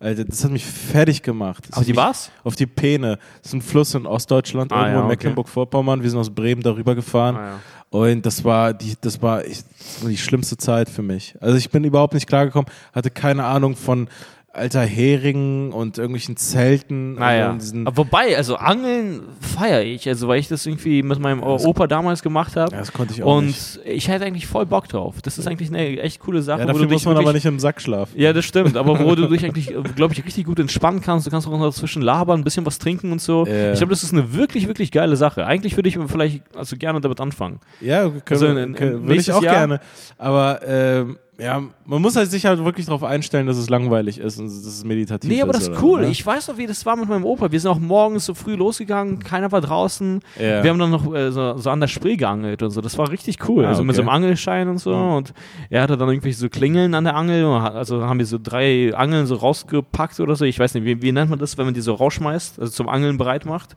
Alter, 0.00 0.24
das 0.24 0.42
hat 0.42 0.50
mich 0.50 0.66
fertig 0.66 1.22
gemacht. 1.22 1.64
Das 1.68 1.78
Auf 1.78 1.84
die 1.84 1.94
was? 1.94 2.30
Auf 2.42 2.56
die 2.56 2.66
Peene. 2.66 3.18
Das 3.40 3.50
ist 3.50 3.54
ein 3.54 3.62
Fluss 3.62 3.94
in 3.94 4.04
Ostdeutschland, 4.04 4.72
Ah, 4.72 4.76
irgendwo 4.76 4.90
ja, 4.90 4.98
in 4.98 5.04
okay. 5.04 5.08
Mecklenburg-Vorpommern. 5.12 6.02
Wir 6.02 6.10
sind 6.10 6.18
aus 6.18 6.30
Bremen 6.30 6.60
darüber 6.62 6.94
gefahren. 6.96 7.36
Ah, 7.36 7.46
ja. 7.46 7.58
Und 7.90 8.24
das 8.26 8.42
war 8.42 8.72
die, 8.74 8.94
das 9.00 9.20
war, 9.22 9.42
das 9.42 9.64
war 10.02 10.08
die 10.10 10.16
schlimmste 10.16 10.56
Zeit 10.56 10.88
für 10.88 11.02
mich. 11.02 11.36
Also 11.40 11.56
ich 11.56 11.70
bin 11.70 11.84
überhaupt 11.84 12.14
nicht 12.14 12.26
klargekommen, 12.26 12.66
hatte 12.92 13.10
keine 13.10 13.44
Ahnung 13.44 13.76
von 13.76 14.08
alter 14.54 14.82
Heringen 14.82 15.72
und 15.72 15.96
irgendwelchen 15.96 16.36
Zelten. 16.36 17.14
Naja. 17.14 17.54
diesen, 17.54 17.86
Aber 17.86 17.96
Wobei, 17.96 18.36
also 18.36 18.56
Angeln 18.56 19.22
feiere 19.40 19.82
ich, 19.82 20.06
also 20.08 20.28
weil 20.28 20.40
ich 20.40 20.48
das 20.48 20.66
irgendwie 20.66 21.02
mit 21.02 21.18
meinem 21.20 21.42
Opa 21.42 21.86
damals 21.86 22.22
gemacht 22.22 22.56
habe. 22.56 22.70
ja, 22.72 22.78
das 22.80 22.92
konnte 22.92 23.14
ich 23.14 23.22
auch 23.22 23.36
Und 23.38 23.46
nicht. 23.46 23.80
ich 23.84 24.08
hätte 24.08 24.24
eigentlich 24.26 24.46
voll 24.46 24.66
Bock 24.66 24.88
drauf. 24.88 25.22
Das 25.22 25.38
ist 25.38 25.46
eigentlich 25.46 25.70
eine 25.70 25.98
echt 26.00 26.20
coole 26.20 26.42
Sache. 26.42 26.60
Ja, 26.60 26.64
wo 26.66 26.72
du 26.72 26.72
dafür 26.74 26.86
dich 26.86 26.92
muss 26.96 27.04
man 27.06 27.14
wirklich- 27.14 27.26
aber 27.28 27.32
nicht 27.34 27.46
im 27.46 27.58
Sack 27.60 27.80
schlafen. 27.80 28.12
Ja, 28.20 28.32
das 28.34 28.44
stimmt, 28.44 28.76
aber 28.76 28.98
wo 29.02 29.14
du 29.14 29.26
dich 29.28 29.42
eigentlich, 29.44 29.72
glaube 29.96 30.12
ich, 30.12 30.24
richtig 30.24 30.44
gut 30.44 30.58
entspannen 30.58 31.00
kannst. 31.00 31.26
Du 31.26 31.30
kannst 31.30 31.46
auch 31.48 31.52
noch 31.52 31.64
dazwischen 31.64 32.02
labern, 32.02 32.40
ein 32.40 32.44
bisschen 32.44 32.66
was 32.66 32.78
trinken 32.78 33.10
und 33.12 33.22
so. 33.22 33.46
Ja. 33.46 33.72
Ich 33.72 33.78
glaube, 33.78 33.90
das 33.92 34.02
ist 34.02 34.12
eine 34.12 34.34
wirklich, 34.34 34.68
wirklich 34.68 34.90
geile 34.92 35.16
Sache. 35.16 35.46
Eigentlich 35.46 35.76
würde 35.76 35.88
ich 35.88 35.98
vielleicht 36.08 36.42
also 36.54 36.76
gerne 36.76 37.00
damit 37.00 37.20
anfangen. 37.20 37.60
Ja, 37.80 38.02
können, 38.08 38.22
Also 38.28 38.46
wir- 38.54 38.62
in- 38.62 38.74
können, 38.74 38.92
in 38.98 39.02
würde 39.08 39.20
ich 39.20 39.32
auch 39.32 39.42
Jahr? 39.42 39.54
gerne. 39.54 39.80
Aber 40.18 40.60
ähm, 40.66 41.16
ja, 41.42 41.62
man 41.84 42.00
muss 42.02 42.16
halt 42.16 42.30
sich 42.30 42.46
halt 42.46 42.64
wirklich 42.64 42.86
darauf 42.86 43.02
einstellen, 43.02 43.46
dass 43.46 43.56
es 43.56 43.68
langweilig 43.68 44.18
ist 44.18 44.38
und 44.38 44.46
dass 44.46 44.54
es 44.54 44.84
meditativ 44.84 45.30
ist. 45.30 45.36
Nee, 45.36 45.42
aber 45.42 45.52
das 45.52 45.62
ist 45.62 45.70
oder 45.70 45.82
cool. 45.82 46.00
so, 46.00 46.06
ne? 46.06 46.10
Ich 46.10 46.24
weiß 46.24 46.48
noch, 46.48 46.56
wie 46.56 46.66
das 46.66 46.86
war 46.86 46.96
mit 46.96 47.08
meinem 47.08 47.24
Opa. 47.24 47.50
Wir 47.50 47.58
sind 47.58 47.70
auch 47.70 47.78
morgens 47.78 48.26
so 48.26 48.34
früh 48.34 48.54
losgegangen, 48.54 49.18
keiner 49.18 49.50
war 49.50 49.60
draußen. 49.60 50.20
Ja. 50.38 50.62
Wir 50.62 50.70
haben 50.70 50.78
dann 50.78 50.90
noch 50.90 51.12
äh, 51.14 51.32
so, 51.32 51.56
so 51.58 51.70
an 51.70 51.80
der 51.80 51.88
Spree 51.88 52.16
geangelt 52.16 52.62
und 52.62 52.70
so. 52.70 52.80
Das 52.80 52.96
war 52.98 53.10
richtig 53.10 53.48
cool. 53.48 53.64
Ah, 53.64 53.68
also 53.68 53.82
mit 53.82 53.90
okay. 53.90 53.96
so 53.96 54.02
einem 54.02 54.10
Angelschein 54.10 54.68
und 54.68 54.78
so. 54.78 54.94
Mhm. 54.94 55.12
Und 55.12 55.34
er 55.68 55.82
hatte 55.82 55.96
dann 55.96 56.08
irgendwelche 56.08 56.38
so 56.38 56.48
Klingeln 56.48 56.94
an 56.94 57.04
der 57.04 57.16
Angel. 57.16 57.44
Also 57.44 58.04
haben 58.04 58.18
wir 58.18 58.26
so 58.26 58.38
drei 58.40 58.94
Angeln 58.94 59.26
so 59.26 59.34
rausgepackt 59.34 60.20
oder 60.20 60.36
so. 60.36 60.44
Ich 60.44 60.58
weiß 60.58 60.74
nicht, 60.74 60.84
wie, 60.84 61.02
wie 61.02 61.12
nennt 61.12 61.30
man 61.30 61.38
das, 61.38 61.58
wenn 61.58 61.64
man 61.64 61.74
die 61.74 61.80
so 61.80 61.94
rausschmeißt, 61.94 62.60
also 62.60 62.72
zum 62.72 62.88
Angeln 62.88 63.18
bereit 63.18 63.46
macht? 63.46 63.76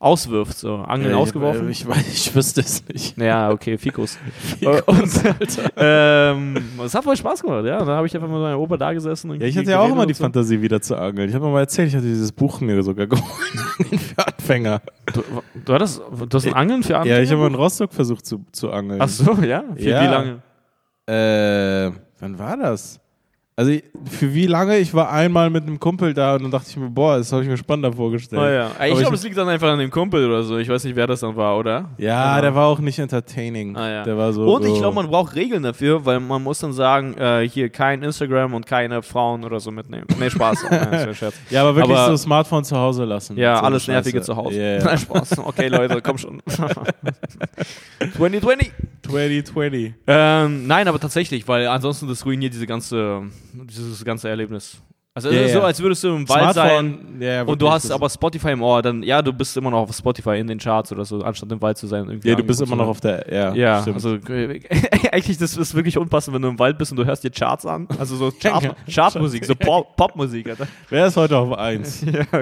Auswirft, 0.00 0.58
so. 0.58 0.76
Angeln 0.76 1.12
Ja, 1.12 1.16
ausgeworfen. 1.16 1.68
Ich, 1.70 1.80
ich, 1.82 1.88
weiß, 1.88 2.06
ich 2.12 2.34
wüsste 2.34 2.60
es 2.60 2.86
nicht. 2.88 3.16
Ja, 3.24 3.50
okay, 3.50 3.78
Fikus. 3.78 4.18
und, 4.86 5.10
ähm, 5.76 6.56
es 6.84 6.94
hat 6.94 7.04
voll 7.04 7.16
Spaß 7.16 7.42
gemacht, 7.42 7.64
ja. 7.64 7.78
Da 7.84 7.96
habe 7.96 8.06
ich 8.06 8.14
einfach 8.14 8.28
mit 8.28 8.38
meinem 8.38 8.58
Opa 8.58 8.76
da 8.76 8.92
gesessen. 8.92 9.30
und 9.30 9.40
Ja, 9.40 9.46
ich 9.46 9.56
hatte 9.56 9.70
ja 9.70 9.80
auch 9.80 9.88
immer 9.88 10.02
und 10.02 10.08
die 10.08 10.14
so. 10.14 10.24
Fantasie, 10.24 10.60
wieder 10.60 10.80
zu 10.82 10.96
angeln. 10.96 11.28
Ich 11.28 11.34
habe 11.34 11.46
mal 11.48 11.60
erzählt, 11.60 11.88
ich 11.88 11.94
hatte 11.96 12.06
dieses 12.06 12.32
Buch 12.32 12.60
mir 12.60 12.82
sogar 12.82 13.06
geholt 13.08 13.24
für 14.00 14.26
Anfänger. 14.26 14.82
Du, 15.12 15.22
du, 15.64 15.72
hattest, 15.72 16.00
du 16.28 16.36
hast 16.36 16.46
ein 16.46 16.54
Angeln 16.54 16.82
für 16.82 16.96
Anfänger? 16.98 17.16
Ja, 17.16 17.22
ich 17.22 17.30
habe 17.30 17.40
mal 17.40 17.46
in 17.48 17.54
Rostock 17.54 17.92
versucht 17.92 18.26
zu, 18.26 18.44
zu 18.52 18.70
angeln. 18.70 19.00
Ach 19.00 19.08
so, 19.08 19.32
ja? 19.42 19.64
Für 19.74 19.80
Ja. 19.88 20.02
wie 20.02 20.06
lange? 20.06 20.42
Äh, 21.06 21.92
wann 22.20 22.38
war 22.38 22.56
das? 22.56 23.00
Also 23.56 23.70
für 24.10 24.34
wie 24.34 24.46
lange? 24.48 24.78
Ich 24.78 24.92
war 24.94 25.12
einmal 25.12 25.48
mit 25.48 25.62
einem 25.62 25.78
Kumpel 25.78 26.12
da 26.12 26.34
und 26.34 26.42
dann 26.42 26.50
dachte 26.50 26.66
ich 26.70 26.76
mir, 26.76 26.88
boah, 26.90 27.18
das 27.18 27.30
habe 27.32 27.44
ich 27.44 27.48
mir 27.48 27.56
spannender 27.56 27.92
vorgestellt. 27.92 28.42
Oh, 28.42 28.44
ja. 28.44 28.72
Ich 28.88 28.98
glaube, 28.98 29.14
es 29.14 29.22
liegt 29.22 29.36
dann 29.36 29.48
einfach 29.48 29.68
an 29.68 29.78
dem 29.78 29.92
Kumpel 29.92 30.26
oder 30.28 30.42
so. 30.42 30.58
Ich 30.58 30.68
weiß 30.68 30.82
nicht, 30.82 30.96
wer 30.96 31.06
das 31.06 31.20
dann 31.20 31.36
war, 31.36 31.56
oder? 31.56 31.90
Ja, 31.96 32.30
Genau. 32.30 32.42
der 32.42 32.54
war 32.56 32.66
auch 32.66 32.80
nicht 32.80 32.98
entertaining. 32.98 33.76
Ah, 33.76 33.88
ja. 33.88 34.02
Der 34.02 34.16
war 34.18 34.32
so. 34.32 34.52
Und 34.52 34.62
ich 34.64 34.70
so- 34.70 34.78
glaube, 34.80 34.96
man 34.96 35.06
braucht 35.06 35.36
Regeln 35.36 35.62
dafür, 35.62 36.04
weil 36.04 36.18
man 36.18 36.42
muss 36.42 36.58
dann 36.58 36.72
sagen, 36.72 37.16
äh, 37.16 37.48
hier 37.48 37.68
kein 37.68 38.02
Instagram 38.02 38.54
und 38.54 38.66
keine 38.66 39.02
Frauen 39.04 39.44
oder 39.44 39.60
so 39.60 39.70
mitnehmen. 39.70 40.06
Nee, 40.18 40.30
Spaß. 40.30 40.62
ja. 40.72 41.30
Ja, 41.50 41.60
aber 41.62 41.76
wirklich 41.76 41.96
aber- 41.96 42.08
so 42.08 42.16
Smartphone 42.24 42.64
zu 42.64 42.76
Hause 42.76 43.04
lassen. 43.04 43.36
Ja, 43.36 43.58
So 43.58 43.62
alles 43.66 43.86
Nervige 43.86 44.20
zu 44.20 44.34
Hause. 44.34 44.58
Ja, 44.60 44.78
ja. 44.78 44.84
Nein, 44.84 44.98
Spaß. 44.98 45.38
Okay, 45.38 45.68
Leute, 45.68 46.02
komm 46.02 46.18
schon. 46.18 46.42
2020. 48.16 48.72
2020. 49.02 49.94
Ähm, 50.06 50.66
nein, 50.66 50.88
aber 50.88 50.98
tatsächlich, 50.98 51.46
weil 51.46 51.66
ansonsten 51.68 52.08
das 52.08 52.24
ruiniert 52.26 52.52
diese 52.52 52.66
ganze, 52.66 53.22
dieses 53.62 54.04
ganze 54.04 54.28
Erlebnis. 54.28 54.82
Also 55.16 55.28
ist 55.28 55.52
so, 55.52 55.60
als 55.62 55.80
würdest 55.80 56.02
du 56.02 56.08
im 56.08 56.28
Wald 56.28 56.54
sein 56.54 56.98
ja, 57.20 57.42
und 57.44 57.62
du 57.62 57.70
hast 57.70 57.88
aber 57.92 58.10
Spotify 58.10 58.50
im 58.50 58.62
Ohr, 58.62 58.82
dann 58.82 59.00
ja, 59.04 59.22
du 59.22 59.32
bist 59.32 59.56
immer 59.56 59.70
noch 59.70 59.82
auf 59.82 59.94
Spotify 59.94 60.40
in 60.40 60.48
den 60.48 60.58
Charts 60.58 60.90
oder 60.90 61.04
so, 61.04 61.22
anstatt 61.22 61.52
im 61.52 61.62
Wald 61.62 61.78
zu 61.78 61.86
sein. 61.86 62.20
Ja, 62.24 62.34
du 62.34 62.42
bist 62.42 62.60
immer 62.60 62.74
noch 62.74 62.88
auf 62.88 63.00
der. 63.00 63.24
Ja, 63.32 63.54
Ja, 63.54 63.80
stimmt. 63.82 63.94
also 63.94 64.18
eigentlich 65.12 65.38
das 65.38 65.56
ist 65.56 65.72
wirklich 65.76 65.96
unpassend, 65.96 66.34
wenn 66.34 66.42
du 66.42 66.48
im 66.48 66.58
Wald 66.58 66.78
bist 66.78 66.90
und 66.90 66.96
du 66.96 67.04
hörst 67.04 67.22
dir 67.22 67.30
Charts 67.30 67.64
an, 67.64 67.86
also 67.96 68.16
so 68.16 68.32
Chart, 68.42 68.74
Chartmusik, 68.92 69.44
so 69.44 69.54
Pop- 69.54 69.94
Popmusik. 69.96 70.48
Alter. 70.48 70.66
Wer 70.90 71.06
ist 71.06 71.16
heute 71.16 71.36
auf 71.38 71.56
1? 71.56 72.06
ja. 72.12 72.40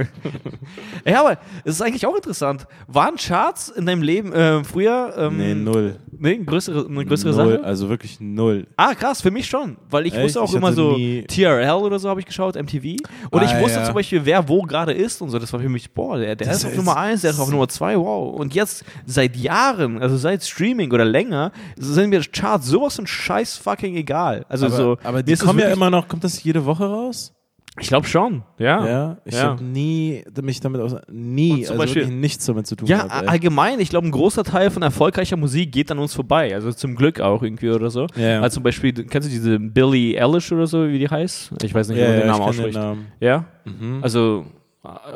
ja, 1.05 1.21
aber 1.21 1.39
es 1.67 1.75
ist 1.75 1.83
eigentlich 1.83 2.07
auch 2.07 2.17
interessant. 2.17 2.67
Waren 2.87 3.17
Charts 3.17 3.69
in 3.69 3.85
deinem 3.85 4.01
Leben 4.01 4.33
äh, 4.33 4.65
früher 4.65 5.13
ähm, 5.19 5.37
nee, 5.37 5.55
null. 5.55 5.97
nee, 6.19 6.37
eine 6.37 6.45
größere, 6.47 6.87
eine 6.89 7.05
größere 7.05 7.35
null, 7.35 7.53
Sache? 7.59 7.65
Also 7.65 7.91
wirklich 7.91 8.19
null. 8.19 8.67
Ah, 8.79 8.95
krass, 8.95 9.21
für 9.21 9.31
mich 9.31 9.45
schon. 9.47 9.77
Weil 9.91 10.07
ich 10.07 10.15
Echt? 10.15 10.25
wusste 10.25 10.41
auch 10.41 10.49
Ich 10.49 10.55
immer 10.55 10.73
so 10.73 10.97
nie- 10.97 11.25
TRL 11.25 11.71
oder 11.83 11.99
so 11.99 12.09
habe 12.09 12.21
ich 12.21 12.25
geschaut, 12.27 12.57
MTV. 12.63 12.97
Und 13.31 13.43
ich 13.43 13.51
Ah, 13.51 13.61
wusste 13.61 13.79
ja. 13.81 13.85
zum 13.85 13.95
Beispiel, 13.95 14.25
wer 14.25 14.49
wo 14.49 14.63
gerade 14.63 14.93
ist 14.93 15.21
und 15.23 15.31
so. 15.31 15.39
Das 15.39 15.53
war 15.53 15.61
für 15.61 15.69
mich, 15.69 15.93
boah, 15.93 16.19
der, 16.19 16.37
der 16.37 16.51
ist 16.51 16.65
auf 16.65 16.71
ist- 16.73 16.77
Nummer 16.77 16.97
1, 16.97 17.23
der 17.23 17.31
ist 17.33 17.39
auf 17.41 17.51
Nummer 17.51 17.69
2, 17.69 17.97
wow. 17.99 18.35
Und 18.39 18.55
jetzt 18.55 18.85
seit 19.07 19.37
Jahren, 19.37 20.01
also 20.03 20.17
seit 20.17 20.43
Streaming 20.43 20.91
oder 20.93 21.05
länger, 21.05 21.53
sind 21.77 22.11
mir 22.11 22.21
Charts 22.23 22.67
sowas 22.67 22.97
von 22.97 23.07
scheiß 23.07 23.57
fucking 23.59 23.97
egal. 23.97 24.45
Also 24.49 24.67
aber, 24.67 24.77
so. 24.77 24.97
aber 25.03 25.23
die 25.23 25.35
kommen 25.37 25.59
ja 25.59 25.69
immer 25.69 25.91
noch. 25.91 26.09
Kommt 26.09 26.25
das 26.25 26.43
jede 26.43 26.65
Woche 26.65 26.85
raus? 26.85 27.33
Ich 27.81 27.89
glaube 27.89 28.07
schon, 28.07 28.43
ja. 28.59 28.87
Ja. 28.87 29.17
Ich 29.25 29.35
Ja. 29.35 29.43
habe 29.45 29.65
nie 29.65 30.23
mich 30.43 30.61
damit 30.61 30.83
aus. 30.83 30.95
Nie. 31.11 31.67
Also 31.67 31.79
Beispiel- 31.79 32.07
nichts 32.07 32.45
damit 32.45 32.67
zu 32.67 32.77
tun 32.77 32.87
Ja, 32.87 33.05
gehabt. 33.07 33.29
allgemein, 33.29 33.81
ich 33.81 33.89
glaube, 33.89 34.07
ein 34.07 34.11
großer 34.11 34.45
Teil 34.45 34.71
von 34.71 34.83
erfolgreicher 34.83 35.39
Musik 35.39 35.73
geht 35.73 35.91
an 35.91 35.99
uns 35.99 36.13
vorbei. 36.13 36.55
Also 36.55 36.71
zum 36.73 36.95
Glück 36.97 37.21
auch 37.21 37.43
irgendwie 37.43 37.71
oder 37.71 37.89
so. 37.89 38.07
Ja. 38.15 38.43
Also 38.43 38.57
zum 38.57 38.63
Beispiel, 38.65 38.93
kennst 38.93 39.27
du 39.27 39.33
diese 39.33 39.59
Billie 39.59 40.23
Eilish 40.23 40.53
oder 40.53 40.67
so, 40.67 40.87
wie 40.87 40.99
die 40.99 41.09
heißt? 41.09 41.53
Ich 41.63 41.75
weiß 41.75 41.89
nicht, 41.89 41.97
wie 41.99 42.03
man 42.03 42.13
den 42.13 42.27
Namen 42.27 42.43
ausspricht. 42.43 42.75
den 42.75 42.83
Namen. 42.83 43.07
Ja? 43.21 43.47
Mhm. 43.65 44.01
Also, 44.03 44.45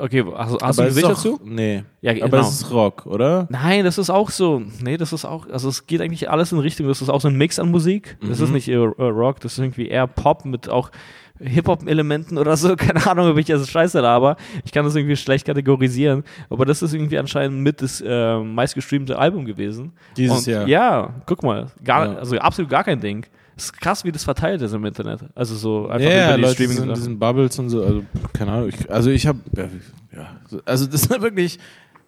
okay, 0.00 0.24
hast, 0.34 0.52
hast 0.52 0.52
du 0.52 0.58
Aber 0.64 0.70
es 0.70 0.94
Gesicht 0.94 1.08
ist 1.10 1.24
dazu? 1.26 1.40
Nee. 1.44 1.82
Ja, 2.00 2.12
Aber 2.12 2.20
genau. 2.30 2.40
es 2.40 2.62
ist 2.62 2.70
Rock, 2.72 3.04
oder? 3.04 3.48
Nein, 3.50 3.84
das 3.84 3.98
ist 3.98 4.08
auch 4.08 4.30
so. 4.30 4.62
Nee, 4.82 4.96
das 4.96 5.12
ist 5.12 5.26
auch, 5.26 5.46
also 5.50 5.68
es 5.68 5.86
geht 5.86 6.00
eigentlich 6.00 6.30
alles 6.30 6.52
in 6.52 6.58
Richtung, 6.60 6.88
das 6.88 7.02
ist 7.02 7.10
auch 7.10 7.20
so 7.20 7.28
ein 7.28 7.36
Mix 7.36 7.58
an 7.58 7.70
Musik. 7.70 8.16
Das 8.26 8.40
ist 8.40 8.48
Mhm. 8.48 8.54
nicht 8.54 8.68
eher 8.68 8.94
äh, 8.96 9.02
Rock, 9.02 9.40
das 9.40 9.52
ist 9.52 9.58
irgendwie 9.58 9.88
eher 9.88 10.06
Pop 10.06 10.46
mit 10.46 10.70
auch 10.70 10.90
Hip-Hop-Elementen 11.40 12.38
oder 12.38 12.56
so. 12.56 12.76
Keine 12.76 13.06
Ahnung, 13.06 13.28
ob 13.30 13.38
ich 13.38 13.46
das 13.46 13.68
scheiße 13.68 14.00
laber. 14.00 14.36
Ich 14.64 14.72
kann 14.72 14.84
das 14.84 14.94
irgendwie 14.94 15.16
schlecht 15.16 15.46
kategorisieren. 15.46 16.24
Aber 16.50 16.64
das 16.64 16.82
ist 16.82 16.94
irgendwie 16.94 17.18
anscheinend 17.18 17.58
mit 17.60 17.82
das 17.82 18.00
äh, 18.06 18.38
meistgestreamte 18.40 19.18
Album 19.18 19.44
gewesen. 19.44 19.92
Dieses 20.16 20.38
Und, 20.38 20.46
Jahr. 20.46 20.66
Ja, 20.68 21.14
guck 21.26 21.42
mal. 21.42 21.66
Gar, 21.84 22.06
Ja. 22.06 22.14
Also 22.18 22.38
absolut 22.38 22.70
gar 22.70 22.84
kein 22.84 23.00
Ding. 23.00 23.26
Es 23.58 23.64
ist 23.66 23.80
krass, 23.80 24.04
wie 24.04 24.12
das 24.12 24.24
verteilt 24.24 24.60
ist 24.60 24.72
im 24.74 24.84
Internet. 24.84 25.20
Also 25.34 25.54
so 25.54 25.88
einfach 25.88 26.08
Ja, 26.10 26.14
ja, 26.14 26.26
über 26.28 26.36
die 26.36 26.42
Leute 26.42 26.54
Streaming. 26.54 26.76
sind 26.76 26.88
in 26.88 26.94
diesen 26.94 27.18
Bubbles 27.18 27.58
und 27.58 27.70
so. 27.70 27.82
Also, 27.82 28.02
keine 28.34 28.52
Ahnung. 28.52 28.68
Ich, 28.68 28.90
also, 28.90 29.10
ich 29.10 29.26
habe. 29.26 29.38
Ja, 29.56 29.64
ja, 30.14 30.26
so- 30.46 30.60
also, 30.66 30.86
das 30.86 31.02
ist 31.02 31.10
wirklich 31.22 31.58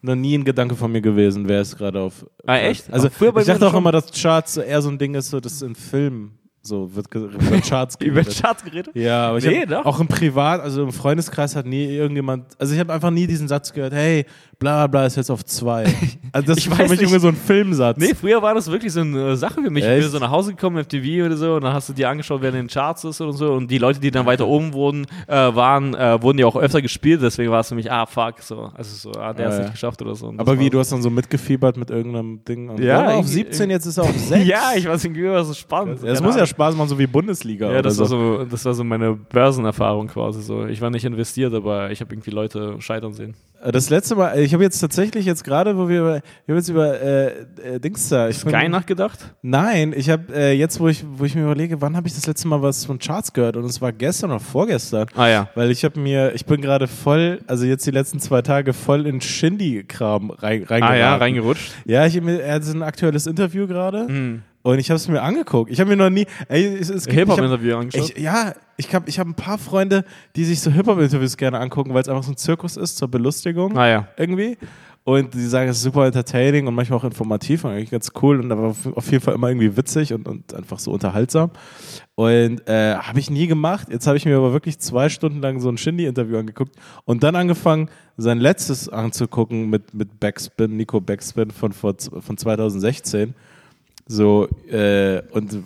noch 0.02 0.14
nie 0.14 0.36
ein 0.36 0.44
Gedanke 0.44 0.76
von 0.76 0.92
mir 0.92 1.00
gewesen, 1.00 1.48
wer 1.48 1.62
ist 1.62 1.76
gerade 1.76 2.00
auf. 2.00 2.26
Ah, 2.46 2.58
echt? 2.58 2.92
Also, 2.92 3.08
bei 3.32 3.40
ich 3.40 3.46
dachte 3.46 3.66
auch 3.66 3.74
immer, 3.74 3.92
dass 3.92 4.12
Charts 4.12 4.54
so 4.54 4.60
eher 4.60 4.80
so 4.82 4.90
ein 4.90 4.98
Ding 4.98 5.14
ist, 5.14 5.30
so, 5.30 5.40
das 5.40 5.60
in 5.62 5.74
Filmen 5.74 6.37
so 6.68 6.94
wird 6.94 7.06
über 7.14 7.60
Charts 7.68 7.96
über 8.00 8.20
geredet. 8.22 8.40
Charts 8.40 8.64
geredet? 8.64 8.94
Ja, 8.94 9.28
aber 9.30 9.40
Nee, 9.40 9.62
hab, 9.62 9.68
doch. 9.68 9.86
auch 9.86 10.00
im 10.00 10.06
Privat, 10.08 10.60
also 10.60 10.82
im 10.84 10.92
Freundeskreis 10.92 11.56
hat 11.56 11.66
nie 11.66 11.86
irgendjemand, 11.86 12.44
also 12.58 12.74
ich 12.74 12.80
habe 12.80 12.92
einfach 12.92 13.10
nie 13.10 13.26
diesen 13.26 13.48
Satz 13.48 13.72
gehört, 13.72 13.92
hey, 13.94 14.26
bla 14.58 14.86
bla 14.86 15.06
ist 15.06 15.16
jetzt 15.16 15.30
auf 15.30 15.44
zwei. 15.44 15.84
Also 16.30 16.48
das 16.48 16.58
Ich 16.58 16.66
ist 16.66 16.74
für 16.74 16.82
mich 16.82 16.90
nicht. 16.90 17.00
irgendwie 17.02 17.20
so 17.20 17.28
ein 17.28 17.34
Filmsatz. 17.36 17.96
Nee, 17.96 18.12
früher 18.14 18.42
war 18.42 18.54
das 18.54 18.70
wirklich 18.70 18.92
so 18.92 19.00
eine 19.00 19.34
Sache 19.38 19.54
für 19.62 19.70
mich. 19.70 19.82
Ich 19.82 19.88
bin 19.88 19.98
Echt? 20.00 20.10
so 20.10 20.18
nach 20.18 20.30
Hause 20.30 20.50
gekommen, 20.54 20.84
FTV 20.84 21.24
oder 21.24 21.36
so, 21.38 21.54
und 21.54 21.64
dann 21.64 21.72
hast 21.72 21.88
du 21.88 21.94
dir 21.94 22.10
angeschaut, 22.10 22.42
wer 22.42 22.50
in 22.50 22.54
den 22.56 22.66
Charts 22.68 23.04
ist 23.04 23.22
und 23.22 23.32
so. 23.32 23.54
Und 23.54 23.70
die 23.70 23.78
Leute, 23.78 23.98
die 23.98 24.10
dann 24.10 24.26
weiter 24.26 24.46
oben 24.46 24.74
wurden, 24.74 25.06
äh, 25.26 25.32
waren, 25.34 25.94
äh, 25.94 26.20
wurden 26.22 26.38
ja 26.38 26.44
auch 26.44 26.56
öfter 26.56 26.82
gespielt. 26.82 27.22
Deswegen 27.22 27.50
war 27.50 27.60
es 27.60 27.68
für 27.70 27.74
mich, 27.76 27.90
ah, 27.90 28.04
fuck, 28.04 28.42
so. 28.42 28.70
Also 28.74 29.10
so, 29.10 29.18
ah, 29.18 29.32
der 29.32 29.46
Ah, 29.46 29.48
hat 29.48 29.52
es 29.52 29.56
ja. 29.58 29.62
nicht 29.62 29.72
geschafft 29.72 30.02
oder 30.02 30.14
so. 30.14 30.26
Und 30.26 30.38
aber 30.38 30.58
wie, 30.58 30.68
du 30.68 30.78
hast 30.78 30.92
dann 30.92 31.00
so 31.00 31.08
mitgefiebert 31.08 31.78
mit 31.78 31.88
irgendeinem 31.88 32.44
Ding. 32.44 32.68
Und 32.68 32.78
Ja, 32.80 33.14
auf 33.14 33.24
ich- 33.24 33.32
17, 33.32 33.70
jetzt 33.70 33.86
ist 33.86 33.96
er 33.96 34.04
auf 34.04 34.18
6. 34.18 34.44
Ja, 34.46 34.72
ich 34.76 34.86
weiß 34.86 35.02
irgendwie, 35.06 35.30
was 35.30 35.48
ist 35.48 35.58
spannend. 35.58 36.02
Ja, 36.02 36.10
das 36.10 36.20
muss 36.20 36.34
ja 36.34 36.42
Ahnung. 36.42 36.46
Spaß 36.58 36.74
machen, 36.74 36.88
so 36.88 36.98
wie 36.98 37.06
Bundesliga. 37.06 37.66
Ja, 37.66 37.72
oder 37.74 37.82
das 37.82 37.96
so. 37.96 38.02
war 38.02 38.08
so, 38.08 38.44
das 38.44 38.64
war 38.64 38.74
so 38.74 38.82
meine 38.84 39.14
Börsenerfahrung 39.14 40.08
quasi 40.08 40.42
so. 40.42 40.66
Ich 40.66 40.80
war 40.80 40.90
nicht 40.90 41.04
investiert, 41.04 41.54
aber 41.54 41.90
ich 41.92 42.00
habe 42.00 42.12
irgendwie 42.12 42.30
Leute 42.32 42.74
scheitern 42.80 43.12
sehen. 43.14 43.34
Das 43.72 43.90
letzte 43.90 44.14
Mal, 44.14 44.38
ich 44.38 44.54
habe 44.54 44.62
jetzt 44.62 44.78
tatsächlich 44.78 45.24
jetzt 45.26 45.42
gerade, 45.42 45.76
wo 45.76 45.88
wir, 45.88 46.00
über- 46.00 46.14
wir 46.46 46.52
haben 46.52 46.56
jetzt 46.56 46.68
über 46.68 47.00
äh, 47.00 47.26
äh, 47.74 47.80
Dings 47.80 48.08
da. 48.08 48.28
Ich 48.28 48.42
bin- 48.44 48.52
Sky 48.54 48.68
nachgedacht? 48.68 49.34
Nein, 49.42 49.92
ich 49.96 50.10
habe 50.10 50.32
äh, 50.32 50.52
jetzt, 50.52 50.78
wo 50.78 50.86
ich, 50.88 51.04
wo 51.16 51.24
ich 51.24 51.34
mir 51.34 51.42
überlege, 51.42 51.80
wann 51.80 51.96
habe 51.96 52.06
ich 52.06 52.14
das 52.14 52.26
letzte 52.26 52.46
Mal 52.48 52.62
was 52.62 52.84
von 52.84 52.98
Charts 53.00 53.32
gehört? 53.32 53.56
Und 53.56 53.64
es 53.64 53.80
war 53.80 53.90
gestern 53.92 54.30
oder 54.30 54.38
vorgestern. 54.40 55.06
Ah 55.16 55.26
ja. 55.28 55.48
Weil 55.56 55.70
ich 55.72 55.84
habe 55.84 55.98
mir, 55.98 56.34
ich 56.36 56.46
bin 56.46 56.60
gerade 56.60 56.86
voll, 56.86 57.40
also 57.48 57.64
jetzt 57.64 57.84
die 57.86 57.90
letzten 57.90 58.20
zwei 58.20 58.42
Tage 58.42 58.72
voll 58.72 59.06
in 59.06 59.20
Shindy-Kram 59.20 60.30
rein, 60.30 60.64
Ah 60.68 60.74
ja, 60.74 60.86
reingeraten. 60.88 61.22
reingerutscht. 61.22 61.72
Ja, 61.84 62.06
ich, 62.06 62.16
hab 62.16 62.22
mir- 62.24 62.40
er 62.40 62.54
hat 62.56 62.64
so 62.64 62.72
ein 62.76 62.82
aktuelles 62.82 63.26
Interview 63.26 63.66
gerade 63.66 64.06
Mhm. 64.08 64.42
Und 64.62 64.78
ich 64.78 64.90
habe 64.90 64.96
es 64.96 65.08
mir 65.08 65.22
angeguckt. 65.22 65.70
Ich 65.70 65.80
habe 65.80 65.90
mir 65.90 65.96
noch 65.96 66.10
nie, 66.10 66.26
Hip-Hop-Interview 66.48 67.76
angeschaut. 67.76 68.12
ich, 68.16 68.22
ja, 68.22 68.54
ich 68.76 68.94
habe 68.94 69.08
ich 69.08 69.18
hab 69.18 69.26
ein 69.26 69.34
paar 69.34 69.58
Freunde, 69.58 70.04
die 70.36 70.44
sich 70.44 70.60
so 70.60 70.70
Hip-Hop-Interviews 70.70 71.36
gerne 71.36 71.58
angucken, 71.60 71.94
weil 71.94 72.02
es 72.02 72.08
einfach 72.08 72.24
so 72.24 72.32
ein 72.32 72.36
Zirkus 72.36 72.76
ist 72.76 72.96
zur 72.96 73.08
Belustigung 73.08 73.76
Ah 73.76 73.88
ja. 73.88 74.08
irgendwie. 74.16 74.58
Und 75.04 75.32
die 75.32 75.46
sagen, 75.46 75.70
es 75.70 75.78
ist 75.78 75.84
super 75.84 76.04
entertaining 76.04 76.66
und 76.66 76.74
manchmal 76.74 76.98
auch 76.98 77.04
informativ 77.04 77.64
und 77.64 77.70
eigentlich 77.70 77.90
ganz 77.90 78.10
cool 78.20 78.40
und 78.40 78.52
aber 78.52 78.64
auf 78.64 78.86
auf 78.94 79.10
jeden 79.10 79.24
Fall 79.24 79.34
immer 79.34 79.48
irgendwie 79.48 79.74
witzig 79.74 80.12
und, 80.12 80.28
und 80.28 80.52
einfach 80.52 80.78
so 80.78 80.90
unterhaltsam. 80.90 81.50
Und 82.14 82.68
äh, 82.68 82.94
habe 82.94 83.18
ich 83.18 83.30
nie 83.30 83.46
gemacht. 83.46 83.88
Jetzt 83.90 84.06
habe 84.06 84.18
ich 84.18 84.26
mir 84.26 84.36
aber 84.36 84.52
wirklich 84.52 84.80
zwei 84.80 85.08
Stunden 85.08 85.40
lang 85.40 85.60
so 85.60 85.70
ein 85.70 85.78
Shindy-Interview 85.78 86.36
angeguckt 86.36 86.76
und 87.06 87.22
dann 87.22 87.36
angefangen, 87.36 87.88
sein 88.18 88.38
letztes 88.38 88.90
anzugucken 88.90 89.70
mit, 89.70 89.94
mit 89.94 90.20
Backspin, 90.20 90.76
Nico 90.76 91.00
Backspin 91.00 91.52
von, 91.52 91.72
vor, 91.72 91.94
von 91.98 92.36
2016. 92.36 93.34
So, 94.10 94.48
äh, 94.70 95.22
und 95.32 95.62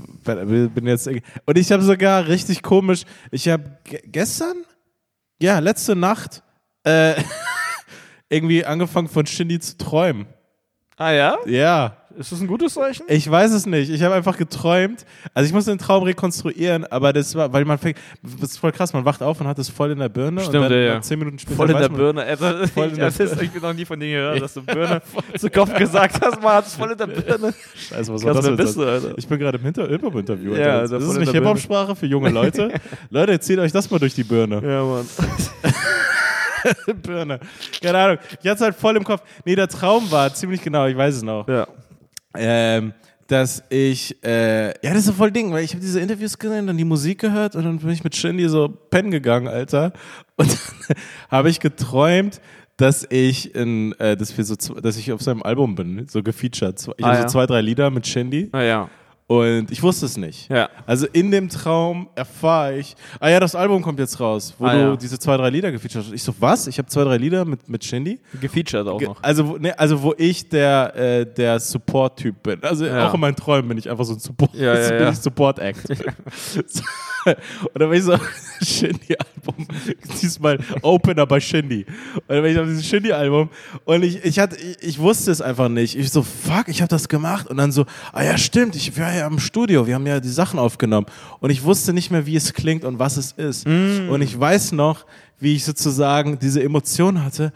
bin 0.74 0.86
jetzt. 0.86 1.06
Und 1.06 1.58
ich 1.58 1.70
habe 1.70 1.82
sogar 1.82 2.26
richtig 2.26 2.60
komisch, 2.62 3.04
ich 3.30 3.48
habe 3.48 3.78
gestern, 3.84 4.64
ja, 5.40 5.60
letzte 5.60 5.94
Nacht, 5.94 6.42
äh, 6.82 7.14
irgendwie 8.28 8.64
angefangen 8.64 9.08
von 9.08 9.26
Shindy 9.26 9.60
zu 9.60 9.78
träumen. 9.78 10.26
Ah 10.96 11.12
ja? 11.12 11.38
Ja, 11.46 11.96
Ist 12.18 12.32
das 12.32 12.40
ein 12.40 12.46
gutes 12.46 12.74
Zeichen? 12.74 13.04
ich 13.08 13.30
weiß 13.30 13.52
es 13.52 13.66
nicht. 13.66 13.90
Ich 13.90 14.02
habe 14.02 14.14
einfach 14.14 14.36
geträumt. 14.36 15.04
Also 15.34 15.46
ich 15.46 15.52
muss 15.52 15.64
den 15.64 15.78
Traum 15.78 16.02
rekonstruieren, 16.02 16.84
aber 16.86 17.12
das 17.12 17.34
war, 17.34 17.52
weil 17.52 17.64
man 17.64 17.78
fängt, 17.78 17.98
das 18.22 18.50
ist 18.50 18.58
voll 18.58 18.72
krass, 18.72 18.92
man 18.92 19.04
wacht 19.04 19.22
auf 19.22 19.40
und 19.40 19.46
hat 19.46 19.58
es 19.58 19.68
voll 19.68 19.90
in 19.90 19.98
der 19.98 20.08
Birne 20.08 20.40
Stimmt, 20.40 20.56
und 20.56 20.62
dann 20.62 20.72
ja, 20.72 20.78
ja. 20.78 20.94
nach 20.94 21.02
zehn 21.02 21.18
Minuten 21.18 21.38
später 21.38 21.56
Voll 21.56 21.70
in 21.70 21.78
der 21.78 21.88
Birne. 21.88 22.22
Alter, 22.22 22.68
Voll 22.74 22.88
in 22.88 22.96
der 22.96 23.06
das 23.06 23.20
ist, 23.20 23.40
ich 23.40 23.50
bin 23.50 23.62
noch 23.62 23.72
nie 23.72 23.84
von 23.84 23.98
dir 23.98 24.08
gehört, 24.08 24.42
dass 24.42 24.54
du 24.54 24.62
Birne 24.66 25.02
zu 25.36 25.50
Kopf 25.50 25.74
gesagt 25.74 26.20
hast. 26.24 26.42
Man 26.42 26.52
hat 26.52 26.66
es 26.66 26.74
voll 26.74 26.92
in 26.92 26.98
der 26.98 27.06
Birne. 27.06 27.54
Scheiße, 27.74 28.12
was 28.12 28.22
Krass, 28.22 28.40
das 28.40 28.56
bist 28.56 28.76
du, 28.76 28.82
Alter? 28.84 29.14
Ich 29.16 29.26
bin 29.26 29.38
gerade 29.38 29.58
im 29.58 29.64
Hinter 29.64 29.88
Hip-Hop-Interview. 29.88 30.54
Ja, 30.54 30.58
Alter. 30.58 30.78
also 30.80 30.98
das 30.98 31.04
ist 31.04 31.18
nicht 31.18 31.32
Birne. 31.32 31.46
Hip-Hop-Sprache 31.48 31.96
für 31.96 32.06
junge 32.06 32.30
Leute. 32.30 32.72
Leute, 33.10 33.40
zieht 33.40 33.58
euch 33.58 33.72
das 33.72 33.90
mal 33.90 33.98
durch 33.98 34.14
die 34.14 34.24
Birne. 34.24 34.60
Ja, 34.62 34.84
Mann. 34.84 35.06
Birne. 37.02 37.40
Keine 37.82 37.98
Ahnung. 37.98 38.18
Ich 38.30 38.48
hatte 38.48 38.56
es 38.56 38.60
halt 38.60 38.76
voll 38.76 38.96
im 38.96 39.04
Kopf. 39.04 39.22
Nee, 39.44 39.56
der 39.56 39.68
Traum 39.68 40.10
war 40.10 40.32
ziemlich 40.32 40.62
genau, 40.62 40.86
ich 40.86 40.96
weiß 40.96 41.16
es 41.16 41.22
noch. 41.22 41.48
Ja. 41.48 41.66
Ähm, 42.34 42.92
dass 43.28 43.62
ich, 43.70 44.22
äh, 44.24 44.66
ja, 44.84 44.90
das 44.90 44.98
ist 44.98 45.06
so 45.06 45.12
voll 45.12 45.30
Ding, 45.30 45.52
weil 45.52 45.64
ich 45.64 45.72
habe 45.72 45.80
diese 45.80 46.00
Interviews 46.00 46.38
gesehen, 46.38 46.66
dann 46.66 46.76
die 46.76 46.84
Musik 46.84 47.20
gehört 47.20 47.56
und 47.56 47.64
dann 47.64 47.78
bin 47.78 47.90
ich 47.90 48.04
mit 48.04 48.14
Shindy 48.14 48.48
so 48.48 48.68
pennen 48.68 49.10
gegangen, 49.10 49.48
Alter. 49.48 49.92
Und 50.36 50.50
dann 50.50 50.96
habe 51.30 51.48
ich 51.48 51.60
geträumt, 51.60 52.40
dass 52.76 53.06
ich 53.08 53.54
in, 53.54 53.92
äh, 53.98 54.16
dass 54.16 54.36
wir 54.36 54.44
so, 54.44 54.54
dass 54.56 54.96
ich 54.96 55.12
auf 55.12 55.22
seinem 55.22 55.42
Album 55.42 55.74
bin, 55.76 56.06
so 56.08 56.22
gefeatured. 56.22 56.80
Ich 56.98 57.04
Ah, 57.04 57.08
habe 57.08 57.16
ja. 57.18 57.22
so 57.28 57.32
zwei, 57.32 57.46
drei 57.46 57.60
Lieder 57.60 57.90
mit 57.90 58.06
Shindy 58.06 58.48
Ah 58.52 58.62
ja. 58.62 58.88
Und 59.38 59.70
ich 59.70 59.82
wusste 59.82 60.06
es 60.06 60.16
nicht. 60.16 60.50
Ja. 60.50 60.68
Also 60.86 61.06
in 61.12 61.30
dem 61.30 61.48
Traum 61.48 62.08
erfahre 62.14 62.78
ich, 62.78 62.94
ah 63.20 63.28
ja, 63.28 63.40
das 63.40 63.54
Album 63.54 63.80
kommt 63.82 63.98
jetzt 63.98 64.18
raus, 64.20 64.54
wo 64.58 64.66
Ah, 64.66 64.72
du 64.74 64.78
ja. 64.80 64.96
diese 64.96 65.18
zwei, 65.18 65.36
drei 65.36 65.50
Lieder 65.50 65.70
gefeatured 65.72 66.04
hast. 66.06 66.12
Ich 66.12 66.22
so, 66.22 66.34
was? 66.40 66.66
Ich 66.66 66.78
habe 66.78 66.88
zwei, 66.88 67.04
drei 67.04 67.16
Lieder 67.16 67.44
mit, 67.44 67.68
mit 67.68 67.84
Shindy? 67.84 68.18
Gefeatured 68.40 68.86
auch 68.88 69.00
noch. 69.00 69.22
Also, 69.22 69.48
wo- 69.48 69.56
ne, 69.58 69.78
also 69.78 70.02
wo 70.02 70.14
ich 70.18 70.48
der, 70.48 70.94
äh, 70.96 71.26
der 71.26 71.60
Support-Typ 71.60 72.42
bin. 72.42 72.62
Also 72.62 72.84
Ja. 72.86 73.08
auch 73.08 73.14
in 73.14 73.20
meinen 73.20 73.36
Träumen 73.36 73.68
bin 73.68 73.78
ich 73.78 73.88
einfach 73.90 74.04
so 74.04 74.14
ein 74.14 74.18
Support, 74.18 74.54
Ja, 74.54 74.74
ja, 74.78 74.94
ja. 75.00 75.12
Support-Act. 75.12 75.88
Und 77.24 77.80
dann 77.80 77.88
bin 77.90 77.98
ich 77.98 78.04
so, 78.04 78.16
Shindy-Album, 78.64 79.66
diesmal 80.22 80.58
Opener 80.82 81.26
bei 81.26 81.40
Shindy. 81.40 81.84
Und 82.14 82.22
dann 82.28 82.42
bin 82.42 82.52
ich 82.52 82.58
auf 82.58 82.66
dieses 82.66 82.86
Shindy-Album 82.86 83.50
und 83.84 84.02
ich, 84.02 84.24
ich, 84.24 84.38
hatte, 84.38 84.56
ich, 84.56 84.76
ich 84.82 84.98
wusste 84.98 85.30
es 85.30 85.40
einfach 85.40 85.68
nicht. 85.68 85.96
Ich 85.96 86.10
so, 86.10 86.22
fuck, 86.22 86.68
ich 86.68 86.80
habe 86.80 86.88
das 86.88 87.08
gemacht. 87.08 87.48
Und 87.48 87.56
dann 87.56 87.72
so, 87.72 87.86
ah 88.12 88.22
ja, 88.22 88.38
stimmt, 88.38 88.76
ich 88.76 88.98
war 88.98 89.12
ja 89.14 89.26
im 89.26 89.38
Studio, 89.38 89.86
wir 89.86 89.94
haben 89.94 90.06
ja 90.06 90.20
die 90.20 90.28
Sachen 90.28 90.58
aufgenommen. 90.58 91.06
Und 91.40 91.50
ich 91.50 91.62
wusste 91.62 91.92
nicht 91.92 92.10
mehr, 92.10 92.26
wie 92.26 92.36
es 92.36 92.52
klingt 92.52 92.84
und 92.84 92.98
was 92.98 93.16
es 93.16 93.32
ist. 93.32 93.66
Mm. 93.66 94.08
Und 94.08 94.22
ich 94.22 94.38
weiß 94.38 94.72
noch, 94.72 95.06
wie 95.38 95.56
ich 95.56 95.64
sozusagen 95.64 96.38
diese 96.38 96.62
Emotion 96.62 97.24
hatte, 97.24 97.52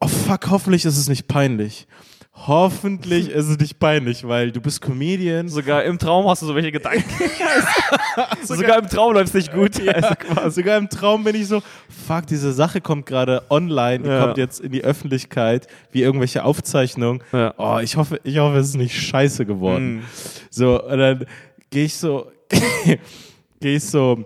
oh 0.00 0.08
fuck, 0.08 0.50
hoffentlich 0.50 0.84
ist 0.84 0.96
es 0.96 1.08
nicht 1.08 1.28
peinlich. 1.28 1.86
Hoffentlich 2.46 3.30
ist 3.30 3.48
es 3.48 3.58
nicht 3.58 3.78
peinlich, 3.78 4.26
weil 4.26 4.52
du 4.52 4.60
bist 4.60 4.80
Comedian. 4.80 5.48
Sogar 5.48 5.84
im 5.84 5.98
Traum 5.98 6.26
hast 6.28 6.42
du 6.42 6.46
so 6.46 6.54
welche 6.54 6.70
Gedanken. 6.72 7.04
Sogar 8.44 8.78
im 8.78 8.88
Traum 8.88 9.12
läuft 9.14 9.28
es 9.28 9.34
nicht 9.34 9.52
gut. 9.52 9.86
Also 9.88 10.14
quasi. 10.14 10.50
Sogar 10.60 10.78
im 10.78 10.88
Traum 10.88 11.24
bin 11.24 11.34
ich 11.34 11.48
so, 11.48 11.62
fuck, 12.06 12.26
diese 12.26 12.52
Sache 12.52 12.80
kommt 12.80 13.06
gerade 13.06 13.42
online, 13.50 14.04
die 14.04 14.08
Ja. 14.10 14.24
kommt 14.24 14.38
jetzt 14.38 14.60
in 14.60 14.72
die 14.72 14.84
Öffentlichkeit, 14.84 15.66
wie 15.92 16.02
irgendwelche 16.02 16.44
Aufzeichnungen. 16.44 17.22
Ja. 17.32 17.54
Oh, 17.58 17.78
ich 17.82 17.96
hoffe, 17.96 18.20
ich 18.24 18.38
hoffe, 18.38 18.56
es 18.58 18.68
ist 18.68 18.76
nicht 18.76 18.94
scheiße 18.96 19.44
geworden. 19.44 19.96
Mhm. 19.96 20.02
So, 20.50 20.82
und 20.82 20.98
dann 20.98 21.26
gehe 21.70 21.84
ich 21.84 21.96
so, 21.96 22.30
gehe 23.60 23.76
ich 23.76 23.84
so, 23.84 24.24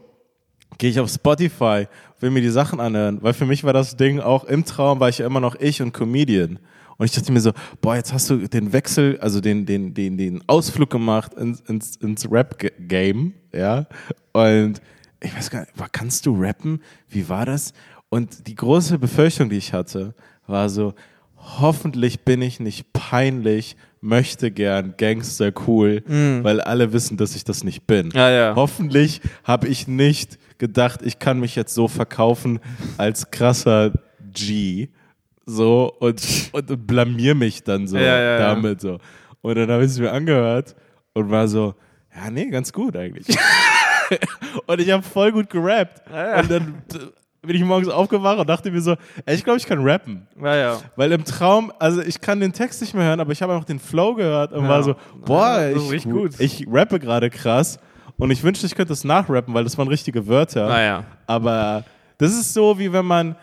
gehe 0.79 0.91
ich 0.91 1.01
auf 1.01 1.11
Spotify, 1.11 1.87
will 2.21 2.31
mir 2.31 2.43
die 2.43 2.51
Sachen 2.51 2.79
anhören, 2.79 3.19
weil 3.23 3.33
für 3.33 3.47
mich 3.47 3.65
war 3.65 3.73
das 3.73 3.97
Ding 3.97 4.21
auch 4.21 4.45
im 4.45 4.65
Traum, 4.65 5.01
war 5.01 5.09
ich 5.09 5.19
ja 5.19 5.27
immer 5.27 5.41
noch 5.41 5.57
ich 5.59 5.81
und 5.83 5.93
Comedian. 5.93 6.59
Und 7.03 7.07
ich 7.07 7.17
dachte 7.17 7.33
mir 7.33 7.41
so, 7.41 7.51
boah, 7.81 7.97
jetzt 7.97 8.13
hast 8.13 8.31
du 8.31 8.37
den 8.47 8.73
Wechsel, 8.73 9.19
also 9.19 9.41
den, 9.41 9.67
den, 9.67 9.93
den, 9.93 10.17
den 10.17 10.41
Ausflug 10.49 10.89
gemacht 10.89 11.35
ins, 11.35 11.59
ins, 11.63 11.97
ins 11.97 12.31
Rap-Game, 12.31 13.35
ja. 13.53 13.87
Und 14.31 14.81
ich 15.21 15.35
weiß 15.35 15.51
gar 15.51 15.63
nicht, 15.63 15.73
kannst 15.91 16.27
du 16.27 16.41
rappen? 16.41 16.81
Wie 17.09 17.29
war 17.29 17.45
das? 17.45 17.73
Und 18.09 18.47
die 18.47 18.55
große 18.55 19.01
Befürchtung, 19.01 19.51
die 19.51 19.57
ich 19.57 19.73
hatte, 19.73 20.15
war 20.47 20.69
so, 20.69 20.95
hoffentlich 21.37 22.21
bin 22.21 22.41
ich 22.41 22.61
nicht 22.61 22.93
peinlich, 22.93 23.77
möchte 24.01 24.53
gern, 24.53 24.95
Gangster 24.97 25.53
cool, 25.67 26.05
weil 26.45 26.61
alle 26.61 26.93
wissen, 26.93 27.17
dass 27.17 27.35
ich 27.35 27.43
das 27.43 27.65
nicht 27.65 27.85
bin. 27.89 28.13
Ja, 28.15 28.31
ja. 28.31 28.53
Hoffentlich 28.55 29.23
habe 29.43 29.67
ich 29.67 29.89
nicht 29.89 30.39
gedacht, 30.59 31.01
ich 31.03 31.19
kann 31.19 31.41
mich 31.41 31.57
jetzt 31.57 31.75
so 31.75 31.89
verkaufen 31.89 32.61
als 32.97 33.33
krasser 33.33 33.91
G. 34.33 34.91
So 35.47 35.93
und, 35.99 36.23
und 36.53 36.87
blamier 36.87 37.35
mich 37.35 37.63
dann 37.65 37.87
so 37.87 37.97
Ja, 37.99 38.19
ja, 38.21 38.39
damit 38.39 38.81
so. 38.81 38.99
Und 39.41 39.57
dann 39.57 39.71
habe 39.71 39.85
ich 39.85 39.91
es 39.91 39.99
mir 39.99 40.13
angehört 40.13 40.77
und 41.15 41.31
war 41.31 41.49
so, 41.49 41.75
ja, 42.15 42.31
nee, 42.31 42.47
ganz 42.49 42.73
gut 42.73 42.97
eigentlich. 42.97 43.27
und 44.67 44.81
ich 44.81 44.91
habe 44.91 45.03
voll 45.03 45.33
gut 45.33 45.51
gerappt. 45.51 46.03
Und 46.39 46.51
dann 46.51 46.83
bin 47.43 47.57
ich 47.57 47.63
morgens 47.65 47.89
aufgewacht 47.89 48.39
und 48.39 48.49
dachte 48.49 48.71
mir 48.71 48.81
so, 48.81 48.95
ey, 49.27 49.35
ich 49.35 49.43
glaube, 49.43 49.59
ich 49.59 49.67
kann 49.67 49.83
rappen. 49.83 50.29
Ja, 50.41 50.55
ja. 50.57 50.81
Weil 50.95 51.11
im 51.13 51.25
Traum, 51.25 51.73
also 51.81 52.01
ich 52.01 52.21
kann 52.21 52.39
den 52.39 52.53
Text 52.53 52.81
nicht 52.81 52.95
mehr 52.95 53.05
hören, 53.05 53.19
aber 53.21 53.33
ich 53.33 53.43
habe 53.43 53.53
einfach 53.53 53.65
den 53.65 53.81
Flow 53.81 54.15
gehört 54.15 54.53
und 54.53 54.63
Ja. 54.65 54.69
war 54.69 54.83
so, 54.85 54.95
boah, 55.25 55.71
das 55.75 55.91
ich, 55.91 56.05
gut. 56.05 56.39
ich 56.39 56.67
rappe 56.71 57.01
gerade 57.01 57.31
krass 57.31 57.81
und 58.17 58.31
ich 58.31 58.43
wünschte, 58.45 58.67
ich 58.67 58.77
könnte 58.77 58.93
es 58.93 59.03
nachrappen, 59.03 59.53
weil 59.55 59.65
das 59.65 59.77
waren 59.77 59.89
richtige 59.89 60.29
Wörter. 60.29 60.69
Aber 61.27 61.85
das 62.19 62.33
ist 62.33 62.55
so, 62.55 62.79
wie 62.79 62.93
wenn 62.93 63.07
man, 63.07 63.35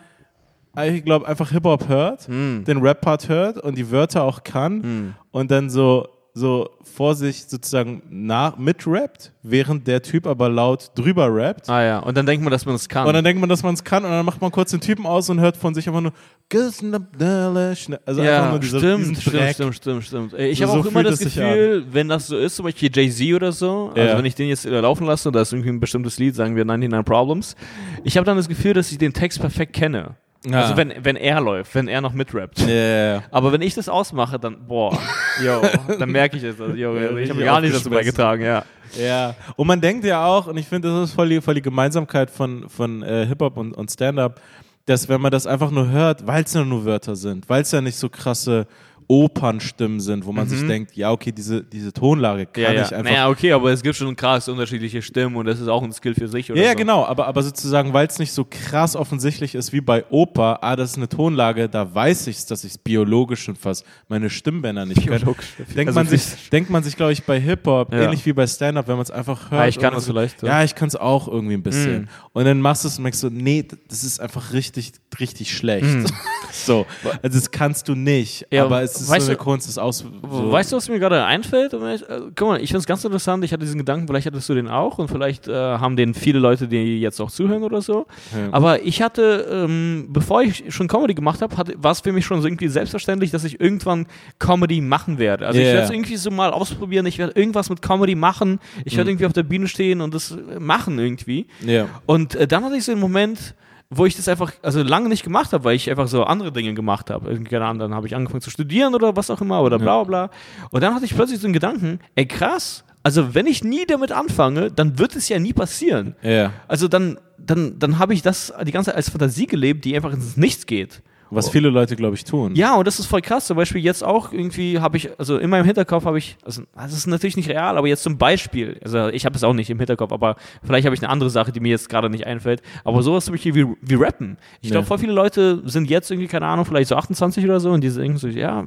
ich 0.76 1.04
glaube, 1.04 1.26
einfach 1.26 1.50
Hip-Hop 1.50 1.88
hört, 1.88 2.26
Hm. 2.28 2.64
den 2.66 2.78
Rap-Part 2.78 3.28
hört 3.28 3.58
und 3.58 3.76
die 3.76 3.90
Wörter 3.90 4.22
auch 4.24 4.42
kann 4.44 5.14
und 5.30 5.50
dann 5.50 5.68
so, 5.70 6.08
so 6.32 6.70
vor 6.84 7.16
sich 7.16 7.44
sozusagen 7.46 8.02
nach, 8.08 8.56
mitrappt, 8.56 9.32
während 9.42 9.88
der 9.88 10.00
Typ 10.00 10.28
aber 10.28 10.48
laut 10.48 10.92
drüber 10.94 11.34
rappt. 11.34 11.68
Ah 11.68 11.82
ja. 11.82 11.98
Und 11.98 12.16
dann 12.16 12.24
denkt 12.24 12.44
man, 12.44 12.52
dass 12.52 12.64
man 12.66 12.76
es 12.76 12.88
kann. 12.88 13.04
Und 13.08 13.14
dann 13.14 13.24
denkt 13.24 13.40
man, 13.40 13.48
dass 13.48 13.64
man 13.64 13.74
es 13.74 13.82
kann 13.82 14.04
und 14.04 14.10
dann 14.12 14.24
macht 14.24 14.40
man 14.40 14.52
kurz 14.52 14.70
den 14.70 14.80
Typen 14.80 15.06
aus 15.06 15.28
und 15.28 15.40
hört 15.40 15.56
von 15.56 15.74
sich 15.74 15.88
einfach 15.88 16.00
nur 16.00 16.12
also 16.52 16.88
einfach 16.92 18.24
ja, 18.24 18.50
nur 18.50 18.58
diese, 18.60 18.78
stimmt, 18.78 19.18
stimmt, 19.20 19.50
stimmt, 19.54 19.74
stimmt, 19.74 20.04
stimmt. 20.04 20.32
Ich 20.34 20.58
So- 20.58 20.66
habe 20.68 20.78
auch 20.78 20.84
so 20.84 20.90
immer 20.90 21.00
fühlt 21.00 21.12
das 21.12 21.18
Gefühl, 21.20 21.84
wenn 21.90 22.08
das 22.08 22.26
so 22.28 22.36
ist, 22.38 22.56
zum 22.56 22.64
Beispiel 22.64 22.90
Jay-Z 22.94 23.34
oder 23.34 23.50
so, 23.52 23.90
also 23.94 24.00
Ja. 24.00 24.16
wenn 24.16 24.24
ich 24.24 24.34
den 24.36 24.48
jetzt 24.48 24.64
laufen 24.66 25.06
lasse 25.06 25.28
und 25.28 25.34
da 25.34 25.40
ist 25.42 25.52
irgendwie 25.52 25.70
ein 25.70 25.80
bestimmtes 25.80 26.18
Lied, 26.18 26.34
sagen 26.36 26.54
wir 26.54 26.64
99 26.64 27.04
Problems, 27.04 27.56
ich 28.04 28.16
habe 28.16 28.24
dann 28.24 28.36
das 28.36 28.48
Gefühl, 28.48 28.72
dass 28.74 28.90
ich 28.92 28.98
den 28.98 29.12
Text 29.12 29.40
perfekt 29.40 29.72
kenne. 29.72 30.14
Ja. 30.44 30.62
Also 30.62 30.76
wenn, 30.76 30.94
wenn 31.02 31.16
er 31.16 31.40
läuft, 31.40 31.74
wenn 31.74 31.86
er 31.86 32.00
noch 32.00 32.14
mitrappt. 32.14 32.60
Ja. 32.60 33.22
Aber 33.30 33.52
wenn 33.52 33.60
ich 33.60 33.74
das 33.74 33.88
ausmache, 33.88 34.38
dann, 34.38 34.66
boah, 34.66 34.98
yo, 35.44 35.60
dann 35.98 36.10
merke 36.10 36.36
ich 36.38 36.42
es. 36.42 36.58
Also, 36.58 36.74
yo, 36.74 36.96
Ja, 36.96 37.16
ich 37.16 37.30
habe 37.30 37.44
gar 37.44 37.60
nicht 37.60 37.74
dazu 37.74 37.90
beigetragen, 37.90 38.42
ja. 38.42 38.64
Ja, 38.98 39.34
und 39.56 39.66
man 39.66 39.80
denkt 39.80 40.04
ja 40.04 40.24
auch, 40.24 40.46
und 40.46 40.56
ich 40.56 40.66
finde, 40.66 40.88
das 40.88 41.10
ist 41.10 41.14
voll 41.14 41.28
die, 41.28 41.40
voll 41.40 41.54
die 41.54 41.62
Gemeinsamkeit 41.62 42.30
von, 42.30 42.68
von 42.68 43.02
äh, 43.02 43.26
Hip-Hop 43.26 43.56
und, 43.56 43.72
und 43.72 43.90
Stand-Up, 43.90 44.40
dass 44.86 45.08
wenn 45.08 45.20
man 45.20 45.30
das 45.30 45.46
einfach 45.46 45.70
nur 45.70 45.88
hört, 45.90 46.26
weil 46.26 46.42
es 46.42 46.54
ja 46.54 46.64
nur 46.64 46.84
Wörter 46.84 47.14
sind, 47.14 47.48
weil 47.48 47.62
es 47.62 47.70
ja 47.70 47.80
nicht 47.80 47.96
so 47.96 48.08
krasse 48.08 48.66
Opernstimmen 49.10 49.98
sind, 49.98 50.24
wo 50.24 50.30
man 50.32 50.48
sich 50.48 50.64
denkt, 50.66 50.94
ja, 50.96 51.10
okay, 51.10 51.32
diese, 51.32 51.64
diese 51.64 51.92
Tonlage 51.92 52.46
kann 52.46 52.60
Mhm. 52.60 52.62
Ja, 52.62 52.72
ja. 52.72 52.86
ich 52.86 52.94
einfach 52.94 53.10
Naja, 53.10 53.28
okay, 53.28 53.52
aber 53.52 53.72
es 53.72 53.82
gibt 53.82 53.96
schon 53.96 54.14
krass 54.14 54.48
unterschiedliche 54.48 55.02
Stimmen 55.02 55.34
und 55.36 55.46
das 55.46 55.58
ist 55.60 55.66
auch 55.68 55.82
ein 55.82 55.92
Skill 55.92 56.14
für 56.14 56.28
sich. 56.28 56.50
Oder 56.52 56.62
Ja, 56.62 56.70
so. 56.72 56.76
genau, 56.76 57.04
aber, 57.04 57.26
aber 57.26 57.42
sozusagen, 57.42 57.92
weil 57.92 58.06
es 58.06 58.18
nicht 58.20 58.32
so 58.32 58.46
krass 58.48 58.94
offensichtlich 58.94 59.54
ist 59.56 59.72
wie 59.72 59.80
bei 59.80 60.04
Oper, 60.10 60.62
ah, 60.62 60.76
das 60.76 60.90
ist 60.92 60.96
eine 60.96 61.08
Tonlage, 61.08 61.68
da 61.68 61.92
weiß 61.94 62.28
ich 62.28 62.46
dass 62.46 62.62
ich 62.64 62.72
es 62.72 62.78
biologisch 62.78 63.42
schon 63.42 63.56
fast 63.56 63.84
meine 64.08 64.30
Stimmbänder 64.30 64.86
nicht. 64.86 65.04
Biologisch. 65.04 65.46
Denkt 65.74 65.88
Also 65.88 66.00
man, 66.00 66.06
sich, 66.06 66.48
denkt 66.50 66.70
man 66.70 66.82
sich, 66.84 66.96
glaube 66.96 67.12
ich, 67.12 67.24
bei 67.24 67.40
Hip-Hop, 67.40 67.92
Ja. 67.92 68.02
ähnlich 68.02 68.24
wie 68.26 68.32
bei 68.32 68.46
Stand-Up, 68.46 68.86
wenn 68.88 68.94
man 68.96 69.02
es 69.02 69.10
einfach 69.10 69.50
hört. 69.50 69.60
Ah, 69.62 69.66
ich 69.68 69.78
kann 69.78 69.92
so, 69.98 70.12
vielleicht, 70.12 70.42
ja. 70.42 70.48
Ja, 70.60 70.64
ich 70.64 70.74
kann 70.76 70.86
es 70.88 70.94
auch 70.96 71.26
irgendwie 71.26 71.54
ein 71.54 71.62
bisschen. 71.62 72.02
Mhm. 72.02 72.08
Und 72.32 72.44
dann 72.44 72.60
machst 72.60 72.84
du 72.84 72.88
es 72.88 72.96
und 72.98 73.02
merkst 73.02 73.20
so, 73.20 73.28
nee, 73.28 73.66
das 73.88 74.04
ist 74.04 74.20
einfach 74.20 74.52
richtig, 74.52 74.92
richtig 75.18 75.52
schlecht. 75.56 76.08
so, 76.52 76.86
also 77.22 77.38
das 77.38 77.50
kannst 77.50 77.88
du 77.88 77.94
nicht, 77.94 78.46
Mhm. 78.52 78.58
Aber 78.60 78.82
es 78.82 78.99
ist 79.00 79.06
so 79.08 79.12
weißt 79.14 79.28
eine 79.28 79.36
du- 79.36 79.42
Kunst, 79.42 79.68
das 79.68 79.78
aus... 79.78 79.98
So, 80.30 80.52
Weißt 80.52 80.72
du, 80.72 80.76
was 80.76 80.88
mir 80.88 80.98
gerade 80.98 81.24
einfällt? 81.24 81.72
Ich- 81.72 82.02
äh, 82.08 82.20
Guck 82.36 82.48
mal, 82.48 82.60
ich 82.60 82.68
finde 82.68 82.78
es 82.78 82.86
ganz 82.86 83.04
interessant. 83.04 83.44
Ich 83.44 83.52
hatte 83.52 83.64
diesen 83.64 83.78
Gedanken, 83.78 84.06
vielleicht 84.06 84.26
hattest 84.26 84.48
du 84.48 84.54
den 84.54 84.68
auch 84.68 84.98
und 84.98 85.08
vielleicht 85.08 85.48
äh, 85.48 85.52
haben 85.54 85.96
den 85.96 86.14
viele 86.14 86.38
Leute, 86.38 86.68
die 86.68 87.00
jetzt 87.00 87.20
auch 87.20 87.30
zuhören 87.30 87.62
oder 87.62 87.82
so. 87.82 88.06
Ja. 88.32 88.48
Aber 88.52 88.82
ich 88.82 89.02
hatte, 89.02 89.46
ähm, 89.50 90.06
bevor 90.10 90.42
ich 90.42 90.64
schon 90.68 90.88
Comedy 90.88 91.14
gemacht 91.14 91.42
habe, 91.42 91.56
war 91.78 91.92
es 91.92 92.00
für 92.00 92.12
mich 92.12 92.24
schon 92.24 92.40
so 92.40 92.46
irgendwie 92.48 92.68
selbstverständlich, 92.68 93.30
dass 93.30 93.44
ich 93.44 93.60
irgendwann 93.60 94.06
Comedy 94.38 94.80
machen 94.80 95.18
werde. 95.18 95.46
Also 95.46 95.58
ich 95.58 95.66
Ja, 95.66 95.72
werde 95.74 95.84
es 95.86 95.90
irgendwie 95.90 96.16
so 96.16 96.30
mal 96.30 96.50
ausprobieren. 96.50 97.06
Ich 97.06 97.18
werde 97.18 97.38
irgendwas 97.38 97.70
mit 97.70 97.82
Comedy 97.82 98.14
machen. 98.14 98.60
Ich 98.84 98.92
Mhm. 98.94 98.96
werde 98.98 99.10
irgendwie 99.10 99.26
auf 99.26 99.32
der 99.32 99.42
Bühne 99.42 99.68
stehen 99.68 100.00
und 100.00 100.14
das 100.14 100.32
äh, 100.32 100.58
machen 100.60 100.98
irgendwie. 100.98 101.46
ja. 101.64 101.86
Und 102.06 102.34
äh, 102.34 102.46
dann 102.46 102.64
hatte 102.64 102.76
ich 102.76 102.84
so 102.84 102.92
einen 102.92 103.00
Moment, 103.00 103.54
wo 103.90 104.06
ich 104.06 104.14
das 104.16 104.28
einfach, 104.28 104.52
also 104.62 104.82
lange 104.82 105.08
nicht 105.08 105.24
gemacht 105.24 105.52
habe, 105.52 105.64
weil 105.64 105.74
ich 105.74 105.90
einfach 105.90 106.06
so 106.06 106.22
andere 106.22 106.52
Dinge 106.52 106.74
gemacht 106.74 107.10
habe. 107.10 107.36
Keine 107.42 107.64
Ahnung, 107.64 107.80
dann 107.80 107.94
habe 107.94 108.06
ich 108.06 108.14
angefangen 108.14 108.40
zu 108.40 108.50
studieren 108.50 108.94
oder 108.94 109.16
was 109.16 109.30
auch 109.30 109.40
immer 109.40 109.62
oder 109.62 109.78
bla 109.78 110.04
bla 110.04 110.26
bla. 110.26 110.36
Und 110.70 110.82
dann 110.82 110.94
hatte 110.94 111.04
ich 111.04 111.14
plötzlich 111.14 111.40
so 111.40 111.46
einen 111.46 111.54
Gedanken, 111.54 111.98
ey 112.14 112.26
krass, 112.26 112.84
also 113.02 113.34
wenn 113.34 113.46
ich 113.46 113.64
nie 113.64 113.86
damit 113.86 114.12
anfange, 114.12 114.70
dann 114.70 114.98
wird 114.98 115.16
es 115.16 115.28
ja 115.28 115.38
nie 115.38 115.52
passieren. 115.52 116.14
ja. 116.22 116.52
Also 116.68 116.86
dann, 116.86 117.18
dann, 117.38 117.78
dann 117.78 117.98
habe 117.98 118.14
ich 118.14 118.22
das 118.22 118.52
die 118.64 118.72
ganze 118.72 118.90
Zeit 118.90 118.96
als 118.96 119.10
Fantasie 119.10 119.46
gelebt, 119.46 119.84
die 119.84 119.96
einfach 119.96 120.12
ins 120.12 120.36
Nichts 120.36 120.66
geht. 120.66 121.02
Was 121.30 121.48
viele 121.48 121.68
Leute, 121.70 121.96
glaube 121.96 122.14
ich, 122.16 122.24
tun. 122.24 122.54
Ja, 122.54 122.74
und 122.76 122.86
das 122.86 122.98
ist 122.98 123.06
voll 123.06 123.20
krass. 123.20 123.46
Zum 123.46 123.56
Beispiel 123.56 123.80
jetzt 123.82 124.02
auch 124.02 124.32
irgendwie 124.32 124.80
habe 124.80 124.96
ich, 124.96 125.10
also 125.18 125.38
in 125.38 125.48
meinem 125.50 125.64
Hinterkopf 125.64 126.04
habe 126.04 126.18
ich, 126.18 126.36
also 126.44 126.62
das 126.74 126.92
ist 126.92 127.06
natürlich 127.06 127.36
nicht 127.36 127.48
real, 127.48 127.78
aber 127.78 127.86
jetzt 127.88 128.02
zum 128.02 128.18
Beispiel, 128.18 128.78
also 128.82 129.08
ich 129.08 129.24
habe 129.24 129.36
es 129.36 129.44
auch 129.44 129.52
nicht 129.52 129.70
im 129.70 129.78
Hinterkopf, 129.78 130.12
aber 130.12 130.36
vielleicht 130.64 130.84
habe 130.86 130.94
ich 130.94 131.02
eine 131.02 131.10
andere 131.10 131.30
Sache, 131.30 131.52
die 131.52 131.60
mir 131.60 131.68
jetzt 131.70 131.88
gerade 131.88 132.10
nicht 132.10 132.26
einfällt. 132.26 132.62
Aber 132.84 133.02
sowas 133.02 133.24
zum 133.24 133.34
Beispiel 133.34 133.54
wie, 133.54 133.66
wie 133.82 133.94
Rappen. 133.94 134.38
Ich 134.60 134.70
glaube, 134.70 134.82
Ja. 134.84 134.86
voll 134.88 134.98
viele 134.98 135.12
Leute 135.12 135.62
sind 135.66 135.88
jetzt 135.88 136.10
irgendwie, 136.10 136.26
keine 136.28 136.46
Ahnung, 136.46 136.64
vielleicht 136.64 136.88
so 136.88 136.96
28 136.96 137.44
oder 137.44 137.60
so 137.60 137.70
und 137.70 137.82
die 137.82 137.90
denken 137.90 138.18
so, 138.18 138.28
ja, 138.28 138.64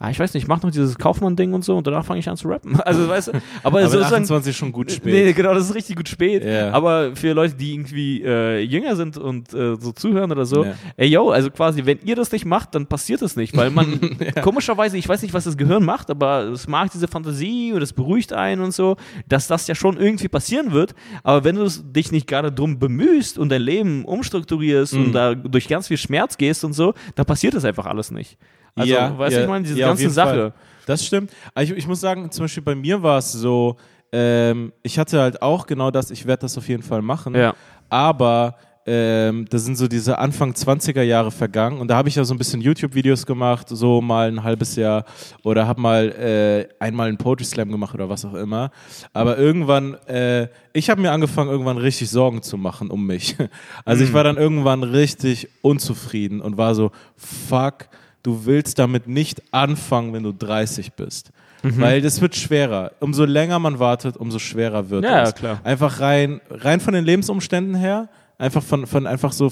ja 0.00 0.10
ich 0.10 0.18
weiß 0.18 0.34
nicht, 0.34 0.42
ich 0.44 0.48
mache 0.48 0.66
noch 0.66 0.72
dieses 0.72 0.98
Kaufmann-Ding 0.98 1.52
und 1.52 1.64
so 1.64 1.76
und 1.76 1.86
danach 1.86 2.04
fange 2.04 2.20
ich 2.20 2.28
an 2.28 2.36
zu 2.36 2.48
rappen. 2.48 2.78
Also 2.84 3.08
weißt 3.08 3.28
du, 3.28 3.32
aber, 3.32 3.78
aber 3.78 3.82
sozusagen, 3.84 4.14
28 4.24 4.56
schon 4.56 4.72
gut 4.72 4.90
spät. 4.90 5.12
Nee, 5.12 5.32
genau, 5.32 5.54
das 5.54 5.64
ist 5.70 5.74
richtig 5.74 5.96
gut 5.96 6.08
spät. 6.08 6.44
Ja. 6.44 6.72
Aber 6.72 7.14
für 7.16 7.32
Leute, 7.32 7.54
die 7.54 7.72
irgendwie 7.74 8.22
äh, 8.22 8.60
jünger 8.60 8.96
sind 8.96 9.16
und 9.16 9.54
äh, 9.54 9.76
so 9.78 9.92
zuhören 9.92 10.30
oder 10.32 10.44
so, 10.44 10.64
Ja. 10.64 10.74
ey 10.96 11.08
yo, 11.08 11.30
also 11.30 11.50
quasi, 11.50 11.84
wenn 11.86 11.91
ihr 12.04 12.16
das 12.16 12.32
nicht 12.32 12.44
macht, 12.44 12.74
dann 12.74 12.86
passiert 12.86 13.22
das 13.22 13.36
nicht, 13.36 13.56
weil 13.56 13.70
man 13.70 14.16
komischerweise, 14.42 14.96
ich 14.96 15.08
weiß 15.08 15.22
nicht, 15.22 15.34
was 15.34 15.44
das 15.44 15.56
Gehirn 15.56 15.84
macht, 15.84 16.10
aber 16.10 16.44
es 16.44 16.66
mag 16.68 16.90
diese 16.92 17.08
Fantasie 17.08 17.72
und 17.72 17.82
es 17.82 17.92
beruhigt 17.92 18.32
einen 18.32 18.62
und 18.62 18.72
so, 18.72 18.96
dass 19.28 19.46
das 19.46 19.66
ja 19.66 19.74
schon 19.74 19.96
irgendwie 19.98 20.28
passieren 20.28 20.72
wird. 20.72 20.94
Aber 21.22 21.44
wenn 21.44 21.56
du 21.56 21.68
dich 21.68 22.12
nicht 22.12 22.26
gerade 22.26 22.50
drum 22.52 22.78
bemühst 22.78 23.38
und 23.38 23.48
dein 23.50 23.62
Leben 23.62 24.04
umstrukturierst 24.04 24.94
Mhm. 24.94 25.04
und 25.04 25.12
da 25.12 25.34
durch 25.34 25.68
ganz 25.68 25.88
viel 25.88 25.96
Schmerz 25.98 26.36
gehst 26.36 26.64
und 26.64 26.72
so, 26.72 26.94
dann 27.14 27.26
passiert 27.26 27.54
das 27.54 27.64
einfach 27.64 27.86
alles 27.86 28.10
nicht. 28.10 28.38
Also, 28.74 28.92
Ja, 28.92 29.18
weißt 29.18 29.32
du, 29.34 29.38
ja, 29.38 29.42
ich 29.44 29.48
meine, 29.50 29.64
diese 29.64 29.78
ja, 29.78 29.88
ganze 29.88 30.08
Sache. 30.10 30.30
Fall. 30.30 30.52
Das 30.86 31.04
stimmt. 31.06 31.30
Ich, 31.60 31.70
ich 31.70 31.86
muss 31.86 32.00
sagen, 32.00 32.30
zum 32.30 32.44
Beispiel 32.44 32.62
bei 32.62 32.74
mir 32.74 33.02
war 33.02 33.18
es 33.18 33.30
so, 33.32 33.76
ähm, 34.12 34.72
ich 34.82 34.98
hatte 34.98 35.20
halt 35.20 35.40
auch 35.42 35.66
genau 35.66 35.90
das, 35.90 36.10
ich 36.10 36.26
werde 36.26 36.40
das 36.42 36.56
auf 36.58 36.68
jeden 36.68 36.82
Fall 36.82 37.02
machen. 37.02 37.34
Ja. 37.34 37.54
Aber 37.88 38.56
ähm, 38.84 39.46
da 39.48 39.58
sind 39.58 39.76
so 39.76 39.86
diese 39.86 40.18
Anfang 40.18 40.52
20er 40.52 41.02
Jahre 41.02 41.30
vergangen 41.30 41.80
und 41.80 41.88
da 41.88 41.96
habe 41.96 42.08
ich 42.08 42.16
ja 42.16 42.24
so 42.24 42.34
ein 42.34 42.38
bisschen 42.38 42.60
YouTube-Videos 42.60 43.26
gemacht, 43.26 43.68
so 43.68 44.00
mal 44.00 44.28
ein 44.28 44.42
halbes 44.42 44.74
Jahr 44.76 45.04
oder 45.44 45.66
habe 45.68 45.80
mal 45.80 46.08
äh, 46.10 46.82
einmal 46.82 47.08
einen 47.08 47.16
Poetry 47.18 47.44
Slam 47.44 47.70
gemacht 47.70 47.94
oder 47.94 48.08
was 48.08 48.24
auch 48.24 48.34
immer. 48.34 48.70
Aber 49.12 49.38
irgendwann, 49.38 49.94
äh, 50.08 50.48
ich 50.72 50.90
habe 50.90 51.00
mir 51.00 51.12
angefangen, 51.12 51.50
irgendwann 51.50 51.78
richtig 51.78 52.10
Sorgen 52.10 52.42
zu 52.42 52.56
machen 52.56 52.90
um 52.90 53.06
mich. 53.06 53.36
Also 53.84 54.04
ich 54.04 54.12
war 54.12 54.24
dann 54.24 54.36
irgendwann 54.36 54.82
richtig 54.82 55.48
unzufrieden 55.62 56.40
und 56.40 56.56
war 56.56 56.74
so, 56.74 56.90
fuck, 57.16 57.88
du 58.22 58.44
willst 58.46 58.78
damit 58.78 59.06
nicht 59.08 59.42
anfangen, 59.52 60.12
wenn 60.12 60.22
du 60.22 60.32
30 60.32 60.92
bist. 60.92 61.30
Mhm. 61.62 61.80
Weil 61.80 62.00
das 62.00 62.20
wird 62.20 62.34
schwerer. 62.34 62.92
Umso 63.00 63.24
länger 63.24 63.58
man 63.58 63.78
wartet, 63.78 64.16
umso 64.16 64.38
schwerer 64.38 64.90
wird 64.90 65.04
Ja, 65.04 65.22
es. 65.22 65.34
klar. 65.34 65.60
Einfach 65.64 66.00
rein, 66.00 66.40
rein 66.50 66.80
von 66.80 66.94
den 66.94 67.04
Lebensumständen 67.04 67.74
her, 67.74 68.08
einfach 68.42 68.62
von, 68.62 68.86
von 68.86 69.06
einfach 69.06 69.32
so, 69.32 69.50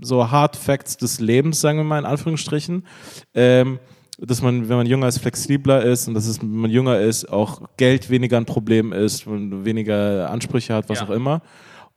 so 0.00 0.30
Hard 0.30 0.56
Facts 0.56 0.96
des 0.96 1.20
Lebens, 1.20 1.60
sagen 1.60 1.78
wir 1.78 1.84
mal 1.84 1.98
in 1.98 2.04
Anführungsstrichen. 2.04 2.84
Ähm, 3.34 3.78
dass 4.18 4.42
man, 4.42 4.68
wenn 4.68 4.76
man 4.76 4.86
jünger 4.86 5.08
ist, 5.08 5.18
flexibler 5.18 5.82
ist 5.82 6.06
und 6.06 6.14
dass 6.14 6.26
es, 6.26 6.40
wenn 6.40 6.50
man 6.54 6.70
jünger 6.70 7.00
ist, 7.00 7.24
auch 7.30 7.62
Geld 7.76 8.10
weniger 8.10 8.36
ein 8.36 8.44
Problem 8.44 8.92
ist, 8.92 9.24
weniger 9.26 10.30
Ansprüche 10.30 10.74
hat, 10.74 10.88
was 10.88 11.00
Ja. 11.00 11.06
auch 11.06 11.10
immer. 11.10 11.40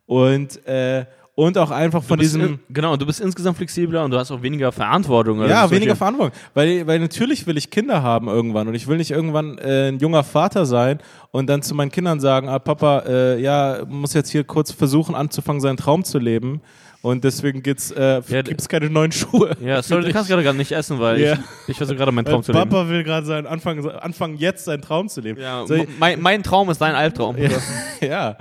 Und, 0.05 0.65
äh, 0.65 1.05
und 1.35 1.57
auch 1.57 1.69
einfach 1.69 2.01
von 2.01 2.17
bist 2.17 2.33
diesem. 2.35 2.59
genau, 2.69 2.95
du 2.95 3.05
bist 3.05 3.19
insgesamt 3.19 3.57
flexibler 3.57 4.05
und 4.05 4.11
du 4.11 4.17
hast 4.17 4.31
auch 4.31 4.41
weniger 4.41 4.71
Verantwortung. 4.71 5.41
Also 5.41 5.53
Ja, 5.53 5.69
weniger 5.69 5.95
Verantwortung. 5.95 6.33
Weil, 6.53 6.87
weil 6.87 6.99
natürlich 6.99 7.45
will 7.45 7.57
ich 7.57 7.69
Kinder 7.69 8.01
haben 8.01 8.27
irgendwann 8.29 8.67
und 8.69 8.73
ich 8.75 8.87
will 8.87 8.95
nicht 8.97 9.11
irgendwann 9.11 9.57
äh, 9.57 9.89
ein 9.89 9.99
junger 9.99 10.23
Vater 10.23 10.65
sein 10.65 10.99
und 11.31 11.47
dann 11.47 11.61
zu 11.61 11.75
meinen 11.75 11.91
Kindern 11.91 12.19
sagen, 12.21 12.47
ah, 12.47 12.57
Papa, 12.59 13.03
äh, 13.05 13.39
ja, 13.41 13.79
muss 13.87 14.13
jetzt 14.13 14.29
hier 14.29 14.45
kurz 14.45 14.71
versuchen 14.71 15.13
anzufangen, 15.13 15.59
seinen 15.61 15.77
Traum 15.77 16.03
zu 16.05 16.19
leben. 16.19 16.61
Und 17.01 17.23
deswegen 17.23 17.61
gibt's, 17.61 17.91
äh, 17.91 18.21
Ja, 18.29 18.41
gibt's 18.41 18.67
keine 18.67 18.89
neuen 18.89 19.11
Schuhe. 19.11 19.55
Ja, 19.61 19.81
sorry, 19.83 20.05
du 20.05 20.11
kannst 20.11 20.27
gerade 20.29 20.41
gar 20.43 20.53
nicht 20.53 20.71
essen, 20.71 20.99
weil 20.99 21.19
Ja. 21.21 21.33
ich, 21.33 21.39
ich 21.67 21.77
versuche 21.77 21.97
gerade 21.97 22.11
meinen 22.11 22.25
Traum 22.25 22.41
zu 22.41 22.51
leben. 22.51 22.67
Papa 22.67 22.87
will 22.89 23.03
gerade 23.03 23.27
seinen 23.27 23.45
Anfang, 23.45 23.87
anfangen, 23.87 24.37
jetzt 24.37 24.65
seinen 24.65 24.81
Traum 24.81 25.07
zu 25.09 25.21
leben. 25.21 25.39
Ja, 25.39 25.67
So, 25.67 25.75
mein, 25.99 26.19
mein 26.21 26.41
Traum 26.41 26.67
ist 26.71 26.79
dein 26.81 26.95
Albtraum. 26.95 27.37
ja, 27.37 27.49
ja. 28.07 28.37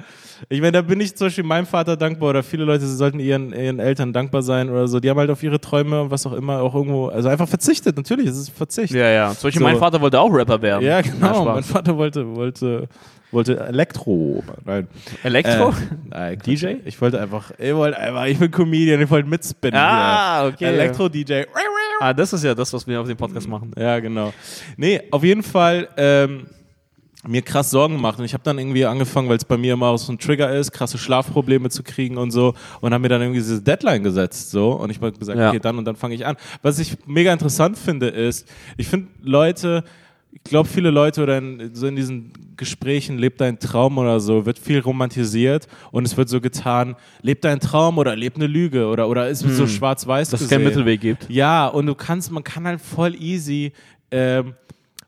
Ich 0.48 0.60
meine, 0.60 0.72
da 0.72 0.82
bin 0.82 1.00
ich 1.00 1.14
zum 1.16 1.26
Beispiel 1.28 1.44
meinem 1.44 1.66
Vater 1.66 1.96
dankbar 1.96 2.30
oder 2.30 2.42
viele 2.42 2.64
Leute 2.64 2.86
sollten 2.86 3.18
ihren, 3.18 3.52
ihren 3.52 3.78
Eltern 3.78 4.12
dankbar 4.12 4.42
sein 4.42 4.68
oder 4.70 4.86
so. 4.88 5.00
Die 5.00 5.08
haben 5.10 5.18
halt 5.18 5.30
auf 5.30 5.42
ihre 5.42 5.60
Träume 5.60 6.02
und 6.02 6.10
was 6.10 6.26
auch 6.26 6.32
immer 6.32 6.60
auch 6.60 6.74
irgendwo, 6.74 7.06
also 7.08 7.28
einfach 7.28 7.48
verzichtet. 7.48 7.96
Natürlich, 7.96 8.26
es 8.28 8.36
ist 8.38 8.50
Verzicht. 8.50 8.92
Ja, 8.92 9.08
ja. 9.08 9.28
Zum 9.32 9.48
Beispiel 9.48 9.60
So. 9.60 9.68
mein 9.68 9.78
Vater 9.78 10.00
wollte 10.00 10.20
auch 10.20 10.30
Rapper 10.32 10.60
werden. 10.60 10.84
Ja, 10.84 11.00
Na, 11.20 11.28
genau. 11.32 11.44
Mein 11.46 11.62
Vater 11.62 11.96
wollte, 11.96 12.36
wollte, 12.36 12.88
wollte 13.30 13.60
Elektro. 13.60 14.42
Nein. 14.64 14.88
Elektro? 15.22 15.70
Äh, 15.70 15.72
nein, 16.10 16.38
DJ? 16.44 16.66
Ich 16.84 17.00
wollte 17.00 17.20
einfach, 17.20 17.50
ich 17.58 17.74
wollte 17.74 17.98
einfach, 17.98 18.26
ich 18.26 18.38
bin 18.38 18.50
Comedian, 18.50 19.00
ich 19.00 19.10
wollte 19.10 19.28
mitspinnen. 19.28 19.78
Ah, 19.80 20.46
okay. 20.46 20.64
Elektro-DJ. 20.66 21.44
Ah, 22.00 22.12
das 22.12 22.32
ist 22.32 22.44
ja 22.44 22.54
das, 22.54 22.72
was 22.72 22.86
wir 22.86 23.00
auf 23.00 23.06
dem 23.06 23.16
Podcast 23.16 23.48
machen. 23.48 23.70
Ja, 23.78 23.98
genau. 24.00 24.32
Nee, 24.76 25.00
auf 25.10 25.22
jeden 25.24 25.42
Fall 25.42 25.88
ähm, 25.96 26.46
mir 27.26 27.42
krass 27.42 27.70
Sorgen 27.70 27.94
gemacht 27.96 28.18
und 28.18 28.24
ich 28.24 28.34
habe 28.34 28.44
dann 28.44 28.58
irgendwie 28.58 28.84
angefangen, 28.84 29.28
weil 29.28 29.36
es 29.36 29.44
bei 29.44 29.56
mir 29.56 29.74
immer 29.74 29.86
auch 29.88 29.96
so 29.98 30.12
ein 30.12 30.18
Trigger 30.18 30.54
ist, 30.54 30.72
krasse 30.72 30.98
Schlafprobleme 30.98 31.70
zu 31.70 31.82
kriegen 31.82 32.16
und 32.18 32.30
so 32.30 32.54
und 32.80 32.92
habe 32.92 33.02
mir 33.02 33.08
dann 33.08 33.22
irgendwie 33.22 33.40
diese 33.40 33.62
Deadline 33.62 34.02
gesetzt 34.02 34.50
so 34.50 34.72
und 34.72 34.90
ich 34.90 35.00
habe 35.00 35.12
gesagt, 35.12 35.38
Ja. 35.38 35.48
okay, 35.50 35.60
dann 35.60 35.78
und 35.78 35.84
dann 35.84 35.96
fange 35.96 36.14
ich 36.14 36.26
an. 36.26 36.36
Was 36.62 36.78
ich 36.78 36.96
mega 37.06 37.32
interessant 37.32 37.78
finde 37.78 38.08
ist, 38.08 38.46
ich 38.76 38.86
finde 38.88 39.08
Leute, 39.22 39.84
ich 40.32 40.42
glaube 40.42 40.68
viele 40.68 40.90
Leute 40.90 41.22
oder 41.22 41.38
in, 41.38 41.70
so 41.74 41.86
in 41.86 41.94
diesen 41.96 42.32
Gesprächen 42.56 43.18
lebt 43.18 43.40
dein 43.40 43.58
Traum 43.58 43.98
oder 43.98 44.20
so, 44.20 44.46
wird 44.46 44.58
viel 44.58 44.80
romantisiert 44.80 45.66
und 45.92 46.04
es 46.04 46.16
wird 46.16 46.28
so 46.28 46.40
getan, 46.40 46.96
lebt 47.22 47.44
dein 47.44 47.60
Traum 47.60 47.98
oder 47.98 48.16
lebt 48.16 48.36
eine 48.36 48.46
Lüge 48.48 48.86
oder 48.88 49.08
oder 49.08 49.28
es 49.30 49.44
wird 49.44 49.54
so 49.54 49.66
schwarz-weiß 49.66 50.28
Hm. 50.28 50.32
Dass 50.32 50.40
es 50.40 50.48
keinen 50.48 50.64
Mittelweg 50.64 51.00
gibt. 51.00 51.30
Ja, 51.30 51.68
und 51.68 51.86
du 51.86 51.94
kannst, 51.94 52.30
man 52.32 52.42
kann 52.44 52.66
halt 52.66 52.80
voll 52.80 53.14
easy, 53.14 53.72
ähm, 54.10 54.54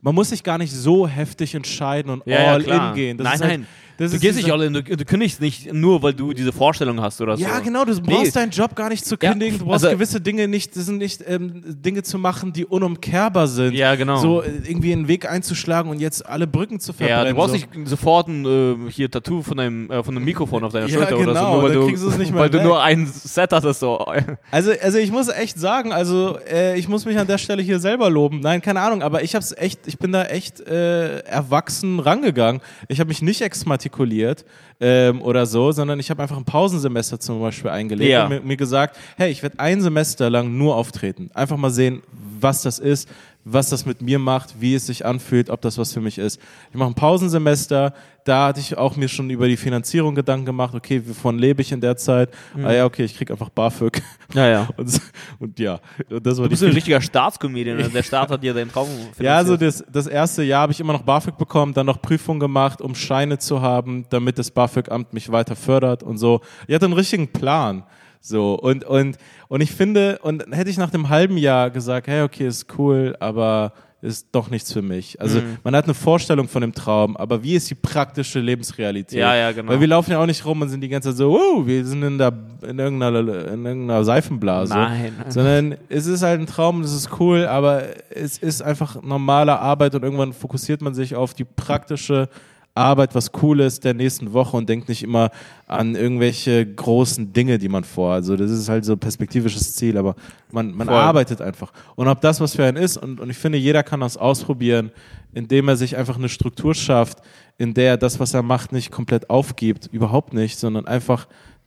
man 0.07 0.15
muss 0.15 0.29
sich 0.29 0.45
gar 0.45 0.57
nicht 0.57 0.73
so 0.73 1.09
heftig 1.09 1.57
entscheiden 1.57 2.13
und 2.13 2.23
Ja, 2.27 2.41
ja, 2.41 2.53
all 2.53 2.63
klar. 2.63 2.91
in 2.91 2.95
gehen. 2.95 3.19
Das 3.19 3.25
nein, 3.25 3.41
halt, 3.41 3.51
nein. 3.61 3.67
Das 3.99 4.13
du 4.13 4.19
gehst 4.19 4.37
nicht 4.37 4.51
all 4.51 4.63
in, 4.63 4.73
du, 4.75 4.83
du 4.83 5.05
kündigst 5.05 5.41
nicht 5.41 5.73
nur, 5.73 6.03
weil 6.03 6.13
du 6.13 6.33
diese 6.33 6.53
Vorstellung 6.53 7.01
hast 7.01 7.21
oder 7.21 7.37
so. 7.37 7.43
Ja, 7.43 7.61
genau, 7.61 7.85
du 7.85 7.99
brauchst 8.01 8.25
Nee. 8.25 8.31
deinen 8.31 8.51
Job 8.51 8.75
gar 8.77 8.89
nicht 8.91 9.05
zu 9.07 9.17
Ja, 9.23 9.31
kündigen, 9.31 9.59
du 9.59 9.65
brauchst 9.65 9.85
also- 9.85 9.97
gewisse 9.97 10.21
Dinge 10.21 10.49
nicht, 10.49 10.77
das 10.77 10.87
sind 10.87 10.99
nicht 10.99 11.23
ähm, 11.27 11.63
Dinge 11.67 12.03
zu 12.03 12.19
machen, 12.19 12.53
die 12.53 12.65
unumkehrbar 12.65 13.47
sind. 13.49 13.75
Ja, 13.75 13.95
genau. 13.95 14.17
So 14.19 14.43
äh, 14.43 14.51
irgendwie 14.67 14.93
einen 14.93 15.09
Weg 15.09 15.31
einzuschlagen 15.31 15.91
und 15.91 16.01
jetzt 16.01 16.27
alle 16.27 16.47
Brücken 16.47 16.79
zu 16.81 16.93
verbrennen. 16.93 17.25
Ja, 17.25 17.31
du 17.31 17.35
brauchst 17.35 17.55
so. 17.55 17.79
nicht 17.79 17.89
sofort 17.89 18.29
ein 18.29 18.45
äh, 18.45 18.91
hier 18.91 19.11
Tattoo 19.11 19.43
von 19.43 19.59
einem, 19.59 19.91
äh, 19.91 20.03
von 20.03 20.15
einem 20.17 20.25
Mikrofon 20.25 20.63
auf 20.65 20.73
deiner 20.73 20.87
Ja, 20.89 20.95
Schulter 20.99 21.17
oder 21.19 21.25
so, 21.35 21.41
genau, 21.41 21.53
nur 21.55 21.63
weil, 21.63 21.73
du, 21.73 22.35
weil 22.35 22.51
du 22.51 22.63
nur 22.63 22.83
ein 22.83 23.07
Set 23.07 23.53
hattest. 23.53 23.81
So. 23.81 24.05
Also, 24.51 24.73
also 24.83 24.99
ich 24.99 25.11
muss 25.11 25.29
echt 25.29 25.59
sagen, 25.59 25.93
also 25.93 26.39
äh, 26.51 26.79
ich 26.79 26.89
muss 26.89 27.05
mich 27.05 27.19
an 27.19 27.27
der 27.27 27.39
Stelle 27.39 27.63
hier 27.63 27.79
selber 27.79 28.09
loben. 28.11 28.41
Nein, 28.41 28.63
keine 28.63 28.81
Ahnung, 28.81 29.03
aber 29.03 29.23
ich 29.23 29.35
hab's 29.35 29.53
echt, 29.57 29.81
ich 29.87 29.99
bin 29.99 30.13
da 30.13 30.25
echt 30.25 30.61
äh, 30.61 31.19
erwachsen 31.21 31.99
rangegangen. 32.01 32.61
Ich 32.89 33.01
habe 33.01 33.09
mich 33.09 33.23
nicht 33.23 33.43
exmatrikuliert 33.87 34.45
ähm, 34.81 35.23
oder 35.23 35.47
so, 35.47 35.73
sondern 35.73 35.99
ich 36.01 36.11
habe 36.11 36.23
einfach 36.23 36.37
ein 36.37 36.45
Pausensemester 36.45 37.19
zum 37.19 37.41
Beispiel 37.41 37.71
eingelegt 37.71 38.11
Ja. 38.11 38.25
und 38.25 38.31
mir, 38.31 38.41
mir 38.41 38.57
gesagt, 38.57 38.97
hey, 39.17 39.31
ich 39.31 39.43
werde 39.43 39.59
ein 39.59 39.81
Semester 39.81 40.29
lang 40.29 40.57
nur 40.57 40.77
auftreten. 40.77 41.31
Einfach 41.35 41.57
mal 41.57 41.71
sehen, 41.71 42.03
was 42.41 42.63
das 42.63 42.79
ist. 42.79 43.09
Was 43.49 43.71
das 43.71 43.87
mit 43.87 44.03
mir 44.03 44.19
macht, 44.19 44.61
wie 44.61 44.75
es 44.75 44.87
sich 44.87 45.07
anfühlt, 45.07 45.51
ob 45.51 45.61
das 45.61 45.79
was 45.79 45.93
für 45.93 46.01
mich 46.01 46.19
ist. 46.19 46.41
Ich 46.71 46.77
mache 46.77 46.91
ein 46.91 46.95
Pausensemester, 46.95 47.95
da 48.25 48.49
hatte 48.49 48.59
ich 48.59 48.77
auch 48.77 48.97
mir 48.97 49.07
schon 49.07 49.31
über 49.31 49.47
die 49.47 49.57
Finanzierung 49.57 50.17
Gedanken 50.17 50.47
gemacht, 50.47 50.75
okay, 50.75 51.01
wovon 51.07 51.39
lebe 51.39 51.63
ich 51.63 51.71
in 51.71 51.81
der 51.81 51.97
Zeit? 51.97 52.31
Ah 52.61 52.73
ja, 52.73 52.85
okay, 52.85 53.05
ich 53.05 53.17
krieg 53.17 53.31
einfach 53.31 53.49
BAföG. 53.51 54.03
Ja, 54.35 54.49
ja. 54.49 54.69
Und, 54.77 55.01
und 55.39 55.59
ja, 55.61 55.79
und 56.11 56.27
das 56.27 56.39
war 56.39 56.47
Du 56.47 56.51
bist 56.51 56.65
ein 56.65 56.73
richtiger 56.73 57.01
Staatscomedian. 57.01 57.77
ne? 57.77 57.89
Der 57.89 58.03
Staat 58.03 58.31
hat 58.31 58.43
dir 58.43 58.53
deinen 58.53 58.73
Traum 58.73 58.89
ja, 59.21 59.37
also 59.37 59.57
finanziert. 59.57 59.87
das, 59.87 59.93
das 60.07 60.13
erste 60.13 60.43
Jahr 60.43 60.63
habe 60.63 60.73
ich 60.73 60.81
immer 60.81 60.93
noch 60.93 61.03
BAföG 61.03 61.39
bekommen, 61.39 61.73
dann 61.73 61.87
noch 61.87 62.03
Prüfungen 62.03 62.41
gemacht, 62.41 62.81
um 62.81 62.97
Scheine 62.97 63.39
zu 63.39 63.63
haben, 63.63 64.07
damit 64.11 64.41
das 64.41 64.51
BAföG-Amt 64.51 65.13
mich 65.13 65.31
weiter 65.31 65.55
fördert 65.55 66.03
und 66.03 66.19
so. 66.19 66.41
Ich 66.67 66.75
hatte 66.75 66.87
einen 66.87 66.95
richtigen 66.95 67.29
Plan. 67.29 67.85
So, 68.27 68.55
und, 68.55 68.85
und, 68.85 69.17
und 69.49 69.61
ich 69.61 69.71
finde, 69.71 70.19
und 70.23 70.45
hätte 70.51 70.69
ich 70.71 70.79
nach 70.79 70.91
dem 70.91 71.09
halben 71.09 71.37
Jahr 71.37 71.71
gesagt, 71.71 72.09
hey, 72.09 72.23
okay, 72.23 72.47
ist 72.49 72.67
cool, 72.79 73.17
aber 73.21 73.73
ist 74.03 74.29
doch 74.33 74.51
nichts 74.51 74.73
für 74.73 74.83
mich. 74.83 75.21
Also 75.21 75.41
Mhm. 75.41 75.57
man 75.65 75.75
hat 75.75 75.85
eine 75.85 75.95
Vorstellung 75.95 76.49
von 76.49 76.61
dem 76.61 76.73
Traum, 76.73 77.17
aber 77.17 77.43
wie 77.43 77.55
ist 77.55 77.71
die 77.71 77.75
praktische 77.75 78.41
Lebensrealität? 78.41 79.19
Ja, 79.19 79.35
ja, 79.35 79.53
genau. 79.53 79.73
Weil 79.73 79.81
wir 79.81 79.87
laufen 79.87 80.11
ja 80.11 80.19
auch 80.21 80.27
nicht 80.27 80.45
rum 80.45 80.61
und 80.61 80.69
sind 80.69 80.81
die 80.81 80.89
ganze 80.89 81.11
Zeit 81.11 81.19
so, 81.19 81.37
oh, 81.39 81.67
wir 81.67 81.85
sind 81.85 82.03
in, 82.03 82.19
der, 82.19 82.33
in, 82.69 82.79
irgendeiner, 82.79 83.21
in 83.21 83.65
irgendeiner 83.65 84.05
Seifenblase. 84.05 84.75
Nein. 84.75 85.13
Sondern 85.29 85.77
es 85.89 86.07
ist 86.07 86.23
halt 86.23 86.41
ein 86.41 86.47
Traum, 86.47 86.83
das 86.83 86.93
ist 86.93 87.09
cool, 87.21 87.47
aber 87.47 87.85
es 88.11 88.39
ist 88.39 88.61
einfach 88.61 89.01
normale 89.03 89.59
Arbeit 89.59 89.95
und 89.95 90.03
irgendwann 90.03 90.33
fokussiert 90.33 90.83
man 90.83 90.95
sich 90.95 91.15
auf 91.17 91.33
die 91.33 91.45
praktische 91.45 92.29
Arbeit, 92.77 93.15
was 93.15 93.31
cool 93.43 93.61
ist, 93.61 93.85
der 93.85 93.95
nächsten 93.95 94.33
Woche 94.33 94.57
und 94.57 94.69
denkt 94.69 94.89
nicht 94.89 95.03
immer 95.03 95.31
an 95.67 95.95
irgendwelche 95.95 96.67
großen 96.67 97.33
Dinge, 97.33 97.59
die 97.59 97.69
man 97.69 97.85
vorhat. 97.85 98.19
Also 98.19 98.37
das 98.37 98.51
ist 98.51 98.69
halt 98.69 98.85
so 98.85 98.93
ein 98.93 98.99
perspektivisches 98.99 99.75
Ziel, 99.75 99.97
aber 99.97 100.15
man, 100.53 100.73
man 100.75 100.87
Voll. 100.89 100.97
arbeitet 100.97 101.41
einfach. 101.41 101.73
Und 101.95 102.09
ob 102.09 102.21
das 102.21 102.41
was 102.41 102.55
für 102.55 102.65
einen 102.65 102.77
ist, 102.77 102.97
und, 102.97 103.21
und 103.21 103.31
ich 103.31 103.37
finde, 103.39 103.59
jeder 103.59 103.83
kann 103.83 104.01
das 104.01 104.17
ausprobieren, 104.17 104.91
indem 105.33 105.69
er 105.69 105.77
sich 105.77 105.97
einfach 105.97 106.17
eine 106.17 106.29
Struktur 106.29 106.75
schafft, 106.75 107.19
in 107.59 107.75
der 107.75 107.91
er 107.91 107.97
das, 107.97 108.21
was 108.21 108.35
er 108.35 108.43
macht, 108.43 108.73
nicht 108.73 108.91
komplett 108.91 109.31
aufgibt, 109.31 109.87
überhaupt 109.91 110.35
nicht, 110.35 110.59
sondern 110.59 110.87
einfach 110.87 111.27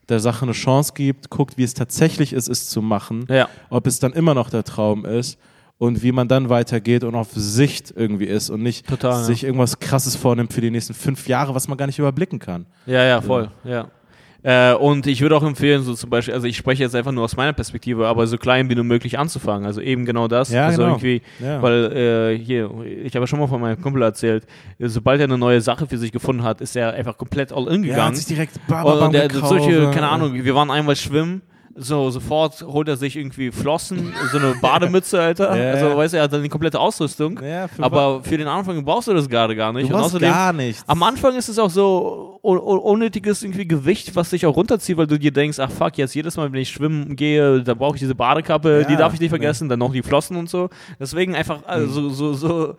der 0.09 0.19
Sache 0.19 0.43
eine 0.43 0.53
Chance 0.53 0.93
gibt, 0.95 1.29
guckt, 1.29 1.57
wie 1.57 1.63
es 1.63 1.73
tatsächlich 1.75 2.33
ist, 2.33 2.49
es 2.49 2.67
zu 2.69 2.81
machen, 2.81 3.25
Ja. 3.29 3.47
ob 3.69 3.85
es 3.87 3.99
dann 3.99 4.13
immer 4.13 4.33
noch 4.33 4.49
der 4.49 4.63
Traum 4.63 5.05
ist 5.05 5.37
und 5.79 6.03
wie 6.03 6.11
man 6.11 6.27
dann 6.27 6.49
weitergeht 6.49 7.03
und 7.03 7.15
auf 7.15 7.29
Sicht 7.33 7.91
irgendwie 7.95 8.25
ist 8.25 8.49
und 8.51 8.61
nicht 8.61 8.87
Total, 8.87 9.11
ja. 9.13 9.23
sich 9.23 9.43
irgendwas 9.43 9.79
Krasses 9.79 10.15
vornimmt 10.15 10.53
für 10.53 10.61
die 10.61 10.69
nächsten 10.69 10.93
fünf 10.93 11.27
Jahre, 11.27 11.55
was 11.55 11.67
man 11.67 11.77
gar 11.77 11.87
nicht 11.87 11.97
überblicken 11.97 12.37
kann. 12.37 12.67
Ja, 12.85 13.03
ja, 13.03 13.21
voll, 13.21 13.49
ja. 13.63 13.87
Äh, 14.41 14.73
und 14.73 15.05
ich 15.05 15.19
würde 15.19 15.35
auch 15.35 15.43
empfehlen, 15.43 15.81
so 15.83 15.93
zum 15.95 16.09
Beispiel, 16.09 16.33
also 16.33 16.47
ich 16.47 16.55
spreche 16.55 16.81
jetzt 16.83 16.95
einfach 16.95 17.11
nur 17.11 17.25
aus 17.25 17.35
meiner 17.35 17.51
Perspektive, 17.51 18.07
aber 18.07 18.25
so 18.25 18.37
klein 18.37 18.69
wie 18.69 18.75
nur 18.75 18.85
möglich 18.85 19.19
anzufangen. 19.19 19.65
Also 19.65 19.81
eben 19.81 20.05
genau 20.05 20.29
das. 20.29 20.49
Ja, 20.49 20.67
also 20.67 20.77
genau. 20.81 20.91
irgendwie, 20.93 21.21
Ja. 21.43 21.61
weil 21.61 21.91
äh, 21.91 22.37
hier, 22.37 22.69
ich 23.03 23.13
habe 23.15 23.23
ja 23.23 23.27
schon 23.27 23.39
mal 23.39 23.47
von 23.47 23.59
meinem 23.59 23.81
Kumpel 23.81 24.01
erzählt, 24.01 24.45
sobald 24.79 25.19
er 25.19 25.25
eine 25.25 25.37
neue 25.37 25.59
Sache 25.59 25.87
für 25.87 25.97
sich 25.97 26.13
gefunden 26.13 26.43
hat, 26.43 26.61
ist 26.61 26.77
er 26.77 26.93
einfach 26.93 27.17
komplett 27.17 27.51
all 27.51 27.67
in 27.67 27.83
Ja, 27.83 27.89
gegangen. 27.89 28.07
hat 28.09 28.15
sich 28.15 28.27
direkt 28.27 28.55
und 28.55 28.67
Bababam 28.67 29.07
und 29.07 29.13
der, 29.13 29.27
gekauft. 29.27 29.49
solche, 29.49 29.91
keine 29.91 30.07
Ahnung, 30.07 30.33
wir 30.33 30.55
waren 30.55 30.71
einmal 30.71 30.95
schwimmen. 30.95 31.41
So, 31.81 32.09
sofort 32.09 32.61
holt 32.61 32.89
er 32.89 32.97
sich 32.97 33.15
irgendwie 33.15 33.51
Flossen, 33.51 34.13
so 34.31 34.37
eine 34.37 34.53
Bademütze, 34.61 35.19
Alter. 35.21 35.55
Ja, 35.55 35.71
also, 35.71 35.95
weißt 35.97 36.13
du, 36.13 36.17
er 36.17 36.23
hat 36.23 36.33
dann 36.33 36.43
die 36.43 36.49
komplette 36.49 36.79
Ausrüstung. 36.79 37.39
Ja, 37.41 37.67
für 37.69 37.83
aber 37.83 38.21
für 38.23 38.37
den 38.37 38.47
Anfang 38.47 38.83
brauchst 38.83 39.07
du 39.07 39.13
das 39.13 39.29
gerade 39.29 39.55
gar 39.55 39.71
nicht. 39.71 39.89
du 39.89 39.93
brauchst 39.93 40.19
gar 40.19 40.51
nichts. 40.51 40.83
am 40.87 41.01
Anfang 41.03 41.35
ist 41.35 41.47
es 41.47 41.57
auch 41.57 41.69
so 41.69 42.39
un 42.43 42.57
un 42.57 42.79
unnötiges 42.79 43.43
irgendwie 43.43 43.67
Gewicht, 43.67 44.15
was 44.15 44.29
dich 44.31 44.45
auch 44.45 44.55
runterzieht, 44.55 44.97
weil 44.97 45.07
du 45.07 45.17
dir 45.17 45.31
denkst, 45.31 45.57
ach 45.59 45.71
fuck, 45.71 45.97
jetzt 45.97 46.13
jedes 46.15 46.35
Mal, 46.37 46.51
wenn 46.51 46.59
ich 46.61 46.69
schwimmen 46.69 47.15
gehe, 47.15 47.63
da 47.63 47.73
brauche 47.73 47.95
ich 47.95 47.99
diese 48.01 48.15
Badekappe, 48.15 48.81
Ja, 48.81 48.87
die 48.87 48.95
darf 48.95 49.13
ich 49.13 49.19
nicht 49.19 49.31
nee. 49.31 49.37
vergessen, 49.37 49.69
dann 49.69 49.79
noch 49.79 49.93
die 49.93 50.03
Flossen 50.03 50.35
und 50.35 50.49
so. 50.49 50.69
Deswegen 50.99 51.35
einfach 51.35 51.63
also, 51.65 52.09
so, 52.09 52.33
so, 52.33 52.75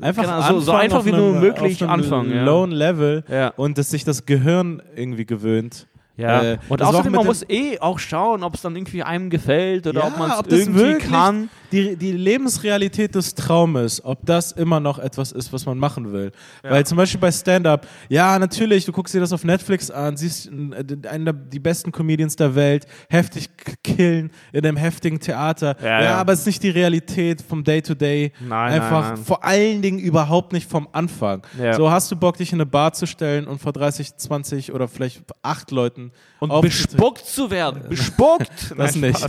Einfach, 0.00 0.24
Genau, 0.24 0.42
so- 0.42 0.60
so 0.60 0.72
einfach 0.72 1.04
wie 1.06 1.12
nur 1.12 1.32
möglich 1.40 1.82
anfangen, 1.82 2.30
ja. 2.34 2.44
Low 2.44 2.66
Level 2.66 3.24
ja. 3.30 3.48
und 3.56 3.78
dass 3.78 3.90
sich 3.90 4.04
das 4.04 4.26
Gehirn 4.26 4.82
irgendwie 4.94 5.24
gewöhnt. 5.24 5.86
Ja. 6.16 6.42
Äh, 6.42 6.58
und 6.68 6.82
außerdem, 6.82 7.12
man 7.12 7.26
muss 7.26 7.44
eh 7.48 7.78
auch 7.78 7.98
schauen, 7.98 8.42
ob 8.42 8.54
es 8.54 8.62
dann 8.62 8.74
irgendwie 8.74 9.02
einem 9.02 9.28
gefällt 9.30 9.86
oder 9.86 10.00
Ja, 10.00 10.06
ob 10.06 10.18
man 10.18 10.30
es 10.30 10.46
irgendwie 10.50 10.94
kann. 10.98 11.50
Die, 11.72 11.96
die 11.96 12.12
Lebensrealität 12.12 13.14
des 13.14 13.34
Traumes, 13.34 14.04
ob 14.04 14.24
das 14.24 14.52
immer 14.52 14.80
noch 14.80 14.98
etwas 14.98 15.32
ist, 15.32 15.52
was 15.52 15.66
man 15.66 15.78
machen 15.78 16.12
will. 16.12 16.32
Ja. 16.62 16.70
Weil 16.70 16.86
zum 16.86 16.96
Beispiel 16.96 17.20
bei 17.20 17.32
Stand-Up, 17.32 17.86
ja, 18.08 18.38
natürlich, 18.38 18.84
du 18.84 18.92
guckst 18.92 19.14
dir 19.14 19.20
das 19.20 19.32
auf 19.32 19.44
Netflix 19.44 19.90
an, 19.90 20.16
siehst 20.16 20.48
einen 20.48 21.24
der 21.24 21.32
die 21.32 21.58
besten 21.58 21.92
Comedians 21.92 22.36
der 22.36 22.54
Welt, 22.54 22.86
heftig 23.08 23.48
killen 23.82 24.30
in 24.52 24.64
einem 24.64 24.76
heftigen 24.76 25.18
Theater. 25.20 25.76
Ja, 25.80 25.86
Ja, 25.86 26.02
ja. 26.02 26.16
aber 26.16 26.32
es 26.32 26.40
ist 26.40 26.46
nicht 26.46 26.62
die 26.62 26.70
Realität 26.70 27.42
vom 27.42 27.64
Day-to-Day. 27.64 28.32
Nein, 28.40 28.72
Einfach 28.74 29.02
nein, 29.02 29.14
nein. 29.14 29.24
vor 29.24 29.44
allen 29.44 29.82
Dingen 29.82 29.98
überhaupt 29.98 30.52
nicht 30.52 30.68
vom 30.70 30.88
Anfang. 30.92 31.42
Ja. 31.58 31.74
So 31.74 31.90
hast 31.90 32.10
du 32.10 32.16
Bock, 32.16 32.36
dich 32.36 32.52
in 32.52 32.56
eine 32.56 32.66
Bar 32.66 32.92
zu 32.92 33.06
stellen 33.06 33.46
und 33.46 33.60
vor 33.60 33.72
30, 33.72 34.16
20 34.16 34.72
oder 34.72 34.88
vielleicht 34.88 35.22
acht 35.42 35.70
Leuten 35.70 36.12
Und 36.38 36.60
bespuckt 36.60 37.24
zu 37.26 37.50
werden. 37.50 37.82
Bespuckt! 37.88 38.74
Das 38.76 38.94
Nein, 38.94 39.12
nicht. 39.12 39.26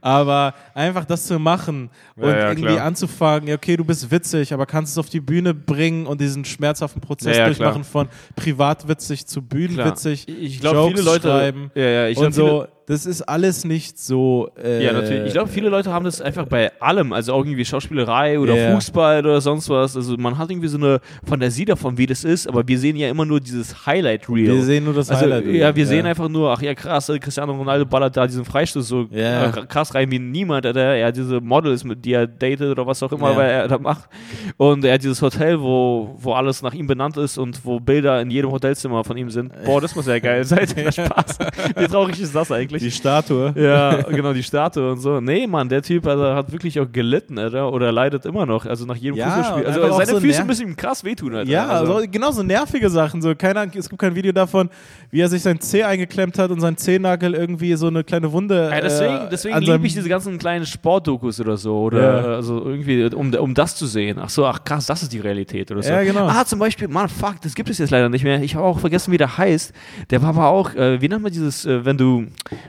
Aber 0.00 0.54
einfach 0.74 1.04
das 1.04 1.26
zu 1.26 1.38
machen 1.38 1.73
und 2.16 2.22
Ja, 2.22 2.28
ja, 2.36 2.48
irgendwie 2.50 2.68
klar. 2.74 2.84
anzufangen, 2.86 3.48
ja, 3.48 3.54
okay, 3.56 3.76
du 3.76 3.84
bist 3.84 4.10
witzig, 4.10 4.52
aber 4.54 4.66
kannst 4.66 4.92
es 4.92 4.98
auf 4.98 5.08
die 5.10 5.20
Bühne 5.20 5.52
bringen 5.54 6.06
und 6.06 6.20
diesen 6.20 6.44
schmerzhaften 6.44 7.00
Prozess 7.00 7.36
Ja, 7.36 7.46
durchmachen 7.46 7.82
klar. 7.82 7.84
von 7.84 8.08
privatwitzig 8.36 9.26
zu 9.26 9.40
Klar. 9.42 9.48
bühnenwitzig. 9.48 10.28
Ich 10.28 10.60
glaube, 10.60 10.90
viele 10.90 11.02
Leute. 11.02 11.28
schreiben 11.28 11.70
Ja, 11.74 11.82
ja, 11.82 12.08
ich 12.08 12.18
und 12.18 12.32
glaub, 12.34 12.34
viele- 12.34 12.46
so, 12.66 12.66
das 12.86 13.06
ist 13.06 13.22
alles 13.22 13.64
nicht 13.64 13.98
so. 13.98 14.50
Äh, 14.62 14.84
Ja, 14.84 14.92
natürlich. 14.92 15.26
Ich 15.28 15.32
glaube, 15.32 15.48
viele 15.48 15.68
Leute 15.68 15.90
haben 15.92 16.04
das 16.04 16.20
einfach 16.20 16.44
bei 16.46 16.70
allem, 16.80 17.12
also 17.12 17.32
auch 17.32 17.44
irgendwie 17.44 17.64
Schauspielerei 17.64 18.38
oder 18.38 18.54
Ja. 18.56 18.74
Fußball 18.74 19.20
oder 19.20 19.40
sonst 19.40 19.68
was. 19.70 19.96
Also 19.96 20.16
man 20.18 20.36
hat 20.36 20.50
irgendwie 20.50 20.68
so 20.68 20.76
eine 20.76 21.00
Fantasie 21.26 21.64
davon, 21.64 21.96
wie 21.96 22.06
das 22.06 22.24
ist, 22.24 22.46
aber 22.48 22.66
wir 22.68 22.78
sehen 22.78 22.96
ja 22.96 23.08
immer 23.08 23.24
nur 23.24 23.40
dieses 23.40 23.86
Highlight-Reel. 23.86 24.46
wir 24.48 24.62
sehen 24.62 24.84
nur 24.84 24.94
das 24.94 25.08
also, 25.10 25.22
Highlight. 25.22 25.46
ja, 25.46 25.74
wir 25.74 25.86
sehen 25.86 26.04
einfach 26.06 26.28
nur, 26.28 26.50
ach 26.52 26.60
ja, 26.62 26.74
krass, 26.74 27.08
äh, 27.08 27.18
Cristiano 27.18 27.52
Ronaldo 27.54 27.86
ballert 27.86 28.16
da 28.16 28.26
diesen 28.26 28.44
Freistoß 28.44 28.86
so 28.86 29.06
Ja. 29.10 29.46
äh, 29.46 29.66
krass 29.66 29.94
rein 29.94 30.10
wie 30.10 30.18
niemand. 30.18 30.66
Er 30.66 31.06
hat 31.06 31.16
diese 31.16 31.40
Models, 31.40 31.84
mit 31.84 32.04
die 32.04 32.12
er 32.12 32.26
datet 32.26 32.70
oder 32.70 32.86
was 32.86 33.02
auch 33.02 33.12
immer, 33.12 33.30
Ja. 33.30 33.36
weil 33.36 33.50
er 33.50 33.68
da 33.68 33.78
macht. 33.78 34.08
Und 34.56 34.84
er 34.84 34.94
hat 34.94 35.02
dieses 35.02 35.22
Hotel, 35.22 35.60
wo, 35.60 36.14
wo 36.18 36.32
alles 36.32 36.60
nach 36.62 36.74
ihm 36.74 36.86
benannt 36.86 37.16
ist 37.16 37.38
und 37.38 37.64
wo 37.64 37.80
Bilder 37.80 38.20
in 38.20 38.30
jedem 38.30 38.50
Hotelzimmer 38.50 39.04
von 39.04 39.16
ihm 39.16 39.30
sind. 39.30 39.52
Boah, 39.64 39.80
das 39.80 39.94
muss 39.94 40.06
ja 40.06 40.18
geil 40.18 40.44
sein. 40.44 40.66
Spaß. 40.68 41.38
Wie 41.76 41.86
traurig 41.86 42.20
ist 42.20 42.34
das 42.34 42.50
eigentlich? 42.52 42.73
Die 42.82 42.90
Statue. 42.90 43.52
Ja, 43.64 44.02
genau, 44.02 44.32
die 44.32 44.42
Statue 44.42 44.92
und 44.92 44.98
so. 44.98 45.20
Nee, 45.20 45.46
Mann, 45.46 45.68
der 45.68 45.82
Typ 45.82 46.06
also, 46.06 46.24
hat 46.34 46.50
wirklich 46.52 46.78
auch 46.80 46.90
gelitten, 46.90 47.38
Alter, 47.38 47.72
oder 47.72 47.92
leidet 47.92 48.26
immer 48.26 48.44
noch, 48.46 48.66
also 48.66 48.84
nach 48.84 48.96
jedem 48.96 49.16
Ja, 49.16 49.30
Fußballspiel. 49.30 49.66
Also 49.66 49.92
seine 49.92 50.10
so 50.10 50.20
Füße 50.20 50.44
müssen 50.44 50.68
ihm 50.68 50.76
krass 50.76 51.04
wehtun, 51.04 51.34
Alter. 51.34 51.50
Ja, 51.50 51.66
also, 51.68 52.00
so, 52.00 52.06
genau 52.10 52.30
so 52.30 52.42
nervige 52.42 52.90
Sachen. 52.90 53.22
So, 53.22 53.34
keine 53.34 53.60
Ahnung, 53.60 53.72
es 53.76 53.88
gibt 53.88 54.00
kein 54.00 54.14
Video 54.14 54.32
davon, 54.32 54.68
wie 55.10 55.20
er 55.20 55.28
sich 55.28 55.42
sein 55.42 55.60
Zeh 55.60 55.84
eingeklemmt 55.84 56.38
hat 56.38 56.50
und 56.50 56.60
sein 56.60 56.76
Zehennagel 56.76 57.34
irgendwie 57.34 57.74
so 57.74 57.86
eine 57.86 58.04
kleine 58.04 58.30
Wunde. 58.32 58.68
ja, 58.70 58.80
deswegen 58.80 59.14
äh, 59.14 59.28
deswegen 59.30 59.58
liebe 59.60 59.86
ich 59.86 59.94
diese 59.94 60.08
ganzen 60.08 60.38
kleinen 60.38 60.66
Sportdokus 60.66 61.40
oder 61.40 61.56
so. 61.56 61.78
Oder 61.82 62.02
Ja. 62.02 62.34
also 62.34 62.64
irgendwie, 62.64 63.04
um, 63.14 63.32
um 63.34 63.54
das 63.54 63.76
zu 63.76 63.86
sehen. 63.86 64.18
Ach 64.20 64.28
so, 64.30 64.46
ach 64.46 64.64
krass, 64.64 64.86
das 64.86 65.02
ist 65.02 65.12
die 65.12 65.20
Realität 65.20 65.70
oder 65.70 65.82
so. 65.82 65.90
Ja, 65.90 66.02
genau. 66.02 66.26
Ah, 66.26 66.44
zum 66.44 66.58
Beispiel, 66.58 66.88
Mann, 66.88 67.08
fuck, 67.08 67.40
das 67.42 67.54
gibt 67.54 67.70
es 67.70 67.78
jetzt 67.78 67.90
leider 67.90 68.08
nicht 68.08 68.24
mehr. 68.24 68.42
Ich 68.42 68.54
habe 68.54 68.64
auch 68.64 68.78
vergessen, 68.78 69.12
wie 69.12 69.16
der 69.18 69.36
heißt. 69.38 69.72
Der 70.10 70.22
war 70.22 70.30
aber 70.30 70.48
auch, 70.48 70.74
äh, 70.74 71.00
wie 71.00 71.08
nennt 71.08 71.22
man 71.22 71.32
dieses, 71.32 71.64
äh, 71.66 71.84
wenn 71.84 71.96
du, 71.96 72.26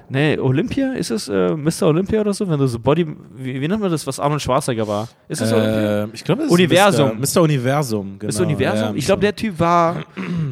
ne, 0.10 0.38
Olympia, 0.42 0.94
ist 0.94 1.12
es 1.12 1.28
äh, 1.30 1.56
Mr. 1.56 1.84
Olympia 1.88 2.22
oder 2.22 2.34
so? 2.34 2.48
Wenn 2.50 2.60
du 2.60 2.68
so 2.68 2.80
Body, 2.80 3.06
wie, 3.36 3.60
wie 3.62 3.68
nennt 3.68 3.82
man 3.82 3.92
das, 3.92 4.06
was 4.08 4.20
Arnold 4.20 4.42
Schwarzenegger 4.42 4.88
war? 4.88 5.08
Ist 5.28 5.42
es 5.42 5.52
Olympia? 5.52 6.04
Äh, 6.04 6.08
ich 6.14 6.24
glaube, 6.24 6.44
es 6.44 6.52
Universum. 6.52 7.22
ist 7.22 7.36
Mr. 7.36 7.40
Mr. 7.42 7.44
Universum. 7.44 8.20
Genau. 8.20 8.30
Ist 8.30 8.40
Universum? 8.40 8.90
Ja, 8.90 8.94
ich 8.96 9.06
glaube, 9.06 9.22
der 9.22 9.36
Typ 9.36 9.60
war. 9.60 10.04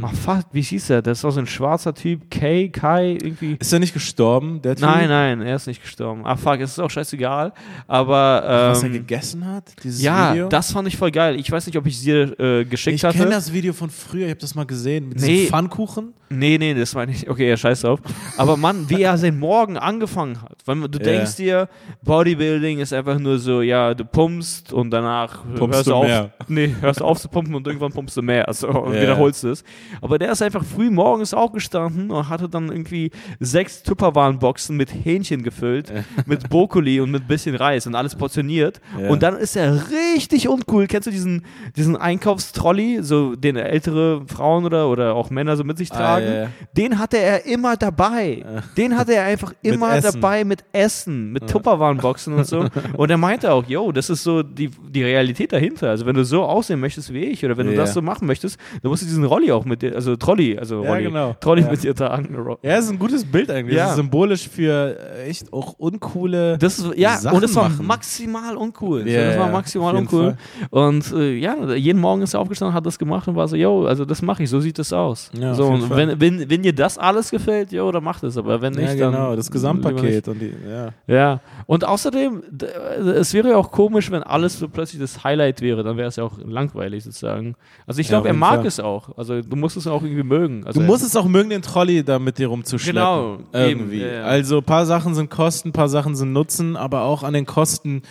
Ach, 0.02 0.14
fuck, 0.14 0.46
wie 0.52 0.62
hieß 0.62 0.88
der? 0.88 1.02
Das 1.02 1.24
war 1.24 1.32
so 1.32 1.40
ein 1.40 1.48
schwarzer 1.48 1.94
Typ. 1.94 2.30
Kay, 2.30 2.70
Kai, 2.70 3.12
irgendwie. 3.22 3.58
Ist 3.60 3.72
er 3.74 3.80
nicht 3.80 3.94
gestorben, 3.94 4.62
der 4.62 4.76
Typ? 4.76 4.86
Nein, 4.86 5.10
nein, 5.10 5.42
er 5.42 5.56
ist 5.56 5.68
nicht 5.68 5.82
gestorben. 5.82 6.22
Ach, 6.26 6.38
fuck, 6.38 6.60
es 6.60 6.72
ist 6.72 6.80
auch 6.80 6.90
scheißegal. 6.90 7.54
Aber. 7.88 8.44
Was 8.72 8.82
er 8.84 8.88
Ähm, 8.88 8.94
gegessen 8.94 9.46
hat? 9.46 9.74
Dieses 9.84 10.02
ja, 10.02 10.34
Video? 10.34 10.50
das 10.50 10.72
fand 10.72 10.88
ich 10.88 10.98
voll 10.98 11.12
geil. 11.12 11.36
Ich 11.40 11.52
weiß 11.52 11.66
nicht, 11.68 11.78
ob 11.78 11.86
ich 11.86 11.96
es 11.96 12.02
dir 12.02 12.40
äh, 12.40 12.66
geschickt 12.66 12.96
ich 12.96 13.02
kenne 13.02 13.14
hatte. 13.26 13.30
das 13.30 13.54
Video 13.54 13.74
von 13.74 13.90
früher, 13.90 14.26
ich 14.26 14.32
habe 14.32 14.40
das 14.40 14.56
mal 14.56 14.66
gesehen, 14.66 15.10
mit 15.10 15.20
Nee. 15.22 15.28
diesem 15.28 15.48
Pfannkuchen. 15.50 16.14
Nee, 16.30 16.58
nee, 16.58 16.74
das 16.74 16.96
meine 16.96 17.12
ich. 17.12 17.30
Okay, 17.30 17.48
ja, 17.50 17.56
scheiß 17.58 17.82
drauf. 17.82 18.00
Aber 18.38 18.58
Mann, 18.58 18.90
wie 18.90 19.02
er 19.04 19.18
seinen 19.34 19.40
Morgen 19.40 19.78
angefangen 19.78 20.42
hat. 20.42 20.58
Weil 20.66 20.76
du 20.88 20.98
Ja. 21.00 21.04
denkst 21.04 21.36
dir, 21.36 21.68
Bodybuilding 22.04 22.80
ist 22.80 22.94
einfach 22.94 23.18
nur 23.20 23.40
so, 23.40 23.62
ja, 23.62 23.94
du 23.94 24.06
pumpst 24.06 24.74
und 24.74 24.92
danach 24.92 25.44
Pumpst 25.56 25.78
hörst 25.78 25.88
du 25.88 25.94
auf. 25.96 26.06
mehr. 26.06 26.32
Nee, 26.48 26.76
hörst 26.82 27.02
auf 27.02 27.20
zu 27.20 27.30
pumpen 27.30 27.56
und 27.56 27.66
irgendwann 27.66 27.92
pumpst 27.92 28.18
du 28.18 28.22
mehr. 28.22 28.48
Also 28.48 28.68
und 28.70 28.94
Ja. 28.96 29.02
wiederholst 29.02 29.44
es. 29.44 29.64
Aber 30.02 30.20
der 30.20 30.32
ist 30.32 30.42
einfach 30.42 30.64
früh 30.64 30.90
morgens 30.90 31.34
aufgestanden 31.34 32.12
und 32.12 32.30
hatte 32.30 32.50
dann 32.50 32.70
irgendwie 32.70 33.12
sechs 33.40 33.84
Tupperwarenboxen 33.84 34.76
mit 34.76 34.94
Hähnchen 34.94 35.44
gefüllt, 35.44 35.92
mit 36.26 36.50
Brokkoli 36.50 37.00
und 37.00 37.12
mit 37.12 37.28
bisschen 37.28 37.56
Reis 37.56 37.88
und 37.88 37.96
alles 37.96 38.16
portioniert. 38.16 38.82
Ja. 39.00 39.10
Und 39.10 39.24
dann 39.24 39.38
ist 39.38 39.56
er 39.56 39.84
richtig 39.90 40.48
uncool. 40.50 40.88
Kennst 40.88 41.08
du 41.08 41.12
diesen, 41.12 41.46
diesen 41.76 41.96
Einkaufstrolley, 41.96 43.00
so 43.02 43.36
den 43.36 43.56
ältere 43.56 44.24
Frauen 44.28 44.66
oder, 44.66 44.90
oder 44.90 45.16
auch 45.16 45.30
Männer 45.30 45.56
so 45.58 45.64
mit 45.64 45.78
sich 45.78 45.92
Ah, 45.94 45.96
tragen? 45.98 46.26
ja. 46.34 46.48
Den 46.78 47.00
hatte 47.00 47.18
er 47.18 47.46
immer 47.46 47.78
dabei. 47.78 48.44
Den 48.78 48.98
hatte 48.98 49.14
er 49.16 49.23
einfach 49.24 49.54
immer 49.62 49.96
Essen. 49.96 50.20
dabei 50.22 50.44
mit 50.44 50.64
Essen, 50.72 51.32
mit 51.32 51.50
Tupperwarenboxen 51.50 52.34
und 52.34 52.46
so. 52.46 52.66
Und 52.98 53.10
er 53.10 53.18
meinte 53.18 53.52
auch, 53.52 53.66
yo, 53.68 53.92
das 53.92 54.10
ist 54.10 54.24
so 54.24 54.44
die, 54.44 54.70
die 54.90 55.04
Realität 55.04 55.52
dahinter. 55.54 55.90
Also 55.90 56.06
wenn 56.06 56.16
du 56.16 56.24
so 56.24 56.44
aussehen 56.44 56.80
möchtest 56.80 57.14
wie 57.14 57.26
ich 57.26 57.44
oder 57.46 57.58
wenn 57.58 57.68
du 57.68 57.74
Ja. 57.74 57.80
das 57.82 57.94
so 57.94 58.02
machen 58.02 58.28
möchtest, 58.28 58.60
dann 58.82 58.90
musst 58.90 59.02
du 59.04 59.06
diesen 59.08 59.24
Rolli 59.24 59.52
auch 59.52 59.66
mit 59.66 59.82
dir, 59.82 59.96
also 59.96 60.16
Trolley, 60.16 60.58
also 60.58 60.84
Ja, 60.84 60.92
Rolli, 60.92 61.04
genau. 61.06 61.36
Trolley 61.40 61.64
Ja. 61.64 61.72
mit 61.72 61.84
dir 61.84 61.96
tragen. 61.96 62.36
Ja, 62.62 62.78
ist 62.78 62.90
ein 62.90 63.00
gutes 63.00 63.26
Bild 63.26 63.50
eigentlich. 63.52 63.76
Ja. 63.78 63.84
Das 63.84 63.92
ist 63.92 63.98
symbolisch 63.98 64.48
für 64.50 64.98
äh, 65.18 65.30
echt 65.30 65.52
auch 65.52 65.74
uncoole. 65.78 66.58
Das 66.58 66.80
ist, 66.80 66.96
ja, 66.98 67.18
Sachen 67.18 67.38
und 67.38 67.44
es 67.44 67.56
war 67.56 67.70
machen. 67.70 67.86
maximal 67.88 68.58
uncool. 68.58 69.08
Ja, 69.08 69.26
das 69.30 69.38
war 69.40 69.46
ja, 69.48 69.52
maximal 69.52 69.96
uncool. 69.96 70.38
Und 70.70 71.12
äh, 71.14 71.34
ja, 71.38 71.56
jeden 71.74 72.00
Morgen 72.02 72.22
ist 72.22 72.34
er 72.34 72.40
aufgestanden, 72.40 72.74
hat 72.76 72.86
das 72.86 72.98
gemacht 73.00 73.28
und 73.28 73.36
war 73.36 73.48
so, 73.48 73.56
yo, 73.56 73.86
also 73.86 74.06
das 74.06 74.22
mache 74.22 74.44
ich, 74.44 74.50
so 74.50 74.60
sieht 74.60 74.78
das 74.80 74.92
aus. 74.94 75.30
Ja, 75.38 75.54
so, 75.54 75.66
und 75.68 75.84
Fall. 75.84 75.98
wenn, 75.98 76.20
wenn, 76.20 76.50
wenn 76.50 76.62
dir 76.64 76.74
das 76.74 76.98
alles 76.98 77.32
gefällt, 77.32 77.72
yo, 77.72 77.92
dann 77.92 78.04
macht 78.04 78.24
es. 78.24 78.38
Aber 78.38 78.62
wenn 78.62 78.74
nicht, 78.74 78.94
ja, 78.96 79.12
dann. 79.12 79.13
Genau, 79.14 79.36
das 79.36 79.50
Gesamtpaket 79.52 80.28
und 80.28 80.40
die, 80.40 80.54
ja. 80.70 80.90
Ja, 81.08 81.40
und 81.66 81.86
außerdem, 81.86 82.44
d- 82.50 82.66
es 82.66 83.34
wäre 83.34 83.50
ja 83.50 83.58
auch 83.58 83.72
komisch, 83.72 84.12
wenn 84.12 84.24
alles 84.24 84.60
so 84.60 84.68
plötzlich 84.68 85.00
das 85.02 85.24
Highlight 85.24 85.62
wäre, 85.62 85.84
dann 85.84 85.98
wäre 85.98 86.08
es 86.10 86.16
ja 86.18 86.24
auch 86.24 86.38
langweilig 86.46 87.04
sozusagen. 87.04 87.56
Also 87.88 88.02
ich 88.02 88.08
Ja, 88.08 88.12
glaube, 88.20 88.30
auf 88.30 88.36
er 88.36 88.40
mag 88.40 88.56
Fall. 88.58 88.68
es 88.68 88.80
auch. 88.80 89.18
Also 89.18 89.42
du 89.42 89.56
musst 89.56 89.78
es 89.78 89.88
auch 89.88 90.04
irgendwie 90.04 90.24
mögen. 90.24 90.66
Also 90.66 90.80
Du 90.80 90.86
musst 90.86 91.04
es 91.06 91.16
auch 91.16 91.26
mögen, 91.28 91.50
den 91.50 91.62
Trolley 91.62 92.04
da 92.04 92.20
mit 92.20 92.38
dir 92.38 92.48
rumzuschleppen. 92.48 92.96
Genau, 93.02 93.38
irgendwie. 93.52 93.98
eben, 93.98 94.06
ja, 94.08 94.14
ja. 94.20 94.24
Also 94.26 94.58
ein 94.58 94.64
paar 94.64 94.86
Sachen 94.86 95.16
sind 95.16 95.30
Kosten, 95.30 95.70
ein 95.70 95.74
paar 95.74 95.90
Sachen 95.90 96.16
sind 96.16 96.34
Nutzen, 96.34 96.76
aber 96.76 97.04
auch 97.04 97.24
an 97.24 97.34
den 97.34 97.46
Kosten 97.46 98.02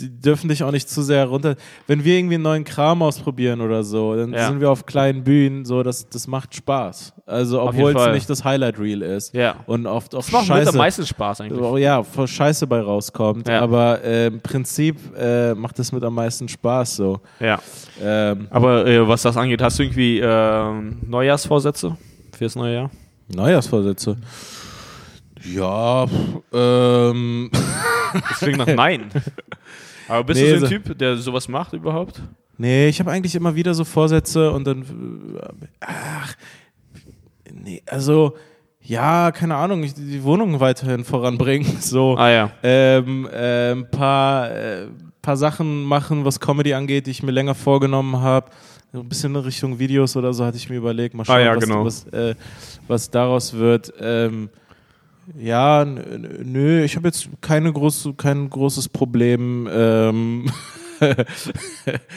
die 0.00 0.10
dürfen 0.20 0.48
dich 0.48 0.64
auch 0.64 0.72
nicht 0.72 0.88
zu 0.90 1.02
sehr 1.02 1.24
runter. 1.26 1.54
Wenn 1.86 2.04
wir 2.04 2.16
irgendwie 2.18 2.34
einen 2.34 2.42
neuen 2.42 2.64
Kram 2.64 3.00
ausprobieren 3.02 3.60
oder 3.60 3.84
so, 3.84 4.16
dann 4.16 4.32
Ja. 4.32 4.48
sind 4.48 4.60
wir 4.60 4.68
auf 4.70 4.86
kleinen 4.86 5.22
Bühnen, 5.22 5.64
so 5.64 5.82
das, 5.84 6.08
das 6.08 6.26
macht 6.26 6.54
Spaß. 6.54 7.12
Also 7.26 7.62
obwohl 7.62 7.96
es 7.96 8.12
nicht 8.12 8.28
das 8.28 8.44
Highlight 8.44 8.78
Reel 8.80 9.02
ist. 9.02 9.34
Ja. 9.34 9.56
Und 9.66 9.86
oft 9.86 10.14
auch 10.14 10.18
Das 10.18 10.32
macht 10.32 10.46
Scheiße. 10.46 10.70
am 10.70 10.76
meisten 10.76 11.06
Spaß 11.06 11.40
eigentlich. 11.42 11.60
Oh, 11.60 11.76
ja, 11.76 12.02
voll 12.02 12.26
Scheiße 12.26 12.66
bei 12.66 12.80
rauskommt. 12.80 13.46
Ja. 13.48 13.60
Aber 13.60 14.02
äh, 14.02 14.26
im 14.26 14.40
Prinzip 14.40 14.98
äh, 15.16 15.54
macht 15.54 15.78
es 15.78 15.92
mit 15.92 16.02
am 16.02 16.14
meisten 16.14 16.48
Spaß 16.48 16.96
so. 16.96 17.20
Ja. 17.38 17.60
Ähm, 18.02 18.48
Aber 18.50 18.86
äh, 18.86 19.06
was 19.06 19.22
das 19.22 19.36
angeht, 19.36 19.62
hast 19.62 19.78
du 19.78 19.84
irgendwie 19.84 20.18
ähm, 20.18 20.98
Neujahrsvorsätze 21.06 21.96
fürs 22.36 22.56
neue 22.56 22.74
Jahr? 22.74 22.90
Neujahrsvorsätze. 23.34 24.16
Ja, 25.44 26.06
pff, 26.06 26.12
ähm, 26.52 27.50
Das 28.28 28.38
klingt 28.38 28.58
nach 28.58 28.66
Nein. 28.66 29.08
Aber 30.08 30.24
bist 30.24 30.40
Nee, 30.40 30.52
du 30.52 30.58
so 30.60 30.66
ein 30.66 30.70
so- 30.70 30.78
Typ, 30.78 30.98
der 30.98 31.16
sowas 31.16 31.48
macht 31.48 31.72
überhaupt? 31.72 32.20
nee, 32.58 32.88
ich 32.88 33.00
habe 33.00 33.10
eigentlich 33.10 33.34
immer 33.34 33.54
wieder 33.54 33.74
so 33.74 33.84
Vorsätze 33.84 34.50
und 34.52 34.64
dann, 34.66 34.84
ach, 35.80 36.34
nee, 37.52 37.82
also, 37.86 38.34
ja, 38.80 39.32
keine 39.32 39.56
Ahnung, 39.56 39.82
ich, 39.82 39.94
die 39.94 40.22
Wohnung 40.22 40.60
weiterhin 40.60 41.04
voranbringen, 41.04 41.76
so. 41.80 42.16
Ah 42.16 42.30
ja. 42.30 42.50
ähm, 42.62 43.26
äh, 43.32 43.72
ein 43.72 43.90
paar, 43.90 44.50
äh, 44.50 44.86
paar 45.22 45.36
Sachen 45.36 45.84
machen, 45.84 46.24
was 46.24 46.38
Comedy 46.38 46.74
angeht, 46.74 47.06
die 47.06 47.10
ich 47.12 47.22
mir 47.22 47.32
länger 47.32 47.54
vorgenommen 47.54 48.20
habe. 48.20 48.50
Ein 48.92 49.08
bisschen 49.08 49.34
in 49.34 49.40
Richtung 49.42 49.78
Videos 49.80 50.16
oder 50.16 50.32
so 50.32 50.44
hatte 50.44 50.56
ich 50.56 50.68
mir 50.70 50.76
überlegt. 50.76 51.14
Mal 51.14 51.24
schauen, 51.24 51.36
Ah 51.36 51.40
ja, 51.40 51.56
was, 51.56 51.64
genau. 51.64 51.84
was, 51.84 52.04
äh, 52.08 52.34
was 52.86 53.10
daraus 53.10 53.52
wird. 53.54 53.92
Ähm, 53.98 54.50
ja, 55.38 55.84
nö, 55.84 56.82
ich 56.84 56.96
habe 56.96 57.08
jetzt 57.08 57.28
keine 57.40 57.72
große, 57.72 58.14
kein 58.14 58.48
großes 58.50 58.88
Problem, 58.88 59.68
ähm, 59.72 60.50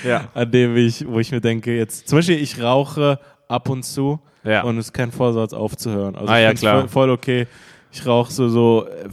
Ja. 0.06 0.30
an 0.34 0.52
dem 0.52 0.76
ich, 0.78 1.06
wo 1.08 1.20
ich 1.20 1.32
mir 1.32 1.42
denke, 1.42 1.76
jetzt, 1.76 2.08
zum 2.08 2.20
Beispiel, 2.20 2.42
ich 2.42 2.62
rauche 2.62 3.20
ab 3.48 3.70
und 3.70 3.84
zu 3.84 4.20
Ja. 4.44 4.64
und 4.64 4.78
es 4.78 4.88
ist 4.88 4.94
kein 4.94 5.12
Vorsatz 5.12 5.54
aufzuhören. 5.54 6.16
Also 6.16 6.32
Ah, 6.32 6.38
ich 6.38 6.44
ja, 6.44 6.54
klar. 6.54 6.80
Voll, 6.82 6.90
voll 6.90 7.10
okay. 7.12 7.48
Ich 7.92 8.06
rauche 8.06 8.32
so, 8.32 8.50
so 8.50 8.86
äh, 8.86 9.08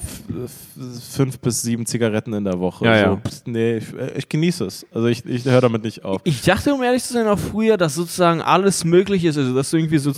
fünf 1.12 1.38
bis 1.38 1.62
sieben 1.62 1.86
Zigaretten 1.86 2.32
in 2.34 2.44
der 2.44 2.59
Woche. 2.59 2.84
Ja, 2.84 2.98
so. 2.98 3.05
ja. 3.05 3.16
Pst, 3.16 3.46
Nee, 3.46 3.76
ich, 3.78 3.92
äh, 3.94 4.18
ich 4.18 4.28
genieße 4.28 4.64
es. 4.64 4.86
Also 4.92 5.06
ich, 5.06 5.24
ich 5.24 5.44
höre 5.44 5.60
damit 5.60 5.84
nicht 5.84 6.05
auf. 6.05 6.20
Ich 6.24 6.42
dachte, 6.42 6.74
um 6.74 6.82
ehrlich 6.82 7.02
zu 7.05 7.12
sein, 7.12 7.26
auch 7.28 7.38
früher, 7.38 7.76
dass 7.76 7.94
sozusagen 7.94 8.42
alles 8.42 8.84
möglich 8.84 9.24
ist, 9.24 9.38
also 9.38 9.55
dass 9.55 9.70
du 9.70 9.76
irgendwie 9.76 9.98
so 9.98 10.10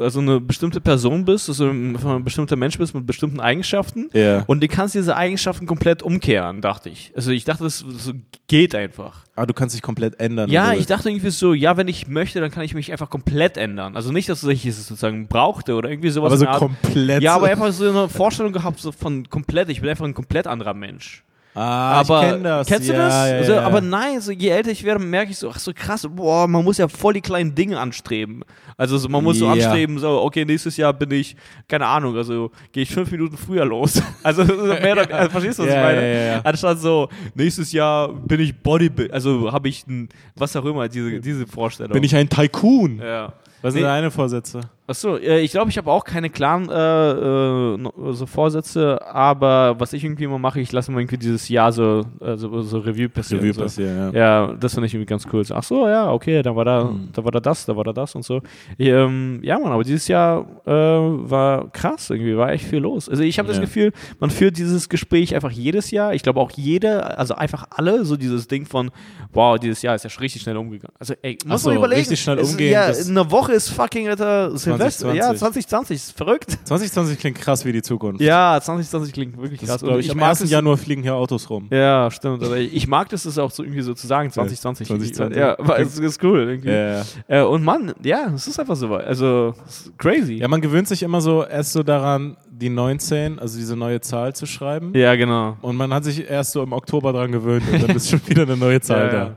also 0.00 0.20
eine 0.20 0.40
bestimmte 0.40 0.80
Person 0.80 1.24
bist, 1.24 1.48
dass 1.48 1.58
du 1.58 1.64
ein, 1.64 2.24
bestimmter 2.24 2.56
Mensch 2.56 2.78
bist 2.78 2.94
mit 2.94 3.06
bestimmten 3.06 3.40
Eigenschaften 3.40 4.08
Ja. 4.12 4.44
und 4.46 4.62
du 4.62 4.68
kannst 4.68 4.94
diese 4.94 5.16
Eigenschaften 5.16 5.66
komplett 5.66 6.02
umkehren, 6.02 6.60
dachte 6.60 6.90
ich. 6.90 7.12
Also 7.16 7.30
ich 7.32 7.44
dachte, 7.44 7.64
das 7.64 7.78
so 7.78 8.12
geht 8.46 8.74
einfach. 8.74 9.24
Ah, 9.36 9.46
du 9.46 9.54
kannst 9.54 9.74
dich 9.74 9.82
komplett 9.82 10.20
ändern. 10.20 10.48
Ja, 10.48 10.68
oder? 10.68 10.78
ich 10.78 10.86
dachte 10.86 11.10
irgendwie 11.10 11.30
so, 11.30 11.54
ja, 11.54 11.76
wenn 11.76 11.88
ich 11.88 12.06
möchte, 12.06 12.40
dann 12.40 12.52
kann 12.52 12.62
ich 12.62 12.74
mich 12.74 12.92
einfach 12.92 13.10
komplett 13.10 13.56
ändern. 13.56 13.96
Also 13.96 14.12
nicht, 14.12 14.28
dass 14.28 14.44
ich 14.44 14.64
es 14.64 14.86
sozusagen 14.86 15.26
brauchte 15.26 15.74
oder 15.74 15.90
irgendwie 15.90 16.10
sowas. 16.10 16.32
aber 16.32 16.36
so 16.38 16.66
komplett. 16.66 17.22
Ja, 17.22 17.34
aber 17.34 17.48
einfach 17.48 17.72
so 17.72 17.88
eine 17.88 18.08
Vorstellung 18.08 18.52
gehabt 18.52 18.78
so 18.78 18.92
von 18.92 19.28
komplett, 19.28 19.70
ich 19.70 19.80
bin 19.80 19.90
einfach 19.90 20.04
ein 20.04 20.14
komplett 20.14 20.46
anderer 20.46 20.74
Mensch. 20.74 21.24
Ah, 21.54 22.00
aber 22.00 22.22
ich 22.22 22.28
kenn 22.30 22.42
das. 22.44 22.66
kennst 22.66 22.88
du 22.88 22.92
ja, 22.92 22.98
das? 22.98 23.14
Ja, 23.14 23.36
also, 23.36 23.52
ja. 23.52 23.62
Aber 23.62 23.80
nein, 23.80 24.20
so, 24.20 24.32
je 24.32 24.48
älter 24.48 24.70
ich 24.70 24.84
werde, 24.84 25.04
merke 25.04 25.30
ich 25.30 25.38
so, 25.38 25.50
ach 25.50 25.58
so 25.58 25.72
krass, 25.74 26.06
boah, 26.10 26.46
man 26.46 26.64
muss 26.64 26.78
ja 26.78 26.88
voll 26.88 27.14
die 27.14 27.20
kleinen 27.20 27.54
Dinge 27.54 27.78
anstreben. 27.78 28.42
Also 28.76 28.98
so, 28.98 29.08
man 29.08 29.22
muss 29.22 29.38
so 29.38 29.46
anstreben, 29.48 29.98
so, 29.98 30.22
okay, 30.22 30.44
nächstes 30.44 30.76
Jahr 30.76 30.92
bin 30.92 31.10
ich, 31.12 31.36
keine 31.68 31.86
Ahnung, 31.86 32.16
also 32.16 32.50
gehe 32.72 32.82
ich 32.82 32.90
fünf 32.90 33.10
Minuten 33.10 33.36
früher 33.36 33.64
los. 33.64 34.02
Also 34.22 34.44
so 34.44 34.54
mehr 34.54 34.92
oder, 34.92 35.14
also, 35.14 35.30
verstehst 35.30 35.58
du, 35.58 35.64
was 35.64 35.70
ich 35.70 35.76
meine? 35.76 36.40
Anstatt 36.44 36.78
so, 36.78 37.08
nächstes 37.34 37.72
Jahr 37.72 38.08
bin 38.12 38.40
ich 38.40 38.56
Bodybuilder, 38.56 39.12
also 39.14 39.52
habe 39.52 39.68
ich 39.68 39.86
ein, 39.86 40.08
was 40.34 40.56
auch 40.56 40.64
immer, 40.64 40.88
diese, 40.88 41.20
diese 41.20 41.46
Vorstellung. 41.46 41.92
Bin 41.92 42.02
ich 42.02 42.16
ein 42.16 42.28
Tycoon? 42.28 42.98
ja. 42.98 43.32
Was 43.64 43.72
sind 43.72 43.80
Nee. 43.82 43.88
deine 43.88 44.10
Vorsätze? 44.10 44.60
Achso, 44.86 45.16
äh, 45.16 45.40
ich 45.40 45.52
glaube, 45.52 45.70
ich 45.70 45.78
habe 45.78 45.90
auch 45.90 46.04
keine 46.04 46.28
klaren 46.28 46.68
äh, 46.68 47.10
äh, 47.12 48.12
so 48.12 48.26
Vorsätze, 48.26 49.00
aber 49.06 49.76
was 49.80 49.94
ich 49.94 50.04
irgendwie 50.04 50.24
immer 50.24 50.38
mache, 50.38 50.60
ich 50.60 50.70
lasse 50.72 50.92
mal 50.92 51.00
irgendwie 51.00 51.16
dieses 51.16 51.48
Jahr 51.48 51.72
so, 51.72 52.04
äh, 52.20 52.36
so, 52.36 52.60
so 52.60 52.78
Review 52.80 53.08
passieren. 53.08 53.40
Revue 53.40 53.54
so. 53.54 53.62
passieren, 53.62 54.12
ja. 54.12 54.46
Ja, 54.46 54.52
das 54.52 54.74
finde 54.74 54.86
ich 54.88 54.92
irgendwie 54.92 55.06
ganz 55.08 55.26
cool. 55.32 55.42
So, 55.42 55.54
Ach 55.54 55.62
so, 55.62 55.88
ja, 55.88 56.12
okay, 56.12 56.42
da 56.42 56.54
war 56.54 56.66
da, 56.66 56.84
Mhm. 56.84 57.08
da 57.14 57.24
war 57.24 57.32
da 57.32 57.40
das, 57.40 57.64
da 57.64 57.74
war 57.74 57.84
da 57.84 57.94
das 57.94 58.14
und 58.14 58.26
so. 58.26 58.42
Ähm, 58.78 59.40
ja, 59.42 59.58
Mann, 59.58 59.72
aber 59.72 59.84
dieses 59.84 60.06
Jahr 60.06 60.44
äh, 60.66 60.70
war 60.70 61.70
krass 61.70 62.10
irgendwie, 62.10 62.36
war 62.36 62.52
echt 62.52 62.66
viel 62.66 62.80
los. 62.80 63.08
Also 63.08 63.22
ich 63.22 63.38
habe 63.38 63.48
das 63.48 63.56
Ja. 63.56 63.62
Gefühl, 63.62 63.90
man 64.20 64.28
führt 64.28 64.58
dieses 64.58 64.90
Gespräch 64.90 65.34
einfach 65.34 65.50
jedes 65.50 65.92
Jahr. 65.92 66.12
Ich 66.12 66.22
glaube 66.22 66.40
auch 66.40 66.50
jede, 66.50 67.16
also 67.16 67.34
einfach 67.36 67.64
alle, 67.70 68.04
so 68.04 68.16
dieses 68.18 68.48
Ding 68.48 68.66
von, 68.66 68.90
wow, 69.32 69.58
dieses 69.58 69.80
Jahr 69.80 69.94
ist 69.94 70.04
ja 70.04 70.10
schon 70.10 70.20
richtig 70.20 70.42
schnell 70.42 70.58
umgegangen. 70.58 70.94
Also 70.98 71.14
ey, 71.22 71.38
muss 71.46 71.62
so, 71.62 71.70
man 71.70 71.78
überlegen. 71.78 72.00
richtig 72.00 72.20
schnell 72.20 72.38
umgehen, 72.38 72.70
Ja, 72.72 72.88
das- 72.88 73.08
eine 73.08 73.30
Woche 73.30 73.52
ist 73.52 73.70
fucking, 73.70 74.10
Alter. 74.10 74.50
2020. 74.78 75.18
Ja, 75.18 75.34
2020, 75.34 75.96
ist 75.96 76.16
verrückt. 76.16 76.58
2020 76.64 77.18
klingt 77.18 77.38
krass 77.38 77.64
wie 77.64 77.72
die 77.72 77.82
Zukunft. 77.82 78.20
Ja, 78.20 78.60
2020 78.60 79.12
klingt 79.12 79.36
wirklich 79.40 79.60
Das 79.60 79.68
krass. 79.68 79.82
Und 79.82 79.98
ich, 80.00 80.10
am 80.10 80.18
mag 80.18 80.30
1. 80.30 80.42
es- 80.42 80.50
Januar 80.50 80.76
fliegen 80.76 81.02
hier 81.02 81.14
Autos 81.14 81.48
rum. 81.50 81.68
Ja, 81.70 82.10
stimmt. 82.10 82.42
Aber 82.44 82.56
ich 82.58 82.86
mag 82.86 83.08
das, 83.08 83.24
das 83.24 83.38
auch 83.38 83.50
so 83.50 83.62
irgendwie 83.62 83.82
so 83.82 83.94
zu 83.94 84.06
sagen, 84.06 84.30
2020. 84.30 84.86
2020. 84.86 85.36
Ja, 85.38 85.56
weil 85.58 85.82
es 85.82 85.98
ist 85.98 86.22
cool 86.22 86.40
irgendwie. 86.40 86.70
Ja. 86.70 87.02
Äh, 87.28 87.42
und 87.44 87.64
Mann, 87.64 87.92
ja, 88.02 88.32
es 88.34 88.46
ist 88.46 88.58
einfach 88.60 88.76
so. 88.76 88.94
Also, 88.94 89.54
ist 89.66 89.92
crazy. 89.98 90.34
ja, 90.34 90.48
man 90.48 90.60
gewöhnt 90.60 90.88
sich 90.88 91.02
immer 91.02 91.20
so 91.20 91.44
erst 91.44 91.72
so 91.72 91.82
daran, 91.82 92.36
die 92.56 92.68
19, 92.68 93.38
also 93.38 93.58
diese 93.58 93.76
neue 93.76 94.00
Zahl 94.00 94.34
zu 94.34 94.46
schreiben. 94.46 94.92
Ja, 94.94 95.14
genau. 95.16 95.56
Und 95.62 95.76
man 95.76 95.92
hat 95.92 96.04
sich 96.04 96.28
erst 96.28 96.52
so 96.52 96.62
im 96.62 96.72
Oktober 96.72 97.12
dran 97.12 97.32
gewöhnt 97.32 97.64
und 97.72 97.82
dann 97.82 97.96
ist 97.96 98.08
schon 98.10 98.20
wieder 98.26 98.42
eine 98.42 98.56
neue 98.56 98.80
Zahl 98.80 99.06
Ja, 99.06 99.12
ja. 99.12 99.24
da. 99.24 99.36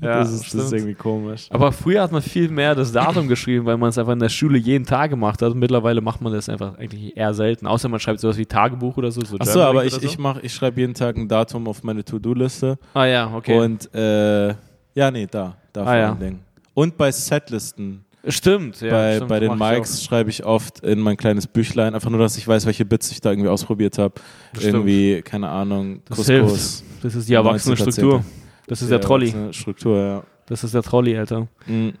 Ja, 0.00 0.18
das, 0.20 0.32
ist, 0.32 0.54
das 0.54 0.64
ist 0.64 0.72
irgendwie 0.72 0.94
komisch. 0.94 1.46
Aber 1.50 1.70
früher 1.70 2.02
hat 2.02 2.10
man 2.10 2.20
viel 2.22 2.48
mehr 2.48 2.74
das 2.74 2.90
Datum 2.90 3.28
geschrieben, 3.28 3.64
weil 3.64 3.76
man 3.76 3.90
es 3.90 3.98
einfach 3.98 4.12
in 4.12 4.18
der 4.18 4.28
Schule 4.28 4.58
jeden 4.58 4.84
Tag 4.84 5.10
gemacht 5.10 5.40
hat. 5.40 5.52
Und 5.52 5.58
mittlerweile 5.60 6.00
macht 6.00 6.20
man 6.20 6.32
das 6.32 6.48
einfach 6.48 6.76
eigentlich 6.78 7.16
eher 7.16 7.32
selten. 7.32 7.66
Außer 7.68 7.88
man 7.88 8.00
schreibt 8.00 8.18
sowas 8.18 8.36
wie 8.38 8.46
Tagebuch 8.46 8.96
oder 8.96 9.10
so. 9.12 9.20
so 9.24 9.36
Achso, 9.38 9.60
aber 9.62 9.84
ich, 9.84 9.92
so. 9.94 10.00
ich, 10.02 10.18
mach- 10.18 10.42
ich 10.42 10.52
schreibe 10.52 10.80
jeden 10.80 10.94
Tag 10.94 11.16
ein 11.16 11.28
Datum 11.28 11.68
auf 11.68 11.84
meine 11.84 12.04
To-Do-Liste. 12.04 12.76
Ah 12.94 13.04
ja, 13.06 13.32
okay. 13.32 13.56
Und 13.58 13.92
äh, 13.94 14.48
ja, 14.94 15.10
nee, 15.12 15.28
da. 15.30 15.56
Da 15.72 15.82
vor 15.84 15.92
Ah, 15.92 15.96
ja. 15.96 16.08
allen 16.10 16.18
Dingen. 16.18 16.40
Und 16.74 16.96
bei 16.96 17.12
Setlisten. 17.12 18.04
Stimmt, 18.28 18.80
ja. 18.80 18.90
bei, 18.90 19.16
stimmt, 19.16 19.28
bei 19.28 19.40
den 19.40 19.58
Mics 19.58 20.04
schreibe 20.04 20.30
ich 20.30 20.44
oft 20.44 20.80
in 20.80 21.00
mein 21.00 21.16
kleines 21.16 21.46
Büchlein, 21.46 21.94
einfach 21.94 22.10
nur, 22.10 22.20
dass 22.20 22.36
ich 22.36 22.46
weiß, 22.46 22.66
welche 22.66 22.84
Bits 22.84 23.10
ich 23.10 23.20
da 23.20 23.30
irgendwie 23.30 23.48
ausprobiert 23.48 23.98
habe. 23.98 24.14
Stimmt. 24.56 24.74
Irgendwie, 24.74 25.22
keine 25.22 25.48
Ahnung, 25.48 26.02
Das 26.04 26.18
Couscous. 26.18 26.84
Das 27.02 27.14
ist 27.14 27.28
die 27.28 27.34
erwachsene 27.34 27.76
19. 27.76 27.92
Struktur. 27.92 28.24
Das 28.66 28.82
ist 28.82 28.90
der 28.90 29.00
Trolley. 29.00 29.28
erwachsene 29.28 29.52
Struktur, 29.52 29.98
ja. 29.98 30.22
Das 30.46 30.64
ist 30.64 30.74
der 30.74 30.82
Trolley, 30.82 31.16
Alter. 31.16 31.48
Mhm. 31.66 31.94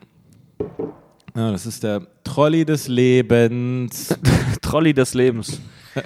Ja, 1.36 1.52
das 1.52 1.66
ist 1.66 1.82
der 1.82 2.02
Trolley 2.24 2.64
des 2.64 2.88
Lebens. 2.88 4.08
Trolley 4.62 4.92
des 4.92 5.14
Lebens. 5.14 5.60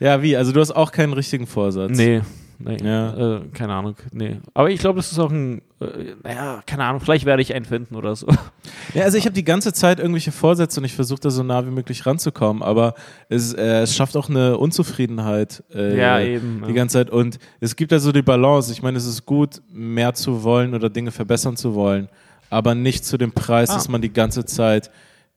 ja, 0.00 0.22
wie? 0.22 0.36
Also 0.36 0.52
du 0.52 0.60
hast 0.60 0.72
auch 0.72 0.92
keinen 0.92 1.12
richtigen 1.12 1.46
Vorsatz. 1.46 1.96
Nee. 1.96 2.20
Nee, 2.62 2.76
Ja. 2.82 3.36
äh, 3.38 3.40
keine 3.54 3.72
Ahnung. 3.74 3.94
Nee. 4.12 4.38
Aber 4.54 4.70
ich 4.70 4.78
glaube, 4.80 4.98
das 4.98 5.10
ist 5.10 5.18
auch 5.18 5.30
ein, 5.30 5.62
äh, 5.80 6.14
naja, 6.22 6.62
keine 6.66 6.84
Ahnung, 6.84 7.00
vielleicht 7.00 7.24
werde 7.24 7.40
ich 7.42 7.54
einen 7.54 7.64
finden 7.64 7.94
oder 7.96 8.14
so. 8.14 8.26
Ja, 8.94 9.04
also 9.04 9.16
ich 9.18 9.24
habe 9.24 9.34
die 9.34 9.44
ganze 9.44 9.72
Zeit 9.72 10.00
irgendwelche 10.00 10.32
Vorsätze 10.32 10.80
und 10.80 10.84
ich 10.84 10.94
versuche 10.96 11.20
da 11.20 11.30
so 11.30 11.42
nah 11.44 11.64
wie 11.64 11.70
möglich 11.70 12.04
ranzukommen, 12.06 12.60
aber 12.62 12.94
es, 13.28 13.52
äh, 13.54 13.82
es 13.82 13.94
schafft 13.94 14.16
auch 14.16 14.28
eine 14.28 14.58
Unzufriedenheit 14.58 15.62
äh, 15.74 15.96
Ja, 15.96 16.20
eben, 16.20 16.62
die 16.62 16.68
ja. 16.70 16.74
ganze 16.74 16.94
Zeit 16.94 17.10
und 17.10 17.38
es 17.60 17.76
gibt 17.76 17.92
da 17.92 17.98
so 18.00 18.10
die 18.12 18.22
Balance. 18.22 18.72
Ich 18.72 18.82
meine, 18.82 18.98
es 18.98 19.06
ist 19.06 19.24
gut, 19.26 19.62
mehr 19.72 20.14
zu 20.14 20.42
wollen 20.42 20.74
oder 20.74 20.90
Dinge 20.90 21.12
verbessern 21.12 21.56
zu 21.56 21.74
wollen, 21.74 22.08
aber 22.50 22.74
nicht 22.74 23.04
zu 23.04 23.16
dem 23.16 23.30
Preis, 23.32 23.70
Ah. 23.70 23.74
dass 23.74 23.88
man 23.88 24.02
die 24.02 24.12
ganze 24.12 24.44
Zeit 24.44 24.90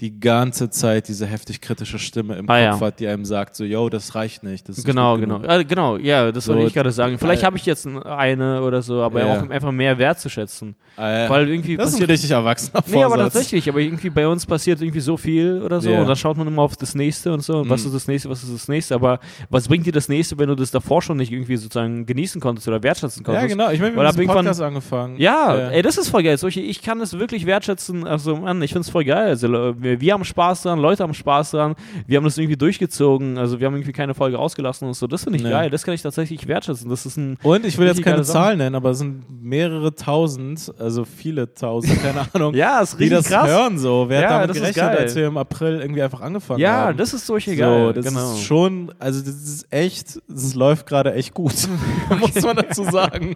die 0.03 0.19
ganze 0.19 0.69
Zeit 0.69 1.07
diese 1.07 1.25
heftig 1.25 1.61
kritische 1.61 1.97
Stimme 1.97 2.35
im 2.35 2.49
Ah, 2.49 2.69
Kopf 2.71 2.81
ja. 2.81 2.87
hat, 2.87 2.99
die 2.99 3.07
einem 3.07 3.23
sagt, 3.23 3.55
so, 3.55 3.63
yo, 3.63 3.87
das 3.89 4.13
reicht 4.15 4.43
nicht. 4.43 4.67
Das 4.67 4.83
Genau, 4.83 5.15
nicht 5.15 5.29
genau. 5.29 5.41
Äh, 5.43 5.63
genau, 5.63 5.95
ja, 5.97 6.29
das 6.31 6.47
wollte 6.49 6.61
So, 6.61 6.67
ich 6.67 6.73
gerade 6.73 6.91
sagen. 6.91 7.17
Vielleicht 7.17 7.41
weil- 7.41 7.45
habe 7.47 7.57
ich 7.57 7.65
jetzt 7.65 7.87
eine 7.87 8.61
oder 8.61 8.81
so, 8.81 9.01
aber 9.01 9.25
Ja. 9.25 9.37
auch 9.39 9.49
einfach 9.49 9.71
mehr 9.71 9.97
wertzuschätzen. 9.97 10.75
Äh, 10.97 11.27
Weil 11.27 11.49
irgendwie 11.49 11.75
das 11.77 11.89
ist 11.93 12.01
ein 12.01 12.05
richtig 12.05 12.29
erwachsener 12.29 12.83
Nee, 12.85 12.97
aber 13.03 13.15
Vorsatz. 13.15 13.33
tatsächlich, 13.33 13.67
aber 13.67 13.79
irgendwie 13.79 14.11
bei 14.11 14.27
uns 14.27 14.45
passiert 14.45 14.79
irgendwie 14.81 14.99
so 14.99 15.17
viel 15.17 15.61
oder 15.63 15.81
so 15.81 15.89
Ja. 15.89 16.01
und 16.01 16.07
dann 16.07 16.15
schaut 16.15 16.37
man 16.37 16.45
immer 16.47 16.61
auf 16.61 16.75
das 16.77 16.93
nächste 16.93 17.33
und 17.33 17.41
so 17.41 17.59
und 17.59 17.69
was 17.69 17.81
Mhm. 17.81 17.87
ist 17.87 17.93
das 17.95 18.07
nächste, 18.07 18.29
was 18.29 18.43
ist 18.43 18.53
das 18.53 18.67
nächste, 18.67 18.93
aber 18.93 19.19
was 19.49 19.67
bringt 19.67 19.87
dir 19.87 19.91
das 19.91 20.07
nächste, 20.09 20.37
wenn 20.37 20.49
du 20.49 20.55
das 20.55 20.69
davor 20.69 21.01
schon 21.01 21.17
nicht 21.17 21.31
irgendwie 21.31 21.55
sozusagen 21.55 22.05
genießen 22.05 22.39
konntest 22.39 22.67
oder 22.67 22.83
wertschätzen 22.83 23.23
konntest? 23.23 23.41
Ja, 23.43 23.47
genau. 23.47 23.71
Ich 23.71 23.79
meine, 23.79 23.95
wir 23.95 24.03
haben 24.05 24.27
Podcast 24.27 24.61
angefangen. 24.61 25.17
Ja, 25.17 25.57
Ja. 25.57 25.69
ey, 25.69 25.81
das 25.81 25.97
ist 25.97 26.09
voll 26.09 26.21
geil. 26.23 26.37
Solche, 26.37 26.59
ich 26.61 26.81
kann 26.83 26.99
das 26.99 27.17
wirklich 27.17 27.47
wertschätzen. 27.47 28.05
Also, 28.05 28.35
Mann, 28.35 28.61
ich 28.61 28.73
find's 28.73 28.89
voll 28.89 29.03
geil. 29.05 29.29
Also, 29.29 29.47
wir, 29.81 29.92
wir 30.01 30.13
haben 30.13 30.23
Spaß 30.23 30.63
dran, 30.63 30.79
Leute 30.79 31.03
haben 31.03 31.13
Spaß 31.13 31.51
dran. 31.51 31.75
Wir 32.07 32.17
haben 32.17 32.23
das 32.25 32.37
irgendwie 32.37 32.57
durchgezogen. 32.57 33.37
Also, 33.37 33.59
wir 33.59 33.67
haben 33.67 33.75
irgendwie 33.75 33.91
keine 33.91 34.13
Folge 34.13 34.39
ausgelassen 34.39 34.87
und 34.87 34.93
so. 34.95 35.07
Das 35.07 35.23
finde 35.23 35.37
ich 35.39 35.43
Ja. 35.43 35.49
geil. 35.51 35.69
Das 35.69 35.83
kann 35.83 35.93
ich 35.93 36.01
tatsächlich 36.01 36.47
wertschätzen. 36.47 36.89
Das 36.89 37.05
ist 37.05 37.17
ein. 37.17 37.37
Und 37.43 37.65
ich 37.65 37.77
will 37.77 37.87
jetzt 37.87 38.01
keine. 38.03 38.23
Zahlen 38.23 38.57
nennen, 38.59 38.75
aber 38.75 38.91
es 38.91 38.99
sind 38.99 39.23
mehrere 39.43 39.93
tausend, 39.95 40.73
also 40.79 41.03
viele 41.05 41.53
tausend, 41.53 42.01
keine 42.01 42.25
Ahnung, 42.33 42.53
Ja, 42.55 42.79
ist 42.81 42.97
die 42.99 43.09
das 43.09 43.27
krass. 43.27 43.47
hören 43.49 43.77
so. 43.77 44.05
Wer 44.07 44.21
Ja, 44.21 44.27
hat 44.29 44.33
damit 44.35 44.49
das 44.51 44.57
ist 44.69 44.75
gerechnet, 44.75 44.99
als 44.99 45.15
wir 45.15 45.27
im 45.27 45.37
April 45.37 45.79
irgendwie 45.81 46.01
einfach 46.01 46.21
angefangen 46.21 46.59
Ja, 46.61 46.85
haben? 46.85 46.97
das 46.97 47.13
ist 47.13 47.25
so, 47.25 47.35
geil. 47.35 47.91
das 47.93 48.05
genau. 48.05 48.33
ist 48.33 48.41
schon, 48.43 48.93
also 48.99 49.19
das 49.19 49.33
ist 49.35 49.67
echt, 49.71 50.21
das 50.29 50.53
läuft 50.55 50.85
gerade 50.85 51.13
echt 51.13 51.33
gut, 51.33 51.53
muss 52.19 52.41
man 52.41 52.55
dazu 52.55 52.83
sagen. 52.85 53.35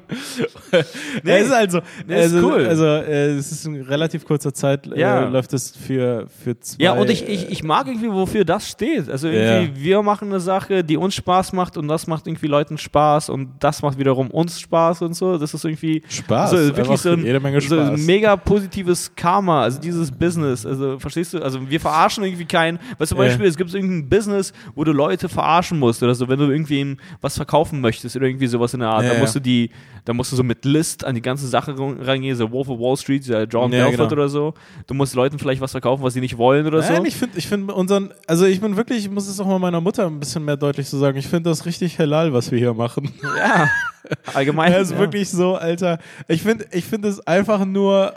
nee, 1.23 1.37
es 1.37 1.47
ist 1.47 1.53
also, 1.53 1.81
Nee, 2.07 2.15
ist 2.23 2.33
also, 2.33 2.47
cool. 2.49 2.65
also 2.67 2.85
äh, 2.85 3.35
es 3.35 3.51
ist 3.51 3.65
in 3.65 3.81
relativ 3.81 4.25
kurzer 4.25 4.53
Zeit 4.53 4.87
Ja. 4.95 5.23
äh, 5.25 5.29
läuft 5.29 5.53
es 5.53 5.75
für, 5.75 6.27
für 6.37 6.59
zwei. 6.59 6.83
Ja, 6.83 6.93
und 6.93 7.09
ich, 7.09 7.27
ich, 7.27 7.49
ich 7.49 7.63
mag 7.63 7.87
irgendwie, 7.87 8.11
wofür 8.11 8.45
das 8.45 8.69
steht. 8.69 9.09
Also 9.09 9.27
irgendwie, 9.27 9.83
wir 9.83 10.01
machen 10.03 10.29
eine 10.29 10.39
Sache, 10.39 10.83
die 10.83 10.97
uns 10.97 11.15
Spaß 11.15 11.53
macht 11.53 11.77
und 11.77 11.87
das 11.87 12.07
macht 12.07 12.27
irgendwie 12.27 12.47
Leuten 12.47 12.77
Spaß 12.77 13.29
und 13.29 13.49
das 13.59 13.81
macht 13.81 13.97
wiederum 13.97 14.29
uns 14.31 14.59
Spaß 14.59 15.01
und 15.01 15.13
so. 15.15 15.37
Das 15.37 15.53
ist 15.53 15.65
irgendwie 15.65 16.03
Spaß, 16.07 16.51
so, 16.51 16.57
wirklich 16.77 16.99
so 17.01 17.11
ein, 17.11 17.25
jede 17.25 17.39
Menge 17.39 17.59
so 17.61 17.75
Spaß. 17.75 17.89
ein 17.99 18.05
mega 18.05 18.35
positives 18.35 19.11
Karma, 19.15 19.63
also 19.63 19.79
dieses 19.79 20.11
Business. 20.11 20.65
Also 20.65 20.99
verstehst 20.99 21.33
du? 21.33 21.41
Also 21.41 21.69
wir 21.69 21.79
verarschen 21.79 22.23
irgendwie 22.23 22.45
keinen. 22.45 22.79
Weil 22.97 23.07
zum 23.07 23.17
Ja. 23.17 23.25
Beispiel, 23.25 23.45
es 23.47 23.57
gibt 23.57 23.73
irgendein 23.73 24.07
Business, 24.09 24.53
wo 24.75 24.83
du 24.83 24.91
Leute 24.91 25.29
verarschen 25.29 25.79
musst 25.79 26.01
oder 26.03 26.15
so, 26.15 26.27
wenn 26.27 26.39
du 26.39 26.45
irgendwem 26.49 26.97
was 27.21 27.35
verkaufen 27.35 27.81
möchtest 27.81 28.15
oder 28.15 28.25
irgendwie 28.27 28.47
sowas 28.47 28.73
in 28.73 28.79
der 28.81 28.89
Art. 28.89 29.03
Ja, 29.03 29.09
da 29.09 29.15
ja. 29.15 29.21
musst 29.21 29.35
du 29.35 29.39
die, 29.39 29.71
da 30.05 30.13
musst 30.13 30.31
du 30.31 30.35
so 30.35 30.43
mit 30.43 30.63
List 30.65 31.03
an 31.03 31.15
die 31.15 31.21
ganze 31.21 31.47
Sache 31.47 31.75
rangehen, 31.77 32.35
so 32.35 32.51
Wolf 32.51 32.69
of 32.69 32.79
Wall 32.79 32.95
Street, 32.97 33.25
John 33.25 33.71
Ja, 33.71 33.85
Belfort 33.85 34.09
genau. 34.09 34.11
oder 34.21 34.29
so. 34.29 34.53
Du 34.85 34.93
musst 34.93 35.15
Leuten 35.15 35.39
vielleicht 35.39 35.61
was 35.61 35.71
verkaufen, 35.71 36.03
was 36.03 36.13
sie 36.13 36.21
nicht 36.21 36.26
wollen 36.35 36.65
oder 36.65 36.81
so. 36.81 36.91
Nein, 36.91 37.05
ich 37.05 37.15
finde, 37.15 37.37
ich 37.37 37.47
finde 37.47 37.73
unseren, 37.75 38.11
also 38.25 38.45
ich 38.45 38.59
bin 38.59 38.75
wirklich, 38.75 39.05
ich 39.05 39.11
muss 39.11 39.27
es 39.27 39.39
auch 39.39 39.45
mal 39.45 39.59
meiner 39.59 39.79
Mutter 39.79 40.07
ein 40.07 40.19
bisschen 40.19 40.43
mehr 40.43 40.57
deutlich 40.57 40.87
zu 40.87 40.97
sagen, 40.97 41.17
ich 41.17 41.27
finde 41.27 41.51
das 41.51 41.65
richtig 41.67 41.99
halal, 41.99 42.33
was 42.33 42.51
wir 42.51 42.57
hier 42.57 42.73
machen. 42.73 43.11
Ja, 43.37 43.69
allgemein. 44.33 44.73
Er 44.77 44.81
ist 44.81 44.91
ja. 44.91 44.97
wirklich 44.97 45.29
so, 45.29 45.55
Alter. 45.55 45.99
Ich 46.27 46.41
finde, 46.41 46.65
ich 46.71 46.83
finde 46.83 47.07
es 47.07 47.25
einfach 47.25 47.63
nur, 47.63 48.13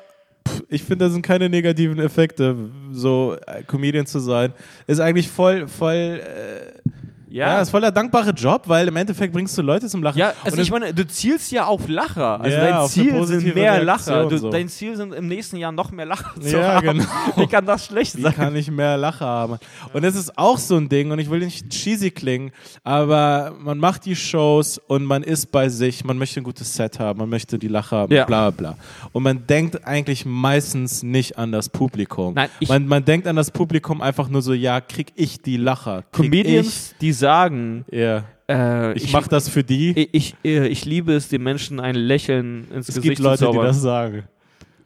ich 0.69 0.83
finde, 0.83 1.05
das 1.05 1.13
sind 1.13 1.23
keine 1.23 1.49
negativen 1.49 1.99
Effekte, 1.99 2.57
so 2.91 3.37
äh, 3.47 3.63
Comedian 3.65 4.07
zu 4.07 4.19
sein. 4.19 4.53
Ist 4.87 5.01
eigentlich 5.01 5.29
voll, 5.29 5.69
voll, 5.69 6.21
äh, 6.23 6.91
ja, 7.31 7.47
Ja, 7.55 7.61
ist 7.63 7.71
voll 7.71 7.81
der 7.81 7.93
dankbare 7.93 8.31
Job, 8.31 8.63
weil 8.67 8.89
im 8.89 8.97
Endeffekt 8.97 9.33
bringst 9.33 9.57
du 9.57 9.63
Leute 9.63 9.87
zum 9.89 10.03
Lachen. 10.03 10.19
ja 10.19 10.33
also 10.45 10.61
ich 10.61 10.71
meine, 10.71 10.93
du 10.93 11.07
zielst 11.07 11.51
ja 11.53 11.65
auf 11.67 11.89
Lacher. 11.89 12.41
Also 12.41 12.57
Ja, 12.57 12.81
dein 12.81 12.89
Ziel 12.89 13.27
sind 13.27 13.55
mehr 13.55 13.83
Lacher. 13.83 14.13
Reaktion 14.17 14.29
Du, 14.29 14.39
so. 14.39 14.51
Dein 14.51 14.69
Ziel 14.69 14.97
sind 14.97 15.15
im 15.15 15.29
nächsten 15.29 15.57
Jahr 15.57 15.73
noch 15.73 15.91
mehr 15.93 16.07
Lacher 16.07 16.41
zu 16.41 16.49
Ja, 16.59 16.75
haben. 16.75 16.87
genau. 16.99 17.05
Wie 17.37 17.47
kann 17.47 17.65
das 17.65 17.87
schlecht 17.87 18.17
Wie 18.17 18.23
sein? 18.23 18.35
kann 18.35 18.55
ich 18.57 18.71
mehr 18.71 18.97
Lacher 18.97 19.27
haben? 19.27 19.59
Und 19.93 20.05
das 20.05 20.15
ist 20.17 20.37
auch 20.37 20.59
so 20.59 20.77
ein 20.77 20.89
Ding, 20.89 21.11
und 21.11 21.19
ich 21.19 21.31
will 21.31 21.41
nicht 21.41 21.69
cheesy 21.71 22.11
klingen, 22.11 22.51
aber 22.85 23.53
man 23.61 23.79
macht 23.79 24.05
die 24.07 24.17
Shows 24.17 24.79
und 24.89 25.05
man 25.05 25.23
ist 25.23 25.53
bei 25.53 25.69
sich, 25.69 26.05
man 26.05 26.19
möchte 26.19 26.41
ein 26.41 26.45
gutes 26.45 26.75
Set 26.75 26.99
haben, 26.99 27.19
man 27.21 27.29
möchte 27.29 27.59
die 27.59 27.69
Lacher 27.69 27.97
haben, 27.99 28.13
Ja. 28.13 28.25
bla 28.25 28.51
bla. 28.51 28.77
Und 29.13 29.23
man 29.23 29.47
denkt 29.47 29.87
eigentlich 29.87 30.25
meistens 30.27 31.03
nicht 31.03 31.39
an 31.39 31.53
das 31.53 31.69
Publikum. 31.69 32.35
Nein, 32.35 32.49
man, 32.69 32.87
man 32.87 33.05
denkt 33.05 33.27
an 33.27 33.37
das 33.37 33.51
Publikum 33.51 34.01
einfach 34.03 34.29
nur 34.29 34.43
so, 34.43 34.53
ja, 34.53 34.81
krieg 34.81 35.13
ich 35.15 35.41
die 35.41 35.57
Lacher? 35.57 36.03
Krieg 36.13 36.31
Comedians, 36.31 36.95
die 37.01 37.13
sagen, 37.21 37.85
Ich, 37.89 37.99
ja, 37.99 38.25
äh, 38.49 38.93
ich, 38.95 39.13
mach 39.13 39.29
das 39.29 39.49
für 39.49 39.63
die. 39.63 39.93
ich, 39.97 40.09
ich, 40.13 40.37
äh, 40.45 40.67
ich 40.67 40.85
liebe 40.85 41.13
es, 41.15 41.29
den 41.29 41.43
Menschen 41.45 41.79
ein 41.79 41.95
Lächeln 41.95 42.67
ins 42.75 42.89
es 42.89 42.95
Gesicht 42.97 43.05
gibt 43.05 43.19
Leute, 43.21 43.39
zu 43.39 43.45
die 43.47 43.53
zaubern. 43.53 43.67
das 43.67 43.81
sagen. 43.81 44.25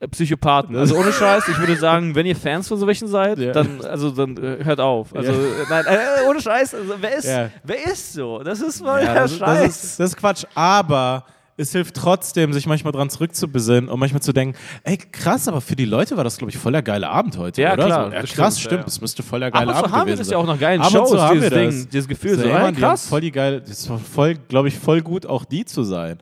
Äh, 0.00 0.08
Psychopathen. 0.08 0.76
Also 0.76 0.96
ohne 0.96 1.12
Scheiß, 1.12 1.48
ich 1.48 1.58
würde 1.58 1.76
sagen, 1.76 2.14
wenn 2.14 2.26
ihr 2.26 2.36
Fans 2.36 2.68
von 2.68 2.76
so 2.78 2.86
welchen 2.86 3.08
seid, 3.08 3.38
Ja. 3.38 3.52
dann, 3.52 3.80
also, 3.82 4.10
dann 4.10 4.36
äh, 4.36 4.62
hört 4.64 4.80
auf. 4.80 5.14
Also, 5.16 5.32
Ja. 5.32 5.38
nein, 5.70 5.84
äh, 5.86 6.28
ohne 6.28 6.40
Scheiß, 6.42 6.74
also, 6.74 6.94
wer, 7.00 7.16
ist, 7.16 7.24
Ja. 7.26 7.48
wer 7.62 7.84
ist 7.90 8.12
so? 8.12 8.40
Das 8.42 8.60
ist 8.60 8.78
voll 8.82 9.00
Ja, 9.00 9.14
der 9.14 9.22
das, 9.22 9.36
Scheiß. 9.38 9.62
das, 9.62 9.84
ist, 9.84 10.00
das 10.00 10.10
ist 10.10 10.16
Quatsch, 10.16 10.44
aber 10.54 11.24
es 11.56 11.72
hilft 11.72 11.94
trotzdem, 11.96 12.52
sich 12.52 12.66
manchmal 12.66 12.92
dran 12.92 13.10
zurückzubesinnen 13.10 13.88
und 13.88 14.00
manchmal 14.00 14.22
zu 14.22 14.32
denken, 14.32 14.58
ey, 14.82 14.96
krass, 14.96 15.46
aber 15.48 15.60
für 15.60 15.76
die 15.76 15.84
Leute 15.84 16.16
war 16.16 16.24
das, 16.24 16.36
glaube 16.38 16.50
ich, 16.50 16.58
voll 16.58 16.72
der 16.72 16.82
geile 16.82 17.08
Abend 17.08 17.38
heute, 17.38 17.62
Ja, 17.62 17.74
oder? 17.74 17.84
klar, 17.86 18.06
so, 18.08 18.12
ja, 18.14 18.20
das 18.22 18.30
krass, 18.32 18.58
stimmt, 18.58 18.70
stimmt, 18.72 18.82
ja. 18.82 18.86
es 18.88 19.00
müsste 19.00 19.22
voll 19.22 19.40
der 19.40 19.50
geile 19.50 19.74
Abend 19.74 19.92
haben 19.92 20.06
wir 20.06 20.16
gewesen 20.16 20.18
das 20.18 20.26
sein. 20.28 20.32
ja 20.32 20.38
auch 20.38 20.46
nach 20.46 20.58
geilen 20.58 20.80
Ab 20.80 20.90
Shows, 20.90 21.10
zu 21.10 21.22
haben 21.22 21.34
dieses 21.38 21.50
wir 21.52 21.58
Ding, 21.58 21.70
das. 21.70 21.88
dieses 21.88 22.08
Gefühl, 22.08 22.36
so, 22.38 22.42
ey, 22.44 22.50
ey, 22.50 22.54
die 22.56 22.62
haben 22.62 22.76
krass. 22.76 23.06
voll 23.08 23.20
die 23.20 23.30
geile, 23.32 23.60
das 23.60 23.88
war 23.88 23.98
voll, 23.98 24.34
glaube 24.34 24.68
ich, 24.68 24.78
voll 24.78 25.00
gut, 25.02 25.26
auch 25.26 25.44
die 25.44 25.64
zu 25.64 25.84
sein. 25.84 26.18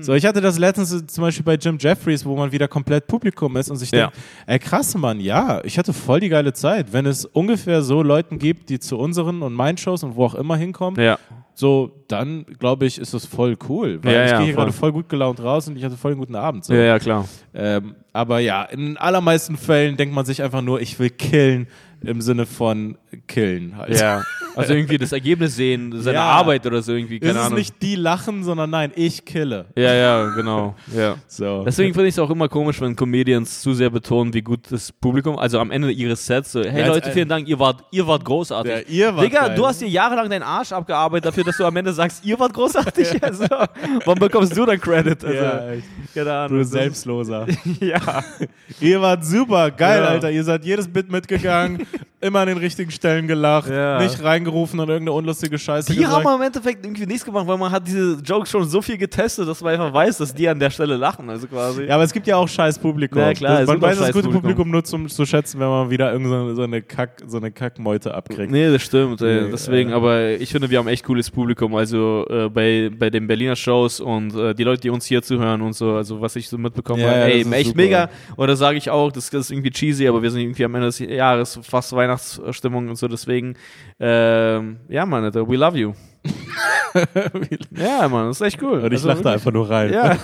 So, 0.00 0.14
ich 0.14 0.24
hatte 0.24 0.40
das 0.40 0.58
letztens 0.58 0.90
so 0.90 1.00
zum 1.00 1.22
Beispiel 1.22 1.44
bei 1.44 1.54
Jim 1.56 1.76
Jeffries, 1.78 2.24
wo 2.24 2.36
man 2.36 2.52
wieder 2.52 2.68
komplett 2.68 3.06
Publikum 3.06 3.56
ist 3.56 3.70
und 3.70 3.76
sich 3.76 3.90
Ja. 3.90 4.06
denkt, 4.06 4.16
ey 4.46 4.58
krass, 4.58 4.94
Mann, 4.96 5.20
ja, 5.20 5.60
ich 5.64 5.78
hatte 5.78 5.92
voll 5.92 6.20
die 6.20 6.28
geile 6.30 6.52
Zeit. 6.52 6.92
Wenn 6.92 7.06
es 7.06 7.24
ungefähr 7.24 7.82
so 7.82 8.02
Leuten 8.02 8.38
gibt, 8.38 8.70
die 8.70 8.78
zu 8.78 8.98
unseren 8.98 9.42
und 9.42 9.52
meinen 9.52 9.76
Shows 9.78 10.02
und 10.02 10.16
wo 10.16 10.24
auch 10.24 10.34
immer 10.34 10.56
hinkommen, 10.56 11.00
Ja. 11.00 11.18
so, 11.54 11.90
dann 12.08 12.44
glaube 12.58 12.86
ich, 12.86 12.98
ist 12.98 13.12
das 13.14 13.26
voll 13.26 13.56
cool. 13.68 14.00
Weil 14.02 14.14
Ja, 14.14 14.24
ich 14.26 14.32
gehe 14.32 14.44
hier 14.46 14.54
gerade 14.54 14.72
voll 14.72 14.92
gut 14.92 15.08
gelaunt 15.08 15.42
raus 15.42 15.68
und 15.68 15.76
ich 15.76 15.84
hatte 15.84 15.96
voll 15.96 16.12
einen 16.12 16.20
guten 16.20 16.34
Abend. 16.36 16.64
So. 16.64 16.72
ja, 16.74 16.80
ja, 16.82 16.98
klar. 16.98 17.28
Ähm, 17.52 17.94
aber 18.12 18.38
ja, 18.40 18.62
in 18.64 18.96
allermeisten 18.96 19.56
Fällen 19.56 19.96
denkt 19.96 20.14
man 20.14 20.24
sich 20.24 20.42
einfach 20.42 20.62
nur, 20.62 20.80
ich 20.80 20.98
will 20.98 21.10
killen 21.10 21.66
im 22.02 22.20
Sinne 22.20 22.44
von 22.46 22.98
killen. 23.16 23.76
Halt. 23.76 23.98
Ja. 24.00 24.22
Also 24.56 24.72
irgendwie 24.72 24.98
das 24.98 25.10
Ergebnis 25.10 25.56
sehen, 25.56 25.92
seine 26.00 26.18
Ja. 26.18 26.26
Arbeit 26.26 26.64
oder 26.64 26.80
so 26.80 26.92
irgendwie, 26.92 27.16
Es 27.16 27.22
keine 27.22 27.40
ist 27.40 27.44
Ahnung. 27.46 27.58
nicht 27.58 27.82
die 27.82 27.96
lachen, 27.96 28.44
sondern 28.44 28.70
nein, 28.70 28.92
ich 28.94 29.24
kille. 29.24 29.64
ja, 29.74 29.92
ja, 29.92 30.28
genau. 30.36 30.76
Ja. 30.96 31.16
So. 31.26 31.64
Deswegen 31.64 31.92
finde 31.92 32.06
ich 32.06 32.14
es 32.14 32.20
auch 32.20 32.30
immer 32.30 32.48
komisch, 32.48 32.80
wenn 32.80 32.94
Comedians 32.94 33.62
zu 33.62 33.74
sehr 33.74 33.90
betonen, 33.90 34.32
wie 34.32 34.42
gut 34.42 34.60
das 34.70 34.92
Publikum, 34.92 35.40
also 35.40 35.58
am 35.58 35.72
Ende 35.72 35.90
ihres 35.90 36.24
Sets, 36.24 36.52
so, 36.52 36.62
hey 36.62 36.82
Ja, 36.82 36.86
Leute, 36.86 37.10
vielen 37.10 37.28
Dank, 37.28 37.48
ihr 37.48 37.58
wart, 37.58 37.82
ihr 37.90 38.06
wart 38.06 38.24
großartig. 38.24 38.72
Ja, 38.72 39.06
ihr 39.08 39.16
wart 39.16 39.26
Digga, 39.26 39.46
geil. 39.48 39.56
du 39.56 39.66
hast 39.66 39.80
dir 39.80 39.88
jahrelang 39.88 40.30
deinen 40.30 40.44
Arsch 40.44 40.70
abgearbeitet 40.70 41.26
dafür, 41.26 41.42
dass 41.42 41.56
du 41.56 41.64
am 41.64 41.74
Ende 41.74 41.92
sagst, 41.92 42.24
ihr 42.24 42.38
wart 42.38 42.54
großartig. 42.54 43.24
Also, 43.24 43.46
wann 44.04 44.18
bekommst 44.20 44.56
du 44.56 44.64
dann 44.64 44.80
Credit? 44.80 45.24
Also, 45.24 45.36
ja, 45.36 45.70
echt. 45.72 45.84
keine 46.14 46.32
Ahnung. 46.32 46.58
du 46.58 46.62
ist- 46.62 46.70
Selbstloser. 46.70 47.48
Ja. 47.80 48.22
ihr 48.80 49.00
wart 49.02 49.24
super, 49.24 49.72
geil. 49.72 50.04
Alter. 50.04 50.30
Ihr 50.30 50.44
seid 50.44 50.64
jedes 50.64 50.86
Bit 50.86 51.10
mitgegangen, 51.10 51.84
immer 52.20 52.38
an 52.40 52.46
den 52.48 52.58
richtigen 52.58 52.90
Stellen 52.92 53.03
gelacht, 53.26 53.68
Ja. 53.70 54.00
nicht 54.02 54.22
reingerufen 54.22 54.80
und 54.80 54.88
irgendeine 54.88 55.16
unlustige 55.16 55.58
Scheiße 55.58 55.92
Die 55.92 55.98
gesagt. 56.00 56.24
haben 56.24 56.36
im 56.40 56.46
Endeffekt 56.46 56.84
irgendwie 56.84 57.06
nichts 57.06 57.24
gemacht, 57.24 57.46
weil 57.46 57.58
man 57.58 57.70
hat 57.70 57.86
diese 57.86 58.18
Jokes 58.24 58.50
schon 58.50 58.64
so 58.64 58.80
viel 58.82 58.96
getestet, 58.98 59.46
dass 59.48 59.60
man 59.62 59.74
einfach 59.74 59.92
weiß, 59.92 60.18
dass 60.18 60.34
die 60.34 60.48
an 60.48 60.58
der 60.58 60.70
Stelle 60.70 60.96
lachen. 60.96 61.28
Also 61.30 61.46
quasi. 61.46 61.84
Ja, 61.84 61.94
aber 61.94 62.04
es 62.04 62.12
gibt 62.12 62.26
ja 62.26 62.36
auch 62.36 62.48
scheiß 62.48 62.78
Publikum. 62.78 63.20
Ja, 63.20 63.32
klar, 63.32 63.60
das, 63.60 63.68
man 63.68 63.80
weiß 63.80 63.98
das 63.98 64.12
gute 64.12 64.28
Publikum. 64.28 64.70
Nur 64.70 64.84
zum 64.84 65.08
zu 65.08 65.24
schätzen, 65.26 65.60
wenn 65.60 65.68
man 65.68 65.90
wieder 65.90 66.12
irgendeine 66.12 66.54
so, 66.54 66.62
eine 66.62 66.82
Kack, 66.82 67.22
so 67.26 67.36
eine 67.36 67.50
Kackmeute 67.50 68.14
abkriegt. 68.14 68.50
Nee, 68.50 68.72
das 68.72 68.82
stimmt. 68.82 69.20
Ey. 69.22 69.42
Nee, 69.42 69.48
Deswegen, 69.52 69.90
äh. 69.90 69.94
aber 69.94 70.30
ich 70.32 70.50
finde, 70.50 70.70
wir 70.70 70.78
haben 70.78 70.88
echt 70.88 71.04
cooles 71.04 71.30
Publikum. 71.30 71.74
Also 71.74 72.26
äh, 72.28 72.48
bei, 72.48 72.90
bei 72.96 73.10
den 73.10 73.26
Berliner 73.26 73.56
Shows 73.56 74.00
und 74.00 74.34
äh, 74.34 74.54
die 74.54 74.64
Leute, 74.64 74.80
die 74.82 74.90
uns 74.90 75.06
hier 75.06 75.22
zuhören 75.22 75.60
und 75.62 75.72
so, 75.74 75.92
also 75.92 76.20
was 76.20 76.36
ich 76.36 76.48
so 76.48 76.58
mitbekommen 76.58 77.00
Ja, 77.00 77.08
habe, 77.08 77.18
ja, 77.18 77.26
ey, 77.26 77.52
echt 77.52 77.66
super. 77.68 77.76
mega. 77.76 78.10
Da 78.36 78.56
sage 78.56 78.78
ich 78.78 78.90
auch, 78.90 79.10
das, 79.10 79.30
das 79.30 79.42
ist 79.46 79.50
irgendwie 79.50 79.70
cheesy, 79.70 80.06
aber 80.08 80.22
wir 80.22 80.30
sind 80.30 80.40
irgendwie 80.42 80.64
am 80.64 80.74
Ende 80.74 80.86
des 80.86 80.98
Jahres 80.98 81.58
fast 81.62 81.92
Weihnachtsstimmung 81.92 82.93
und 82.94 82.98
so. 82.98 83.08
Deswegen, 83.08 83.54
ähm, 84.00 84.78
ja, 84.88 85.04
Mann, 85.04 85.24
Alter, 85.24 85.48
we 85.48 85.56
love 85.56 85.76
you. 85.76 85.92
ja, 87.76 88.08
Mann, 88.08 88.28
das 88.28 88.40
ist 88.40 88.46
echt 88.46 88.62
cool. 88.62 88.78
Und 88.78 88.86
ich 88.92 88.98
Also 88.98 89.08
lache 89.08 89.18
da 89.22 89.24
wirklich. 89.24 89.34
einfach 89.34 89.52
nur 89.52 89.68
rein. 89.70 89.92
Ja. 89.92 90.16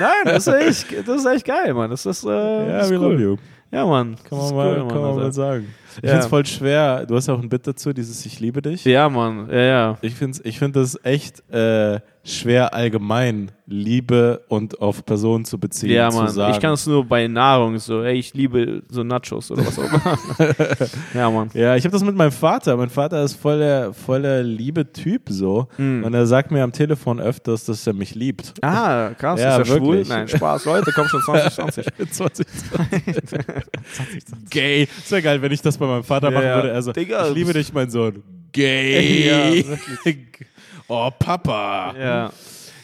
Nein, 0.00 0.24
das 0.24 0.46
ist 0.46 0.54
echt, 0.54 1.08
das 1.08 1.16
ist 1.20 1.26
echt 1.26 1.44
geil, 1.44 1.74
Mann. 1.74 1.90
Das 1.90 2.06
ist, 2.06 2.24
äh, 2.24 2.28
ja 2.28 2.78
das 2.78 2.86
ist 2.86 2.92
we 2.92 2.98
cool. 2.98 3.12
love 3.12 3.22
you. 3.22 3.36
Ja, 3.70 3.84
Mann. 3.86 4.16
Kann 4.28 4.38
man, 4.38 4.54
mal, 4.54 4.68
cool, 4.80 4.88
kann 4.88 5.00
Mann, 5.00 5.10
man 5.10 5.16
mal 5.16 5.32
sagen. 5.32 5.74
Ich 5.96 6.02
Ja. 6.04 6.08
finde 6.10 6.18
es 6.20 6.26
voll 6.26 6.46
schwer. 6.46 7.06
Du 7.06 7.16
hast 7.16 7.26
ja 7.28 7.34
auch 7.34 7.40
ein 7.42 7.48
Bit 7.48 7.66
dazu, 7.66 7.92
dieses 7.92 8.24
Ich 8.26 8.40
liebe 8.40 8.62
dich. 8.62 8.84
Ja, 8.84 9.08
Mann. 9.08 9.48
Ja, 9.50 9.58
ja. 9.60 9.98
Ich 10.02 10.14
finde 10.14 10.38
ich 10.44 10.58
find 10.58 10.76
das 10.76 10.98
echt 11.04 11.42
äh, 11.52 12.00
schwer 12.24 12.74
allgemein 12.74 13.50
Liebe 13.70 14.42
und 14.48 14.80
auf 14.80 15.04
Personen 15.04 15.44
zu 15.44 15.58
beziehen. 15.58 15.90
Ja, 15.90 16.10
zu 16.10 16.18
Mann. 16.18 16.28
sagen. 16.28 16.54
Ich 16.54 16.60
kann 16.60 16.72
es 16.72 16.86
nur 16.86 17.04
bei 17.04 17.26
Nahrung 17.28 17.78
so, 17.78 18.02
ey, 18.02 18.18
ich 18.18 18.32
liebe 18.34 18.82
so 18.88 19.02
Nachos 19.02 19.50
oder 19.50 19.66
was 19.66 19.78
auch 19.78 19.84
immer. 19.84 20.18
ja, 21.14 21.30
Mann. 21.30 21.50
Ja, 21.54 21.76
ich 21.76 21.84
habe 21.84 21.92
das 21.92 22.02
mit 22.02 22.14
meinem 22.16 22.32
Vater. 22.32 22.76
Mein 22.76 22.88
Vater 22.90 23.22
ist 23.22 23.34
voll 23.34 23.58
der, 23.58 23.92
voll 23.92 24.22
der 24.22 24.42
liebe 24.42 24.90
Typ 24.92 25.22
so. 25.28 25.68
Mhm. 25.76 26.04
Und 26.04 26.14
er 26.14 26.26
sagt 26.26 26.50
mir 26.50 26.62
am 26.62 26.72
Telefon 26.72 27.20
öfters, 27.20 27.64
dass 27.66 27.86
er 27.86 27.92
mich 27.94 28.14
liebt. 28.14 28.54
Ah, 28.62 29.10
krass. 29.18 29.38
Ja, 29.48 29.58
ist 29.58 29.68
er 29.70 29.76
schwul? 29.76 30.04
Nein, 30.08 30.28
Spaß, 30.28 30.64
Leute, 30.64 30.90
komm 30.94 31.06
schon 31.08 31.20
2020. 31.22 31.86
20. 32.10 32.46
Gay. 34.50 34.82
Ist 34.84 35.10
ja 35.10 35.20
geil, 35.20 35.40
wenn 35.42 35.52
ich 35.52 35.60
das 35.62 35.77
bei 35.78 35.86
meinem 35.86 36.04
Vater 36.04 36.30
machen 36.30 36.44
würde. 36.44 36.72
Also, 36.72 36.92
Digga, 36.92 37.28
ich 37.28 37.34
liebe 37.34 37.52
dich, 37.52 37.72
mein 37.72 37.90
Sohn. 37.90 38.22
Gay. 38.52 39.64
Oh, 40.90 41.10
Papa. 41.18 41.94
ja. 42.00 42.32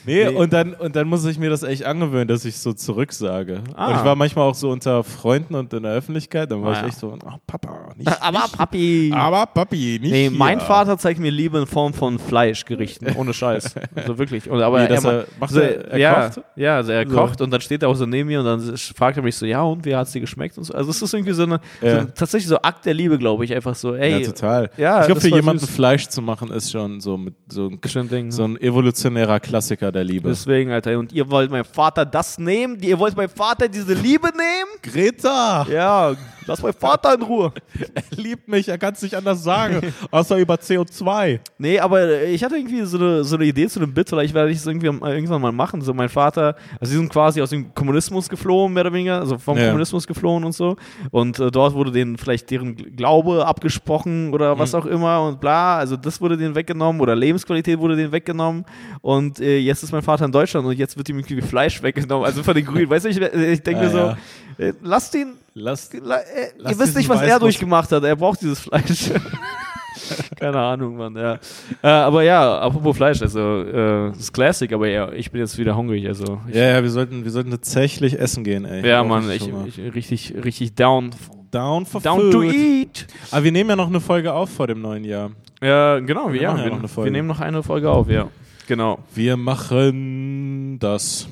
Nee, 0.06 0.24
Nee. 0.30 0.36
Und, 0.36 0.52
dann, 0.52 0.74
und 0.74 0.94
dann 0.96 1.08
muss 1.08 1.24
ich 1.24 1.38
mir 1.38 1.50
das 1.50 1.62
echt 1.62 1.84
angewöhnen, 1.84 2.28
dass 2.28 2.44
ich 2.44 2.56
so 2.58 2.72
zurücksage. 2.72 3.60
Ah. 3.74 3.88
Und 3.88 3.96
ich 3.96 4.04
war 4.04 4.14
manchmal 4.16 4.48
auch 4.48 4.54
so 4.54 4.70
unter 4.70 5.02
Freunden 5.04 5.54
und 5.54 5.72
in 5.72 5.82
der 5.82 5.92
Öffentlichkeit, 5.92 6.50
dann 6.50 6.62
war 6.62 6.74
Ah, 6.76 6.80
ich 6.80 6.88
echt 6.88 6.98
so, 6.98 7.08
oh, 7.12 7.30
Papa, 7.46 7.90
nicht, 7.96 8.08
Aber 8.22 8.38
nicht 8.40 8.56
Papi. 8.58 9.12
aber 9.14 9.46
Papi, 9.46 9.98
nicht 10.00 10.10
Nee, 10.12 10.28
hier. 10.28 10.30
mein 10.38 10.60
Vater 10.60 10.98
zeigt 10.98 11.20
mir 11.20 11.30
Liebe 11.30 11.58
in 11.58 11.66
Form 11.66 11.92
von 11.94 12.18
Fleischgerichten, 12.18 13.14
ohne 13.16 13.32
Scheiß. 13.32 13.74
Also 13.94 14.18
wirklich. 14.18 14.48
Und, 14.50 14.60
aber 14.60 14.86
dass 14.86 15.02
ma- 15.04 15.10
er- 15.12 15.26
macht 15.40 15.50
so, 15.52 15.60
er- 15.60 15.88
er 15.92 15.98
ja, 15.98 16.28
kocht? 16.28 16.40
Ja, 16.56 16.76
also 16.76 16.92
er 16.92 17.06
So. 17.08 17.14
kocht 17.14 17.40
und 17.40 17.50
dann 17.50 17.60
steht 17.60 17.82
er 17.82 17.88
auch 17.88 17.94
so 17.94 18.06
neben 18.06 18.28
mir 18.28 18.40
und 18.40 18.44
dann 18.46 18.76
fragt 18.76 19.16
er 19.16 19.22
mich 19.22 19.36
so, 19.36 19.46
ja 19.46 19.62
und, 19.62 19.84
wie 19.84 19.94
hat 19.94 20.06
es 20.06 20.12
dir 20.12 20.20
geschmeckt 20.20 20.58
und 20.58 20.64
so. 20.64 20.74
Also 20.74 20.90
es 20.90 21.00
ist 21.00 21.14
irgendwie 21.14 21.32
so 21.32 21.44
eine, 21.44 21.60
Ja. 21.80 22.00
so, 22.02 22.06
tatsächlich 22.14 22.48
so 22.48 22.56
Akt 22.58 22.84
der 22.86 22.94
Liebe, 22.94 23.18
glaube 23.18 23.44
ich. 23.44 23.54
Einfach 23.54 23.74
so, 23.74 23.94
ey, 23.94 24.20
Ja, 24.20 24.26
total. 24.26 24.70
Ja, 24.76 25.00
ich 25.00 25.06
glaube, 25.06 25.20
für 25.20 25.28
jemanden 25.28 25.60
süß. 25.60 25.70
Fleisch 25.70 26.08
zu 26.08 26.20
machen, 26.22 26.50
ist 26.50 26.70
schon 26.70 27.00
so, 27.00 27.16
mit, 27.16 27.34
so, 27.48 27.68
ein, 27.70 28.08
Ding. 28.08 28.30
so 28.32 28.44
ein 28.44 28.60
evolutionärer 28.60 29.40
Klassiker 29.40 29.92
der 29.94 30.04
Liebe. 30.04 30.28
Deswegen, 30.28 30.70
Alter. 30.70 30.98
Und 30.98 31.12
ihr 31.12 31.30
wollt 31.30 31.50
meinem 31.50 31.64
Vater 31.64 32.04
das 32.04 32.38
nehmen? 32.38 32.80
Ihr 32.82 32.98
wollt 32.98 33.16
meinem 33.16 33.30
Vater 33.30 33.68
diese 33.68 33.94
Liebe 33.94 34.28
nehmen? 34.28 34.70
Greta! 34.82 35.66
Ja, 35.70 36.14
lass 36.46 36.62
meinen 36.62 36.72
Vater 36.74 37.14
in 37.14 37.22
Ruhe. 37.22 37.52
Er 37.94 38.02
liebt 38.16 38.48
mich, 38.48 38.68
er 38.68 38.78
kann 38.78 38.94
es 38.94 39.02
nicht 39.02 39.14
anders 39.14 39.42
sagen, 39.42 39.80
außer 40.10 40.36
über 40.38 40.54
CO2. 40.54 41.40
Nee, 41.58 41.78
aber 41.78 42.22
ich 42.24 42.42
hatte 42.44 42.56
irgendwie 42.56 42.82
so 42.84 42.96
eine, 42.98 43.24
so 43.24 43.36
eine 43.36 43.44
Idee 43.44 43.68
zu 43.68 43.78
dem 43.80 43.92
Bit, 43.94 44.08
vielleicht 44.08 44.34
werde 44.34 44.50
ich 44.50 44.58
es 44.58 44.66
irgendwie 44.66 44.86
irgendwann 44.86 45.40
mal 45.42 45.52
machen. 45.52 45.80
So 45.82 45.92
mein 45.94 46.08
Vater, 46.08 46.56
also 46.80 46.90
sie 46.92 46.96
sind 46.98 47.10
quasi 47.12 47.40
aus 47.42 47.50
dem 47.50 47.74
Kommunismus 47.74 48.28
geflohen, 48.28 48.72
mehr 48.72 48.82
oder 48.82 48.92
weniger, 48.92 49.20
also 49.20 49.38
vom 49.38 49.58
Ja. 49.58 49.66
Kommunismus 49.66 50.06
geflohen 50.06 50.44
und 50.44 50.52
so. 50.52 50.76
Und 51.10 51.38
äh, 51.38 51.50
dort 51.50 51.74
wurde 51.74 51.92
denen 51.92 52.16
vielleicht 52.16 52.50
deren 52.50 52.74
Glaube 52.96 53.46
abgesprochen 53.46 54.32
oder 54.32 54.54
Mhm. 54.54 54.58
was 54.58 54.74
auch 54.74 54.86
immer 54.86 55.22
und 55.26 55.40
bla. 55.40 55.78
Also 55.78 55.96
das 55.96 56.20
wurde 56.20 56.36
denen 56.36 56.54
weggenommen 56.54 57.00
oder 57.00 57.14
Lebensqualität 57.16 57.78
wurde 57.78 57.96
denen 57.96 58.12
weggenommen. 58.12 58.64
Und 59.02 59.40
äh, 59.40 59.58
jetzt 59.58 59.82
ist 59.82 59.92
mein 59.92 60.02
Vater 60.02 60.24
in 60.24 60.32
Deutschland 60.32 60.66
und 60.66 60.76
jetzt 60.78 60.96
wird 60.96 61.08
ihm 61.08 61.18
irgendwie 61.18 61.40
Fleisch 61.42 61.82
weggenommen. 61.82 62.24
Also 62.26 62.42
von 62.42 62.54
den 62.54 62.64
Grünen. 62.64 62.88
weißt 62.90 63.04
du, 63.04 63.08
ich, 63.08 63.20
ich 63.20 63.62
denke 63.62 63.80
Ah, 63.80 63.84
mir 63.84 63.90
so, 63.90 63.98
ja. 63.98 64.16
äh, 64.58 64.72
lasst 64.82 65.14
ihn 65.14 65.34
Lass, 65.54 65.90
La- 65.92 66.18
äh, 66.18 66.50
Lass 66.58 66.72
ihr 66.72 66.78
wisst 66.80 66.96
nicht, 66.96 67.08
was 67.08 67.22
er 67.22 67.38
durchgemacht 67.38 67.90
hat. 67.92 68.02
Er 68.04 68.16
braucht 68.16 68.40
dieses 68.40 68.60
Fleisch. 68.60 69.10
Keine 70.40 70.58
Ahnung, 70.58 70.96
Mann. 70.96 71.14
Ja. 71.16 71.34
Äh, 71.82 71.86
aber 71.86 72.22
ja, 72.24 72.58
apropos 72.58 72.96
Fleisch, 72.96 73.22
also 73.22 73.62
äh, 73.62 74.08
das 74.10 74.18
ist 74.18 74.32
Classic, 74.32 74.70
aber 74.72 74.88
ja, 74.88 75.12
ich 75.12 75.30
bin 75.30 75.40
jetzt 75.40 75.56
wieder 75.56 75.76
hungrig. 75.76 76.06
Also 76.08 76.40
ich, 76.48 76.56
ja, 76.56 76.64
ja, 76.70 76.82
wir 76.82 76.90
sollten, 76.90 77.22
wir 77.24 77.30
sollten 77.30 77.50
tatsächlich 77.52 78.18
essen 78.18 78.42
gehen, 78.42 78.64
ey. 78.64 78.86
ja, 78.86 79.04
Mann, 79.04 79.30
ich, 79.30 79.48
ich 79.78 79.94
richtig, 79.94 80.34
richtig 80.44 80.74
down, 80.74 81.10
down 81.52 81.86
for 81.86 82.00
down 82.00 82.20
food. 82.20 82.32
to 82.32 82.42
eat. 82.42 83.06
Aber 83.30 83.44
wir 83.44 83.52
nehmen 83.52 83.70
ja 83.70 83.76
noch 83.76 83.86
eine 83.86 84.00
Folge 84.00 84.32
auf 84.32 84.50
vor 84.50 84.66
dem 84.66 84.80
neuen 84.82 85.04
Jahr. 85.04 85.30
Ja, 85.62 86.00
genau, 86.00 86.26
wir, 86.26 86.34
Wir 86.34 86.42
ja, 86.42 86.50
machen 86.50 86.58
ja 86.58 86.64
wir, 86.64 86.70
noch 86.72 86.78
eine 86.80 86.88
Folge. 86.88 87.06
wir 87.06 87.12
nehmen 87.12 87.28
noch 87.28 87.40
eine 87.40 87.62
Folge 87.62 87.90
auf, 87.90 88.08
ja. 88.10 88.28
Genau. 88.66 88.98
Wir 89.14 89.36
machen 89.36 90.78
das. 90.80 91.28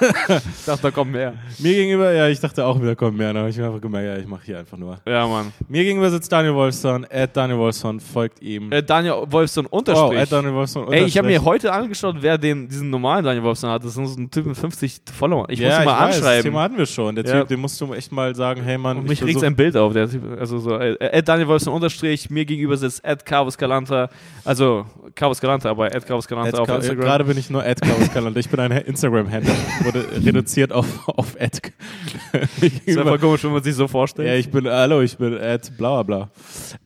Ich 0.00 0.64
dachte, 0.64 0.82
da 0.82 0.90
kommt 0.90 1.12
mehr. 1.12 1.34
Mir 1.58 1.74
gegenüber, 1.74 2.12
ja, 2.12 2.28
ich 2.28 2.38
dachte 2.38 2.64
auch, 2.64 2.80
wir 2.80 2.94
kommen 2.94 3.16
mehr, 3.16 3.30
aber 3.30 3.48
ich 3.48 3.58
habe 3.58 3.68
einfach 3.68 3.80
gemerkt, 3.80 4.06
ja, 4.06 4.16
ich 4.16 4.28
mache 4.28 4.42
hier 4.44 4.58
einfach 4.58 4.76
nur. 4.76 4.98
Ja, 5.06 5.26
Mann. 5.26 5.52
Mir 5.68 5.82
gegenüber 5.84 6.10
sitzt 6.10 6.30
Daniel 6.30 6.54
Wolfson, 6.54 7.04
at 7.10 7.36
Daniel 7.36 7.58
Wolfson, 7.58 7.98
folgt 7.98 8.40
ihm. 8.40 8.70
Äh, 8.70 8.82
Daniel 8.82 9.24
Wolfson 9.26 9.66
oh, 9.70 9.78
Unterstrich. 9.78 10.20
at 10.20 10.30
Daniel 10.30 10.54
Wolfson, 10.54 10.92
Ey, 10.92 11.04
ich 11.04 11.18
habe 11.18 11.26
mir 11.26 11.38
Unterstrich. 11.40 11.46
heute 11.46 11.72
angeschaut, 11.72 12.16
wer 12.20 12.38
den, 12.38 12.68
diesen 12.68 12.90
normalen 12.90 13.24
Daniel 13.24 13.42
Wolfson 13.44 13.70
hat. 13.70 13.82
Das 13.82 13.96
ist 13.96 14.14
so 14.14 14.20
ein 14.20 14.30
Typ 14.30 14.46
mit 14.46 14.56
50 14.56 15.00
Follower. 15.16 15.46
Ich 15.48 15.58
ja, 15.58 15.68
muss 15.68 15.78
ihn 15.78 15.84
mal 15.84 15.92
weiß, 15.92 15.98
Das 15.98 16.16
anschreiben. 16.18 16.42
Thema 16.44 16.62
hatten 16.62 16.78
wir 16.78 16.86
schon. 16.86 17.14
Der 17.16 17.24
Ja. 17.24 17.40
Typ, 17.40 17.48
den 17.48 17.60
musst 17.60 17.80
du 17.80 17.92
echt 17.92 18.12
mal 18.12 18.34
sagen, 18.34 18.62
hey 18.62 18.78
Mann, 18.78 18.98
Und 18.98 19.04
ich 19.10 19.20
mich 19.20 19.24
regt 19.24 19.40
sein 19.40 19.56
Bild 19.56 19.76
auf. 19.76 19.92
Der 19.92 20.08
typ, 20.08 20.22
also 20.38 20.58
so, 20.58 20.76
äh, 20.78 20.92
äh, 20.94 21.22
Daniel 21.22 21.48
Wolfson 21.48 21.72
Unterstrich, 21.72 22.30
mir 22.30 22.44
gegenüber 22.44 22.76
sitzt 22.76 23.04
Ed 23.04 23.24
Carvus 23.26 23.58
Calanta, 23.58 24.08
also 24.44 24.86
Carvus 25.14 25.40
Calanta, 25.40 25.70
aber 25.70 25.92
Ed 25.92 26.06
Carvus 26.06 26.28
Calanta 26.28 26.50
Ed 26.50 26.58
auf 26.58 26.68
Instagram. 26.68 27.04
Gerade 27.04 27.24
bin 27.24 27.36
ich 27.38 27.50
nur 27.50 27.64
Ed 27.66 27.80
Klaus 27.80 28.12
Kalender. 28.12 28.38
Ich 28.38 28.48
bin 28.48 28.60
ein 28.60 28.70
Instagram-Handle. 28.98 29.54
Wurde 29.84 30.06
reduziert 30.24 30.72
auf, 30.72 31.08
auf 31.08 31.36
Ed. 31.38 31.72
ist 32.84 32.98
einfach 32.98 33.20
komisch, 33.20 33.44
wenn 33.44 33.52
man 33.52 33.62
sich 33.62 33.74
so 33.74 33.86
vorstellt. 33.86 34.28
ja, 34.28 34.34
ich 34.34 34.50
bin, 34.50 34.66
hallo, 34.66 35.00
ich 35.02 35.16
bin 35.16 35.34
Ed, 35.34 35.72
bla 35.76 36.02
bla 36.02 36.26
bla. 36.26 36.30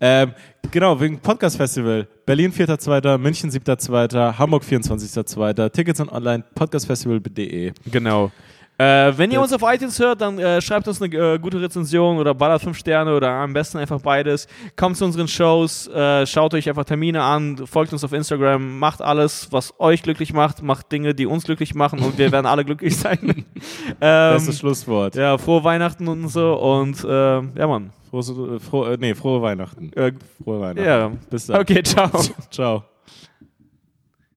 Ähm, 0.00 0.32
genau, 0.70 1.00
wegen 1.00 1.18
Podcast-Festival. 1.18 2.06
Berlin 2.26 2.52
4.2., 2.52 3.18
München 3.18 3.50
7.2., 3.50 4.38
Hamburg 4.38 4.62
24.2., 4.62 5.70
Tickets 5.70 6.00
und 6.00 6.10
online, 6.10 6.44
podcastfestival.de. 6.54 7.72
Genau. 7.90 8.30
Äh, 8.78 9.12
wenn 9.16 9.30
ihr 9.30 9.40
uns 9.40 9.52
auf 9.52 9.62
iTunes 9.62 9.98
hört, 9.98 10.20
dann 10.20 10.38
äh, 10.38 10.60
schreibt 10.60 10.88
uns 10.88 11.00
eine 11.00 11.14
äh, 11.14 11.38
gute 11.38 11.60
Rezension 11.60 12.18
oder 12.18 12.34
ballert 12.34 12.62
5 12.62 12.76
Sterne 12.76 13.14
oder 13.14 13.28
am 13.30 13.52
besten 13.52 13.78
einfach 13.78 14.00
beides. 14.00 14.48
Kommt 14.76 14.96
zu 14.96 15.04
unseren 15.04 15.28
Shows, 15.28 15.88
äh, 15.88 16.26
schaut 16.26 16.54
euch 16.54 16.68
einfach 16.68 16.84
Termine 16.84 17.22
an, 17.22 17.66
folgt 17.66 17.92
uns 17.92 18.02
auf 18.02 18.12
Instagram, 18.12 18.78
macht 18.78 19.02
alles, 19.02 19.48
was 19.52 19.78
euch 19.78 20.02
glücklich 20.02 20.32
macht, 20.32 20.62
macht 20.62 20.90
Dinge, 20.90 21.14
die 21.14 21.26
uns 21.26 21.44
glücklich 21.44 21.74
machen 21.74 22.00
und 22.00 22.18
wir 22.18 22.32
werden 22.32 22.46
alle 22.46 22.64
glücklich 22.64 22.96
sein. 22.96 23.18
ähm, 24.00 24.34
Bestes 24.34 24.58
Schlusswort. 24.58 25.14
ja, 25.14 25.36
frohe 25.38 25.62
Weihnachten 25.62 26.08
und 26.08 26.28
so 26.28 26.54
und 26.54 27.04
äh, 27.04 27.08
ja, 27.08 27.66
Mann. 27.66 27.92
Frohe, 28.10 28.58
frohe, 28.60 28.94
äh, 28.94 28.96
nee, 28.98 29.14
frohe 29.14 29.40
Weihnachten. 29.42 29.92
Äh, 29.94 30.12
Frohe 30.42 30.60
Weihnachten. 30.60 30.84
ja, 30.88 31.12
Bis 31.30 31.46
dann. 31.46 31.60
okay, 31.60 31.82
ciao. 31.82 32.10
Ciao. 32.50 32.84